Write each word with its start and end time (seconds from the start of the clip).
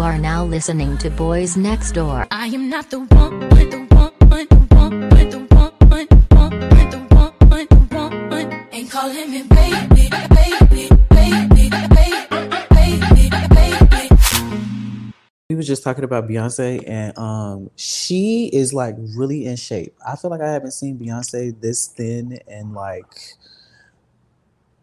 You 0.00 0.06
are 0.06 0.16
now 0.16 0.46
listening 0.46 0.96
to 0.96 1.10
Boyz 1.10 1.58
Next 1.58 1.92
Door. 1.92 2.26
I 2.30 2.46
am 2.46 2.70
not 2.70 2.88
the 2.88 3.00
one, 3.00 3.38
the 3.38 3.86
one, 3.90 4.08
the 4.08 4.30
one, 4.30 4.48
the 4.48 4.56
one, 4.74 5.00
the 5.28 5.36
one, 5.90 6.08
the 6.08 6.96
one, 7.50 7.68
the 7.68 8.28
one. 8.30 8.68
Ain't 8.72 8.90
calling 8.90 9.30
me 9.30 9.42
baby, 9.42 10.08
baby, 10.08 10.88
baby, 11.10 11.68
baby, 11.68 12.28
baby, 12.70 13.46
baby. 13.50 14.08
We 15.50 15.56
was 15.56 15.66
just 15.66 15.84
talking 15.84 16.04
about 16.04 16.26
Beyonce, 16.26 16.82
and 16.86 17.18
um, 17.18 17.70
she 17.76 18.48
is 18.54 18.72
like 18.72 18.94
really 18.98 19.44
in 19.44 19.56
shape. 19.56 19.94
I 20.06 20.16
feel 20.16 20.30
like 20.30 20.40
I 20.40 20.50
haven't 20.50 20.72
seen 20.72 20.98
Beyonce 20.98 21.60
this 21.60 21.88
thin 21.88 22.38
in 22.48 22.72
like 22.72 23.36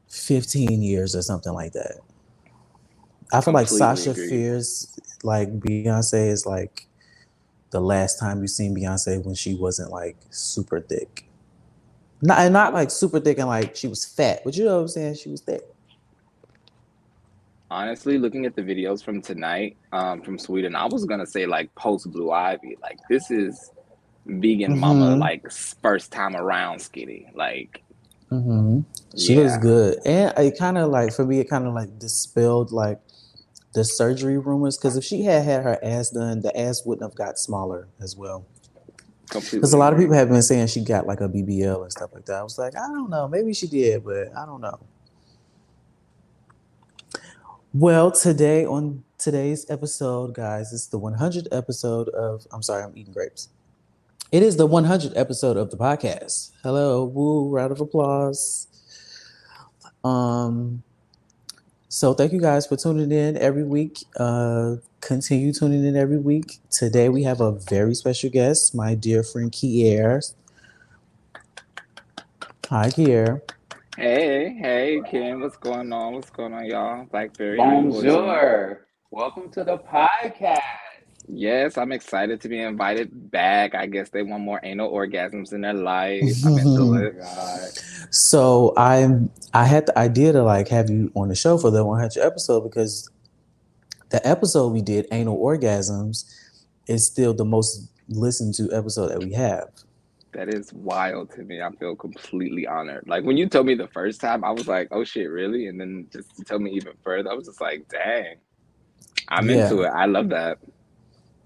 15 0.09 0.83
years 0.83 1.15
or 1.15 1.23
something 1.23 1.53
like 1.53 1.73
that. 1.73 2.01
I 3.33 3.41
feel 3.41 3.53
like 3.53 3.67
Sasha 3.67 4.11
agree. 4.11 4.29
fears 4.29 4.99
like 5.23 5.59
Beyonce 5.59 6.29
is 6.29 6.45
like 6.45 6.87
the 7.71 7.81
last 7.81 8.19
time 8.19 8.41
you 8.41 8.47
seen 8.47 8.75
Beyonce 8.75 9.23
when 9.23 9.35
she 9.35 9.55
wasn't 9.55 9.91
like 9.91 10.17
super 10.29 10.79
thick. 10.79 11.25
Not 12.21 12.39
and 12.39 12.53
not 12.53 12.73
like 12.73 12.89
super 12.89 13.19
thick 13.19 13.37
and 13.37 13.47
like 13.47 13.75
she 13.75 13.87
was 13.87 14.05
fat, 14.05 14.41
but 14.43 14.55
you 14.55 14.65
know 14.65 14.75
what 14.75 14.81
I'm 14.81 14.87
saying? 14.87 15.15
She 15.15 15.29
was 15.29 15.41
thick. 15.41 15.61
Honestly, 17.69 18.17
looking 18.17 18.45
at 18.45 18.55
the 18.55 18.61
videos 18.61 19.03
from 19.03 19.21
tonight, 19.21 19.77
um, 19.91 20.21
from 20.21 20.39
Sweden, 20.39 20.75
I 20.75 20.85
was 20.85 21.05
gonna 21.05 21.25
say 21.25 21.45
like 21.45 21.73
post 21.75 22.09
Blue 22.11 22.31
Ivy. 22.31 22.77
Like 22.81 22.97
this 23.09 23.29
is 23.29 23.71
vegan 24.25 24.77
mama, 24.77 25.15
Mhm. 25.15 25.19
like 25.19 25.51
first 25.51 26.11
time 26.11 26.35
around 26.35 26.79
skinny. 26.79 27.27
Like 27.35 27.83
hmm 28.29 28.81
She 29.17 29.33
yeah, 29.35 29.57
good, 29.57 29.99
and 30.05 30.33
it 30.37 30.57
kind 30.57 30.77
of 30.77 30.89
like 30.91 31.13
for 31.13 31.25
me, 31.25 31.39
it 31.39 31.49
kind 31.49 31.67
of 31.67 31.73
like 31.73 31.99
dispelled 31.99 32.71
like 32.71 32.99
the 33.77 33.85
surgery 33.85 34.39
rumors. 34.39 34.75
Because 34.75 34.97
if 34.97 35.03
she 35.03 35.23
had 35.23 35.45
had 35.45 35.63
her 35.63 35.79
ass 35.83 36.09
done, 36.09 36.41
the 36.41 36.57
ass 36.59 36.83
wouldn't 36.83 37.09
have 37.09 37.15
got 37.15 37.37
smaller 37.37 37.87
as 38.01 38.17
well. 38.17 38.45
Because 39.31 39.73
a 39.73 39.77
lot 39.77 39.93
of 39.93 39.99
people 39.99 40.15
have 40.15 40.29
been 40.29 40.41
saying 40.41 40.67
she 40.67 40.83
got 40.83 41.05
like 41.05 41.21
a 41.21 41.29
BBL 41.29 41.83
and 41.83 41.91
stuff 41.91 42.11
like 42.13 42.25
that. 42.25 42.37
I 42.37 42.43
was 42.43 42.57
like, 42.57 42.75
I 42.75 42.87
don't 42.87 43.09
know, 43.09 43.27
maybe 43.27 43.53
she 43.53 43.67
did, 43.67 44.03
but 44.03 44.35
I 44.35 44.45
don't 44.45 44.61
know. 44.61 44.79
Well, 47.73 48.09
today 48.11 48.65
on 48.65 49.03
today's 49.19 49.69
episode, 49.69 50.33
guys, 50.33 50.73
it's 50.73 50.87
the 50.87 50.99
100th 50.99 51.47
episode 51.51 52.09
of. 52.09 52.47
I'm 52.51 52.63
sorry, 52.63 52.83
I'm 52.83 52.97
eating 52.97 53.13
grapes. 53.13 53.49
It 54.31 54.41
is 54.41 54.57
the 54.57 54.67
100th 54.67 55.13
episode 55.15 55.57
of 55.57 55.69
the 55.69 55.77
podcast. 55.77 56.51
Hello, 56.63 57.03
woo, 57.03 57.49
round 57.49 57.73
of 57.73 57.81
applause. 57.81 58.67
Um, 60.03 60.83
so 61.97 62.13
thank 62.13 62.31
you 62.31 62.39
guys 62.39 62.67
for 62.67 62.77
tuning 62.77 63.11
in 63.11 63.35
every 63.37 63.63
week. 63.63 64.05
Uh, 64.19 64.75
continue 65.01 65.51
tuning 65.51 65.83
in 65.83 65.95
every 65.95 66.19
week. 66.19 66.59
Today 66.69 67.09
we 67.09 67.23
have 67.23 67.41
a 67.41 67.53
very 67.53 67.95
special 67.95 68.29
guest, 68.29 68.75
my 68.75 68.93
dear 68.93 69.23
friend 69.23 69.51
Kyere. 69.51 70.21
Hi, 72.69 72.89
Kyere. 72.89 73.41
Hey, 73.97 74.55
hey, 74.61 75.01
Ken, 75.09 75.39
what's 75.39 75.57
going 75.57 75.91
on? 75.91 76.13
What's 76.13 76.29
going 76.29 76.53
on, 76.53 76.65
y'all? 76.67 77.05
Blackberry. 77.05 77.57
how 77.57 77.79
you 77.81 77.89
boys? 77.89 78.03
Bonjour. 78.03 78.85
Welcome 79.09 79.49
to 79.53 79.63
the 79.63 79.79
podcast. 79.79 80.86
Yes, 81.29 81.77
I'm 81.77 81.91
excited 81.91 82.39
to 82.41 82.49
be 82.49 82.61
invited 82.61 83.31
back. 83.31 83.75
I 83.75 83.85
guess 83.85 84.09
they 84.09 84.23
want 84.23 84.43
more 84.43 84.61
anal 84.63 84.91
orgasms 84.91 85.51
in 85.51 85.61
their 85.61 85.73
life. 85.73 86.23
I'm 86.45 86.57
into 86.57 86.93
it. 86.95 87.15
So 88.11 88.73
I'm 88.77 89.29
I 89.53 89.65
had 89.65 89.87
the 89.87 89.97
idea 89.99 90.31
to 90.33 90.43
like 90.43 90.69
have 90.69 90.89
you 90.89 91.11
on 91.15 91.27
the 91.27 91.35
show 91.35 91.57
for 91.57 91.69
the 91.69 91.83
100 91.83 92.21
episode 92.23 92.61
because 92.61 93.09
the 94.09 94.25
episode 94.25 94.69
we 94.69 94.81
did 94.81 95.05
anal 95.11 95.37
orgasms 95.37 96.33
is 96.87 97.05
still 97.05 97.33
the 97.33 97.43
most 97.43 97.89
listened 98.07 98.53
to 98.55 98.71
episode 98.71 99.09
that 99.09 99.19
we 99.19 99.33
have. 99.33 99.67
That 100.31 100.53
is 100.53 100.71
wild 100.71 101.31
to 101.31 101.41
me. 101.41 101.61
I 101.61 101.69
feel 101.71 101.95
completely 101.95 102.67
honored. 102.67 103.03
Like 103.05 103.25
when 103.25 103.35
you 103.35 103.49
told 103.49 103.65
me 103.65 103.75
the 103.75 103.87
first 103.87 104.21
time, 104.21 104.45
I 104.45 104.51
was 104.51 104.67
like, 104.67 104.87
"Oh 104.91 105.03
shit, 105.03 105.29
really?" 105.29 105.67
And 105.67 105.79
then 105.79 106.07
just 106.13 106.35
to 106.37 106.43
tell 106.45 106.59
me 106.59 106.71
even 106.71 106.93
further, 107.03 107.29
I 107.29 107.33
was 107.33 107.47
just 107.47 107.59
like, 107.59 107.87
"Dang, 107.89 108.35
I'm 109.27 109.49
Yeah. 109.49 109.63
into 109.69 109.81
it. 109.81 109.87
I 109.87 110.05
love 110.05 110.29
that." 110.29 110.59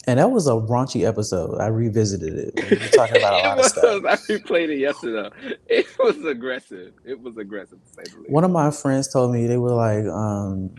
And 0.07 0.17
that 0.19 0.31
was 0.31 0.47
a 0.47 0.51
raunchy 0.51 1.07
episode. 1.07 1.59
I 1.59 1.67
revisited 1.67 2.33
it. 2.33 2.71
We 2.71 2.77
were 2.77 2.87
talking 2.87 3.17
about 3.17 3.33
a 3.33 3.37
lot 3.47 3.59
of 3.59 3.65
stuff. 3.65 4.03
I 4.05 4.15
replayed 4.15 4.69
it 4.69 4.79
yesterday. 4.79 5.29
It 5.67 5.85
was 5.99 6.25
aggressive. 6.25 6.93
It 7.05 7.21
was 7.21 7.37
aggressive 7.37 7.77
to 7.83 7.93
say 7.93 8.11
the 8.11 8.19
least. 8.21 8.31
One 8.31 8.43
of 8.43 8.49
my 8.49 8.71
friends 8.71 9.07
told 9.07 9.31
me 9.31 9.45
they 9.45 9.57
were 9.57 9.73
like, 9.73 10.05
um, 10.05 10.73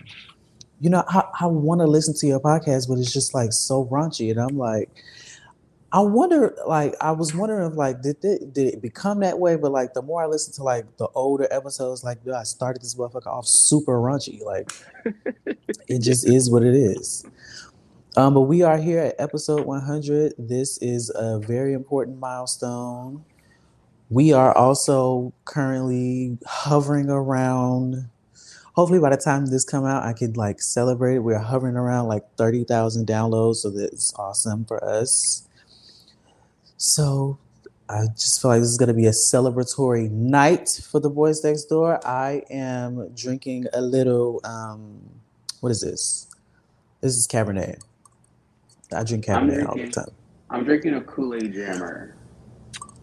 you 0.80 0.90
know, 0.90 1.04
I, 1.08 1.22
I 1.40 1.46
want 1.46 1.80
to 1.82 1.86
listen 1.86 2.14
to 2.14 2.26
your 2.26 2.40
podcast, 2.40 2.88
but 2.88 2.98
it's 2.98 3.12
just 3.12 3.32
like 3.32 3.52
so 3.52 3.86
raunchy. 3.86 4.32
And 4.32 4.40
I'm 4.40 4.58
like, 4.58 4.90
I 5.92 6.00
wonder, 6.00 6.56
like, 6.66 6.94
I 7.00 7.12
was 7.12 7.34
wondering 7.34 7.70
if 7.70 7.76
like 7.76 8.00
did 8.00 8.16
it, 8.24 8.52
did 8.52 8.74
it 8.74 8.82
become 8.82 9.20
that 9.20 9.38
way? 9.38 9.56
But 9.56 9.70
like 9.70 9.94
the 9.94 10.02
more 10.02 10.22
I 10.22 10.26
listen 10.26 10.52
to 10.54 10.64
like 10.64 10.96
the 10.96 11.06
older 11.14 11.46
episodes, 11.50 12.02
like 12.02 12.24
dude, 12.24 12.34
I 12.34 12.42
started 12.42 12.82
this 12.82 12.96
motherfucker 12.96 13.26
off 13.26 13.46
super 13.46 13.92
raunchy. 13.92 14.42
Like 14.42 14.72
it 15.86 16.00
just 16.00 16.26
is 16.26 16.50
what 16.50 16.64
it 16.64 16.74
is. 16.74 17.24
Um, 18.14 18.34
but 18.34 18.42
we 18.42 18.60
are 18.60 18.76
here 18.76 18.98
at 18.98 19.14
episode 19.18 19.64
100. 19.64 20.34
This 20.36 20.76
is 20.82 21.10
a 21.14 21.38
very 21.38 21.72
important 21.72 22.18
milestone. 22.18 23.24
We 24.10 24.34
are 24.34 24.54
also 24.54 25.32
currently 25.46 26.36
hovering 26.46 27.08
around. 27.08 28.10
Hopefully, 28.74 29.00
by 29.00 29.08
the 29.10 29.16
time 29.16 29.46
this 29.46 29.64
come 29.64 29.86
out, 29.86 30.02
I 30.02 30.12
could 30.12 30.36
like 30.36 30.60
celebrate 30.60 31.16
it. 31.16 31.18
We're 31.20 31.38
hovering 31.38 31.76
around 31.76 32.08
like 32.08 32.24
thirty 32.36 32.64
thousand 32.64 33.06
downloads, 33.06 33.56
so 33.56 33.70
that's 33.70 34.12
awesome 34.18 34.66
for 34.66 34.84
us. 34.84 35.48
So, 36.76 37.38
I 37.88 38.08
just 38.14 38.42
feel 38.42 38.50
like 38.50 38.60
this 38.60 38.68
is 38.68 38.76
going 38.76 38.88
to 38.88 38.94
be 38.94 39.06
a 39.06 39.12
celebratory 39.12 40.10
night 40.10 40.68
for 40.90 41.00
the 41.00 41.08
boys 41.08 41.42
next 41.42 41.64
door. 41.64 41.98
I 42.06 42.42
am 42.50 43.08
drinking 43.14 43.68
a 43.72 43.80
little. 43.80 44.42
Um, 44.44 45.00
what 45.60 45.70
is 45.72 45.80
this? 45.80 46.26
This 47.00 47.16
is 47.16 47.26
Cabernet. 47.26 47.80
I 48.94 49.04
drink 49.04 49.26
I'm 49.32 49.48
Cabernet 49.48 49.66
all 49.68 49.76
the 49.78 49.88
time. 49.88 50.06
I'm 50.50 50.64
drinking 50.64 50.94
a 50.94 51.02
Kool-Aid 51.02 51.54
jammer. 51.54 52.16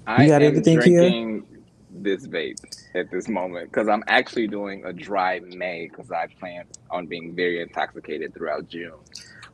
I 0.08 0.26
got 0.26 0.42
am 0.42 0.44
anything, 0.44 0.82
Kyere? 0.82 1.18
drinking 1.20 1.46
this 1.92 2.28
vape 2.28 2.58
at 2.96 3.12
this 3.12 3.28
moment 3.28 3.72
because 3.72 3.88
I'm 3.90 4.04
actually 4.08 4.48
doing 4.48 4.86
a 4.86 4.94
dry 4.94 5.40
May 5.42 5.88
because 5.90 6.12
I 6.12 6.28
plan 6.40 6.66
on 6.92 7.08
being 7.08 7.36
very 7.36 7.62
intoxicated 7.62 8.34
throughout 8.34 8.68
June. 8.68 9.00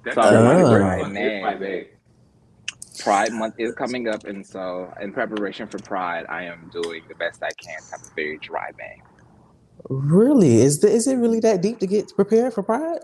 That's 0.04 0.16
So 0.16 0.22
I'm 0.22 0.34
Oh. 0.34 0.42
doing 0.42 0.62
a 0.62 0.66
dry 0.66 1.04
ah. 1.04 1.04
May. 1.04 1.42
my 1.42 1.56
vape. 1.56 1.88
Pride 3.00 3.34
month 3.34 3.56
is 3.60 3.74
coming 3.76 4.08
up, 4.08 4.26
and 4.26 4.46
so 4.46 4.94
in 5.02 5.14
preparation 5.14 5.68
for 5.68 5.80
Pride, 5.80 6.26
I 6.30 6.44
am 6.44 6.70
doing 6.72 7.04
the 7.08 7.16
best 7.16 7.44
I 7.44 7.54
can 7.54 7.84
to 7.86 7.92
have 7.92 8.02
a 8.04 8.10
very 8.16 8.40
dry 8.40 8.72
May. 8.78 9.04
Really? 9.90 10.58
Is 10.62 10.80
the, 10.82 10.90
is 10.90 11.08
it 11.08 11.16
really 11.18 11.40
that 11.42 11.62
deep 11.62 11.80
to 11.80 11.88
get 11.88 12.16
prepared 12.16 12.54
for 12.54 12.64
Pride? 12.64 13.02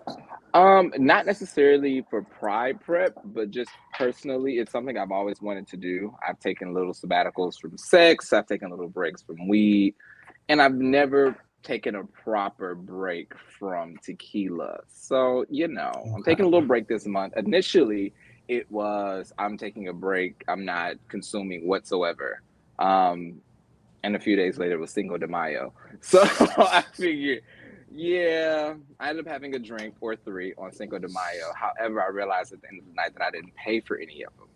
Um, 0.53 0.91
not 0.97 1.25
necessarily 1.25 2.06
for 2.09 2.23
Pride 2.23 2.81
prep, 2.81 3.17
but 3.23 3.51
just 3.51 3.72
personally, 3.97 4.56
it's 4.59 4.72
something 4.72 4.97
I've 4.97 5.12
always 5.12 5.41
wanted 5.41 5.67
to 5.69 5.78
do. 5.78 6.13
I've 6.28 6.39
taken 6.39 6.73
little 6.73 6.94
sabbaticals 6.94 7.59
from 7.59 7.78
sex, 7.78 8.34
I've 8.34 8.47
taken 8.47 8.69
little 8.69 8.89
breaks 8.89 9.22
from 9.22 9.47
weed, 9.47 9.95
and 10.50 10.62
I've 10.62 10.73
never 10.73 11.38
taken 11.63 11.95
a 11.95 12.03
proper 12.03 12.75
break 12.75 13.34
from 13.59 13.95
tequila. 14.03 14.79
So, 14.91 15.45
you 15.50 15.67
know, 15.67 15.91
I'm 16.13 16.23
taking 16.23 16.45
a 16.45 16.50
little 16.50 16.68
break 16.68 16.88
this 16.88 17.06
month. 17.06 17.33
Initially, 17.38 18.13
it 18.47 18.69
was 18.69 19.31
I'm 19.38 19.57
taking 19.57 19.88
a 19.88 19.94
break, 19.94 20.44
I'm 20.47 20.65
not 20.65 20.95
consuming 21.07 21.68
whatsoever. 21.68 22.42
Um, 22.80 23.42
and 24.03 24.15
a 24.15 24.19
few 24.19 24.36
days 24.36 24.57
later 24.57 24.75
it 24.75 24.80
was 24.80 24.92
Cinco 24.92 25.18
de 25.18 25.27
Mayo. 25.27 25.74
So 26.01 26.21
I 26.24 26.83
figured, 26.94 27.44
yeah, 27.91 28.75
I 28.99 29.09
ended 29.09 29.27
up 29.27 29.31
having 29.33 29.55
a 29.55 29.59
drink 29.59 29.95
or 30.01 30.15
three 30.17 30.53
on 30.57 30.73
Cinco 30.73 30.99
de 30.99 31.09
Mayo. 31.09 31.53
However, 31.55 32.01
I 32.03 32.09
realized 32.09 32.53
at 32.53 32.61
the 32.61 32.69
end 32.69 32.79
of 32.81 32.88
the 32.88 32.93
night 32.95 33.11
that 33.17 33.25
I 33.25 33.31
didn't 33.31 33.55
pay 33.55 33.81
for 33.81 33.97
any 33.97 34.23
of 34.23 34.33
them. 34.38 34.47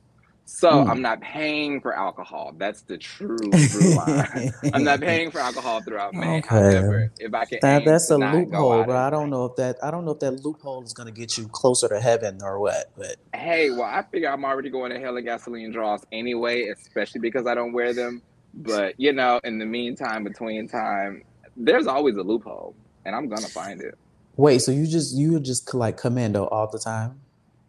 So 0.45 0.69
Mm. 0.69 0.89
I'm 0.89 1.01
not 1.01 1.21
paying 1.21 1.81
for 1.81 1.95
alcohol. 1.95 2.53
That's 2.57 2.83
the 2.83 2.97
true, 2.97 3.57
true 3.57 3.91
line. 3.95 4.51
I'm 4.73 4.83
not 4.83 5.01
paying 5.01 5.31
for 5.31 5.39
alcohol 5.41 5.81
throughout 5.81 6.15
May. 6.15 6.39
Okay. 6.39 6.47
However, 6.47 7.11
if 7.19 7.33
I 7.33 7.45
can 7.45 7.59
That 7.61 7.85
that's 7.85 8.11
a 8.11 8.17
loophole, 8.17 8.83
but 8.85 8.95
I 8.97 9.09
don't 9.11 9.29
know 9.31 9.45
if 9.45 9.55
that 9.57 9.77
I 9.83 9.91
don't 9.91 10.05
know 10.05 10.11
if 10.13 10.19
that 10.19 10.31
loophole 10.45 10.83
is 10.83 10.93
gonna 10.93 11.11
get 11.11 11.37
you 11.37 11.47
closer 11.49 11.89
to 11.89 11.99
heaven 12.01 12.39
or 12.43 12.59
what. 12.59 12.87
But 12.97 13.17
Hey, 13.33 13.71
well, 13.71 13.83
I 13.83 14.03
figure 14.11 14.29
I'm 14.29 14.45
already 14.45 14.71
going 14.71 14.91
to 14.91 14.99
hell 14.99 15.17
in 15.17 15.25
gasoline 15.25 15.71
draws 15.71 16.01
anyway, 16.11 16.69
especially 16.69 17.21
because 17.21 17.47
I 17.47 17.55
don't 17.55 17.73
wear 17.73 17.93
them. 17.95 18.23
But 18.53 18.95
you 18.99 19.13
know, 19.13 19.39
in 19.45 19.59
the 19.59 19.65
meantime, 19.67 20.25
between 20.25 20.67
time, 20.67 21.23
there's 21.57 21.87
always 21.87 22.17
a 22.17 22.23
loophole, 22.23 22.75
and 23.05 23.15
I'm 23.15 23.27
gonna 23.29 23.47
find 23.47 23.81
it. 23.81 23.97
wait, 24.37 24.59
so 24.59 24.71
you 24.71 24.87
just 24.87 25.15
you 25.15 25.39
just 25.39 25.73
like 25.73 25.97
commando 25.97 26.45
all 26.45 26.67
the 26.67 26.79
time? 26.79 27.19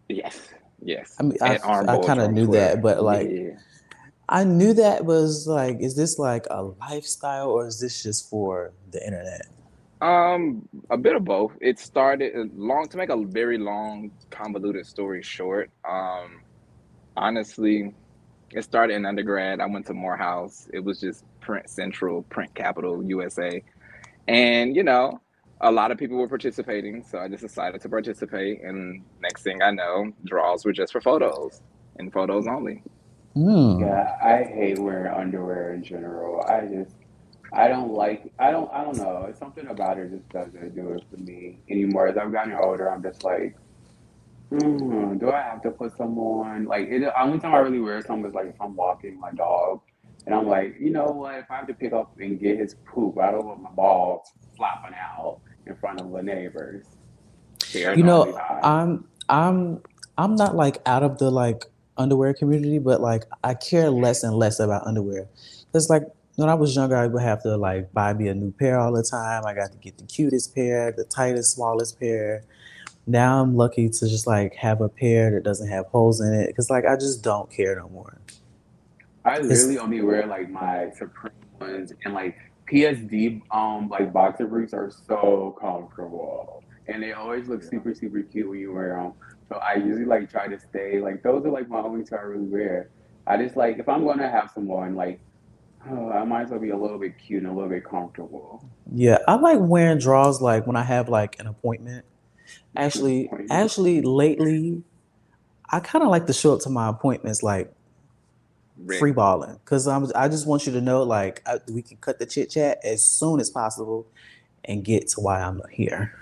Yes, 0.09 0.49
yes. 0.83 1.17
I 1.19 1.23
mean, 1.25 1.39
I, 1.41 1.57
I 1.57 1.99
kind 2.05 2.21
of 2.21 2.33
knew 2.33 2.47
Twitter. 2.47 2.75
that, 2.75 2.83
but 2.83 3.03
like 3.03 3.29
Yeah. 3.31 3.59
I 4.29 4.43
knew 4.43 4.73
that 4.75 5.05
was 5.05 5.47
like, 5.47 5.81
is 5.81 5.95
this 5.95 6.19
like 6.19 6.47
a 6.51 6.63
lifestyle 6.63 7.51
or 7.51 7.67
is 7.67 7.81
this 7.81 8.03
just 8.03 8.29
for 8.29 8.73
the 8.91 9.05
internet? 9.05 9.47
Um, 10.01 10.69
a 10.91 10.97
bit 10.97 11.15
of 11.15 11.25
both. 11.25 11.53
It 11.61 11.79
started 11.79 12.35
uh, 12.37 12.45
long 12.57 12.89
to 12.89 12.97
make 12.97 13.09
a 13.09 13.17
very 13.25 13.57
long, 13.57 14.11
convoluted 14.31 14.85
story 14.85 15.23
short. 15.23 15.71
Um, 15.89 16.41
honestly, 17.17 17.95
it 18.51 18.63
started 18.63 18.95
in 18.95 19.07
undergrad. 19.07 19.61
I 19.61 19.67
went 19.67 19.87
to 19.87 19.95
Morehouse. 19.95 20.69
It 20.73 20.81
was 20.81 21.01
just 21.01 21.25
print 21.41 21.71
central, 21.71 22.23
print 22.25 22.53
capital, 22.55 23.03
USA. 23.05 23.63
And, 24.29 24.75
you 24.75 24.83
know, 24.83 25.21
a 25.61 25.71
lot 25.71 25.91
of 25.91 25.99
people 25.99 26.17
were 26.17 26.29
participating. 26.29 27.03
So 27.03 27.19
I 27.19 27.29
just 27.29 27.43
decided 27.43 27.81
to 27.83 27.89
participate. 27.89 28.63
And 28.63 29.03
next 29.21 29.43
thing 29.43 29.63
I 29.63 29.71
know, 29.71 30.13
draws 30.25 30.65
were 30.65 30.73
just 30.73 30.93
for 30.93 31.01
photos 31.01 31.63
and 31.99 32.13
photos 32.13 32.47
only. 32.47 32.83
Hmm. 33.35 33.81
Yeah, 33.81 34.17
I 34.23 34.45
hate 34.45 34.79
wearing 34.79 35.13
underwear 35.13 35.75
in 35.75 35.85
general. 35.85 36.43
I 36.49 36.67
just, 36.67 36.97
I 37.53 37.69
don't 37.69 37.93
like, 37.93 38.33
I 38.39 38.51
don't, 38.51 38.71
I 38.73 38.83
don't 38.83 38.97
know. 38.97 39.27
It's 39.29 39.39
something 39.39 39.67
about 39.67 39.99
it 39.99 40.11
just 40.11 40.29
doesn't 40.31 40.75
do 40.75 40.93
it 40.93 41.05
for 41.11 41.19
me 41.19 41.59
anymore. 41.71 42.09
As 42.09 42.17
I've 42.17 42.33
gotten 42.33 42.55
older, 42.55 42.91
I'm 42.91 43.03
just 43.03 43.25
like, 43.25 43.57
hmm, 44.51 45.19
do 45.19 45.31
I 45.31 45.43
have 45.43 45.63
to 45.63 45.71
put 45.71 45.97
some 45.97 46.19
on? 46.19 46.65
Like, 46.65 46.89
it, 46.89 47.01
the 47.01 47.21
only 47.21 47.39
time 47.39 47.55
I 47.55 47.59
really 47.59 47.81
wear 47.81 48.01
something 48.03 48.29
is 48.29 48.35
like 48.35 48.47
if 48.47 48.61
I'm 48.61 48.75
walking 48.75 49.21
my 49.21 49.33
dog, 49.33 49.81
and 50.25 50.35
I'm 50.35 50.49
like, 50.49 50.77
you 50.81 50.91
know 50.91 51.05
what? 51.05 51.35
If 51.35 51.51
I 51.51 51.57
have 51.57 51.69
to 51.69 51.75
pick 51.75 51.93
up 51.93 52.17
and 52.19 52.41
get 52.41 52.59
his 52.59 52.75
poop, 52.87 53.19
I 53.19 53.31
don't 53.31 53.47
want 53.47 53.63
my 53.63 53.71
balls 53.71 54.33
flopping 54.57 54.95
out 54.95 55.41
in 55.67 55.77
front 55.77 56.01
of 56.01 56.11
the 56.11 56.23
neighbors. 56.23 56.85
You 57.75 58.03
know, 58.03 58.37
I'm 58.63 59.05
I'm 59.29 59.83
I'm 60.17 60.37
not 60.37 60.55
like 60.55 60.81
out 60.87 61.03
of 61.03 61.19
the 61.19 61.31
like 61.31 61.65
underwear 61.97 62.33
community, 62.35 62.79
but 62.79 63.01
like 63.01 63.25
I 63.45 63.55
care 63.55 63.91
less 63.91 64.23
and 64.23 64.35
less 64.35 64.61
about 64.61 64.87
underwear. 64.87 65.27
It's 65.75 65.91
like 65.91 66.05
when 66.37 66.49
I 66.49 66.55
was 66.55 66.77
younger, 66.77 66.97
I 66.97 67.07
would 67.07 67.23
have 67.23 67.43
to 67.43 67.57
like 67.57 67.93
buy 67.93 68.13
me 68.15 68.29
a 68.29 68.35
new 68.35 68.53
pair 68.53 68.79
all 68.79 68.93
the 68.93 69.03
time. 69.03 69.45
I 69.47 69.55
got 69.55 69.73
to 69.73 69.79
get 69.79 69.99
the 69.99 70.05
cutest 70.05 70.55
pair, 70.55 70.93
the 70.93 71.05
tightest, 71.05 71.55
smallest 71.55 71.99
pair. 71.99 72.45
Now 73.07 73.43
I'm 73.43 73.57
lucky 73.57 73.89
to 73.89 74.09
just 74.09 74.27
like 74.27 74.55
have 74.55 74.81
a 74.81 74.89
pair 74.89 75.31
that 75.33 75.45
doesn't 75.45 75.69
have 75.69 75.87
holes 75.87 76.21
in 76.21 76.33
it 76.33 76.49
because 76.49 76.71
like 76.71 76.85
I 76.87 76.95
just 76.97 77.23
don't 77.23 77.51
care 77.51 77.77
no 77.77 77.89
more. 77.89 78.19
I 79.25 79.39
It's 79.39 79.49
literally 79.49 79.79
only 79.79 80.03
wear 80.03 80.27
like 80.27 80.51
my 80.51 80.91
Supreme 80.97 81.33
ones 81.61 81.93
and 82.05 82.15
like 82.15 82.37
PSD 82.71 83.43
um 83.51 83.89
like 83.89 84.13
boxer 84.13 84.47
briefs 84.47 84.75
are 84.75 84.91
so 84.91 85.57
comfortable 85.61 86.65
and 86.89 87.03
they 87.03 87.13
always 87.13 87.49
look 87.49 87.63
super 87.63 87.95
super 87.95 88.23
cute 88.23 88.49
when 88.49 88.59
you 88.59 88.73
wear 88.73 89.01
them. 89.01 89.13
So 89.49 89.57
I 89.57 89.75
usually 89.75 90.05
like 90.05 90.31
try 90.31 90.49
to 90.49 90.59
stay 90.59 91.01
like 91.01 91.23
those 91.23 91.45
are 91.45 91.51
like 91.51 91.69
my 91.69 91.79
only 91.79 92.05
two 92.05 92.17
I 92.17 92.21
really 92.21 92.47
wear. 92.47 92.91
I 93.27 93.37
just 93.37 93.57
like 93.57 93.79
if 93.79 93.89
I'm 93.89 94.05
gonna 94.05 94.31
have 94.31 94.51
someone 94.55 94.95
like 94.95 95.21
oh, 95.91 96.11
I 96.11 96.25
might 96.25 96.43
as 96.43 96.51
well 96.51 96.61
be 96.61 96.71
a 96.71 96.77
little 96.77 96.99
bit 96.99 97.19
cute 97.19 97.43
and 97.43 97.53
a 97.53 97.55
little 97.55 97.71
bit 97.71 97.85
comfortable. 97.85 98.65
yeah, 98.93 99.19
I 99.27 99.35
like 99.35 99.59
wearing 99.61 99.99
drawers 99.99 100.41
like 100.41 100.67
when 100.67 100.77
I 100.77 100.83
have 100.83 101.09
like 101.09 101.39
an 101.39 101.47
appointment. 101.47 102.05
Actually, 102.77 103.31
actually 103.51 104.03
lately, 104.03 104.83
I 105.71 105.81
kind 105.81 106.05
of 106.05 106.11
like 106.11 106.27
to 106.27 106.33
show 106.33 106.55
up 106.55 106.61
to 106.61 106.71
my 106.71 106.89
appointments 106.89 107.43
like 107.43 107.73
Rick. 108.79 108.99
free 108.99 109.13
balling 109.13 109.59
because 109.65 109.87
I'm 109.89 110.07
I 110.15 110.29
just 110.29 110.47
want 110.47 110.67
you 110.67 110.73
to 110.73 110.81
know 110.81 111.03
like 111.03 111.43
I, 111.47 111.59
we 111.71 111.83
can 111.83 111.97
cut 111.99 112.19
the 112.19 112.27
chit 112.27 112.51
chat 112.51 112.79
as 112.85 113.07
soon 113.07 113.41
as 113.41 113.51
possible 113.51 114.07
and 114.65 114.85
get 114.85 115.09
to 115.09 115.21
why 115.21 115.41
I'm 115.41 115.63
here. 115.71 116.13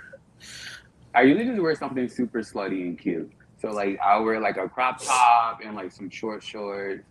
I 1.14 1.22
usually 1.22 1.46
just 1.46 1.60
wear 1.60 1.74
something 1.74 2.08
super 2.08 2.40
slutty 2.40 2.82
and 2.82 2.98
cute. 2.98 3.30
So 3.60 3.70
like 3.70 3.98
I'll 4.00 4.24
wear 4.24 4.40
like 4.40 4.56
a 4.56 4.68
crop 4.68 5.02
top 5.02 5.60
and 5.64 5.74
like 5.74 5.92
some 5.92 6.10
short 6.10 6.42
shorts 6.42 7.04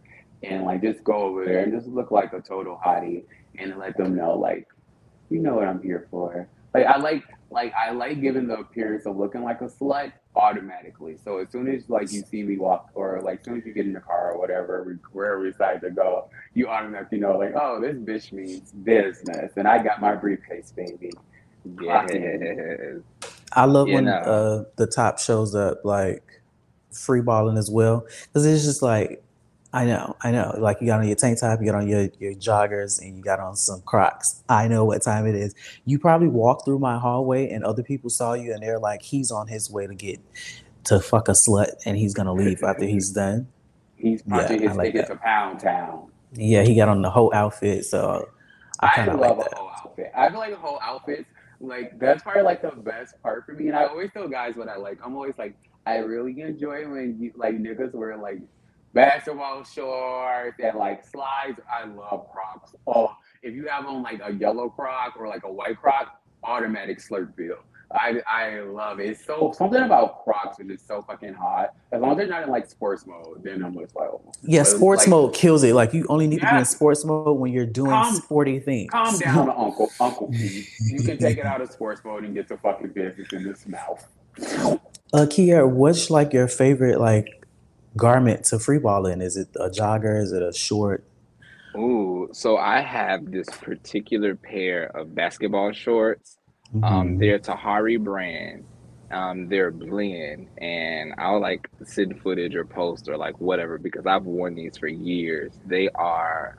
and 0.44 0.66
like 0.66 0.82
just 0.82 1.04
go 1.04 1.14
over 1.14 1.46
there 1.46 1.64
and 1.64 1.74
just 1.74 1.88
look 1.88 2.12
like 2.12 2.34
a 2.34 2.42
total 2.42 2.80
hottie 2.84 3.24
and 3.58 3.78
let 3.78 3.98
them 3.98 4.16
know 4.16 4.38
like 4.38 4.68
you 5.30 5.40
know 5.40 5.56
what 5.56 5.68
I'm 5.68 5.82
here 5.82 6.08
for. 6.12 6.48
Like 6.74 6.86
I 6.86 6.98
like 6.98 7.24
like 7.52 7.74
I 7.74 7.92
like 7.92 8.20
giving 8.22 8.48
the 8.48 8.56
appearance 8.58 9.06
of 9.06 9.16
looking 9.18 9.44
like 9.44 9.62
a 9.62 9.66
slut 9.66 10.12
automatically. 10.36 11.18
So 11.24 11.38
as 11.38 11.52
soon 11.52 11.68
as 11.68 11.88
like 11.90 12.12
you 12.12 12.22
see 12.24 12.42
me 12.44 12.58
walk 12.58 12.90
or 12.96 13.22
like 13.22 13.40
as 13.42 13.46
soon 13.46 13.58
as 13.60 13.66
you 13.66 13.74
get 13.74 13.86
in 13.86 13.94
the 13.94 14.00
car 14.00 14.32
or 14.34 14.40
whatever, 14.40 14.84
we- 14.84 14.94
wherever 15.12 15.40
we 15.42 15.52
decide 15.52 15.82
to 15.82 15.92
go, 15.92 16.30
you 16.56 16.68
automatically 16.68 17.20
know 17.20 17.38
like, 17.38 17.54
oh, 17.56 17.80
this 17.80 17.96
bitch 17.96 18.32
means 18.34 18.72
business 18.72 19.52
and 19.56 19.68
I 19.68 19.84
got 19.84 20.02
my 20.02 20.16
briefcase, 20.16 20.72
baby. 20.76 21.12
Yeah. 21.82 22.08
I 23.54 23.66
love 23.66 23.88
You 23.88 23.96
when 23.96 24.06
know. 24.06 24.14
uh, 24.18 24.64
the 24.76 24.88
top 24.88 25.20
shows 25.20 25.54
up 25.56 25.86
like 25.86 26.24
free 26.92 27.22
balling 27.22 27.58
as 27.58 27.70
well 27.70 28.06
because 28.28 28.46
it's 28.46 28.64
just 28.64 28.82
like 28.82 29.23
I 29.74 29.86
know, 29.86 30.16
I 30.24 30.32
know. 30.32 30.56
Like 30.60 30.78
you 30.82 30.88
got 30.88 31.00
on 31.02 31.08
your 31.08 31.16
tank 31.16 31.40
top, 31.40 31.60
you 31.60 31.66
got 31.66 31.76
on 31.76 31.88
your 31.88 32.10
your 32.20 32.34
joggers, 32.36 33.02
and 33.02 33.18
you 33.18 33.24
got 33.24 33.40
on 33.40 33.56
some 33.56 33.82
Crocs. 33.82 34.44
I 34.50 34.68
know 34.68 34.86
what 34.86 35.02
time 35.02 35.26
it 35.28 35.36
is. 35.36 35.56
You 35.86 36.00
probably 36.00 36.28
walked 36.28 36.66
through 36.66 36.80
my 36.80 37.00
hallway, 37.00 37.50
and 37.50 37.64
other 37.66 37.84
people 37.84 38.10
saw 38.12 38.34
you, 38.34 38.54
and 38.54 38.62
they're 38.64 38.80
like, 38.80 39.02
"He's 39.02 39.32
on 39.32 39.48
his 39.48 39.72
way 39.72 39.88
to 39.88 39.96
get 39.96 40.20
to 40.86 41.00
fuck 41.00 41.28
a 41.28 41.32
slut, 41.32 41.70
and 41.86 41.98
he's 41.98 42.14
gonna 42.14 42.34
leave 42.34 42.64
after 42.64 42.86
he's 42.86 43.12
done." 43.14 43.50
He's 43.96 44.22
punching 44.24 44.62
Yeah, 44.62 44.70
his 44.70 44.76
like 44.76 44.94
ticket 44.94 45.08
to 45.08 45.16
Pound 45.16 45.60
Town. 45.62 46.12
Yeah, 46.34 46.64
he 46.64 46.76
got 46.76 46.90
on 46.90 47.02
the 47.02 47.10
whole 47.12 47.34
outfit, 47.34 47.86
so 47.86 48.30
I 48.80 48.88
I 48.88 48.90
kind 48.90 49.12
of 49.12 49.20
love 49.20 49.38
like 49.38 49.40
a 49.40 49.50
that. 49.50 49.54
whole 49.54 49.70
outfit. 49.70 50.12
I 50.16 50.30
feel 50.30 50.40
like 50.40 50.52
the 50.52 50.58
whole 50.58 50.80
outfits, 50.82 51.30
like 51.60 51.98
that's 52.00 52.24
probably 52.24 52.44
like 52.44 52.62
the 52.62 52.72
best 52.72 53.16
part 53.22 53.46
for 53.46 53.54
me. 53.54 53.68
And 53.68 53.78
I 53.78 53.86
always 53.86 54.12
tell 54.12 54.28
guys 54.28 54.56
what 54.56 54.68
I 54.70 54.78
like. 54.78 55.00
I'm 55.04 55.16
always 55.16 55.38
like, 55.38 55.56
I 55.86 55.98
really 55.98 56.40
enjoy 56.42 56.88
when 56.90 57.18
you 57.20 57.32
like 57.36 57.56
niggas 57.58 57.94
wear 57.94 58.18
like 58.18 58.40
basketball 58.94 59.64
shorts 59.64 60.58
and 60.64 60.78
like 60.78 61.06
slides. 61.06 61.60
I 61.72 61.86
love 61.86 62.28
Crocs. 62.32 62.76
Oh, 62.88 63.16
if 63.42 63.54
you 63.54 63.68
have 63.68 63.86
on 63.86 64.04
like 64.04 64.22
a 64.24 64.32
yellow 64.34 64.70
Croc 64.70 65.16
or 65.18 65.28
like 65.28 65.44
a 65.44 65.52
white 65.52 65.80
Croc, 65.80 66.20
automatic 66.44 67.00
slurp 67.00 67.36
feel. 67.36 67.58
I 67.92 68.22
I 68.28 68.60
love 68.62 69.00
it. 69.00 69.10
It's 69.12 69.24
so 69.26 69.54
something 69.56 69.82
about 69.84 70.24
Crocs 70.24 70.60
is 70.60 70.68
just 70.68 70.88
so 70.88 71.04
fucking 71.04 71.34
hot. 71.34 71.76
As 71.92 72.02
long 72.02 72.12
as 72.12 72.18
they're 72.18 72.28
not 72.28 72.42
in 72.44 72.50
like 72.50 72.68
sports 72.68 73.06
mode, 73.06 73.44
then 73.44 73.64
I'm 73.64 73.76
like, 73.76 73.90
oh. 73.96 74.20
Yeah, 74.42 74.62
But, 74.62 74.66
sports 74.68 75.02
like, 75.04 75.10
mode 75.10 75.34
kills 75.36 75.64
it. 75.64 75.76
Like 75.76 75.94
you 75.94 76.06
only 76.10 76.26
need 76.26 76.42
to 76.42 76.50
be 76.50 76.56
in 76.58 76.66
sports 76.66 77.06
mode 77.06 77.38
when 77.38 77.52
you're 77.52 77.68
doing 77.68 77.92
Calm- 77.92 78.16
sporty 78.16 78.60
things. 78.60 78.90
Calm 78.90 79.18
down, 79.20 79.50
Uncle 79.50 79.92
Uncle 80.00 80.30
Pete. 80.30 80.68
You 80.88 81.04
can 81.04 81.20
take 81.20 81.38
it 81.38 81.46
out 81.46 81.62
of 81.62 81.72
sports 81.72 82.02
mode 82.04 82.24
and 82.24 82.34
get 82.34 82.48
to 82.48 82.58
fucking 82.58 82.90
business 82.94 83.32
in 83.32 83.44
this 83.44 83.68
mouth. 83.68 84.08
Uh, 84.40 85.28
Kyere, 85.28 85.70
what's 85.70 86.10
like 86.10 86.34
your 86.34 86.48
favorite 86.48 87.00
like 87.00 87.43
garment 87.98 88.46
to 88.46 88.60
free 88.60 88.80
ball 88.80 89.06
in? 89.08 89.22
Is 89.22 89.38
it 89.38 89.50
a 89.58 89.70
jogger? 89.70 90.22
Is 90.22 90.32
it 90.34 90.44
a 90.44 90.54
short? 90.54 91.06
Ooh, 91.78 92.30
so 92.34 92.58
I 92.58 92.82
have 92.82 93.32
this 93.32 93.48
particular 93.62 94.36
pair 94.36 94.86
of 94.96 95.16
basketball 95.16 95.72
shorts. 95.74 96.38
Um, 96.84 97.18
Mhm. 97.18 97.20
they're 97.20 97.40
Tahari 97.40 98.04
brand. 98.04 98.66
Um, 99.12 99.48
they're 99.50 99.72
blend, 99.72 100.50
and 100.60 101.14
I'll 101.20 101.42
like 101.42 101.70
send 101.84 102.20
footage 102.22 102.56
or 102.56 102.66
post 102.66 103.08
or 103.10 103.18
like 103.18 103.40
whatever 103.40 103.78
because 103.78 104.06
I've 104.08 104.24
worn 104.26 104.56
these 104.56 104.78
for 104.78 104.88
years. 104.88 105.60
They 105.66 105.90
are 105.96 106.58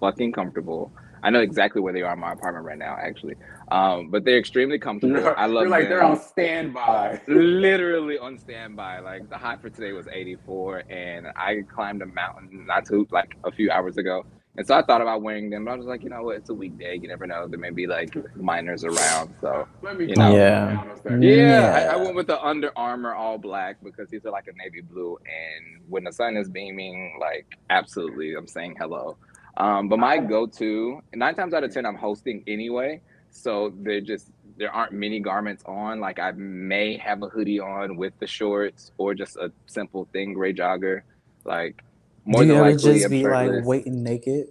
fucking 0.00 0.32
comfortable. 0.32 0.92
I 1.22 1.30
know 1.30 1.40
exactly 1.40 1.80
where 1.80 1.92
they 1.92 2.02
are 2.02 2.12
in 2.12 2.20
my 2.20 2.32
apartment 2.32 2.64
right 2.64 2.78
now, 2.78 2.96
actually. 3.00 3.34
Um, 3.70 4.10
but 4.10 4.24
they're 4.24 4.38
extremely 4.38 4.78
comfortable. 4.78 5.34
I 5.36 5.46
love 5.46 5.62
You're 5.62 5.70
like 5.70 5.82
them. 5.84 5.90
they're 5.90 6.02
on 6.04 6.20
standby. 6.20 7.20
literally 7.28 8.18
on 8.18 8.38
standby. 8.38 9.00
Like 9.00 9.28
the 9.28 9.36
high 9.38 9.56
for 9.56 9.70
today 9.70 9.92
was 9.92 10.06
84, 10.08 10.84
and 10.90 11.26
I 11.36 11.62
climbed 11.72 12.02
a 12.02 12.06
mountain 12.06 12.66
not 12.66 12.86
too 12.86 13.06
like 13.10 13.36
a 13.44 13.50
few 13.52 13.70
hours 13.70 13.96
ago. 13.96 14.24
And 14.58 14.66
so 14.66 14.74
I 14.74 14.80
thought 14.82 15.02
about 15.02 15.20
wearing 15.20 15.50
them, 15.50 15.66
but 15.66 15.72
I 15.72 15.76
was 15.76 15.84
like, 15.84 16.02
you 16.02 16.08
know 16.08 16.22
what? 16.22 16.36
It's 16.36 16.48
a 16.48 16.54
weekday. 16.54 16.96
You 16.96 17.08
never 17.08 17.26
know. 17.26 17.46
There 17.46 17.58
may 17.58 17.68
be 17.68 17.86
like 17.86 18.14
minors 18.36 18.84
around. 18.84 19.34
So 19.42 19.68
You 19.98 20.16
know. 20.16 20.34
Yeah. 20.34 20.66
down 20.68 20.90
a 20.90 20.96
second. 20.96 21.22
yeah, 21.22 21.30
Yeah. 21.34 21.90
I, 21.90 21.94
I 21.94 21.96
went 21.96 22.14
with 22.14 22.26
the 22.26 22.40
Under 22.42 22.70
Armour 22.74 23.14
all 23.14 23.36
black 23.36 23.76
because 23.84 24.08
these 24.08 24.24
are 24.24 24.30
like 24.30 24.46
a 24.48 24.56
navy 24.56 24.80
blue, 24.80 25.18
and 25.26 25.82
when 25.90 26.04
the 26.04 26.12
sun 26.12 26.38
is 26.38 26.48
beaming, 26.48 27.18
like 27.20 27.58
absolutely, 27.68 28.32
I'm 28.34 28.46
saying 28.46 28.76
hello. 28.78 29.18
Um, 29.56 29.88
but 29.88 29.98
my 29.98 30.18
go-to 30.18 31.00
nine 31.14 31.34
times 31.34 31.54
out 31.54 31.64
of 31.64 31.72
ten, 31.72 31.86
I'm 31.86 31.96
hosting 31.96 32.44
anyway, 32.46 33.00
so 33.30 33.72
they're 33.78 34.00
just 34.00 34.30
there 34.58 34.70
aren't 34.70 34.92
many 34.92 35.20
garments 35.20 35.62
on. 35.66 36.00
Like 36.00 36.18
I 36.18 36.32
may 36.32 36.96
have 36.98 37.22
a 37.22 37.28
hoodie 37.28 37.60
on 37.60 37.96
with 37.96 38.12
the 38.18 38.26
shorts, 38.26 38.92
or 38.98 39.14
just 39.14 39.36
a 39.36 39.52
simple 39.66 40.08
thing 40.12 40.34
gray 40.34 40.52
jogger. 40.52 41.02
Like 41.44 41.82
more 42.24 42.42
Do 42.42 42.48
you 42.48 42.54
than 42.54 42.60
ever 42.60 42.70
likely, 42.72 42.92
just 42.94 43.04
I'm 43.06 43.10
be 43.10 43.24
like 43.26 43.64
waiting 43.64 44.02
naked? 44.02 44.48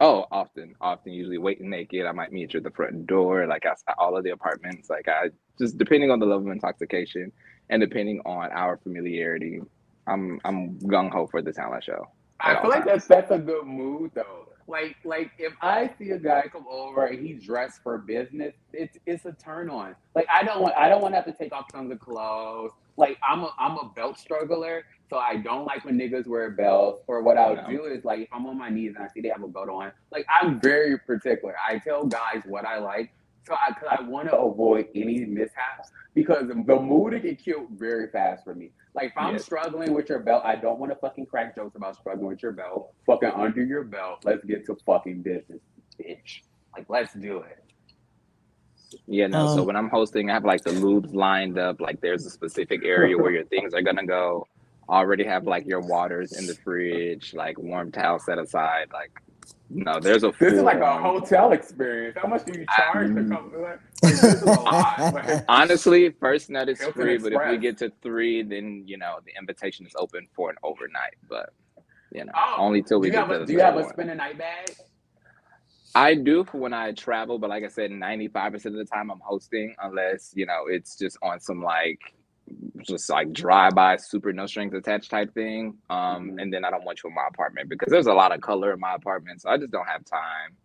Oh, 0.00 0.26
often, 0.32 0.74
often, 0.80 1.12
usually 1.12 1.36
waiting 1.36 1.68
naked. 1.68 2.06
I 2.06 2.12
might 2.12 2.32
meet 2.32 2.54
you 2.54 2.58
at 2.58 2.64
the 2.64 2.70
front 2.70 3.06
door, 3.06 3.46
like 3.46 3.66
outside 3.66 3.94
all 3.98 4.16
of 4.16 4.24
the 4.24 4.30
apartments. 4.30 4.88
Like 4.90 5.08
I 5.08 5.28
just 5.58 5.78
depending 5.78 6.10
on 6.10 6.18
the 6.18 6.26
level 6.26 6.46
of 6.46 6.52
intoxication 6.52 7.32
and 7.68 7.80
depending 7.80 8.20
on 8.24 8.50
our 8.50 8.78
familiarity, 8.78 9.60
I'm 10.06 10.40
I'm 10.44 10.78
gung 10.80 11.10
ho 11.10 11.26
for 11.26 11.42
the 11.42 11.52
talent 11.52 11.84
show. 11.84 12.06
At 12.42 12.58
I 12.58 12.60
feel 12.62 12.70
like 12.70 12.84
that's 12.84 13.06
that's 13.06 13.30
a 13.30 13.38
good 13.38 13.66
move 13.66 14.12
though. 14.14 14.48
Like 14.66 14.96
like 15.04 15.32
if 15.38 15.52
I 15.62 15.90
see 15.98 16.10
a 16.10 16.18
guy 16.18 16.44
come 16.50 16.66
over 16.70 17.06
and 17.06 17.26
he's 17.26 17.44
dressed 17.44 17.82
for 17.82 17.98
business, 17.98 18.54
it's 18.72 18.98
it's 19.06 19.24
a 19.24 19.32
turn 19.32 19.68
on. 19.70 19.96
Like 20.14 20.26
I 20.32 20.44
don't 20.44 20.62
want 20.62 20.74
I 20.76 20.88
don't 20.88 21.02
want 21.02 21.12
to 21.12 21.16
have 21.16 21.26
to 21.26 21.32
take 21.32 21.52
off 21.52 21.70
tons 21.72 21.90
of 21.92 21.98
clothes. 22.00 22.70
Like 22.96 23.18
I'm 23.28 23.40
a 23.42 23.54
I'm 23.58 23.78
a 23.78 23.90
belt 23.96 24.18
struggler, 24.18 24.84
so 25.10 25.18
I 25.18 25.38
don't 25.38 25.64
like 25.64 25.84
when 25.84 25.98
niggas 25.98 26.26
wear 26.26 26.50
belts. 26.50 27.02
Or 27.08 27.22
what 27.22 27.36
I'll 27.36 27.66
do 27.68 27.86
is 27.86 28.04
like 28.04 28.20
if 28.20 28.28
I'm 28.32 28.46
on 28.46 28.58
my 28.58 28.70
knees 28.70 28.94
and 28.96 29.04
I 29.04 29.08
see 29.12 29.20
they 29.20 29.28
have 29.30 29.42
a 29.42 29.48
belt 29.48 29.68
on, 29.68 29.92
like 30.12 30.26
I'm 30.30 30.60
very 30.60 30.98
particular. 30.98 31.56
I 31.66 31.78
tell 31.78 32.06
guys 32.06 32.42
what 32.46 32.64
I 32.64 32.78
like. 32.78 33.12
So 33.46 33.54
I, 33.54 33.72
cause 33.72 33.88
I 33.90 34.02
want 34.02 34.28
to 34.28 34.36
avoid 34.36 34.88
any 34.94 35.24
mishaps 35.24 35.90
because 36.14 36.48
the 36.48 36.54
mood 36.54 37.14
it 37.14 37.22
get 37.22 37.42
killed 37.42 37.68
very 37.72 38.08
fast 38.10 38.44
for 38.44 38.54
me. 38.54 38.70
Like 38.94 39.06
if 39.08 39.12
I'm 39.16 39.34
Yeah. 39.34 39.38
struggling 39.40 39.94
with 39.94 40.08
your 40.08 40.20
belt, 40.20 40.42
I 40.44 40.56
don't 40.56 40.78
want 40.78 40.92
to 40.92 40.96
fucking 40.98 41.26
crack 41.26 41.54
jokes 41.56 41.74
about 41.76 41.96
struggling 41.96 42.28
with 42.28 42.42
your 42.42 42.52
belt. 42.52 42.92
Fucking 43.06 43.30
under 43.30 43.64
your 43.64 43.84
belt. 43.84 44.20
Let's 44.24 44.44
get 44.44 44.66
to 44.66 44.76
fucking 44.86 45.22
business, 45.22 45.60
bitch. 45.98 46.40
Like 46.76 46.86
let's 46.88 47.14
do 47.14 47.38
it. 47.38 47.58
Yeah, 49.06 49.28
no. 49.28 49.46
so 49.46 49.60
Um, 49.60 49.66
when 49.66 49.76
I'm 49.76 49.88
hosting, 49.88 50.30
I 50.30 50.34
have 50.34 50.44
like 50.44 50.62
the 50.64 50.70
lubes 50.70 51.14
lined 51.14 51.58
up. 51.58 51.80
Like 51.80 52.00
there's 52.00 52.26
a 52.26 52.30
specific 52.30 52.84
area 52.84 53.16
where 53.16 53.30
your 53.30 53.44
things 53.46 53.72
are 53.74 53.82
gonna 53.82 54.06
go. 54.06 54.46
Already 54.88 55.24
have 55.24 55.44
like 55.46 55.66
your 55.66 55.80
waters 55.80 56.32
in 56.32 56.46
the 56.46 56.54
fridge, 56.56 57.32
like 57.32 57.56
warm 57.58 57.92
towel 57.92 58.18
set 58.18 58.38
aside. 58.38 58.88
Like, 58.92 59.12
no, 59.70 60.00
there's 60.00 60.24
a 60.24 60.32
This 60.40 60.54
is 60.54 60.62
like 60.62 60.80
a 60.80 60.98
hotel 60.98 61.52
experience. 61.52 62.16
How 62.20 62.28
much 62.28 62.44
do 62.46 62.52
you 62.52 62.66
charge 62.66 63.14
to 63.14 63.20
Um, 63.20 63.28
come? 63.28 63.52
Like, 63.54 63.80
like, 64.02 64.20
this 64.20 64.34
is 64.34 64.42
a 64.42 64.50
lot. 64.52 65.10
Like, 65.12 65.44
Honestly, 65.48 66.10
first 66.20 66.50
night 66.50 66.68
is 66.68 66.80
Hilton 66.80 66.92
free, 67.02 67.18
but 67.18 67.32
if 67.32 67.44
we 67.44 67.58
get 67.58 67.78
to 67.78 67.92
three, 68.02 68.42
then 68.42 68.84
you 68.86 68.98
know 68.98 69.18
the 69.24 69.32
invitation 69.38 69.86
is 69.86 69.94
open 69.98 70.28
for 70.34 70.50
an 70.50 70.56
overnight. 70.62 71.16
But 71.28 71.50
you 72.12 72.24
know, 72.26 72.34
Oh, 72.36 72.56
only 72.58 72.82
till 72.82 73.00
we 73.00 73.10
get 73.10 73.26
have 73.26 73.28
to 73.28 73.46
do 73.46 73.52
you 73.54 73.60
have 73.60 73.76
a 73.76 73.84
spend 73.84 74.10
a 74.10 74.14
night 74.16 74.38
bag? 74.38 74.76
I 75.94 76.14
do 76.14 76.44
for 76.44 76.58
when 76.58 76.74
I 76.74 76.92
travel, 76.92 77.38
but 77.38 77.50
like 77.50 77.64
I 77.64 77.68
said, 77.68 77.90
ninety 77.92 78.28
five 78.28 78.52
percent 78.52 78.76
of 78.76 78.78
the 78.78 78.90
time 78.90 79.10
I'm 79.10 79.20
hosting, 79.24 79.74
unless 79.82 80.32
you 80.34 80.46
know 80.46 80.66
it's 80.68 80.96
just 80.96 81.18
on 81.22 81.40
some 81.40 81.62
like 81.62 82.00
just 82.82 83.08
like 83.10 83.32
drive 83.32 83.74
by, 83.74 83.96
super 83.96 84.32
no 84.32 84.46
strings 84.46 84.74
attached 84.74 85.10
type 85.10 85.32
thing. 85.34 85.78
Um, 85.90 86.32
Mhm. 86.32 86.42
and 86.42 86.52
then 86.52 86.64
I 86.64 86.70
don't 86.70 86.84
want 86.84 87.02
you 87.02 87.08
in 87.10 87.14
my 87.14 87.26
apartment 87.28 87.68
because 87.68 87.90
there's 87.90 88.06
a 88.06 88.14
lot 88.14 88.32
of 88.34 88.40
color 88.40 88.72
in 88.72 88.80
my 88.80 88.94
apartment, 88.94 89.42
so 89.42 89.50
I 89.50 89.56
just 89.58 89.70
don't 89.70 89.86
have 89.86 90.04
time 90.04 90.56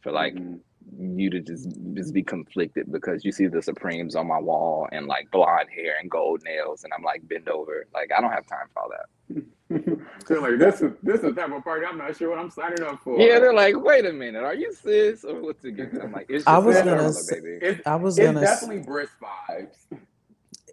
for 0.00 0.12
like 0.12 0.34
Mhm. 0.34 0.60
you 0.98 1.28
to 1.30 1.40
just 1.40 1.68
just 1.94 2.14
be 2.14 2.22
conflicted 2.22 2.90
because 2.90 3.24
you 3.24 3.30
see 3.32 3.46
the 3.46 3.60
Supremes 3.60 4.16
on 4.16 4.26
my 4.26 4.38
wall 4.38 4.88
and 4.92 5.06
like 5.06 5.30
blonde 5.30 5.68
hair 5.70 5.96
and 6.00 6.10
gold 6.10 6.42
nails, 6.44 6.84
and 6.84 6.92
I'm 6.94 7.02
like 7.02 7.26
bend 7.28 7.48
over. 7.48 7.86
Like 7.92 8.10
I 8.16 8.20
don't 8.20 8.32
have 8.32 8.46
time 8.46 8.68
for 8.72 8.82
all 8.82 8.90
that. 8.90 9.06
They're 10.26 10.40
like, 10.40 10.58
this 10.58 10.80
is 10.80 10.92
this 11.02 11.16
is 11.16 11.22
the 11.22 11.32
type 11.32 11.52
of 11.52 11.62
party 11.62 11.84
I'm 11.84 11.98
not 11.98 12.16
sure 12.16 12.30
what 12.30 12.38
I'm 12.38 12.48
signing 12.50 12.82
up 12.82 13.00
for. 13.02 13.18
Yeah, 13.20 13.38
they're 13.38 13.52
like, 13.52 13.74
wait 13.76 14.06
a 14.06 14.12
minute, 14.12 14.42
are 14.42 14.54
you 14.54 14.72
sis 14.72 15.24
or 15.24 15.42
what's 15.42 15.62
it? 15.64 15.68
again? 15.68 15.98
I'm 16.02 16.12
like, 16.12 16.26
it's 16.30 16.44
just 16.46 16.48
I 16.48 16.56
was 16.58 16.76
gonna 16.76 16.96
color, 16.96 17.12
say- 17.12 17.40
baby. 17.40 17.58
it's, 17.60 17.86
I 17.86 17.96
was 17.96 18.18
it's 18.18 18.26
gonna 18.26 18.40
s- 18.40 18.60
definitely 18.60 18.82
brisk 18.84 19.12
vibes. 19.20 19.76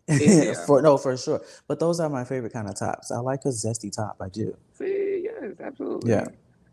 Yeah. 0.19 0.53
for 0.65 0.81
no 0.81 0.97
for 0.97 1.17
sure. 1.17 1.41
But 1.67 1.79
those 1.79 1.99
are 1.99 2.09
my 2.09 2.23
favorite 2.23 2.53
kind 2.53 2.67
of 2.69 2.75
tops. 2.77 3.11
I 3.11 3.17
like 3.17 3.45
a 3.45 3.49
zesty 3.49 3.91
top. 3.91 4.17
I 4.21 4.29
do. 4.29 4.55
See, 4.73 5.23
yes, 5.23 5.53
absolutely. 5.59 6.11
Yeah. 6.11 6.25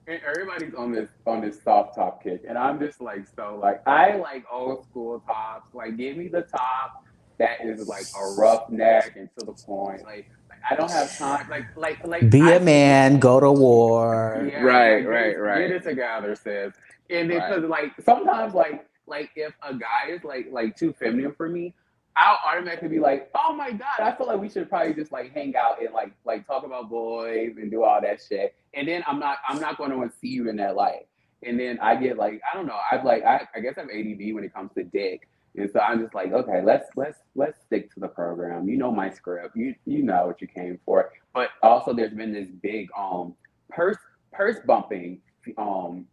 And 0.07 0.21
everybody's 0.27 0.75
on 0.75 0.93
this 0.93 1.09
on 1.27 1.41
this 1.41 1.63
soft 1.63 1.95
top 1.95 2.23
kick, 2.23 2.43
and 2.47 2.59
I'm 2.59 2.79
just 2.81 3.01
like 3.01 3.25
so 3.37 3.59
like 3.63 3.87
I 3.87 4.17
like 4.17 4.45
old 4.53 4.85
school 4.85 5.21
tops. 5.21 5.73
Like 5.75 5.97
give 5.97 6.17
me 6.17 6.29
the 6.29 6.43
top 6.43 7.05
that 7.39 7.65
is 7.65 7.87
like 7.89 8.05
a 8.21 8.35
rough 8.41 8.69
neck 8.69 9.15
and 9.17 9.29
to 9.39 9.47
the 9.47 9.53
point. 9.53 10.03
Like, 10.05 10.29
like 10.51 10.59
I 10.71 10.75
don't 10.75 10.91
have 10.91 11.17
time. 11.17 11.49
Like 11.49 11.67
like 11.77 12.07
like 12.07 12.29
Be 12.31 12.41
a 12.41 12.57
a 12.57 12.61
man, 12.61 13.19
go 13.19 13.41
to 13.41 13.51
war. 13.51 14.47
Yeah, 14.51 14.63
Right, 14.63 15.07
right, 15.07 15.39
right. 15.39 15.69
Get 15.69 15.77
it 15.77 15.83
together, 15.85 16.35
sis. 16.35 16.75
And 17.09 17.31
then 17.31 17.39
Right. 17.39 17.49
because 17.51 17.71
like 17.71 17.93
sometimes 18.05 18.55
like 18.55 18.85
like 19.07 19.31
if 19.37 19.55
a 19.63 19.73
guy 19.75 20.11
is 20.11 20.23
like 20.25 20.49
like 20.51 20.77
too 20.77 20.93
feminine 20.93 21.33
for 21.33 21.49
me, 21.49 21.75
I'll 22.17 22.39
automatically 22.47 22.89
be 22.89 22.99
like, 22.99 23.31
oh 23.35 23.55
my 23.55 23.73
god, 23.73 24.01
I 24.01 24.13
feel 24.13 24.27
like 24.27 24.41
we 24.41 24.49
should 24.49 24.69
probably 24.69 24.95
just 24.95 25.13
like 25.13 25.33
hang 25.33 25.57
out 25.57 25.81
and 25.81 25.93
like 25.95 26.13
like 26.25 26.47
talk 26.47 26.65
about 26.65 26.91
boys 26.91 27.55
and 27.57 27.71
do 27.71 27.85
all 27.85 28.01
that 28.01 28.21
shit. 28.27 28.55
And 28.75 28.87
then 28.87 29.03
I'm 29.07 29.19
not 29.19 29.39
I'm 29.49 29.61
not 29.61 29.79
going 29.79 29.91
to 29.91 30.17
see 30.21 30.29
you 30.29 30.49
in 30.49 30.57
that 30.57 30.77
light. 30.77 31.07
And 31.43 31.59
then 31.59 31.79
I 31.81 31.97
get 31.97 32.19
like 32.19 32.41
I 32.51 32.57
don't 32.57 32.67
know 32.67 32.79
I've 32.91 33.05
like 33.05 33.25
I, 33.25 33.47
I 33.55 33.61
guess 33.61 33.75
I'm 33.79 33.89
ADD 33.89 34.35
when 34.35 34.45
it 34.45 34.53
comes 34.53 34.73
to 34.75 34.85
dick. 34.85 35.29
And 35.57 35.71
so 35.71 35.81
I'm 35.81 36.01
just 36.01 36.15
like, 36.15 36.33
okay, 36.33 36.63
let's 36.63 36.89
let's 36.97 37.19
let's 37.35 37.59
stick 37.65 37.93
to 37.95 38.01
the 38.01 38.09
program. 38.09 38.69
You 38.69 38.77
know 38.77 38.93
my 38.93 39.11
script. 39.11 39.57
You 39.57 39.75
you 39.87 40.03
know 40.03 40.27
what 40.27 40.41
you 40.41 40.49
came 40.49 40.79
for. 40.85 41.13
But 41.35 41.51
also 41.63 41.93
there's 41.95 42.15
been 42.15 42.33
this 42.33 42.49
big 42.63 42.89
um 42.97 43.35
purse 43.71 43.99
purse 44.33 44.57
bumping 44.67 45.21
um 45.57 46.07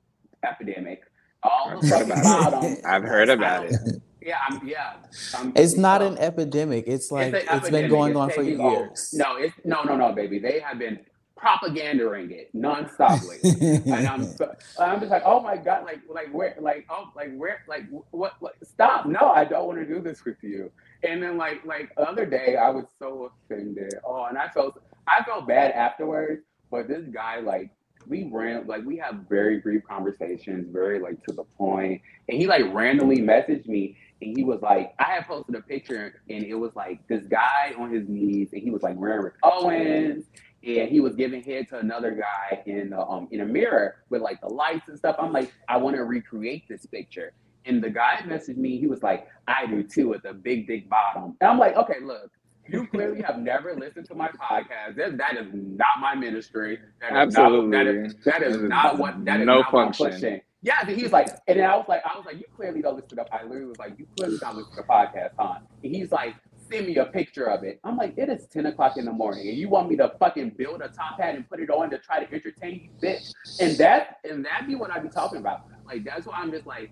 epidemic. 0.43 1.03
All 1.43 1.79
the 1.79 2.05
bottom. 2.23 2.77
I've 2.85 3.03
heard 3.03 3.29
about 3.29 3.65
it. 3.65 4.01
Yeah, 4.21 4.37
I'm 4.47 4.67
yeah. 4.67 4.93
I'm, 5.33 5.53
It's 5.55 5.77
not 5.77 6.01
an 6.01 6.17
epidemic. 6.17 6.85
It's 6.87 7.11
like 7.11 7.33
an 7.33 7.43
it's 7.49 7.69
been 7.69 7.87
going 7.87 8.11
It's 8.11 8.17
on 8.17 8.31
for 8.31 8.43
years. 8.43 9.13
No, 9.13 9.37
it's 9.37 9.55
no, 9.65 9.83
no, 9.83 9.95
no, 9.97 10.13
baby. 10.13 10.39
They 10.39 10.59
have 10.59 10.79
been 10.79 10.99
propagandering 11.37 12.31
it 12.31 12.49
nonstoply. 12.55 13.39
and 13.85 14.07
I'm, 14.07 14.35
I'm 14.79 14.99
just 14.99 15.11
like, 15.11 15.23
oh 15.25 15.41
my 15.41 15.57
god, 15.57 15.85
like, 15.85 16.01
like 16.09 16.31
where, 16.33 16.55
like, 16.59 16.85
oh, 16.89 17.09
like 17.15 17.35
where, 17.37 17.59
like, 17.67 17.83
what, 18.11 18.35
what? 18.39 18.55
Stop! 18.63 19.05
No, 19.05 19.31
I 19.35 19.45
don't 19.45 19.67
want 19.67 19.79
to 19.79 19.85
do 19.85 20.01
this 20.01 20.25
with 20.25 20.37
you. 20.43 20.71
And 21.03 21.23
then, 21.23 21.37
like, 21.37 21.65
like 21.65 21.95
the 21.95 22.09
other 22.09 22.25
day, 22.25 22.57
I 22.57 22.69
was 22.71 22.85
so 22.99 23.31
offended. 23.45 23.93
Oh, 24.05 24.25
and 24.25 24.37
I 24.37 24.49
felt, 24.49 24.81
I 25.07 25.23
felt 25.23 25.47
bad 25.47 25.71
afterwards. 25.73 26.43
But 26.71 26.87
this 26.87 27.05
guy, 27.13 27.39
like, 27.39 27.71
we 28.07 28.29
ran, 28.31 28.67
like, 28.67 28.85
we 28.85 28.97
have 28.97 29.25
very 29.29 29.59
brief 29.59 29.83
conversations, 29.87 30.67
very 30.71 30.99
like 30.99 31.23
to 31.25 31.33
the 31.33 31.45
point. 31.57 32.01
And 32.29 32.37
he 32.37 32.47
like 32.47 32.65
randomly 32.73 33.19
messaged 33.19 33.67
me, 33.67 33.97
and 34.21 34.35
he 34.35 34.43
was 34.43 34.61
like, 34.61 34.93
I 34.99 35.15
had 35.15 35.27
posted 35.27 35.55
a 35.55 35.61
picture, 35.61 36.21
and 36.29 36.43
it 36.43 36.55
was 36.55 36.75
like 36.75 37.07
this 37.07 37.23
guy 37.25 37.73
on 37.77 37.91
his 37.93 38.07
knees, 38.07 38.49
and 38.53 38.61
he 38.61 38.69
was 38.69 38.83
like 38.83 38.97
wearing 38.97 39.21
Rick 39.21 39.35
Owens 39.43 40.25
and 40.63 40.89
he 40.89 40.99
was 40.99 41.15
giving 41.15 41.41
head 41.41 41.69
to 41.69 41.79
another 41.79 42.11
guy 42.11 42.61
in 42.65 42.89
the, 42.89 42.99
um 42.99 43.27
in 43.31 43.41
a 43.41 43.45
mirror 43.45 44.03
with 44.09 44.21
like 44.21 44.41
the 44.41 44.47
lights 44.47 44.89
and 44.89 44.97
stuff. 44.97 45.15
I'm 45.19 45.31
like, 45.31 45.53
I 45.67 45.77
want 45.77 45.95
to 45.95 46.03
recreate 46.03 46.67
this 46.67 46.85
picture. 46.85 47.33
And 47.65 47.83
the 47.83 47.89
guy 47.89 48.21
messaged 48.25 48.57
me. 48.57 48.79
He 48.79 48.87
was 48.87 49.03
like, 49.03 49.27
I 49.47 49.65
do 49.65 49.83
too, 49.83 50.09
with 50.09 50.25
a 50.25 50.33
big 50.33 50.67
dick 50.67 50.89
bottom. 50.89 51.37
And 51.39 51.49
I'm 51.49 51.59
like, 51.59 51.75
okay, 51.75 51.99
look, 52.01 52.31
you 52.67 52.87
clearly 52.87 53.21
have 53.21 53.39
never 53.39 53.75
listened 53.75 54.07
to 54.07 54.15
my 54.15 54.29
podcast. 54.29 54.95
That, 54.95 55.17
that 55.17 55.37
is 55.37 55.47
not 55.53 55.99
my 55.99 56.15
ministry. 56.15 56.79
That 57.01 57.11
is 57.11 57.17
Absolutely. 57.35 57.77
Not, 57.77 57.85
that 57.85 57.95
is, 57.95 58.15
that 58.25 58.43
is 58.43 58.57
not 58.61 58.97
what 58.97 59.25
that 59.25 59.39
is 59.39 59.45
no 59.45 59.59
not 59.59 59.73
what 59.73 59.87
I'm 59.87 59.93
function. 59.93 60.41
Yeah, 60.61 60.75
and 60.87 60.99
he's 60.99 61.11
like, 61.13 61.29
and 61.47 61.59
then 61.59 61.69
I 61.69 61.77
was 61.77 61.85
like, 61.87 62.01
I 62.05 62.17
was 62.17 62.25
like, 62.25 62.37
you 62.37 62.45
clearly 62.55 62.81
don't 62.81 62.95
listen 62.95 63.17
to. 63.17 63.25
I 63.33 63.43
literally 63.43 63.67
was 63.67 63.79
like, 63.79 63.97
you 63.97 64.07
clearly 64.17 64.37
don't 64.39 64.57
listen 64.57 64.71
to 64.71 64.77
the 64.77 64.83
podcast, 64.83 65.31
huh? 65.39 65.59
And 65.83 65.95
he's 65.95 66.11
like, 66.11 66.35
send 66.71 66.87
me 66.87 66.97
a 66.97 67.05
picture 67.05 67.45
of 67.45 67.63
it. 67.63 67.79
I'm 67.85 67.97
like, 67.97 68.15
it 68.17 68.29
is 68.29 68.47
10 68.47 68.65
o'clock 68.67 68.97
in 68.97 69.05
the 69.05 69.13
morning, 69.13 69.47
and 69.47 69.57
you 69.57 69.69
want 69.69 69.89
me 69.89 69.95
to 69.97 70.13
fucking 70.19 70.55
build 70.57 70.81
a 70.81 70.89
top 70.89 71.19
hat 71.19 71.35
and 71.35 71.49
put 71.49 71.61
it 71.61 71.69
on 71.69 71.89
to 71.91 71.99
try 71.99 72.23
to 72.23 72.33
entertain 72.33 72.81
you, 72.83 72.89
bitch? 73.01 73.31
And 73.59 73.77
that 73.77 74.17
and 74.25 74.45
that'd 74.45 74.67
be 74.67 74.75
what 74.75 74.91
I'd 74.91 75.03
be 75.03 75.09
talking 75.09 75.39
about. 75.39 75.61
Like 75.87 76.03
that's 76.03 76.27
why 76.27 76.35
I'm 76.37 76.51
just 76.51 76.67
like, 76.67 76.91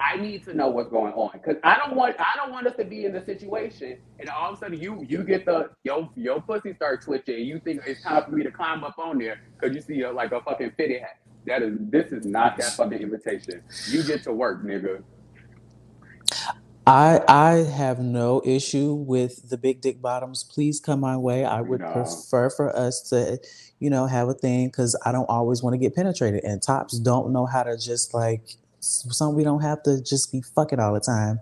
I 0.00 0.16
need 0.16 0.44
to 0.44 0.54
know 0.54 0.68
what's 0.68 0.90
going 0.90 1.12
on 1.14 1.30
because 1.34 1.56
I 1.64 1.76
don't 1.78 1.96
want 1.96 2.16
I 2.18 2.32
don't 2.36 2.52
want 2.52 2.66
us 2.66 2.76
to 2.78 2.84
be 2.84 3.04
in 3.06 3.12
the 3.12 3.24
situation 3.24 3.98
and 4.18 4.28
all 4.30 4.50
of 4.52 4.56
a 4.56 4.58
sudden 4.58 4.78
you 4.80 5.04
you 5.08 5.24
get 5.24 5.44
the 5.46 5.70
your 5.84 6.10
your 6.16 6.40
pussy 6.42 6.74
start 6.74 7.02
twitching 7.02 7.36
and 7.36 7.46
you 7.46 7.60
think 7.60 7.82
it's 7.86 8.02
time 8.02 8.24
for 8.24 8.32
me 8.32 8.42
to 8.44 8.50
climb 8.50 8.84
up 8.84 8.98
on 8.98 9.18
there 9.18 9.40
because 9.58 9.74
you 9.74 9.82
see 9.82 10.02
a, 10.02 10.12
like 10.12 10.32
a 10.32 10.40
fucking 10.42 10.72
fitted 10.76 11.02
hat. 11.02 11.18
That 11.46 11.62
is 11.62 11.76
this 11.80 12.12
is 12.12 12.26
not 12.26 12.56
that 12.58 12.72
fucking 12.72 13.00
invitation. 13.00 13.62
You 13.88 14.02
get 14.02 14.22
to 14.24 14.32
work, 14.32 14.62
nigga. 14.64 15.02
I 16.86 17.20
I 17.28 17.50
have 17.70 18.00
no 18.00 18.42
issue 18.44 18.94
with 18.94 19.48
the 19.48 19.56
big 19.56 19.80
dick 19.80 20.00
bottoms. 20.02 20.44
Please 20.44 20.80
come 20.80 21.00
my 21.00 21.16
way. 21.16 21.44
I 21.44 21.60
would 21.60 21.80
No. 21.80 21.92
prefer 21.92 22.50
for 22.50 22.74
us 22.76 23.00
to, 23.10 23.38
you 23.78 23.90
know, 23.90 24.06
have 24.06 24.28
a 24.28 24.34
thing 24.34 24.68
because 24.68 24.98
I 25.04 25.12
don't 25.12 25.28
always 25.28 25.62
want 25.62 25.74
to 25.74 25.78
get 25.78 25.94
penetrated, 25.94 26.44
and 26.44 26.62
tops 26.62 26.98
don't 26.98 27.32
know 27.32 27.46
how 27.46 27.62
to 27.62 27.76
just 27.78 28.12
like 28.14 28.56
some. 28.80 29.34
We 29.34 29.44
don't 29.44 29.62
have 29.62 29.82
to 29.84 30.02
just 30.02 30.32
be 30.32 30.40
fucking 30.42 30.80
all 30.80 30.92
the 30.94 31.00
time. 31.00 31.40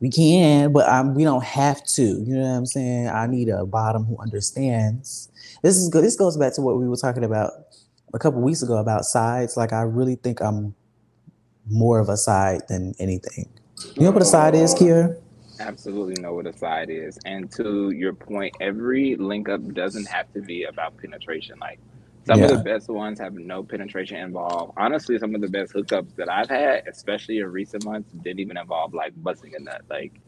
We 0.00 0.10
can, 0.10 0.72
but 0.72 0.88
um, 0.88 1.14
we 1.14 1.24
don't 1.24 1.42
have 1.42 1.84
to. 1.84 2.02
You 2.02 2.36
know 2.36 2.42
what 2.42 2.56
I'm 2.58 2.66
saying? 2.66 3.08
I 3.08 3.26
need 3.26 3.48
a 3.48 3.66
bottom 3.66 4.04
who 4.04 4.16
understands. 4.18 5.28
This 5.62 5.76
is 5.76 5.88
good. 5.88 6.04
This 6.04 6.14
goes 6.14 6.36
back 6.36 6.54
to 6.54 6.62
what 6.62 6.78
we 6.78 6.88
were 6.88 6.96
talking 6.96 7.24
about 7.24 7.50
a 8.14 8.18
couple 8.18 8.40
weeks 8.40 8.62
ago 8.62 8.76
about 8.76 9.04
sides. 9.04 9.56
Like 9.56 9.72
I 9.72 9.82
really 9.82 10.16
think 10.16 10.40
I'm 10.40 10.74
more 11.68 11.98
of 11.98 12.08
a 12.08 12.16
side 12.16 12.62
than 12.68 12.94
anything. 12.98 13.48
You 13.94 14.02
know 14.02 14.10
what 14.10 14.22
a 14.22 14.26
side 14.26 14.54
is, 14.54 14.74
Kyere? 14.74 15.20
Absolutely 15.60 16.20
know 16.22 16.34
what 16.34 16.46
a 16.46 16.52
side 16.52 16.88
is. 16.90 17.18
And 17.24 17.50
to 17.52 17.90
your 17.90 18.12
point, 18.12 18.56
every 18.60 19.16
link 19.16 19.48
up 19.48 19.66
doesn't 19.74 20.06
have 20.06 20.32
to 20.32 20.40
be 20.40 20.64
about 20.64 20.96
penetration. 20.96 21.58
Like 21.60 21.78
some 22.26 22.42
of 22.42 22.50
the 22.50 22.58
best 22.58 22.88
ones 22.88 23.18
have 23.18 23.34
no 23.34 23.62
penetration 23.62 24.18
involved. 24.18 24.74
Honestly, 24.76 25.18
some 25.18 25.34
of 25.34 25.40
the 25.40 25.48
best 25.48 25.72
hookups 25.72 26.14
that 26.16 26.30
I've 26.30 26.48
had, 26.48 26.86
especially 26.86 27.38
in 27.38 27.46
recent 27.46 27.84
months, 27.84 28.12
didn't 28.12 28.40
even 28.40 28.56
involve 28.56 28.94
like 28.94 29.12
busting 29.22 29.54
a 29.54 29.60
nut. 29.60 29.82
Like 29.88 30.20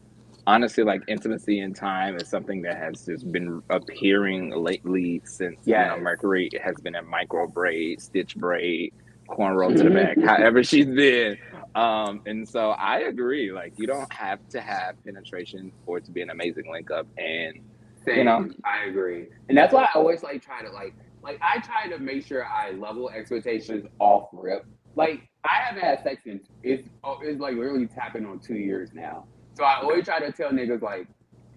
honestly, 0.47 0.83
like 0.83 1.01
intimacy 1.07 1.59
and 1.59 1.75
time 1.75 2.15
is 2.15 2.27
something 2.27 2.61
that 2.63 2.77
has 2.77 3.05
just 3.05 3.31
been 3.31 3.61
appearing 3.69 4.51
lately 4.51 5.21
since 5.25 5.57
you 5.65 5.73
know 5.73 5.97
Mercury 5.99 6.49
has 6.61 6.75
been 6.77 6.95
in 6.95 7.07
micro 7.07 7.47
braid, 7.47 8.01
stitch 8.01 8.35
braid, 8.35 8.93
cornrow 9.27 9.75
to 9.75 9.83
the 9.83 9.89
back, 9.89 10.17
however 10.23 10.63
she's 10.63 10.85
been. 10.95 11.37
Um, 11.75 12.21
and 12.25 12.47
so 12.47 12.71
I 12.71 12.99
agree. 12.99 13.51
Like 13.51 13.73
you 13.77 13.87
don't 13.87 14.11
have 14.13 14.47
to 14.49 14.61
have 14.61 15.03
penetration 15.03 15.71
for 15.85 15.97
it 15.97 16.05
to 16.05 16.11
be 16.11 16.21
an 16.21 16.29
amazing 16.29 16.71
link 16.71 16.91
up. 16.91 17.07
And 17.17 17.61
Same. 18.05 18.17
You 18.17 18.23
know? 18.25 18.49
I 18.65 18.85
agree, 18.85 19.27
and 19.49 19.57
that's 19.57 19.73
why 19.73 19.83
I 19.83 19.89
always 19.95 20.23
like 20.23 20.41
try 20.43 20.61
to 20.63 20.69
like 20.71 20.93
like 21.23 21.39
I 21.41 21.59
try 21.59 21.87
to 21.87 21.99
make 21.99 22.25
sure 22.25 22.45
I 22.45 22.71
level 22.71 23.09
expectations 23.09 23.85
off 23.99 24.29
rip. 24.33 24.65
Like 24.95 25.29
I 25.43 25.61
haven't 25.63 25.83
had 25.83 26.03
sex 26.03 26.23
in 26.25 26.41
it's 26.63 26.87
oh, 27.03 27.19
it's 27.21 27.39
like 27.39 27.55
literally 27.55 27.87
tapping 27.87 28.25
on 28.25 28.39
two 28.39 28.55
years 28.55 28.89
now. 28.93 29.25
So 29.57 29.63
I 29.63 29.81
always 29.81 30.05
try 30.05 30.19
to 30.19 30.31
tell 30.31 30.51
niggas 30.51 30.81
like 30.81 31.07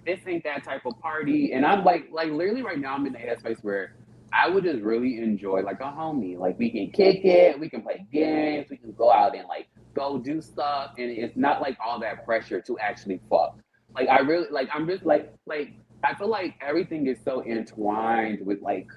this 0.07 0.21
ain't 0.27 0.45
that 0.45 0.65
type 0.65 0.83
of 0.87 0.99
party. 1.01 1.53
And 1.53 1.65
I'm 1.65 1.85
like 1.85 2.09
like 2.13 2.31
literally 2.31 2.63
right 2.63 2.79
now 2.79 2.95
I'm 2.95 3.07
in 3.07 3.13
the 3.13 3.19
headspace 3.19 3.59
where 3.63 3.95
I 4.33 4.49
would 4.49 4.65
just 4.65 4.83
really 4.83 5.19
enjoy 5.19 5.63
like 5.63 5.81
a 5.81 5.85
homie. 5.85 6.39
Like 6.39 6.59
we 6.59 6.71
can 6.71 6.91
kick 6.91 7.25
it, 7.25 7.59
we 7.59 7.69
can 7.71 7.83
play 7.83 8.07
games, 8.13 8.67
we 8.71 8.77
can 8.77 8.93
go 8.93 9.13
out 9.13 9.37
and 9.37 9.47
like 9.49 9.69
go 9.95 10.19
do 10.19 10.41
stuff, 10.41 10.93
and 10.99 11.11
it's 11.11 11.37
not 11.37 11.61
like 11.63 11.79
all 11.85 12.01
that 12.01 12.25
pressure 12.25 12.61
to 12.63 12.79
actually 12.79 13.21
fuck. 13.31 13.59
Like 13.95 14.09
I 14.09 14.21
really 14.21 14.49
like 14.51 14.69
I'm 14.75 14.89
just 14.89 15.05
like 15.05 15.33
like 15.47 15.75
I 16.05 16.15
feel 16.15 16.29
like 16.29 16.57
everything 16.61 17.07
is 17.07 17.19
so 17.25 17.45
entwined 17.45 18.45
with 18.45 18.61
like 18.61 18.89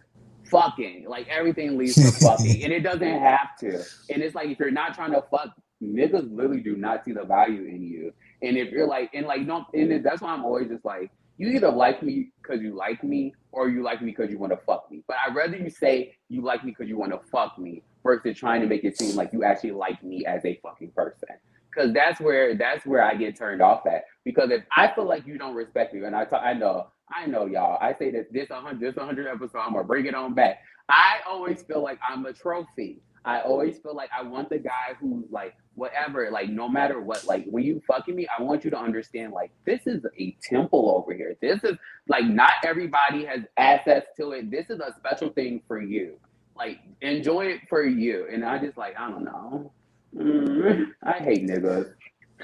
fucking. 0.50 1.06
Like 1.08 1.28
everything 1.30 1.78
leads 1.78 2.00
to 2.00 2.12
fucking. 2.28 2.64
And 2.64 2.74
it 2.74 2.82
doesn't 2.82 3.20
have 3.20 3.56
to. 3.62 3.84
And 4.10 4.24
it's 4.24 4.36
like 4.36 4.50
if 4.50 4.60
you're 4.60 4.72
not 4.72 4.96
trying 4.96 5.12
to 5.14 5.24
fuck, 5.32 5.50
niggas 5.84 6.36
literally 6.36 6.62
do 6.62 6.76
not 6.76 7.06
see 7.06 7.14
the 7.14 7.24
value 7.24 7.64
in 7.66 7.84
you. 7.84 8.14
And 8.42 8.58
if 8.58 8.72
you're 8.72 8.88
like 8.88 9.10
and 9.14 9.26
like 9.26 9.42
no 9.42 9.66
and 9.74 10.04
that's 10.06 10.22
why 10.22 10.32
I'm 10.32 10.46
always 10.46 10.68
just 10.68 10.86
like 10.86 11.12
you 11.38 11.50
either 11.50 11.70
like 11.70 12.02
me 12.02 12.30
because 12.42 12.62
you 12.62 12.76
like 12.76 13.04
me 13.04 13.34
or 13.52 13.70
you 13.70 13.84
like 13.84 14.02
me 14.02 14.12
because 14.12 14.32
you 14.32 14.40
want 14.40 14.52
to 14.52 14.60
fuck 14.66 14.90
me. 14.92 15.04
But 15.08 15.18
I'd 15.26 15.36
rather 15.36 15.56
you 15.58 15.70
say 15.70 16.16
you 16.30 16.42
like 16.42 16.64
me 16.64 16.72
because 16.72 16.90
you 16.90 16.98
want 16.98 17.12
to 17.12 17.20
fuck 17.32 17.58
me 17.60 17.84
versus 18.04 18.38
trying 18.38 18.62
to 18.62 18.68
make 18.68 18.84
it 18.84 18.98
seem 18.98 19.16
like 19.16 19.34
you 19.34 19.44
actually 19.44 19.72
like 19.72 20.04
me 20.04 20.26
as 20.26 20.44
a 20.46 20.60
fucking 20.64 20.92
person. 20.92 21.30
Cause 21.76 21.94
that's 21.94 22.20
where 22.20 22.56
that's 22.56 22.86
where 22.88 23.04
I 23.04 23.14
get 23.14 23.38
turned 23.38 23.62
off 23.62 23.86
at. 23.86 24.06
Because 24.26 24.50
if 24.50 24.64
I 24.76 24.92
feel 24.96 25.06
like 25.06 25.28
you 25.28 25.38
don't 25.38 25.54
respect 25.54 25.94
me, 25.94 26.04
and 26.04 26.16
I 26.16 26.26
ta- 26.26 26.40
I 26.40 26.54
know 26.54 26.88
I 27.14 27.28
know 27.28 27.46
y'all, 27.46 27.78
I 27.80 27.94
say 27.94 28.10
that 28.12 28.34
this 28.34 28.50
hundred 28.50 28.80
this 28.80 28.96
hundred 28.96 29.28
episode, 29.28 29.60
I'm 29.60 29.74
gonna 29.74 29.84
bring 29.84 30.08
it 30.08 30.16
on 30.16 30.34
back. 30.34 30.60
I 30.90 31.18
always 31.30 31.62
feel 31.62 31.84
like 31.84 32.00
I'm 32.08 32.26
a 32.26 32.34
trophy. 32.34 33.02
I 33.26 33.42
always 33.42 33.78
feel 33.78 33.96
like 33.96 34.10
I 34.18 34.24
want 34.24 34.50
the 34.50 34.58
guy 34.58 34.96
who's 35.00 35.26
like 35.30 35.54
whatever, 35.78 36.30
like 36.32 36.50
no 36.50 36.68
matter 36.68 37.00
what, 37.00 37.24
like 37.26 37.46
when 37.46 37.64
you 37.64 37.82
fucking 37.88 38.16
me, 38.16 38.28
I 38.38 38.42
want 38.42 38.66
you 38.66 38.72
to 38.72 38.80
understand 38.80 39.32
like 39.32 39.52
this 39.66 39.86
is 39.86 40.06
a 40.20 40.36
temple 40.42 40.92
over 40.98 41.14
here. 41.14 41.36
This 41.40 41.64
is 41.64 41.78
like 42.08 42.26
not 42.26 42.52
everybody 42.66 43.26
has 43.26 43.42
access 43.58 44.04
to 44.18 44.32
it. 44.32 44.50
This 44.50 44.70
is 44.70 44.80
a 44.80 44.94
special 44.98 45.30
thing 45.30 45.62
for 45.68 45.82
you. 45.82 46.18
Like 46.56 46.80
enjoy 47.02 47.46
it 47.46 47.62
for 47.70 47.86
you. 47.86 48.28
And 48.32 48.44
I 48.44 48.58
just 48.58 48.78
like 48.78 49.00
I 49.00 49.10
don't 49.10 49.24
know. 49.24 49.72
Mm, 50.16 50.88
I 51.04 51.20
hate 51.20 51.48
niggas. 51.48 51.94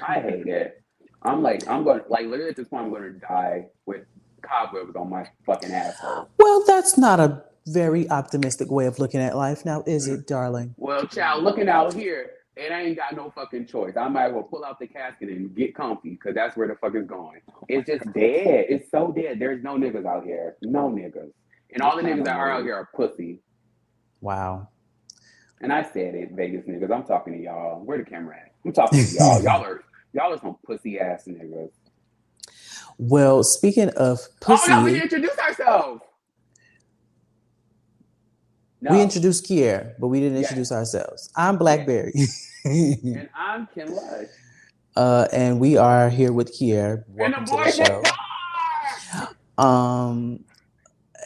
I 0.00 0.20
hate 0.20 0.46
it. 0.46 0.80
I'm 1.22 1.42
like 1.42 1.66
I'm 1.68 1.82
going 1.82 2.00
to 2.00 2.08
like 2.08 2.26
literally 2.26 2.50
at 2.50 2.56
this 2.56 2.68
point 2.68 2.84
I'm 2.84 2.90
going 2.90 3.14
to 3.14 3.18
die 3.18 3.66
with 3.86 4.02
cobwebs 4.42 4.94
on 4.94 5.10
my 5.10 5.26
fucking 5.44 5.72
asshole. 5.72 6.28
Well, 6.38 6.64
that's 6.66 6.96
not 6.96 7.18
a 7.18 7.42
very 7.66 8.08
optimistic 8.10 8.70
way 8.70 8.86
of 8.86 8.98
looking 8.98 9.20
at 9.20 9.36
life, 9.36 9.64
now 9.64 9.82
is 9.86 10.06
it, 10.06 10.26
darling? 10.26 10.74
Well, 10.76 11.06
child, 11.06 11.44
looking 11.44 11.68
out 11.68 11.94
here, 11.94 12.30
it 12.56 12.70
ain't 12.70 12.96
got 12.96 13.16
no 13.16 13.30
fucking 13.34 13.66
choice. 13.66 13.94
I 13.96 14.08
might 14.08 14.26
as 14.26 14.32
well 14.32 14.44
pull 14.44 14.64
out 14.64 14.78
the 14.78 14.86
casket 14.86 15.28
and 15.28 15.54
get 15.54 15.74
comfy 15.74 16.10
because 16.10 16.34
that's 16.34 16.56
where 16.56 16.68
the 16.68 16.76
fuck 16.76 16.94
is 16.94 17.06
going. 17.06 17.40
It's 17.68 17.86
just 17.86 18.04
dead. 18.12 18.66
It's 18.68 18.90
so 18.90 19.12
dead. 19.12 19.38
There's 19.40 19.62
no 19.62 19.76
niggas 19.76 20.06
out 20.06 20.24
here. 20.24 20.56
No 20.62 20.88
niggas. 20.88 21.32
And 21.72 21.82
all 21.82 21.96
the 21.96 22.02
niggas 22.02 22.24
that 22.24 22.36
are 22.36 22.50
out 22.50 22.62
here 22.62 22.76
are 22.76 22.88
pussy. 22.94 23.40
Wow. 24.20 24.68
And 25.60 25.72
I 25.72 25.82
said 25.82 26.14
it, 26.14 26.30
Vegas 26.32 26.64
niggas. 26.66 26.92
I'm 26.92 27.04
talking 27.04 27.32
to 27.32 27.38
y'all. 27.40 27.82
Where 27.84 27.98
the 27.98 28.04
camera 28.04 28.36
at? 28.36 28.52
I'm 28.64 28.72
talking 28.72 29.04
to 29.04 29.14
y'all. 29.14 29.42
Y'all 29.42 29.64
are 29.64 29.84
y'all 30.12 30.32
are 30.32 30.38
some 30.38 30.56
pussy 30.64 31.00
ass 31.00 31.24
niggas. 31.26 31.70
Well, 32.98 33.42
speaking 33.42 33.88
of 33.90 34.20
pussy, 34.40 34.70
Oh 34.70 34.80
no, 34.80 34.84
we 34.84 35.00
introduce 35.00 35.36
ourselves. 35.38 36.02
No. 38.84 38.92
we 38.92 39.00
introduced 39.00 39.46
Kyere, 39.46 39.94
but 39.98 40.08
we 40.08 40.20
didn't 40.20 40.36
introduce 40.36 40.70
ourselves. 40.70 41.30
I'm 41.34 41.56
Blackberry. 41.56 42.12
and 42.66 43.30
I'm 43.34 43.66
Ken 43.74 43.90
Lush. 43.94 44.26
uh, 44.94 45.26
and 45.32 45.58
we 45.58 45.78
are 45.78 46.10
here 46.10 46.34
with 46.34 46.52
Kyere. 46.52 47.02
Welcome 47.08 47.46
to 47.46 47.56
the 47.64 47.70
show. 47.70 48.02
Um, 49.56 50.44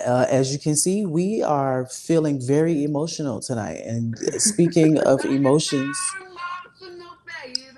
uh, 0.07 0.27
as 0.31 0.53
you 0.53 0.61
can 0.61 0.77
see, 0.77 1.05
we 1.05 1.43
are 1.43 1.87
feeling 1.87 2.41
very 2.41 2.85
emotional 2.85 3.41
tonight. 3.41 3.83
And 3.85 4.17
speaking 4.41 4.99
of 5.05 5.25
emotions, 5.25 5.99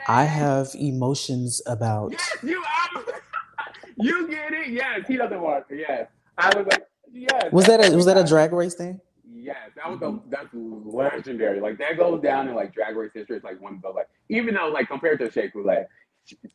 I 0.07 0.25
have 0.25 0.69
emotions 0.75 1.63
about. 1.65 2.13
Yes, 2.13 2.37
you 2.43 2.63
are. 2.63 3.05
you 3.97 4.29
get 4.29 4.53
it. 4.53 4.69
Yes, 4.69 5.07
he 5.09 5.17
doesn't 5.17 5.41
want. 5.41 5.65
it. 5.71 5.87
Yes, 5.89 6.09
I 6.37 6.49
was 6.55 6.67
like, 6.67 6.87
yes. 7.11 7.51
Was 7.51 7.65
that 7.65 7.83
a 7.83 7.97
was 7.97 8.05
that 8.05 8.19
a 8.19 8.25
drag 8.25 8.53
race 8.53 8.75
thing? 8.75 9.01
Yes, 9.43 9.71
that 9.77 9.91
was 9.91 10.01
a 10.03 10.07
mm-hmm. 10.07 10.31
that's 10.31 10.49
legendary. 10.53 11.61
Like 11.61 11.79
that 11.79 11.97
goes 11.97 12.23
down 12.23 12.49
in 12.49 12.55
like 12.55 12.75
drag 12.75 12.97
race 12.97 13.11
history. 13.15 13.37
It's 13.37 13.45
like 13.45 13.61
one 13.61 13.75
of 13.75 13.83
the 13.83 13.89
like 13.89 14.09
even 14.29 14.55
though 14.55 14.69
like 14.69 14.89
compared 14.89 15.19
to 15.21 15.31
Shea 15.31 15.51
Coulee, 15.51 15.85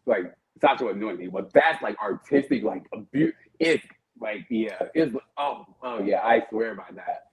like 0.06 0.34
Sasha 0.62 0.86
was 0.86 0.98
doing 0.98 1.22
it, 1.22 1.32
but 1.32 1.52
that's 1.54 1.82
like 1.82 1.98
artistic, 2.00 2.64
like 2.64 2.86
a 2.94 3.00
beaut. 3.00 3.34
It's 3.60 3.86
like 4.20 4.46
yeah, 4.50 4.78
it's 4.94 5.16
oh 5.38 5.66
oh 5.84 6.02
yeah, 6.02 6.22
I 6.22 6.44
swear 6.50 6.76
by 6.76 6.86
that. 6.96 7.30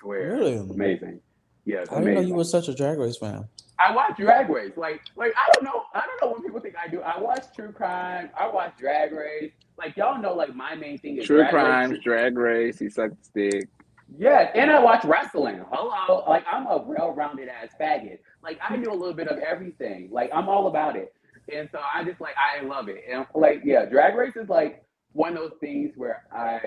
Swear, 0.00 0.32
Really? 0.32 0.56
amazing. 0.56 1.20
Yes, 1.64 1.88
I 1.90 1.98
didn't 1.98 2.14
know 2.14 2.20
you 2.20 2.34
were 2.34 2.44
such 2.44 2.68
a 2.68 2.74
drag 2.74 2.98
race 2.98 3.16
fan. 3.16 3.48
I 3.78 3.94
watch 3.94 4.16
Drag 4.16 4.48
Race. 4.48 4.72
Like, 4.76 5.02
like 5.16 5.32
I 5.36 5.50
don't 5.52 5.64
know. 5.64 5.82
I 5.94 6.02
don't 6.06 6.22
know 6.22 6.32
what 6.32 6.42
people 6.42 6.60
think 6.60 6.76
I 6.82 6.88
do. 6.88 7.02
I 7.02 7.20
watch 7.20 7.44
true 7.54 7.72
crime. 7.72 8.30
I 8.38 8.48
watch 8.48 8.72
Drag 8.78 9.12
Race. 9.12 9.52
Like 9.76 9.96
y'all 9.96 10.20
know, 10.20 10.34
like 10.34 10.54
my 10.54 10.74
main 10.74 10.98
thing 10.98 11.18
is 11.18 11.26
True 11.26 11.38
Drag 11.38 11.50
crimes, 11.50 11.92
Race. 11.92 12.02
drag 12.02 12.38
race. 12.38 12.78
He 12.78 12.88
sucked 12.88 13.22
stick. 13.24 13.68
Yes, 14.14 14.52
and 14.54 14.70
I 14.70 14.80
watch 14.82 15.04
wrestling. 15.04 15.60
Hello, 15.70 16.24
like 16.28 16.44
I'm 16.50 16.66
a 16.66 16.78
well-rounded 16.78 17.48
ass 17.48 17.70
faggot. 17.80 18.18
Like 18.42 18.58
I 18.66 18.76
do 18.76 18.90
a 18.92 18.94
little 18.94 19.14
bit 19.14 19.28
of 19.28 19.38
everything. 19.38 20.08
Like 20.12 20.30
I'm 20.32 20.48
all 20.48 20.68
about 20.68 20.96
it, 20.96 21.12
and 21.52 21.68
so 21.72 21.80
I 21.92 22.04
just 22.04 22.20
like 22.20 22.34
I 22.36 22.64
love 22.64 22.88
it. 22.88 23.04
And 23.10 23.26
like 23.34 23.62
yeah, 23.64 23.84
Drag 23.86 24.14
Race 24.14 24.36
is 24.36 24.48
like 24.48 24.84
one 25.12 25.32
of 25.32 25.38
those 25.38 25.58
things 25.60 25.92
where 25.96 26.24
I 26.32 26.60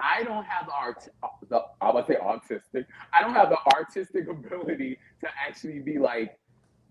I 0.00 0.22
don't 0.24 0.44
have 0.44 0.66
the 0.66 0.72
art. 0.72 1.08
The 1.48 1.60
I 1.80 1.92
would 1.92 2.06
say 2.06 2.16
autistic. 2.16 2.86
I 3.12 3.20
don't 3.22 3.34
have 3.34 3.50
the 3.50 3.58
artistic 3.74 4.28
ability 4.30 4.98
to 5.20 5.28
actually 5.46 5.80
be 5.80 5.98
like 5.98 6.38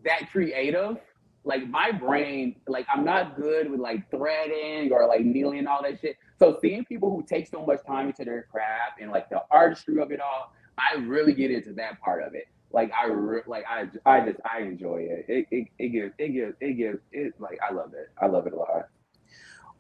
that 0.03 0.31
creative. 0.31 0.97
Like 1.43 1.67
my 1.69 1.91
brain, 1.91 2.55
like 2.67 2.87
I'm 2.93 3.05
not 3.05 3.39
good 3.39 3.69
with 3.69 3.79
like 3.79 4.09
threading 4.11 4.91
or 4.91 5.07
like 5.07 5.21
needling 5.21 5.59
and 5.59 5.67
all 5.67 5.81
that 5.83 5.99
shit. 6.01 6.17
So 6.39 6.57
seeing 6.61 6.83
people 6.85 7.09
who 7.09 7.23
take 7.23 7.47
so 7.47 7.65
much 7.65 7.79
time 7.85 8.07
into 8.07 8.25
their 8.25 8.43
craft 8.51 8.99
and 9.01 9.11
like 9.11 9.29
the 9.29 9.41
artistry 9.51 10.01
of 10.01 10.11
it 10.11 10.19
all, 10.19 10.53
I 10.77 10.95
really 10.97 11.33
get 11.33 11.51
into 11.51 11.73
that 11.73 11.99
part 12.01 12.23
of 12.23 12.35
it. 12.35 12.47
Like 12.71 12.91
I 12.93 13.07
re- 13.07 13.41
like 13.47 13.63
I 13.69 13.87
I 14.05 14.19
just 14.25 14.39
I 14.43 14.59
enjoy 14.61 15.07
it. 15.09 15.25
It 15.29 15.47
it, 15.51 15.67
it 15.79 15.89
gives 15.89 16.13
it 16.17 16.29
gives 16.29 16.55
it 16.59 16.73
gives 16.73 16.99
it 17.13 17.33
like 17.39 17.57
I 17.67 17.73
love 17.73 17.93
it. 17.93 18.09
I 18.21 18.25
love 18.25 18.47
it 18.47 18.53
a 18.53 18.57
lot. 18.57 18.89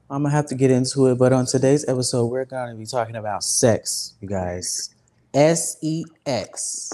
I'm 0.09 0.23
gonna 0.23 0.33
have 0.35 0.45
to 0.47 0.55
get 0.55 0.71
into 0.71 1.07
it, 1.07 1.17
but 1.17 1.33
on 1.33 1.45
today's 1.45 1.87
episode, 1.89 2.27
we're 2.27 2.45
gonna 2.45 2.75
be 2.75 2.85
talking 2.85 3.15
about 3.15 3.43
sex, 3.43 4.13
you 4.21 4.29
guys. 4.29 4.93
S 5.33 5.77
E 5.81 6.05
X. 6.25 6.93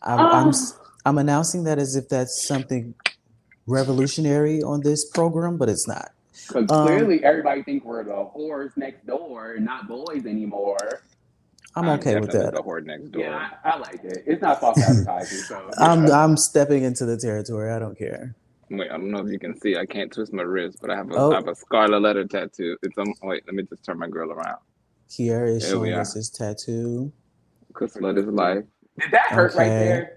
I'm, 0.00 0.20
oh. 0.20 0.30
I'm 0.30 0.48
s- 0.48 0.78
I'm 1.04 1.18
announcing 1.18 1.64
that 1.64 1.78
as 1.78 1.94
if 1.96 2.08
that's 2.08 2.46
something 2.46 2.94
revolutionary 3.66 4.62
on 4.62 4.80
this 4.82 5.04
program, 5.04 5.58
but 5.58 5.68
it's 5.68 5.86
not. 5.86 6.12
Because 6.46 6.70
Um, 6.70 6.86
clearly 6.86 7.22
everybody 7.24 7.62
think 7.62 7.84
we're 7.84 8.04
the 8.04 8.10
whores 8.12 8.76
next 8.76 9.06
door 9.06 9.52
and 9.54 9.64
not 9.64 9.88
boys 9.88 10.26
anymore. 10.26 11.02
I'm 11.74 11.88
okay 11.90 12.18
with 12.18 12.30
that. 12.32 12.54
The 12.54 12.62
horde 12.62 12.86
next 12.86 13.10
door. 13.12 13.22
Yeah, 13.22 13.50
I, 13.64 13.70
I 13.72 13.76
like 13.78 14.02
it. 14.02 14.24
It's 14.26 14.40
not 14.40 14.60
false 14.60 14.80
advertising. 14.82 15.38
So 15.40 15.70
I'm 15.78 16.10
I'm 16.10 16.36
stepping 16.36 16.84
into 16.84 17.04
the 17.04 17.18
territory. 17.18 17.70
I 17.70 17.78
don't 17.78 17.98
care. 17.98 18.34
Wait, 18.70 18.90
I 18.90 18.94
don't 18.96 19.10
know 19.10 19.18
if 19.18 19.30
you 19.30 19.38
can 19.38 19.58
see. 19.60 19.76
I 19.76 19.84
can't 19.86 20.10
twist 20.10 20.32
my 20.32 20.42
wrist, 20.42 20.78
but 20.80 20.90
I 20.90 20.96
have 20.96 21.10
a, 21.10 21.14
Oh. 21.14 21.32
I 21.32 21.36
have 21.36 21.48
a 21.48 21.54
scarlet 21.54 22.00
letter 22.00 22.24
tattoo. 22.24 22.76
It's 22.82 22.96
um. 22.98 23.12
Wait, 23.22 23.42
let 23.46 23.54
me 23.54 23.62
just 23.64 23.84
turn 23.84 23.98
my 23.98 24.08
girl 24.08 24.32
around. 24.32 24.58
Kyere 25.10 25.48
is 25.54 25.68
There 25.68 25.78
we 25.78 25.88
showing 25.88 25.92
are. 25.94 26.00
us 26.00 26.14
his 26.14 26.30
tattoo. 26.30 27.12
Cause 27.74 27.92
blood 27.94 28.16
is 28.16 28.24
life. 28.26 28.64
did 28.98 29.10
that 29.10 29.26
hurt 29.30 29.54
right 29.54 29.68
there? 29.68 30.15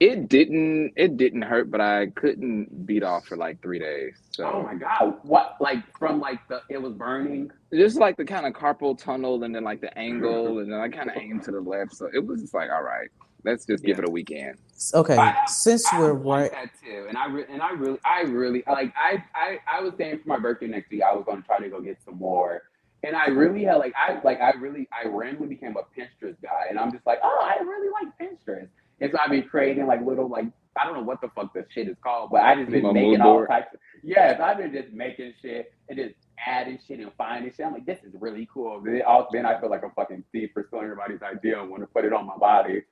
It 0.00 0.30
didn't. 0.30 0.94
It 0.96 1.18
didn't 1.18 1.42
hurt, 1.42 1.70
but 1.70 1.82
I 1.82 2.06
couldn't 2.16 2.86
beat 2.86 3.02
off 3.02 3.26
for 3.26 3.36
like 3.36 3.60
three 3.60 3.78
days. 3.78 4.14
So 4.30 4.46
Oh 4.50 4.62
my 4.62 4.74
god! 4.74 5.16
What 5.24 5.56
like 5.60 5.84
from 5.98 6.20
like 6.20 6.40
the 6.48 6.62
it 6.70 6.80
was 6.80 6.94
burning? 6.94 7.50
just 7.74 7.98
like 7.98 8.16
the 8.16 8.24
kind 8.24 8.46
of 8.46 8.54
carpal 8.54 8.96
tunnel, 8.96 9.44
and 9.44 9.54
then 9.54 9.62
like 9.62 9.82
the 9.82 9.96
angle, 9.98 10.60
and 10.60 10.72
then 10.72 10.80
I 10.80 10.88
kind 10.88 11.10
of 11.10 11.16
aimed 11.18 11.42
to 11.44 11.50
the 11.50 11.60
left. 11.60 11.94
So 11.94 12.08
it 12.14 12.24
was 12.26 12.40
just 12.40 12.54
like, 12.54 12.70
all 12.70 12.82
right, 12.82 13.10
let's 13.44 13.66
just 13.66 13.84
give 13.84 13.98
Yeah. 13.98 14.04
it 14.04 14.08
a 14.08 14.10
weekend. 14.10 14.56
Okay, 14.94 15.18
I 15.18 15.44
since 15.46 15.86
I 15.92 15.98
we're 16.00 16.14
want 16.14 16.42
right, 16.44 16.50
that 16.52 16.70
too, 16.82 17.04
and 17.06 17.18
I 17.18 17.26
re- 17.28 17.44
and 17.50 17.60
I 17.60 17.72
really 17.72 17.98
I 18.06 18.22
really 18.22 18.62
like 18.66 18.94
I 18.96 19.22
I 19.34 19.58
I 19.70 19.82
was 19.82 19.92
saying 19.98 20.20
for 20.22 20.28
my 20.30 20.38
birthday 20.38 20.66
next 20.68 20.90
week 20.90 21.02
I 21.02 21.12
was 21.14 21.24
going 21.26 21.42
to 21.42 21.46
try 21.46 21.58
to 21.58 21.68
go 21.68 21.78
get 21.82 22.02
some 22.02 22.16
more, 22.16 22.62
and 23.02 23.14
I 23.14 23.26
really 23.26 23.64
had 23.64 23.74
like 23.76 23.92
I 23.96 24.18
like 24.24 24.40
I 24.40 24.52
really 24.52 24.88
I 24.92 25.06
randomly 25.08 25.48
became 25.48 25.76
a 25.76 25.82
Pinterest 25.94 26.40
guy, 26.42 26.68
and 26.70 26.78
I'm 26.78 26.90
just 26.90 27.04
like 27.06 27.18
oh 27.22 27.38
I 27.42 27.62
really 27.62 27.90
like 28.02 28.08
Pinterest, 28.18 28.68
and 29.00 29.10
so 29.12 29.18
I've 29.18 29.30
been 29.30 29.48
creating 29.48 29.86
like 29.86 30.04
little 30.04 30.28
like 30.28 30.46
I 30.80 30.84
don't 30.84 30.94
know 30.94 31.02
what 31.02 31.20
the 31.20 31.28
fuck 31.34 31.52
this 31.52 31.66
shit 31.70 31.88
is 31.88 31.96
called, 32.02 32.30
but 32.30 32.42
I 32.42 32.54
just 32.54 32.70
been 32.70 32.84
A 32.86 32.92
making 32.92 33.20
all 33.20 33.44
types. 33.46 33.74
Of, 33.74 33.80
yes, 34.02 34.40
I've 34.40 34.56
been 34.58 34.72
just 34.72 34.92
making 34.92 35.34
shit 35.42 35.72
and 35.88 35.98
just 35.98 36.14
adding 36.46 36.78
shit 36.86 37.00
and 37.00 37.10
finding 37.18 37.52
shit. 37.52 37.66
I'm 37.66 37.72
like 37.72 37.86
this 37.86 37.98
is 38.04 38.14
really 38.20 38.48
cool. 38.52 38.80
Then, 38.80 39.02
all, 39.06 39.28
then 39.32 39.46
I 39.46 39.60
feel 39.60 39.70
like 39.70 39.82
a 39.82 39.90
fucking 39.90 40.24
thief 40.32 40.50
for 40.54 40.64
stealing 40.68 40.84
everybody's 40.86 41.22
idea 41.22 41.60
and 41.60 41.70
want 41.70 41.82
to 41.82 41.86
put 41.88 42.04
it 42.04 42.12
on 42.12 42.26
my 42.26 42.36
body. 42.36 42.82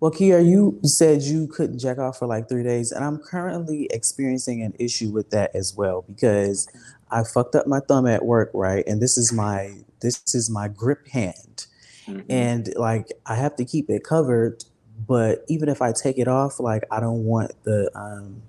Well, 0.00 0.10
Kyere, 0.10 0.40
you 0.46 0.80
said 0.82 1.22
you 1.22 1.46
couldn't 1.46 1.78
jack 1.78 1.98
off 1.98 2.18
for 2.18 2.26
like 2.26 2.48
three 2.48 2.62
days, 2.62 2.90
and 2.90 3.04
I'm 3.04 3.18
currently 3.18 3.86
experiencing 3.90 4.62
an 4.62 4.72
issue 4.78 5.10
with 5.10 5.28
that 5.30 5.54
as 5.54 5.74
well 5.76 6.02
because 6.08 6.68
I 7.10 7.22
fucked 7.22 7.54
up 7.54 7.66
my 7.66 7.80
thumb 7.80 8.06
at 8.06 8.24
work, 8.24 8.50
right? 8.54 8.82
And 8.86 9.00
this 9.02 9.18
is 9.18 9.32
my 9.32 9.74
this 10.00 10.22
is 10.34 10.48
my 10.48 10.68
grip 10.68 11.08
hand, 11.08 11.66
Mhm. 12.06 12.24
and 12.30 12.74
like 12.76 13.12
I 13.26 13.34
have 13.34 13.56
to 13.56 13.64
keep 13.64 13.90
it 13.90 14.02
covered. 14.04 14.64
But 15.06 15.44
even 15.48 15.68
if 15.68 15.82
I 15.82 15.92
take 15.92 16.18
it 16.18 16.28
off, 16.28 16.60
like 16.60 16.84
I 16.90 17.00
don't 17.00 17.24
want 17.24 17.52
the 17.64 17.90
um, 17.94 18.42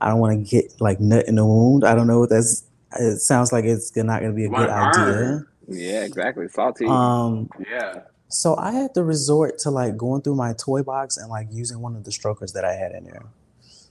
I 0.00 0.08
don't 0.08 0.18
want 0.18 0.44
to 0.44 0.50
get 0.50 0.80
like 0.80 1.00
nut 1.00 1.26
in 1.28 1.36
the 1.36 1.44
wound. 1.44 1.84
I 1.84 1.94
don't 1.94 2.06
know 2.06 2.20
what 2.20 2.30
that's. 2.30 2.64
It 2.98 3.18
sounds 3.18 3.52
like 3.52 3.64
it's 3.64 3.94
not 3.96 4.20
going 4.20 4.32
to 4.32 4.36
be 4.36 4.44
a 4.44 4.48
You 4.48 4.54
good 4.54 4.68
wanna 4.70 4.92
idea. 4.98 5.46
Yeah, 5.68 6.04
exactly. 6.04 6.48
Salty. 6.48 6.86
Um, 6.86 7.50
Yeah. 7.58 8.02
so 8.28 8.56
I 8.56 8.72
had 8.72 8.94
to 8.94 9.02
resort 9.04 9.58
to 9.60 9.70
like 9.70 9.96
going 9.96 10.22
through 10.22 10.36
my 10.36 10.52
toy 10.52 10.82
box 10.82 11.16
and 11.16 11.28
like 11.30 11.48
using 11.50 11.80
one 11.80 11.96
of 11.96 12.04
the 12.04 12.12
strokers 12.12 12.52
that 12.52 12.64
I 12.64 12.74
had 12.74 12.92
in 12.92 13.04
there. 13.04 13.22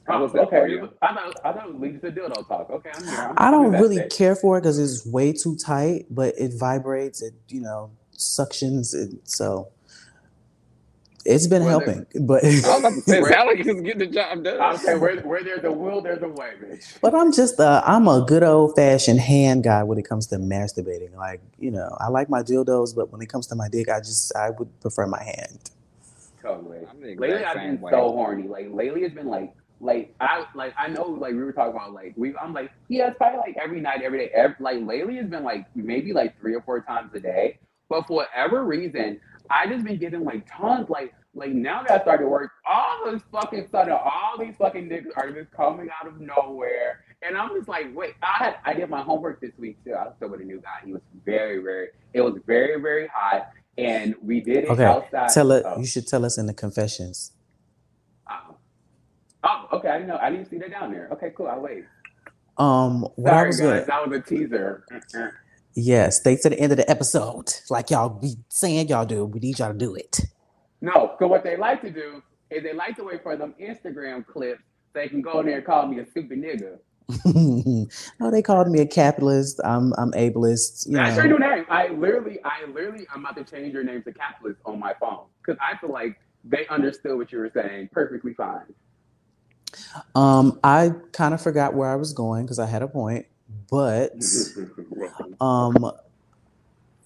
How 0.08 0.20
Oh, 0.20 0.24
was 0.24 0.34
that 0.34 0.50
for 0.50 0.58
okay. 0.60 0.72
you? 0.72 0.89
I 1.02 1.13
thought 1.13 1.36
I 1.46 1.54
thought 1.54 1.68
it 1.68 1.74
was 1.74 1.82
leading 1.82 2.00
to 2.02 2.12
dildo 2.12 2.48
talk. 2.48 2.70
Okay, 2.70 2.89
I'm 2.94 3.04
here. 3.08 3.20
I'm, 3.20 3.36
I 3.38 3.52
don't 3.52 3.72
really 3.72 3.96
invested. 3.98 4.18
care 4.18 4.36
for 4.36 4.58
it 4.58 4.62
because 4.62 4.78
it's 4.80 5.06
way 5.06 5.32
too 5.34 5.56
tight, 5.56 6.08
but 6.10 6.34
it 6.38 6.54
vibrates. 6.60 7.22
It 7.22 7.34
you 7.50 7.62
know 7.62 7.92
suctions. 8.18 8.94
It, 8.94 9.20
so 9.28 9.70
it's 11.25 11.47
been 11.47 11.63
Well, 11.63 11.79
helping, 11.79 12.05
but 12.27 12.43
I 12.43 12.47
was 12.47 12.59
about 12.79 12.93
to 12.93 13.01
say, 13.01 13.17
it 13.17 13.21
Where- 13.21 13.31
sounded 13.31 13.57
like 13.57 13.65
you 13.65 13.73
was 13.75 13.83
getting 13.83 13.99
the 13.99 14.07
job 14.07 14.43
done. 14.43 14.59
I'm 14.62 14.77
saying 14.77 14.99
where, 14.99 15.19
where 15.21 15.43
there's 15.43 15.63
a 15.63 15.71
will, 15.71 16.01
there's 16.01 16.21
a 16.21 16.27
way, 16.27 16.51
bitch. 16.62 16.99
but 17.01 17.15
I'm 17.15 17.31
just 17.31 17.59
uh, 17.59 17.81
I'm 17.86 18.07
a 18.07 18.25
good 18.27 18.43
old 18.43 18.75
fashioned 18.75 19.19
hand 19.19 19.63
guy 19.63 19.83
when 19.83 19.97
it 19.97 20.03
comes 20.07 20.27
to 20.27 20.38
masturbating. 20.38 21.15
Like 21.15 21.41
you 21.59 21.71
know, 21.71 21.95
I 21.99 22.09
like 22.09 22.29
my 22.29 22.41
dildos, 22.43 22.95
but 22.95 23.12
when 23.12 23.21
it 23.21 23.29
comes 23.29 23.47
to 23.47 23.55
my 23.55 23.69
dick, 23.69 23.89
I 23.89 23.99
just 23.99 24.36
I 24.36 24.49
would 24.51 24.79
prefer 24.81 25.07
my 25.07 25.23
hand. 25.23 25.71
Totally. 26.41 26.79
I'm 26.89 26.99
Lately, 27.01 27.43
I've 27.45 27.55
been 27.55 27.79
way. 27.79 27.91
so 27.91 28.12
horny. 28.12 28.47
Like 28.47 28.67
lately, 28.71 29.03
it's 29.03 29.15
been 29.15 29.27
like, 29.27 29.53
like 29.79 30.13
I 30.19 30.45
like 30.55 30.73
I 30.77 30.88
know 30.88 31.03
like 31.05 31.33
we 31.33 31.39
were 31.43 31.53
talking 31.53 31.75
about 31.75 31.93
like 31.93 32.13
we. 32.17 32.36
I'm 32.38 32.53
like 32.53 32.71
yeah, 32.89 33.07
it's 33.07 33.17
probably 33.17 33.39
like 33.39 33.57
every 33.62 33.79
night, 33.79 34.01
every 34.03 34.19
day. 34.19 34.31
Every, 34.36 34.55
like 34.59 34.81
lately, 34.86 35.17
it's 35.19 35.29
been 35.29 35.43
like 35.43 35.65
maybe 35.75 36.12
like 36.12 36.38
three 36.39 36.53
or 36.53 36.62
four 36.62 36.81
times 36.81 37.12
a 37.13 37.19
day. 37.19 37.59
But 37.89 38.07
for 38.07 38.17
whatever 38.17 38.65
reason, 38.65 39.19
I 39.54 39.68
just 39.68 39.86
been 39.86 39.98
getting 40.00 40.24
like 40.24 40.48
tons. 40.52 40.89
Like 40.89 41.13
like 41.36 41.52
now 41.52 41.84
that 41.84 41.92
I 42.00 42.04
started 42.04 42.28
work, 42.28 42.52
all 42.68 43.12
this 43.12 43.22
fucking 43.32 43.68
sudden, 43.72 43.94
all 43.94 44.38
these 44.39 44.56
fucking 44.58 44.89
niggas 44.89 45.12
are 45.18 45.32
just 45.32 45.52
coming 45.52 45.89
out 46.02 46.08
of 46.08 46.20
nowhere. 46.20 47.06
And 47.26 47.38
I'm 47.38 47.56
just 47.56 47.68
like, 47.70 47.96
wait, 47.96 48.16
I 48.24 48.44
had 48.44 48.56
I 48.66 48.74
did 48.74 48.89
my 48.89 49.02
homework 49.02 49.42
this 49.42 49.52
week 49.58 49.84
too. 49.84 49.94
I 49.94 50.06
was 50.06 50.13
still 50.18 50.30
with 50.30 50.42
a 50.42 50.46
new 50.46 50.60
guy. 50.62 50.86
He 50.86 50.94
was 50.94 51.02
very, 51.26 51.60
very. 51.60 51.89
It 52.13 52.22
was 52.22 52.36
very, 52.46 52.82
very 52.82 53.08
hot, 53.13 53.50
and 53.78 54.16
we 54.22 54.42
did 54.42 54.66
it 54.66 54.70
Okay, 54.72 54.86
outside. 54.86 55.30
Tell 55.34 55.52
it. 55.52 55.63
Oh. 55.66 55.80
You 55.80 55.86
should 55.86 56.08
tell 56.08 56.26
us 56.26 56.38
in 56.38 56.48
the 56.48 56.54
confessions. 56.54 57.32
Oh. 58.30 58.56
Oh, 59.44 59.68
okay. 59.74 59.89
I 59.89 59.94
didn't 59.94 60.08
know. 60.10 60.20
I 60.22 60.30
didn't 60.30 60.50
see 60.50 60.58
that 60.60 60.72
down 60.72 60.92
there. 60.92 61.10
Okay, 61.13 61.32
cool. 61.36 61.48
I'll 61.48 61.62
wait. 61.62 61.86
Um, 62.58 63.02
what 63.16 63.34
I 63.34 63.38
Sorry, 63.38 63.48
was 63.48 63.58
guys. 63.60 63.68
gonna 63.68 63.86
That 63.86 64.10
was 64.10 64.20
a 64.20 64.22
teaser. 64.22 64.86
Yeah, 65.75 66.09
stay 66.09 66.36
to 66.38 66.49
the 66.49 66.59
end 66.59 66.71
of 66.71 66.77
the 66.77 66.89
episode, 66.89 67.53
like 67.69 67.89
y'all 67.89 68.09
be 68.09 68.36
saying 68.49 68.88
y'all 68.89 69.05
do. 69.05 69.25
We 69.25 69.39
need 69.39 69.59
y'all 69.59 69.71
to 69.71 69.77
do 69.77 69.95
it. 69.95 70.21
no, 70.81 71.15
so 71.19 71.27
what 71.27 71.43
they 71.43 71.57
like 71.57 71.81
to 71.81 71.89
do 71.89 72.21
is 72.49 72.63
they 72.63 72.73
like 72.73 72.95
to 72.97 73.03
wait 73.03 73.23
for 73.23 73.36
them 73.36 73.55
Instagram 73.59 74.25
clips 74.25 74.62
so 74.93 74.99
they 74.99 75.07
can 75.07 75.21
go 75.21 75.39
in 75.39 75.47
there 75.47 75.57
and 75.57 75.65
call 75.65 75.88
me 75.88 75.99
a 75.99 76.05
stupid 76.05 76.39
nigga. 76.39 76.77
no, 78.19 78.31
they 78.31 78.41
called 78.41 78.69
me 78.69 78.79
a 78.79 78.86
capitalist. 78.86 79.59
I'm 79.63 79.93
I'm 79.97 80.12
ableist. 80.12 80.88
You 80.88 80.97
That's 80.97 81.17
your 81.17 81.27
new 81.27 81.39
name. 81.39 81.65
I 81.69 81.89
literally, 81.89 82.39
I 82.45 82.65
literally, 82.65 83.05
I'm 83.13 83.25
about 83.25 83.36
to 83.36 83.43
change 83.43 83.73
your 83.73 83.83
name 83.83 84.03
to 84.03 84.13
capitalist 84.13 84.59
on 84.65 84.79
my 84.79 84.93
phone 84.99 85.25
because 85.45 85.59
I 85.62 85.77
feel 85.77 85.91
like 85.91 86.19
they 86.43 86.67
understood 86.67 87.17
what 87.17 87.31
you 87.31 87.39
were 87.39 87.51
saying 87.53 87.89
perfectly 87.91 88.33
fine. 88.33 88.73
Um, 90.15 90.59
I 90.63 90.91
kind 91.12 91.33
of 91.33 91.41
forgot 91.41 91.73
where 91.73 91.89
I 91.89 91.95
was 91.95 92.13
going 92.13 92.45
because 92.45 92.59
I 92.59 92.67
had 92.67 92.81
a 92.81 92.88
point, 92.88 93.25
but 93.73 94.23
um, 95.41 95.91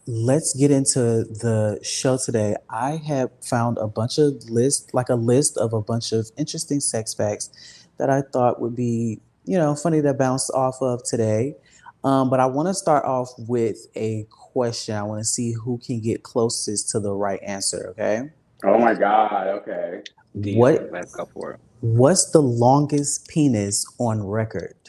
let's 0.05 0.53
get 0.53 0.69
into 0.69 1.23
the 1.23 1.79
show 1.81 2.17
today. 2.17 2.57
I 2.69 2.97
have 3.07 3.29
found 3.41 3.77
a 3.77 3.87
bunch 3.87 4.17
of 4.17 4.49
list, 4.49 4.93
like 4.93 5.07
a 5.07 5.15
list 5.15 5.55
of 5.55 5.71
a 5.71 5.81
bunch 5.81 6.11
of 6.11 6.29
interesting 6.35 6.81
sex 6.81 7.13
facts 7.13 7.87
that 7.99 8.09
I 8.09 8.21
thought 8.21 8.59
would 8.59 8.75
be, 8.75 9.21
you 9.45 9.57
know, 9.57 9.75
funny 9.75 10.01
to 10.01 10.13
bounce 10.13 10.49
off 10.49 10.81
of 10.81 11.05
today. 11.05 11.55
Um, 12.03 12.29
but 12.29 12.41
I 12.41 12.45
want 12.45 12.67
to 12.67 12.73
start 12.73 13.05
off 13.05 13.29
with 13.37 13.87
a 13.95 14.27
question. 14.29 14.93
I 14.93 15.03
want 15.03 15.21
to 15.21 15.25
see 15.25 15.53
who 15.53 15.77
can 15.77 16.01
get 16.01 16.23
closest 16.23 16.89
to 16.89 16.99
the 16.99 17.13
right 17.13 17.41
answer. 17.43 17.91
Okay. 17.91 18.29
oh 18.65 18.77
my 18.77 18.93
god. 18.93 19.47
Okay. 19.59 20.01
What 20.33 20.89
Let's 20.91 21.15
go 21.15 21.29
for 21.33 21.53
it. 21.53 21.59
What's 21.79 22.31
the 22.31 22.41
longest 22.41 23.29
penis 23.29 23.85
on 23.99 24.21
record? 24.27 24.86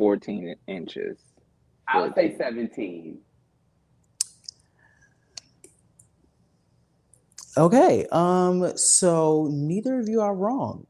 14 0.00 0.54
inches. 0.66 1.18
I 1.86 2.00
would 2.00 2.14
say 2.14 2.34
17. 2.38 3.18
Okay. 7.58 8.06
Um. 8.10 8.74
So 8.78 9.48
neither 9.52 9.98
of 10.00 10.08
you 10.08 10.22
are 10.22 10.34
wrong. 10.34 10.86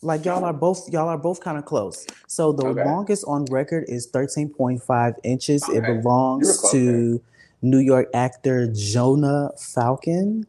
Like 0.00 0.24
y'all 0.24 0.44
are 0.44 0.54
both 0.54 0.88
y'all 0.90 1.08
are 1.08 1.18
both 1.18 1.40
kind 1.40 1.58
of 1.58 1.66
close. 1.66 2.06
So 2.28 2.52
the 2.52 2.64
Okay. 2.64 2.82
longest 2.82 3.24
on 3.28 3.44
record 3.50 3.84
is 3.88 4.10
13.5 4.10 5.14
inches. 5.22 5.68
It 5.68 5.68
Okay. 5.68 5.76
You 5.76 5.82
were 5.82 6.02
belongs 6.02 6.58
close 6.58 6.72
to 6.72 7.22
New 7.60 7.78
York 7.78 8.08
actor 8.14 8.72
Jonah 8.72 9.50
Falcon. 9.58 10.46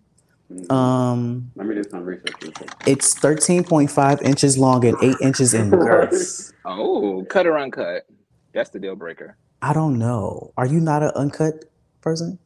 Mhm. 0.51 0.71
Um, 0.71 1.51
Let 1.55 1.67
me 1.67 1.75
do 1.75 1.83
some 1.83 2.05
research. 2.05 2.33
it's 2.85 3.13
13.5 3.19 4.21
inches 4.21 4.57
long 4.57 4.85
and 4.85 4.97
8 5.01 5.15
inches 5.21 5.53
in 5.53 5.69
girth. 5.71 6.53
Oh, 6.65 7.25
cut 7.29 7.45
or 7.45 7.57
uncut. 7.57 8.05
That's 8.53 8.69
the 8.69 8.79
deal 8.79 8.95
breaker. 8.95 9.35
I 9.61 9.73
don't 9.73 9.99
know. 9.99 10.53
Are 10.57 10.65
you 10.65 10.79
not 10.79 11.03
an 11.03 11.11
uncut 11.15 11.65
person? 12.01 12.39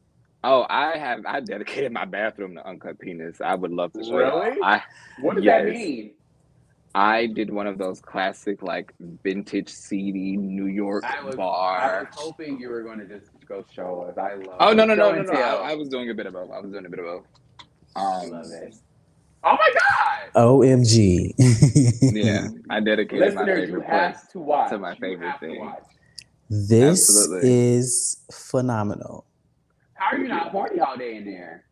Oh, 0.44 0.66
I 0.68 0.98
have 0.98 1.24
I 1.24 1.38
dedicated 1.40 1.92
my 1.92 2.04
bathroom 2.04 2.56
to 2.56 2.66
uncut 2.66 2.98
penis. 2.98 3.40
I 3.40 3.54
would 3.54 3.70
love 3.70 3.92
to 3.92 4.02
show 4.02 4.10
you. 4.10 4.16
Really? 4.16 4.58
I 4.62 4.82
What 5.20 5.36
does 5.36 5.44
that 5.44 5.66
mean? 5.66 6.14
I 6.94 7.26
did 7.26 7.50
one 7.50 7.66
of 7.66 7.78
those 7.78 8.00
classic 8.00 8.62
like 8.62 8.92
vintage 9.22 9.68
CD 9.70 10.36
New 10.36 10.66
York 10.66 11.04
I 11.04 11.24
was, 11.24 11.36
I 11.36 11.38
was 11.38 12.06
hoping 12.12 12.58
you 12.58 12.68
were 12.68 12.82
going 12.82 12.98
to 12.98 13.06
just 13.06 13.30
go 13.46 13.64
show 13.72 14.02
us. 14.10 14.18
I 14.18 14.34
love. 14.34 14.56
Oh 14.58 14.72
no 14.72 14.84
no 14.84 14.94
no 14.94 15.12
show 15.14 15.22
no 15.22 15.32
no! 15.32 15.40
I, 15.40 15.70
I 15.70 15.74
was 15.74 15.88
doing 15.88 16.10
a 16.10 16.14
bit 16.14 16.26
of 16.26 16.32
both. 16.34 16.50
I 16.50 16.58
was 16.60 16.70
doing 16.72 16.84
a 16.84 16.90
bit 16.90 16.98
of 16.98 17.04
both. 17.06 17.24
I 17.96 18.00
Um, 18.24 18.30
love 18.30 18.46
it. 18.50 18.74
Oh 19.44 19.52
my 19.56 19.72
god! 19.74 20.42
OMG. 20.42 21.32
yeah, 22.14 22.48
I 22.70 22.80
dedicated 22.80 23.34
my 23.34 23.42
Listeners, 23.42 23.58
you 23.60 23.66
favorite 23.66 23.88
place. 23.88 23.90
have 23.90 24.28
to 24.30 24.38
watch. 24.38 24.70
to 24.70 24.78
my 24.78 24.90
You 24.90 24.96
favorite 25.00 25.30
have 25.30 25.40
to 25.40 25.46
thing. 25.46 25.60
watch. 25.60 25.82
This 26.48 27.08
Absolutely. 27.10 27.50
is 27.74 28.22
phenomenal. 28.32 29.26
How 29.94 30.16
are 30.16 30.18
you 30.20 30.28
not 30.28 30.50
horny 30.50 30.80
all 30.80 30.96
day 30.96 31.16
in 31.16 31.24
there? 31.24 31.64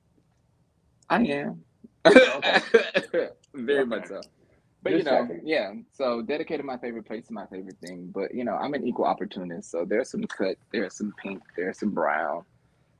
I 1.08 1.22
am. 1.22 1.64
Okay. 2.06 2.58
Very 3.54 3.80
Okay. 3.80 3.84
much 3.84 4.06
so. 4.06 4.20
But 4.82 4.92
you 4.92 5.02
know, 5.02 5.26
checking. 5.26 5.40
yeah. 5.44 5.72
So 5.92 6.22
dedicated 6.22 6.64
my 6.64 6.78
favorite 6.78 7.06
place 7.06 7.26
to 7.26 7.32
my 7.34 7.46
favorite 7.46 7.76
thing. 7.84 8.10
But 8.14 8.34
you 8.34 8.44
know, 8.44 8.54
I'm 8.54 8.72
an 8.74 8.86
equal 8.86 9.04
opportunist. 9.04 9.70
So 9.70 9.84
there's 9.84 10.10
some 10.10 10.24
cut, 10.24 10.56
there's 10.72 10.96
some 10.96 11.12
pink, 11.22 11.42
there's 11.56 11.78
some 11.78 11.90
brown. 11.90 12.44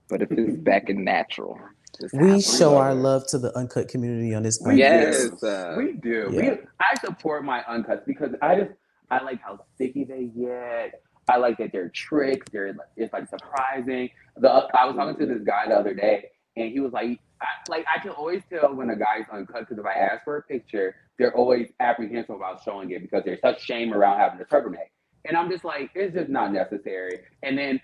But 0.08 0.20
if 0.22 0.30
it's 0.32 0.56
back 0.58 0.88
and 0.90 1.04
natural, 1.04 1.56
just 1.56 1.79
We 2.12 2.40
show 2.40 2.76
our 2.76 2.94
love 2.94 3.26
to 3.28 3.38
the 3.38 3.56
uncut 3.56 3.88
community 3.88 4.34
on 4.34 4.42
this 4.42 4.60
We 4.64 4.72
podcast. 4.74 4.78
Yes, 4.78 5.42
uh, 5.42 5.74
we 5.76 5.92
do. 5.94 6.30
yeah. 6.32 6.40
We, 6.40 6.48
I 6.80 6.94
support 7.00 7.44
my 7.44 7.62
uncuts 7.68 8.04
because 8.06 8.30
I 8.42 8.56
just 8.56 8.70
I 9.10 9.22
like 9.22 9.40
how 9.40 9.58
sticky 9.74 10.04
they 10.04 10.24
get. 10.24 11.02
I 11.28 11.36
like 11.36 11.58
that 11.58 11.72
they're 11.72 11.90
tricks. 11.90 12.46
They're 12.52 12.74
it's 12.96 13.12
like 13.12 13.28
surprising. 13.28 14.10
The 14.36 14.48
I 14.48 14.84
was 14.86 14.96
talking 14.96 15.16
to 15.18 15.26
this 15.34 15.44
guy 15.44 15.64
the 15.68 15.74
other 15.76 15.94
day, 15.94 16.26
and 16.56 16.70
he 16.72 16.80
was 16.80 16.92
like, 16.92 17.20
I, 17.40 17.46
like 17.68 17.84
I 17.94 18.00
can 18.00 18.10
always 18.12 18.42
tell 18.50 18.74
when 18.74 18.90
a 18.90 18.96
guy's 18.96 19.26
uncut 19.32 19.60
because 19.60 19.78
if 19.78 19.86
I 19.86 19.94
ask 19.94 20.24
for 20.24 20.38
a 20.38 20.42
picture, 20.42 20.94
they're 21.18 21.36
always 21.36 21.68
apprehensive 21.80 22.34
about 22.34 22.62
showing 22.64 22.90
it 22.90 23.02
because 23.02 23.22
there's 23.24 23.40
such 23.40 23.62
shame 23.62 23.92
around 23.92 24.18
having 24.18 24.40
a 24.40 24.44
turtleneck. 24.44 24.88
And 25.26 25.36
I'm 25.36 25.50
just 25.50 25.64
like, 25.64 25.90
it's 25.94 26.14
just 26.14 26.30
not 26.30 26.52
necessary. 26.52 27.20
And 27.42 27.58
then 27.58 27.80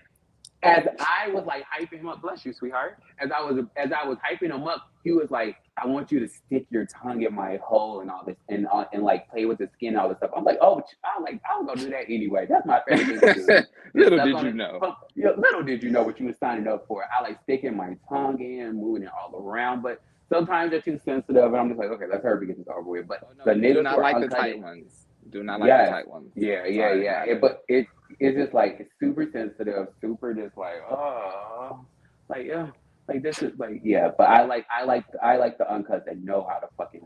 as 0.63 0.87
I 0.99 1.29
was 1.29 1.45
like 1.45 1.63
hyping 1.65 1.99
him 1.99 2.09
up, 2.09 2.21
bless 2.21 2.45
you, 2.45 2.51
sweetheart. 2.51 2.97
As 3.19 3.29
I 3.31 3.41
was 3.41 3.63
as 3.75 3.91
I 3.91 4.07
was 4.07 4.17
hyping 4.17 4.53
him 4.53 4.63
up, 4.63 4.89
he 5.03 5.11
was 5.11 5.29
like, 5.29 5.55
"I 5.81 5.85
want 5.85 6.11
you 6.11 6.19
to 6.19 6.27
stick 6.27 6.65
your 6.71 6.85
tongue 6.85 7.21
in 7.21 7.33
my 7.33 7.59
hole 7.63 8.01
and 8.01 8.09
all 8.09 8.23
this, 8.25 8.37
and 8.49 8.67
uh, 8.73 8.85
and 8.91 9.03
like 9.03 9.29
play 9.29 9.45
with 9.45 9.59
the 9.59 9.69
skin, 9.73 9.89
and 9.89 9.97
all 9.97 10.09
this 10.09 10.17
stuff." 10.17 10.31
I'm 10.35 10.43
like, 10.43 10.57
"Oh, 10.59 10.81
I'm 11.15 11.23
like, 11.23 11.39
I'm 11.49 11.65
gonna 11.67 11.79
do 11.81 11.89
that 11.91 12.05
anyway. 12.05 12.47
That's 12.49 12.65
my 12.65 12.81
favorite 12.87 13.19
thing 13.19 13.33
to 13.45 13.45
do." 13.45 13.67
Little 13.99 14.25
did 14.25 14.41
you 14.45 14.53
know. 14.53 14.77
But, 14.79 14.97
yeah, 15.15 15.29
little 15.37 15.63
did 15.63 15.81
you 15.83 15.89
know 15.91 16.03
what 16.03 16.19
you 16.19 16.25
were 16.25 16.35
signing 16.39 16.67
up 16.67 16.85
for. 16.87 17.05
I 17.17 17.21
like 17.21 17.41
sticking 17.43 17.75
my 17.77 17.95
tongue 18.09 18.41
in, 18.41 18.75
moving 18.79 19.03
it 19.03 19.09
all 19.09 19.39
around, 19.39 19.81
but 19.81 20.01
sometimes 20.29 20.71
they're 20.71 20.81
too 20.81 20.99
sensitive, 21.05 21.43
and 21.45 21.55
I'm 21.55 21.69
just 21.69 21.79
like, 21.79 21.89
okay, 21.89 22.05
let's 22.11 22.23
hurry 22.23 22.47
to 22.47 22.53
get 22.53 22.57
this 22.57 22.67
over 22.67 22.89
with. 22.89 23.07
But 23.07 23.19
Oh, 23.23 23.27
no, 23.37 23.45
the 23.53 23.59
do 23.59 23.61
niggas 23.61 23.83
not 23.83 23.99
like 23.99 24.19
the 24.19 24.27
tight 24.27 24.59
ones. 24.59 25.05
Do 25.29 25.43
not 25.43 25.59
like 25.61 25.69
the 25.85 25.91
tight 25.91 26.07
ones. 26.07 26.31
yeah, 26.35 26.65
yeah, 26.65 26.89
Sorry 26.89 27.03
yeah. 27.03 27.23
It. 27.25 27.41
but 27.41 27.63
it 27.67 27.87
it's 28.19 28.37
just 28.37 28.53
like 28.53 28.77
it's 28.79 28.91
super 28.99 29.29
sensitive, 29.31 29.87
super 30.01 30.33
just 30.33 30.57
like 30.57 30.81
oh, 30.89 31.85
like 32.29 32.45
yeah. 32.45 32.67
Like 33.07 33.23
this 33.23 33.41
is 33.41 33.57
like 33.57 33.79
yeah, 33.83 34.09
but 34.17 34.29
I 34.29 34.43
like 34.43 34.65
I 34.69 34.83
like 34.83 35.05
I 35.23 35.37
like 35.37 35.57
the 35.57 35.63
uncuts 35.63 36.05
that 36.05 36.17
know 36.17 36.45
how 36.49 36.59
to 36.59 36.67
fucking 36.77 37.05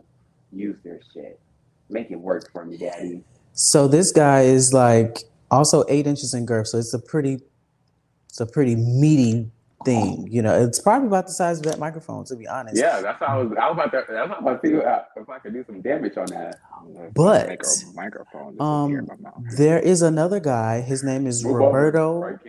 use 0.51 0.77
their 0.83 0.99
shit. 1.13 1.39
Make 1.89 2.09
it 2.09 2.19
work 2.19 2.51
for 2.51 2.65
me, 2.65 2.77
daddy. 2.77 3.23
So 3.53 3.87
this 3.87 4.11
guy 4.11 4.41
is 4.41 4.73
like 4.73 5.19
also 5.51 5.83
eight 5.89 6.07
inches 6.07 6.33
in 6.33 6.45
girth, 6.45 6.67
so 6.67 6.79
it's 6.79 6.93
a 6.93 6.99
pretty, 6.99 7.39
it's 8.29 8.39
a 8.39 8.47
pretty 8.47 8.75
meaty 8.75 9.51
thing. 9.85 10.27
You 10.29 10.41
know, 10.41 10.59
it's 10.61 10.79
probably 10.79 11.07
about 11.07 11.27
the 11.27 11.33
size 11.33 11.57
of 11.57 11.65
that 11.65 11.79
microphone, 11.79 12.25
to 12.25 12.35
be 12.35 12.47
honest. 12.47 12.77
Yeah, 12.77 13.01
that's 13.01 13.19
how 13.19 13.39
I 13.39 13.43
was. 13.43 13.57
I 13.59 13.69
was 13.69 13.73
about 13.73 13.91
to. 13.91 14.13
That's 14.13 14.27
how 14.29 14.35
I 14.35 14.39
was 14.39 14.41
about 14.41 14.63
to 14.63 14.67
see 14.67 15.21
if 15.21 15.29
I 15.29 15.39
could 15.39 15.53
do 15.53 15.63
some 15.65 15.81
damage 15.81 16.17
on 16.17 16.25
that. 16.27 16.55
But, 17.13 17.47
microphone. 17.93 18.59
Um, 18.59 18.89
here 18.89 18.99
in 18.99 19.05
my 19.05 19.15
mouth. 19.15 19.57
there 19.57 19.79
is 19.79 20.01
another 20.01 20.39
guy. 20.39 20.81
His 20.81 21.03
name 21.03 21.27
is 21.27 21.43
Roberto. 21.45 22.39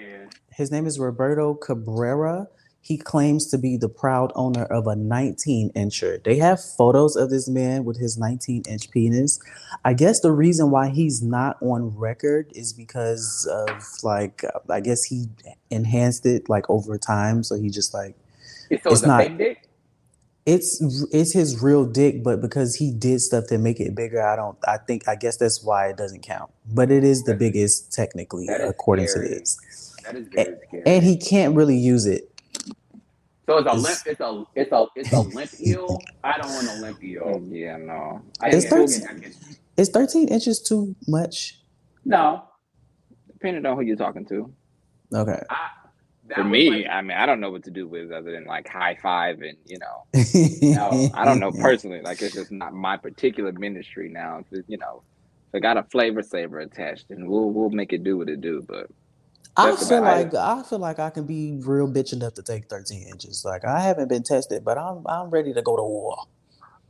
His 0.50 0.70
name 0.70 0.86
is 0.86 0.98
Roberto 0.98 1.54
Cabrera. 1.54 2.48
He 2.84 2.98
claims 2.98 3.46
to 3.46 3.58
be 3.58 3.76
the 3.76 3.88
proud 3.88 4.32
owner 4.34 4.64
of 4.64 4.88
a 4.88 4.96
19 4.96 5.70
incher. 5.74 6.22
They 6.22 6.36
have 6.38 6.60
photos 6.62 7.14
of 7.14 7.30
this 7.30 7.48
man 7.48 7.84
with 7.84 7.96
his 7.98 8.18
19 8.18 8.64
inch 8.68 8.90
penis. 8.90 9.38
I 9.84 9.94
guess 9.94 10.18
the 10.20 10.32
reason 10.32 10.72
why 10.72 10.88
he's 10.88 11.22
not 11.22 11.56
on 11.62 11.96
record 11.96 12.50
is 12.56 12.72
because 12.72 13.48
of 13.50 13.84
like, 14.02 14.44
I 14.68 14.80
guess 14.80 15.04
he 15.04 15.26
enhanced 15.70 16.26
it 16.26 16.48
like 16.48 16.68
over 16.68 16.98
time. 16.98 17.44
So 17.44 17.54
he 17.54 17.70
just 17.70 17.94
like, 17.94 18.16
It's, 18.68 18.84
It's 18.84 19.02
not- 19.06 19.38
dick. 19.38 19.68
it's 20.44 20.80
it's 21.12 21.32
his 21.32 21.62
real 21.62 21.84
dick, 21.84 22.24
but 22.24 22.40
because 22.40 22.74
he 22.74 22.90
did 22.90 23.20
stuff 23.20 23.46
to 23.46 23.58
make 23.58 23.78
it 23.78 23.94
bigger, 23.94 24.20
I 24.20 24.34
don't. 24.34 24.58
I 24.66 24.78
think 24.78 25.06
I 25.06 25.14
guess 25.14 25.36
that's 25.36 25.62
why 25.62 25.86
it 25.90 25.96
doesn't 25.96 26.22
count. 26.24 26.50
But 26.66 26.90
it 26.90 27.04
is 27.04 27.22
the 27.22 27.34
biggest 27.34 27.92
technically, 27.92 28.48
according 28.48 29.06
scary. 29.06 29.28
to 29.28 29.34
this, 29.36 29.94
That 30.04 30.16
is 30.16 30.26
very 30.34 30.56
scary. 30.66 30.82
and 30.84 31.04
he 31.04 31.16
can't 31.16 31.54
really 31.54 31.76
use 31.76 32.06
it. 32.06 32.28
So 33.46 33.58
it's 33.58 33.68
a 33.68 33.72
is- 33.74 33.82
limp. 33.82 33.98
It's 34.06 34.20
a 34.20 34.44
it's 34.54 34.72
a 34.72 34.86
it's 34.96 35.12
a 35.12 35.16
oh. 35.16 35.22
limp 35.22 35.50
eel. 35.60 35.98
I 36.24 36.38
don't 36.38 36.52
want 36.52 36.68
a 36.68 36.80
limp 36.80 37.02
eel. 37.04 37.22
Oh, 37.24 37.42
yeah, 37.48 37.76
no. 37.76 38.22
I 38.40 38.48
It's 38.50 38.66
thirteen- 38.66 39.04
I 39.08 39.20
can't- 39.20 39.36
Is 39.76 39.88
13 39.88 40.28
inches 40.28 40.60
too 40.60 40.94
much? 41.08 41.60
No, 42.04 42.44
Depending 43.28 43.66
on 43.66 43.76
who 43.76 43.82
you're 43.82 43.96
talking 43.96 44.24
to. 44.26 44.52
Okay. 45.14 45.42
I. 45.50 45.68
For 46.34 46.44
me, 46.44 46.70
like- 46.70 46.86
I 46.88 47.02
mean, 47.02 47.16
I 47.16 47.26
don't 47.26 47.40
know 47.40 47.50
what 47.50 47.64
to 47.64 47.70
do 47.70 47.86
with 47.88 48.12
other 48.12 48.30
than 48.32 48.44
like 48.44 48.68
high 48.68 48.96
five 49.02 49.40
and 49.42 49.58
you 49.66 49.78
know, 49.78 50.06
No, 50.62 51.10
I 51.14 51.24
don't 51.24 51.40
know 51.40 51.50
personally. 51.52 52.00
Like 52.00 52.22
it's 52.22 52.34
just 52.34 52.52
not 52.52 52.72
my 52.72 52.96
particular 52.96 53.52
ministry 53.52 54.08
now. 54.08 54.38
If 54.38 54.60
it, 54.60 54.64
you 54.68 54.78
know, 54.78 55.02
if 55.48 55.58
it 55.58 55.60
got 55.60 55.76
a 55.76 55.82
flavor 55.82 56.22
saver 56.22 56.60
attached, 56.60 57.10
and 57.10 57.28
we'll 57.28 57.50
we'll 57.50 57.70
make 57.70 57.92
it 57.92 58.04
do 58.04 58.16
what 58.16 58.28
it 58.30 58.40
do. 58.40 58.64
But 58.66 58.86
I 59.56 59.76
feel 59.76 60.00
about 60.00 60.02
like 60.02 60.34
I 60.34 60.62
feel 60.64 60.80
like 60.80 60.98
I 60.98 61.10
can 61.10 61.26
be 61.26 61.58
real 61.62 61.88
bitch 61.88 62.12
enough 62.12 62.34
to 62.34 62.42
take 62.42 62.68
13 62.70 63.08
inches. 63.08 63.44
Like 63.44 63.64
I 63.64 63.80
haven't 63.80 64.08
been 64.08 64.24
tested, 64.24 64.64
but 64.64 64.78
I'm 64.78 65.06
I'm 65.06 65.30
ready 65.30 65.54
to 65.54 65.62
go 65.62 65.76
to 65.76 65.82
war. 65.82 66.16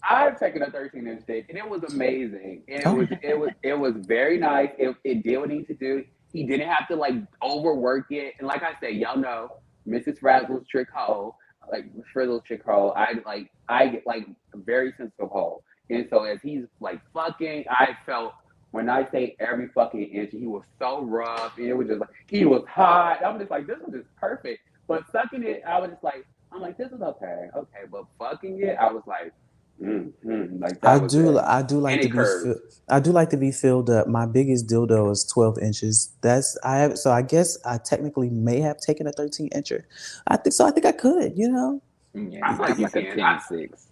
I've 0.08 0.38
taken 0.38 0.62
a 0.62 0.70
13 0.70 1.06
inch 1.06 1.24
dick 1.26 1.46
and 1.48 1.58
it 1.58 1.68
was 1.68 1.82
amazing. 1.84 2.64
And 2.68 2.84
it 2.84 2.86
Oh. 2.86 2.94
was 2.94 3.08
it 3.22 3.38
was 3.38 3.52
it 3.62 3.74
was 3.74 3.94
very 4.06 4.38
nice. 4.38 4.70
It, 4.78 4.96
it 5.04 5.22
did 5.24 5.38
what 5.38 5.50
it 5.50 5.54
needed 5.54 5.68
to 5.68 5.74
do. 5.74 6.04
He 6.32 6.46
didn't 6.46 6.68
have 6.68 6.88
to 6.88 6.96
like 6.96 7.14
overwork 7.42 8.06
it. 8.10 8.34
And 8.38 8.48
like 8.48 8.62
I 8.62 8.72
said, 8.80 8.94
y'all 8.94 9.18
know 9.18 9.50
Mrs. 9.88 10.20
Razzle's 10.20 10.66
trick 10.68 10.88
hole, 10.94 11.36
like 11.70 11.86
Frizzle's 12.12 12.42
trick 12.46 12.64
hole. 12.64 12.92
I 12.96 13.14
like 13.26 13.52
I 13.68 13.88
get 13.88 14.06
like 14.06 14.26
very 14.54 14.92
sensitive 14.96 15.30
hole. 15.30 15.64
And 15.90 16.06
so 16.10 16.24
as 16.24 16.40
he's 16.42 16.64
like 16.80 17.00
fucking, 17.14 17.64
I 17.70 17.96
felt 18.06 18.34
when 18.72 18.88
I 18.88 19.08
say 19.10 19.36
every 19.38 19.68
fucking 19.68 20.02
inch, 20.02 20.30
he 20.32 20.46
was 20.46 20.64
so 20.78 21.02
rough. 21.02 21.56
And 21.58 21.66
it 21.68 21.74
was 21.74 21.86
just 21.88 22.00
like 22.00 22.10
he 22.26 22.44
was 22.44 22.64
hot. 22.68 23.24
I'm 23.24 23.38
just 23.38 23.50
like, 23.50 23.66
this 23.66 23.78
was 23.84 23.94
just 23.94 24.08
perfect. 24.16 24.60
But 24.88 25.04
sucking 25.12 25.44
it, 25.44 25.62
I 25.66 25.78
was 25.78 25.90
just 25.90 26.02
like, 26.02 26.26
I'm 26.50 26.60
like, 26.60 26.76
this 26.76 26.90
is 26.90 27.00
okay, 27.00 27.48
okay. 27.56 27.84
But 27.90 28.04
fucking 28.18 28.60
it, 28.62 28.76
I 28.78 28.90
was 28.92 29.02
like, 29.06 29.32
mm, 29.80 30.10
mm, 30.24 30.60
like 30.60 30.84
I 30.84 30.98
do 31.06 31.38
it. 31.38 31.42
I 31.42 31.62
do 31.62 31.78
like 31.78 31.94
Any 31.94 32.02
to 32.02 32.08
be 32.08 32.14
curves. 32.18 32.42
fill, 32.44 32.56
I 32.88 33.00
do 33.00 33.12
like 33.12 33.30
to 33.30 33.36
be 33.36 33.52
filled 33.52 33.88
up. 33.90 34.06
My 34.08 34.26
biggest 34.26 34.66
dildo 34.68 35.10
is 35.12 35.24
12 35.24 35.58
inches. 35.60 36.12
That's 36.22 36.58
I 36.64 36.78
have 36.78 36.98
so 36.98 37.10
I 37.12 37.22
guess 37.22 37.56
I 37.64 37.78
technically 37.78 38.28
may 38.30 38.60
have 38.60 38.78
taken 38.78 39.06
a 39.06 39.12
13 39.12 39.50
incher. 39.50 39.84
I 40.26 40.36
think 40.38 40.52
so 40.54 40.66
I 40.66 40.70
think 40.72 40.86
I 40.86 40.92
could, 40.92 41.36
you 41.38 41.48
know. 41.50 41.82
yeah, 42.14 42.40
I 42.42 42.52
I 42.52 42.54
feel 42.56 42.60
like 42.60 42.68
have 42.70 42.78
you 42.78 42.84
like 42.84 42.96
a 42.96 43.14
10 43.16 43.20
I- 43.20 43.38
6. 43.38 43.86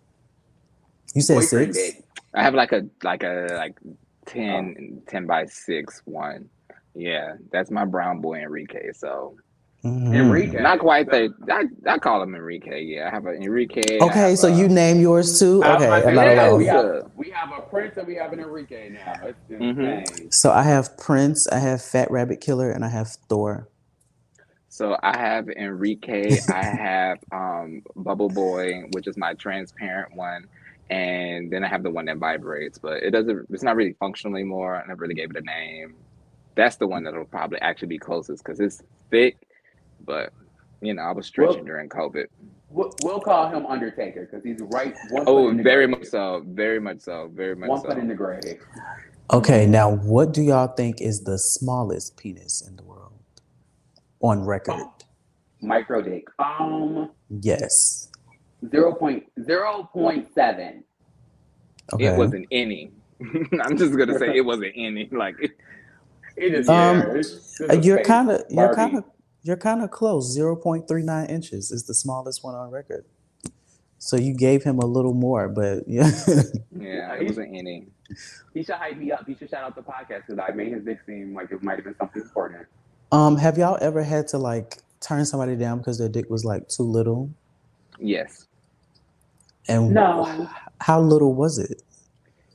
You 1.14 1.22
said 1.22 1.34
Boyfriend 1.34 1.74
6? 1.74 1.94
dick. 1.96 2.04
I 2.34 2.42
have 2.42 2.54
like 2.54 2.72
a 2.72 2.86
like 3.02 3.22
a 3.24 3.46
like 3.56 3.76
10 4.26 5.02
10 5.08 5.26
by 5.26 5.46
6 5.46 6.02
one. 6.04 6.48
Yeah, 6.94 7.34
that's 7.52 7.70
my 7.70 7.84
brown 7.84 8.20
boy 8.20 8.38
Enrique. 8.40 8.92
So 8.94 9.36
Mhm. 9.84 10.14
Enrique. 10.14 10.60
not 10.60 10.78
quite 10.80 11.10
the 11.10 11.32
I, 11.50 11.64
I 11.90 11.98
call 11.98 12.22
him 12.22 12.34
Enrique. 12.34 12.82
Yeah, 12.84 13.08
I 13.08 13.10
have 13.10 13.26
an 13.26 13.42
Enrique. 13.42 13.98
Okay, 14.00 14.36
so 14.36 14.48
a- 14.48 14.50
you 14.50 14.68
name 14.68 15.00
yours 15.00 15.38
too? 15.38 15.64
Okay, 15.64 15.86
about 15.86 16.06
I'm 16.06 16.14
not 16.14 16.26
yeah, 16.26 16.48
alone. 16.48 16.58
we 16.58 16.66
have, 16.66 17.10
we 17.16 17.30
have 17.30 17.50
a 17.56 17.62
Prince 17.62 17.96
and 17.96 18.06
we 18.06 18.16
have 18.16 18.32
an 18.32 18.40
Enrique 18.40 18.90
now. 18.90 19.14
It's 19.24 19.38
Mhm. 19.50 20.32
So 20.34 20.52
I 20.52 20.62
have 20.64 20.96
Prince, 20.98 21.48
I 21.48 21.58
have 21.60 21.80
Fat 21.82 22.10
Rabbit 22.10 22.40
Killer, 22.40 22.70
and 22.70 22.84
I 22.84 22.88
have 22.88 23.08
Thor. 23.28 23.68
So 24.68 24.96
I 25.02 25.16
have 25.18 25.48
Enrique, 25.48 26.40
I 26.48 26.64
have 26.70 27.18
um 27.32 27.82
Bubble 27.96 28.28
Boy, 28.30 28.82
which 28.90 29.06
is 29.08 29.16
my 29.16 29.34
transparent 29.34 30.14
one, 30.14 30.46
and 30.90 31.50
then 31.50 31.64
I 31.64 31.68
have 31.68 31.82
the 31.84 31.90
one 31.90 32.04
that 32.06 32.18
vibrates, 32.18 32.76
but 32.78 33.02
it 33.02 33.10
doesn't 33.12 33.46
it's 33.50 33.62
not 33.62 33.76
really 33.76 33.94
functional 33.94 34.36
anymore. 34.36 34.76
I 34.76 34.86
never 34.86 35.00
really 35.02 35.14
gave 35.14 35.30
it 35.30 35.36
a 35.36 35.40
name. 35.40 35.94
That's 36.56 36.76
the 36.76 36.86
one 36.86 37.04
that'll 37.04 37.24
probably 37.24 37.60
actually 37.60 37.88
be 37.88 37.98
closest 37.98 38.44
because 38.44 38.60
it's 38.60 38.82
thick, 39.10 39.36
but 40.04 40.32
you 40.82 40.92
know, 40.94 41.02
I 41.02 41.12
was 41.12 41.26
stretching 41.26 41.58
Well- 41.58 41.64
during 41.64 41.88
COVID. 41.88 42.26
We'll, 42.72 42.92
we'll 43.02 43.18
call 43.20 43.48
him 43.50 43.66
Undertaker 43.66 44.28
because 44.30 44.44
he's 44.44 44.60
right. 44.60 44.94
One 45.10 45.24
Oh, 45.26 45.42
foot 45.46 45.50
in 45.50 45.56
the 45.56 45.62
very 45.64 45.88
much 45.88 46.04
so, 46.04 46.44
very 46.46 46.78
much 46.80 47.00
so, 47.00 47.28
very 47.34 47.56
much 47.56 47.66
so. 47.66 47.70
One 47.72 47.80
so. 47.80 47.88
foot 47.88 47.98
in 47.98 48.06
the 48.06 48.14
grave. 48.14 48.60
Okay, 49.32 49.66
now 49.66 49.90
what 49.90 50.32
do 50.32 50.40
y'all 50.40 50.68
think 50.68 51.00
is 51.00 51.22
the 51.24 51.36
smallest 51.36 52.16
penis 52.16 52.62
in 52.64 52.76
the 52.76 52.84
world? 52.84 53.12
On 54.20 54.44
record. 54.44 54.86
Micro 55.60 56.00
dick. 56.00 56.26
Um, 56.38 57.10
Yes. 57.28 58.09
Zero 58.68 58.94
point 58.94 59.24
zero 59.42 59.88
point 59.92 60.32
seven. 60.34 60.84
Okay. 61.92 62.06
It 62.06 62.16
wasn't 62.16 62.46
any. 62.50 62.92
I'm 63.62 63.76
just 63.76 63.96
gonna 63.96 64.18
say 64.18 64.36
it 64.36 64.44
wasn't 64.44 64.72
any. 64.76 65.08
Like 65.10 65.36
It 66.36 66.54
is. 66.54 66.68
Um, 66.68 66.98
yeah, 66.98 67.12
it's 67.14 67.30
just 67.30 67.60
Uh, 67.60 67.74
you're 67.74 68.02
kind 68.02 68.30
of 68.30 68.42
you're 68.48 68.74
kind 68.74 68.96
of 68.96 69.04
you're 69.42 69.56
kind 69.56 69.82
of 69.82 69.90
close. 69.90 70.36
0.39 70.36 71.30
inches 71.30 71.70
is 71.70 71.84
the 71.84 71.94
smallest 71.94 72.44
one 72.44 72.54
on 72.54 72.70
record. 72.70 73.04
So 73.98 74.16
you 74.16 74.34
gave 74.34 74.62
him 74.62 74.78
a 74.78 74.86
little 74.86 75.14
more, 75.14 75.48
but 75.48 75.84
yeah. 75.86 76.10
yeah, 76.78 77.14
it 77.14 77.26
wasn't 77.26 77.56
any. 77.56 77.88
He 78.54 78.62
should 78.62 78.74
hype 78.74 78.96
me 78.96 79.12
up. 79.12 79.26
He 79.26 79.34
should 79.34 79.50
shout 79.50 79.62
out 79.64 79.74
the 79.74 79.82
podcast 79.82 80.26
because 80.26 80.38
I 80.38 80.52
made 80.52 80.72
his 80.72 80.84
dick 80.84 81.00
seem 81.06 81.34
like 81.34 81.50
it 81.52 81.62
might 81.62 81.76
have 81.76 81.84
been 81.84 81.96
something 81.98 82.22
important. 82.22 82.66
um, 83.12 83.36
have 83.36 83.58
y'all 83.58 83.78
ever 83.80 84.02
had 84.02 84.28
to 84.28 84.38
like 84.38 84.78
turn 85.00 85.24
somebody 85.24 85.56
down 85.56 85.78
because 85.78 85.98
their 85.98 86.08
dick 86.08 86.28
was 86.30 86.44
like 86.44 86.68
too 86.68 86.82
little? 86.82 87.30
Yes. 87.98 88.46
And 89.70 89.92
No. 89.94 90.48
how 90.80 91.00
little 91.00 91.34
was 91.34 91.58
it? 91.58 91.82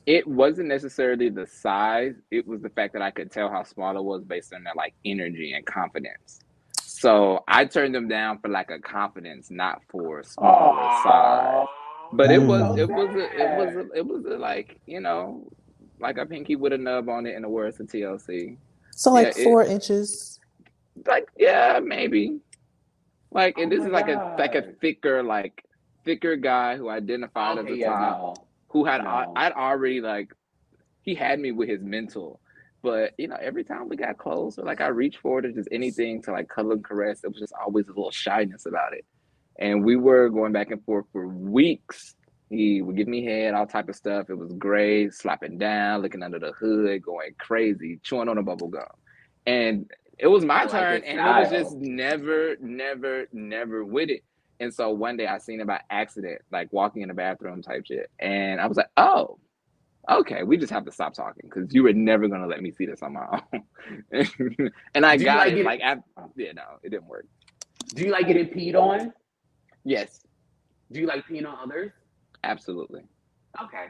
It 0.05 0.27
wasn't 0.27 0.67
necessarily 0.67 1.29
the 1.29 1.47
size. 1.47 2.13
It 2.29 2.45
was 2.47 2.61
the 2.61 2.69
fact 2.69 2.93
that 2.93 3.01
I 3.01 3.09
could 3.09 3.31
tell 3.31 3.49
how 3.49 3.63
small 3.63 3.97
it 3.97 4.03
was 4.03 4.23
based 4.23 4.53
on 4.53 4.63
their 4.63 4.73
like 4.75 4.93
energy 5.03 5.53
and 5.53 5.65
confidence. 5.65 6.39
So 6.81 7.43
I 7.47 7.65
turned 7.65 7.95
them 7.95 8.07
down 8.07 8.39
for 8.39 8.49
like 8.49 8.69
a 8.69 8.79
confidence, 8.79 9.49
not 9.49 9.81
for 9.89 10.21
small 10.23 10.77
or 10.77 11.03
size. 11.03 11.67
But 12.13 12.29
it 12.31 12.39
was 12.41 12.77
it 12.77 12.87
was 12.87 13.15
a, 13.15 13.23
it 13.41 13.57
was 13.57 13.75
a, 13.75 13.97
it 13.97 14.05
was 14.05 14.25
a, 14.25 14.37
like 14.37 14.79
you 14.85 14.99
know 15.01 15.47
like 15.99 16.17
a 16.17 16.25
pinky 16.25 16.55
with 16.55 16.73
a 16.73 16.77
nub 16.77 17.09
on 17.09 17.25
it 17.25 17.35
in 17.35 17.41
the 17.41 17.49
words 17.49 17.79
of 17.79 17.87
TLC. 17.87 18.57
So 18.91 19.11
like 19.11 19.35
Yeah, 19.35 19.41
it- 19.41 19.43
four 19.43 19.63
inches. 19.63 20.39
Like 21.07 21.27
yeah, 21.37 21.79
maybe. 21.83 22.39
Like 23.31 23.57
and 23.57 23.71
Oh 23.73 23.75
this 23.75 23.79
my 23.81 23.87
is 23.87 23.91
like 23.91 24.07
a 24.09 24.35
like 24.37 24.55
a 24.55 24.71
thicker 24.81 25.23
like 25.23 25.65
thicker 26.05 26.35
guy 26.35 26.77
who 26.77 26.89
identified 26.89 27.57
at 27.57 27.65
Okay, 27.65 27.73
the 27.73 27.79
yeah, 27.79 27.87
top. 27.89 28.19
no. 28.37 28.45
who 28.69 28.85
had 28.85 29.03
No. 29.03 29.33
I'd 29.35 29.51
already 29.53 30.01
like 30.01 30.33
he 31.01 31.15
had 31.15 31.39
me 31.39 31.51
with 31.51 31.69
his 31.69 31.81
mental. 31.81 32.39
But 32.81 33.13
you 33.17 33.27
know, 33.27 33.37
every 33.41 33.63
time 33.63 33.89
we 33.89 33.95
got 33.95 34.17
close 34.17 34.57
or 34.59 34.65
like 34.65 34.79
I 34.81 34.87
reached 34.87 35.17
for 35.19 35.39
it 35.39 35.45
or 35.45 35.51
just 35.51 35.69
anything 35.71 36.21
to 36.23 36.31
like 36.31 36.47
cuddle 36.47 36.71
and 36.73 36.83
caress, 36.83 37.23
it 37.23 37.27
was 37.29 37.39
just 37.39 37.53
always 37.59 37.85
a 37.87 37.89
little 37.89 38.11
shyness 38.11 38.65
about 38.67 38.93
it. 38.93 39.05
And 39.57 39.83
we 39.83 39.95
were 39.95 40.29
going 40.29 40.51
back 40.51 40.69
and 40.71 40.83
forth 40.85 41.05
for 41.11 41.27
weeks. 41.27 42.15
He 42.49 42.81
would 42.83 42.95
give 42.95 43.07
me 43.07 43.25
head, 43.25 43.55
all 43.55 43.65
type 43.65 43.89
of 43.89 43.95
stuff. 43.95 44.29
It 44.29 44.37
was 44.37 44.51
great, 44.53 45.13
slapping 45.15 45.57
down, 45.57 46.03
looking 46.03 46.21
under 46.21 46.37
the 46.37 46.51
hood, 46.51 47.01
going 47.01 47.31
crazy, 47.39 47.99
chewing 48.03 48.29
on 48.29 48.37
a 48.37 48.43
bubble 48.43 48.67
gum. 48.67 48.83
And 49.47 49.89
it 50.19 50.27
was 50.27 50.45
my 50.45 50.63
I 50.63 50.67
turn, 50.67 51.03
and 51.03 51.19
it 51.19 51.23
was 51.23 51.49
just 51.49 51.75
never, 51.77 52.55
never, 52.61 53.25
never 53.33 53.83
with 53.83 54.09
it. 54.09 54.23
And 54.59 54.73
so 54.73 54.89
one 54.91 55.17
day 55.17 55.27
I 55.27 55.37
seen 55.37 55.59
it 55.59 55.67
by 55.67 55.81
accident, 55.89 56.41
like 56.51 56.71
walking 56.71 57.01
in 57.01 57.09
the 57.09 57.13
bathroom 57.13 57.61
type 57.61 57.85
shit. 57.85 58.09
And 58.19 58.61
I 58.61 58.67
was 58.67 58.77
like, 58.77 58.89
oh, 58.97 59.37
okay, 60.09 60.43
we 60.43 60.55
just 60.57 60.71
have 60.71 60.85
to 60.85 60.91
stop 60.91 61.13
talking 61.13 61.49
because 61.49 61.73
you 61.73 61.83
were 61.83 61.93
never 61.93 62.27
gonna 62.27 62.47
let 62.47 62.61
me 62.61 62.71
see 62.71 62.85
this 62.85 63.01
on 63.03 63.13
my 63.13 63.25
own. 63.53 64.71
and 64.93 65.05
I 65.05 65.17
Do 65.17 65.25
got 65.25 65.37
like 65.39 65.53
it. 65.53 65.59
it- 65.59 65.65
Like, 65.65 65.81
after, 65.81 66.03
yeah, 66.35 66.51
no, 66.53 66.63
it 66.83 66.89
didn't 66.89 67.07
work. 67.07 67.25
Do 67.93 68.03
you 68.05 68.11
like 68.11 68.27
getting 68.27 68.45
peed 68.47 68.75
on? 68.75 69.13
Yes, 69.83 70.25
Do 70.91 70.99
you 70.99 71.07
like 71.07 71.25
peeing 71.27 71.45
on 71.47 71.57
others? 71.61 71.91
absolutely. 72.43 73.01
Okay. 73.61 73.85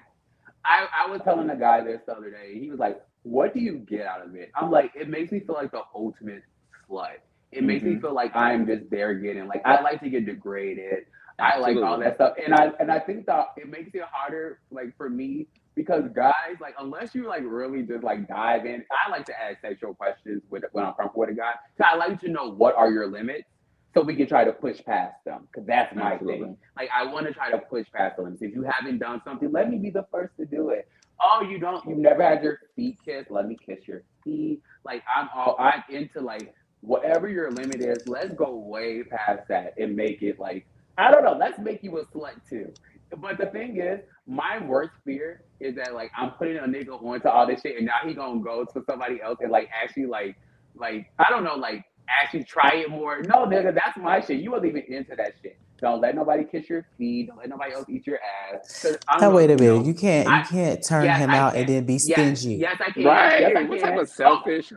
I, 0.63 0.87
I 1.05 1.09
was 1.11 1.21
telling 1.23 1.49
a 1.49 1.55
guy 1.55 1.81
this 1.81 2.01
the 2.05 2.13
other 2.13 2.31
day. 2.31 2.57
He 2.59 2.69
was 2.71 2.79
like, 2.79 3.01
"What 3.23 3.53
do 3.53 3.59
you 3.59 3.77
get 3.79 4.05
out 4.07 4.25
of 4.25 4.33
it?" 4.35 4.49
I'm 4.55 4.71
like, 4.71 4.91
"It 4.95 5.09
makes 5.09 5.31
me 5.31 5.39
feel 5.39 5.55
like 5.55 5.71
the 5.71 5.81
ultimate 5.93 6.41
slut. 6.89 7.17
It 7.55 7.63
makes 7.63 7.83
me 7.83 7.95
Mhm. 7.95 8.01
feel 8.01 8.13
like 8.13 8.35
I'm 8.35 8.65
just 8.65 8.89
there 8.89 9.13
getting 9.15 9.47
like 9.47 9.61
I 9.65 9.81
like 9.81 10.01
to 10.01 10.09
get 10.09 10.25
degraded. 10.25 11.05
I 11.39 11.57
like 11.57 11.77
all 11.77 11.97
that 11.99 12.15
stuff, 12.15 12.35
and 12.43 12.53
I 12.53 12.71
and 12.79 12.91
I 12.91 12.99
think 12.99 13.25
that 13.27 13.47
it 13.57 13.67
makes 13.69 13.93
it 13.93 14.03
harder 14.11 14.59
like 14.71 14.95
for 14.97 15.09
me 15.09 15.47
because 15.75 16.03
guys 16.13 16.57
like 16.61 16.75
unless 16.79 17.13
you 17.15 17.27
like 17.27 17.43
really 17.45 17.83
just 17.83 18.03
like 18.03 18.27
dive 18.27 18.65
in. 18.65 18.83
I 18.91 19.09
like 19.09 19.25
to 19.25 19.33
ask 19.41 19.61
sexual 19.61 19.93
questions 19.93 20.43
with 20.49 20.63
when 20.71 20.85
I'm 20.85 20.93
comfortable 20.93 21.21
with 21.21 21.29
a 21.29 21.33
guy. 21.33 21.53
So 21.77 21.85
I 21.85 21.95
like 21.95 22.19
to 22.21 22.29
know 22.29 22.51
what 22.51 22.75
are 22.75 22.91
your 22.91 23.07
limits. 23.07 23.47
So 23.93 24.01
we 24.01 24.13
can 24.15 24.27
try 24.27 24.43
to 24.43 24.51
push 24.51 24.83
past 24.83 25.23
them, 25.23 25.47
because 25.49 25.65
that's 25.65 25.95
my 25.95 26.13
Absolutely. 26.13 26.47
thing. 26.47 26.57
Like 26.77 26.89
I 26.93 27.05
want 27.05 27.27
to 27.27 27.33
try 27.33 27.49
to 27.51 27.59
push 27.59 27.87
past 27.93 28.17
the 28.17 28.23
limits. 28.23 28.41
If 28.41 28.53
you 28.53 28.63
haven't 28.63 28.99
done 28.99 29.21
something, 29.23 29.49
let 29.53 29.69
me 29.69 29.77
be 29.77 29.89
the 29.89 30.05
first 30.11 30.35
to 30.37 30.45
do 30.45 30.69
it. 30.69 30.87
Oh, 31.23 31.41
you 31.49 31.59
don't? 31.59 31.85
You've 31.87 31.99
never 31.99 32.21
had 32.21 32.43
your 32.43 32.59
feet 32.75 32.97
kissed? 33.05 33.31
Let 33.31 33.47
me 33.47 33.55
kiss 33.65 33.87
your 33.87 34.03
feet. 34.23 34.61
Like 34.83 35.01
I'm 35.15 35.29
all 35.33 35.55
I'm 35.59 35.81
into 35.89 36.19
like 36.19 36.53
whatever 36.85 37.27
your 37.27 37.51
limit 37.51 37.81
is. 37.81 38.07
Let's 38.07 38.33
go 38.33 38.55
way 38.55 39.03
past 39.03 39.47
that 39.49 39.73
and 39.77 39.95
make 39.95 40.21
it 40.21 40.39
like 40.39 40.65
I 40.97 41.11
don't 41.11 41.23
know. 41.23 41.33
Let's 41.37 41.59
make 41.59 41.83
you 41.83 41.97
a 41.99 42.05
slut 42.05 42.33
too. 42.49 42.71
But 43.17 43.37
the 43.37 43.47
thing 43.47 43.77
is, 43.77 43.99
my 44.27 44.59
worst 44.65 44.91
fear 45.05 45.43
is 45.59 45.75
that 45.75 45.93
like 45.93 46.11
I'm 46.17 46.31
putting 46.31 46.57
a 46.57 46.61
nigga 46.61 47.01
onto 47.01 47.27
all 47.27 47.47
this 47.47 47.61
shit, 47.61 47.77
and 47.77 47.85
now 47.85 48.07
he 48.07 48.13
gonna 48.13 48.39
go 48.41 48.65
to 48.65 48.83
somebody 48.89 49.21
else 49.21 49.37
and 49.41 49.51
like 49.51 49.69
actually 49.73 50.05
like 50.05 50.35
like 50.75 51.11
I 51.19 51.25
don't 51.29 51.43
know 51.43 51.55
like 51.55 51.85
actually 52.09 52.43
try 52.43 52.71
it 52.75 52.89
more. 52.89 53.21
No, 53.23 53.45
nigga, 53.45 53.73
that's 53.73 53.97
my 53.97 54.21
shit. 54.21 54.39
You 54.41 54.51
wasn't 54.51 54.75
even 54.77 54.83
into 54.93 55.15
that 55.15 55.33
shit. 55.41 55.57
Don't 55.79 56.01
let 56.01 56.15
nobody 56.15 56.45
kiss 56.45 56.69
your 56.69 56.85
feet. 56.97 57.27
Don't 57.27 57.37
let 57.37 57.49
nobody 57.49 57.73
else 57.73 57.85
eat 57.89 58.07
your 58.07 58.19
ass. 58.53 58.85
I 59.07 59.19
don't 59.19 59.29
Now 59.31 59.35
wait 59.35 59.51
a 59.51 59.57
minute. 59.57 59.85
You 59.85 59.93
can't 59.93 60.27
I- 60.27 60.39
you 60.39 60.45
can't 60.45 60.83
turn 60.83 61.05
yes, 61.05 61.19
him 61.19 61.29
I 61.31 61.37
out 61.37 61.53
can. 61.53 61.61
and 61.61 61.69
then 61.69 61.85
be 61.85 61.99
stingy. 61.99 62.55
yes, 62.55 62.77
I 62.85 62.91
can. 62.91 63.03
Right? 63.03 63.39
Yes, 63.41 63.53
I 63.57 63.63
what 63.63 63.79
can. 63.79 63.89
type 63.89 63.99
of 64.01 64.09
oh. 64.09 64.11
selfish? 64.11 64.73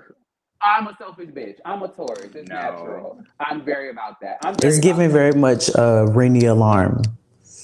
I'm 0.62 0.88
a 0.88 0.96
selfish 0.98 1.30
bitch. 1.30 1.56
I'm 1.64 1.82
a 1.82 1.88
Taurus. 1.88 2.34
It's 2.34 2.48
No. 2.50 2.50
natural. 2.50 3.18
I'm 3.40 3.64
very 3.64 3.90
about 3.90 4.20
that. 4.22 4.38
I'm 4.42 4.58
It's 4.62 4.78
giving 4.78 5.10
that. 5.10 5.12
very 5.12 5.34
much 5.34 5.70
uh 5.76 6.06
ring 6.08 6.34
the 6.34 6.46
alarm. 6.46 7.02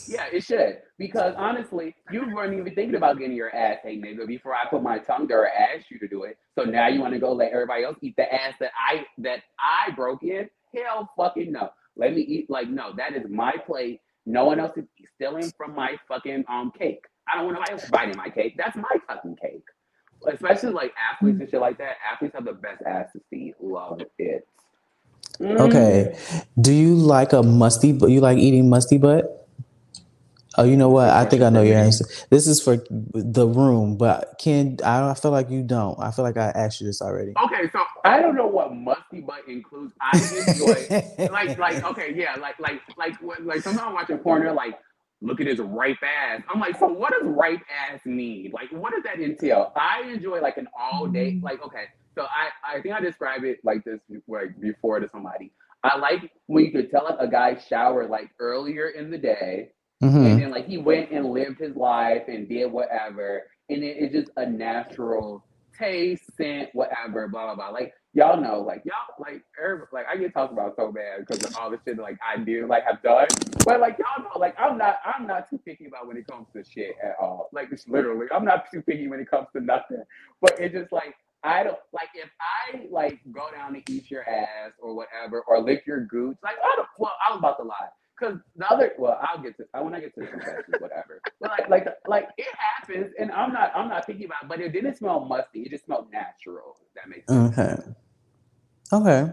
Yeah, 0.07 0.27
it 0.33 0.45
should. 0.45 0.79
Because 0.99 1.35
honestly, 1.39 1.95
you 2.09 2.23
weren't 2.35 2.55
even 2.59 2.75
thinking 2.75 2.97
about 2.97 3.19
getting 3.19 3.37
your 3.37 3.55
ass 3.55 3.79
ate, 3.85 4.03
nigga, 4.03 4.27
before 4.27 4.55
I 4.55 4.69
put 4.69 4.83
my 4.83 4.99
tongue 4.99 5.29
there 5.29 5.43
or 5.43 5.49
asked 5.49 5.91
you 5.91 5.99
to 6.01 6.09
do 6.09 6.25
it. 6.25 6.39
So 6.59 6.65
now 6.65 6.89
you 6.89 7.01
want 7.01 7.15
to 7.15 7.21
go 7.21 7.33
let 7.33 7.53
everybody 7.53 7.85
else 7.85 7.97
eat 8.03 8.17
the 8.17 8.33
ass 8.33 8.55
that 8.61 8.73
I 8.79 9.07
that 9.19 9.41
I 9.61 9.93
broke 9.93 10.23
in? 10.25 10.49
Hell 10.77 11.11
fucking 11.17 11.53
no. 11.53 11.71
Let 11.97 12.15
me 12.15 12.23
eat 12.23 12.51
like 12.51 12.69
no, 12.69 12.93
that 12.97 13.15
is 13.15 13.25
my 13.31 13.55
plate. 13.67 14.01
No 14.27 14.45
one 14.47 14.61
else 14.61 14.77
is 14.77 14.87
stealing 15.17 15.53
from 15.57 15.75
my 15.75 15.97
fucking 16.09 16.45
um 16.49 16.73
cake. 16.79 17.05
I 17.33 17.37
don't 17.39 17.47
want 17.47 17.57
nobody 17.59 17.73
else 17.73 17.85
biting 17.91 18.17
my 18.17 18.31
cake. 18.31 18.57
That's 18.59 18.77
my 18.77 18.97
fucking 19.09 19.37
cake. 19.43 19.65
Especially 20.27 20.73
like 20.73 20.93
athletes 21.13 21.41
and 21.41 21.51
shit 21.51 21.61
like 21.61 21.79
that. 21.79 21.97
Athletes 22.13 22.35
have 22.35 22.45
the 22.45 22.53
best 22.53 22.83
ass 22.87 23.13
to 23.13 23.21
see. 23.31 23.55
Love 23.61 24.01
it. 24.19 24.47
Mm. 25.41 25.59
Okay. 25.61 26.17
Do 26.61 26.73
you 26.73 26.95
like 26.95 27.33
a 27.33 27.43
musty 27.43 27.93
but 27.93 28.11
you 28.11 28.21
like 28.21 28.39
eating 28.39 28.69
musty 28.69 28.99
butt? 28.99 29.45
Oh, 30.57 30.63
you 30.63 30.77
know 30.77 30.89
what? 30.89 31.11
I 31.11 31.25
think 31.25 31.43
I 31.43 31.49
know 31.51 31.63
your 31.63 31.77
answer. 31.77 32.05
This 32.31 32.47
is 32.47 32.63
for 32.63 32.77
the 33.13 33.47
room, 33.47 33.97
but 33.97 34.37
can 34.39 34.79
I 34.85 35.11
I 35.11 35.15
feel 35.15 35.33
like 35.33 35.51
you 35.51 35.65
don't. 35.65 35.99
I 35.99 36.13
feel 36.13 36.25
like 36.25 36.37
I 36.37 36.51
asked 36.51 36.81
you 36.81 36.87
this 36.87 37.03
already. 37.03 37.33
Okay, 37.45 37.69
so 37.73 37.83
I 38.05 38.21
don't 38.21 38.37
know 38.37 38.47
what 38.47 38.73
musty 38.73 39.21
butt 39.21 39.49
includes. 39.49 39.93
I 40.01 40.17
enjoy 40.17 41.29
like 41.33 41.59
like 41.59 41.85
okay 41.85 42.13
yeah 42.15 42.37
like 42.37 42.61
like 42.61 42.81
like 42.97 43.15
like 43.41 43.63
sometimes 43.63 43.87
I'm 43.89 43.95
watching 43.95 44.19
porn 44.19 44.43
they're 44.43 44.53
like 44.53 44.79
look 45.25 45.41
at 45.41 45.47
his 45.49 45.61
ripe 45.61 45.99
ass. 46.03 46.43
I'm 46.53 46.61
like 46.61 46.79
so 46.79 46.89
what 46.89 47.13
does 47.13 47.25
ripe 47.27 47.63
ass 47.91 48.01
mean? 48.07 48.53
Like 48.53 48.71
what 48.73 48.93
does 48.93 49.05
that 49.05 49.21
entail? 49.21 49.73
I 49.77 50.03
enjoy 50.11 50.41
like 50.41 50.59
an 50.59 50.69
all 50.79 51.07
day 51.09 51.41
like 51.43 51.63
okay 51.65 51.87
so 52.17 52.25
i 52.25 52.77
i 52.79 52.83
think 52.83 52.95
i 52.95 53.01
described 53.01 53.45
it 53.45 53.59
like 53.65 53.85
this 53.85 54.01
like 54.29 54.61
before 54.61 55.01
to 55.01 55.09
somebody. 55.09 55.53
I 55.85 55.99
like 55.99 56.31
when 56.47 56.65
you 56.67 56.73
could 56.73 56.91
tell 56.91 57.05
like 57.05 57.19
a 57.21 57.29
guy 57.29 57.57
showered 57.59 58.11
like 58.11 58.31
earlier 58.41 58.89
in 58.89 59.11
the 59.11 59.19
day 59.19 59.71
hmm 60.03 60.25
and 60.25 60.41
then 60.41 60.51
like 60.51 60.67
he 60.67 60.79
went 60.79 61.11
and 61.13 61.27
lived 61.27 61.61
his 61.61 61.77
life 61.77 62.25
and 62.29 62.49
did 62.49 62.67
whatever, 62.73 63.45
and 63.71 63.83
it, 63.85 63.97
it's 63.99 64.15
just 64.15 64.31
a 64.37 64.47
natural 64.47 65.45
taste, 65.79 66.25
scent, 66.37 66.71
whatever, 66.75 67.29
blah 67.29 67.47
blah 67.47 67.57
blah. 67.57 67.69
Like 67.71 67.95
y'all 68.15 68.41
know, 68.41 68.61
like 68.61 68.83
y'all 68.85 68.95
like 69.19 69.43
every- 69.63 69.87
like 69.93 70.07
I 70.11 70.17
get 70.17 70.33
talked 70.35 70.53
about 70.53 70.77
so 70.77 70.93
bad 70.93 71.27
because 71.27 71.45
of 71.45 71.57
all 71.57 71.71
the 71.71 71.79
shit 71.87 71.99
like 71.99 72.19
I 72.27 72.39
do, 72.43 72.67
like 72.69 72.85
have 72.85 73.03
done. 73.03 73.27
But 73.65 73.81
like 73.81 73.99
y'all 73.99 74.25
know, 74.25 74.39
like 74.41 74.55
I'm 74.59 74.79
not 74.79 74.99
I'm 75.05 75.27
not 75.27 75.51
too 75.51 75.59
picky 75.59 75.87
about 75.87 76.07
when 76.07 76.17
it 76.17 76.27
comes 76.27 76.47
to 76.55 76.65
shit 76.65 76.97
at 77.03 77.17
all. 77.21 77.49
Like 77.53 77.69
it's 77.73 77.89
literally, 77.89 78.27
I'm 78.35 78.45
not 78.45 78.67
too 78.73 78.83
picky 78.83 79.09
when 79.09 79.21
it 79.21 79.31
comes 79.31 79.49
to 79.55 79.63
nothing. 79.63 80.03
But 80.41 80.59
it's 80.61 80.75
just 80.75 80.93
like 80.93 81.15
I 81.45 81.65
don't 81.65 81.79
like 81.93 82.09
if 82.15 82.31
I 82.41 82.87
like 82.91 83.21
go 83.33 83.49
down 83.55 83.75
to 83.75 83.83
eat 83.93 84.11
your 84.11 84.29
ass 84.29 84.73
or 84.81 84.95
whatever 84.95 85.43
or 85.49 85.61
lick 85.63 85.85
your 85.87 86.07
gooch. 86.07 86.39
Like 86.43 86.57
I 86.63 86.77
don't. 86.77 86.89
Well, 86.99 87.13
I 87.29 87.33
was 87.33 87.41
about 87.41 87.59
to 87.59 87.65
lie. 87.65 87.89
Cause 88.21 88.37
the 88.57 88.71
other, 88.71 88.93
well, 88.97 89.19
I'll 89.23 89.43
get 89.43 89.57
to 89.57 89.65
I 89.75 89.81
when 89.83 89.95
I 89.95 90.01
get 90.01 90.15
to 90.15 90.21
the 90.21 90.27
confessions, 90.29 90.77
whatever. 90.79 91.21
But 91.41 91.51
like, 91.51 91.69
like, 91.69 91.87
like 92.07 92.29
it 92.39 92.47
happens, 92.57 93.13
and 93.19 93.33
I'm 93.33 93.53
not, 93.53 93.73
I'm 93.75 93.89
not 93.89 94.07
thinking 94.07 94.27
about. 94.27 94.45
It, 94.45 94.49
but 94.49 94.61
it 94.61 94.73
didn't 94.73 94.97
smell 94.97 95.25
musty. 95.25 95.63
It 95.63 95.71
just 95.71 95.87
smelled 95.87 96.09
natural. 96.13 96.77
That 96.95 97.09
makes 97.09 97.29
sense. 97.33 97.59
Okay. 97.59 97.77
Okay. 98.93 99.31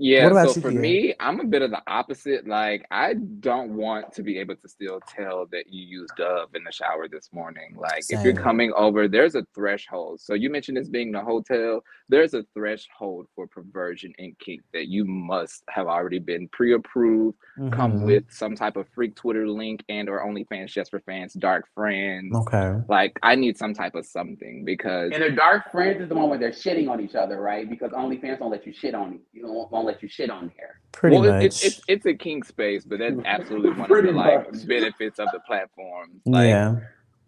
Yeah, 0.00 0.22
What 0.24 0.32
about 0.32 0.50
so 0.50 0.60
for 0.60 0.70
me, 0.70 1.12
I'm 1.18 1.40
a 1.40 1.44
bit 1.44 1.60
of 1.62 1.70
the 1.72 1.82
opposite. 1.88 2.46
Like, 2.46 2.86
I 2.92 3.14
don't 3.40 3.76
want 3.76 4.12
to 4.12 4.22
be 4.22 4.38
able 4.38 4.54
to 4.54 4.68
still 4.68 5.00
tell 5.08 5.46
that 5.46 5.64
you 5.72 5.84
used 5.84 6.12
Dove 6.16 6.54
in 6.54 6.62
the 6.62 6.70
shower 6.70 7.08
this 7.08 7.30
morning. 7.32 7.74
Like, 7.76 8.04
if 8.08 8.22
you're 8.24 8.32
coming 8.32 8.72
over, 8.76 9.08
there's 9.08 9.34
a 9.34 9.44
threshold. 9.54 10.20
So 10.20 10.34
you 10.34 10.50
mentioned 10.50 10.76
this 10.76 10.88
being 10.88 11.10
the 11.10 11.20
hotel. 11.20 11.82
There's 12.08 12.32
a 12.34 12.44
threshold 12.54 13.26
for 13.34 13.48
perversion 13.48 14.12
and 14.18 14.38
kink 14.38 14.62
that 14.72 14.86
you 14.86 15.04
must 15.04 15.64
have 15.68 15.88
already 15.88 16.20
been 16.20 16.48
pre-approved, 16.48 17.36
come 17.72 18.00
Mhm. 18.00 18.06
with 18.06 18.24
some 18.30 18.54
type 18.54 18.76
of 18.76 18.88
freak 18.90 19.16
Twitter 19.16 19.48
link 19.48 19.82
and 19.88 20.08
or 20.08 20.24
OnlyFans 20.24 20.68
just 20.68 20.92
for 20.92 21.00
fans, 21.00 21.34
dark 21.34 21.66
friends. 21.74 22.34
Okay. 22.36 22.76
Like, 22.88 23.18
I 23.24 23.34
need 23.34 23.58
some 23.58 23.74
type 23.74 23.96
of 23.96 24.06
something 24.06 24.64
because 24.64 25.10
And 25.12 25.22
the 25.24 25.30
dark 25.30 25.72
friends 25.72 26.00
is 26.02 26.08
the 26.08 26.14
one 26.14 26.30
where 26.30 26.38
they're 26.38 26.50
shitting 26.50 26.88
on 26.88 27.00
each 27.00 27.16
other, 27.16 27.40
right? 27.40 27.68
Because 27.68 27.90
OnlyFans 27.90 28.38
don't 28.38 28.50
let 28.50 28.64
you 28.64 28.72
shit 28.72 28.94
on 28.94 29.18
you. 29.32 29.42
Don't, 29.42 29.70
won't 29.72 29.87
let 29.88 30.02
you 30.02 30.08
shit 30.08 30.30
on 30.30 30.52
there. 30.56 30.80
Pretty 30.92 31.16
well, 31.18 31.30
much. 31.32 31.42
it- 31.42 31.46
it's 31.46 31.64
it's 31.64 31.80
it's 31.88 32.06
a 32.06 32.14
king 32.14 32.42
space, 32.42 32.84
but 32.84 32.98
that's 32.98 33.16
absolutely 33.24 33.70
one 33.70 33.90
of 33.90 34.04
the 34.04 34.12
like 34.12 34.52
much. 34.52 34.66
benefits 34.66 35.18
of 35.18 35.28
the 35.32 35.40
platform. 35.46 36.20
Like 36.26 36.48
yeah. 36.48 36.76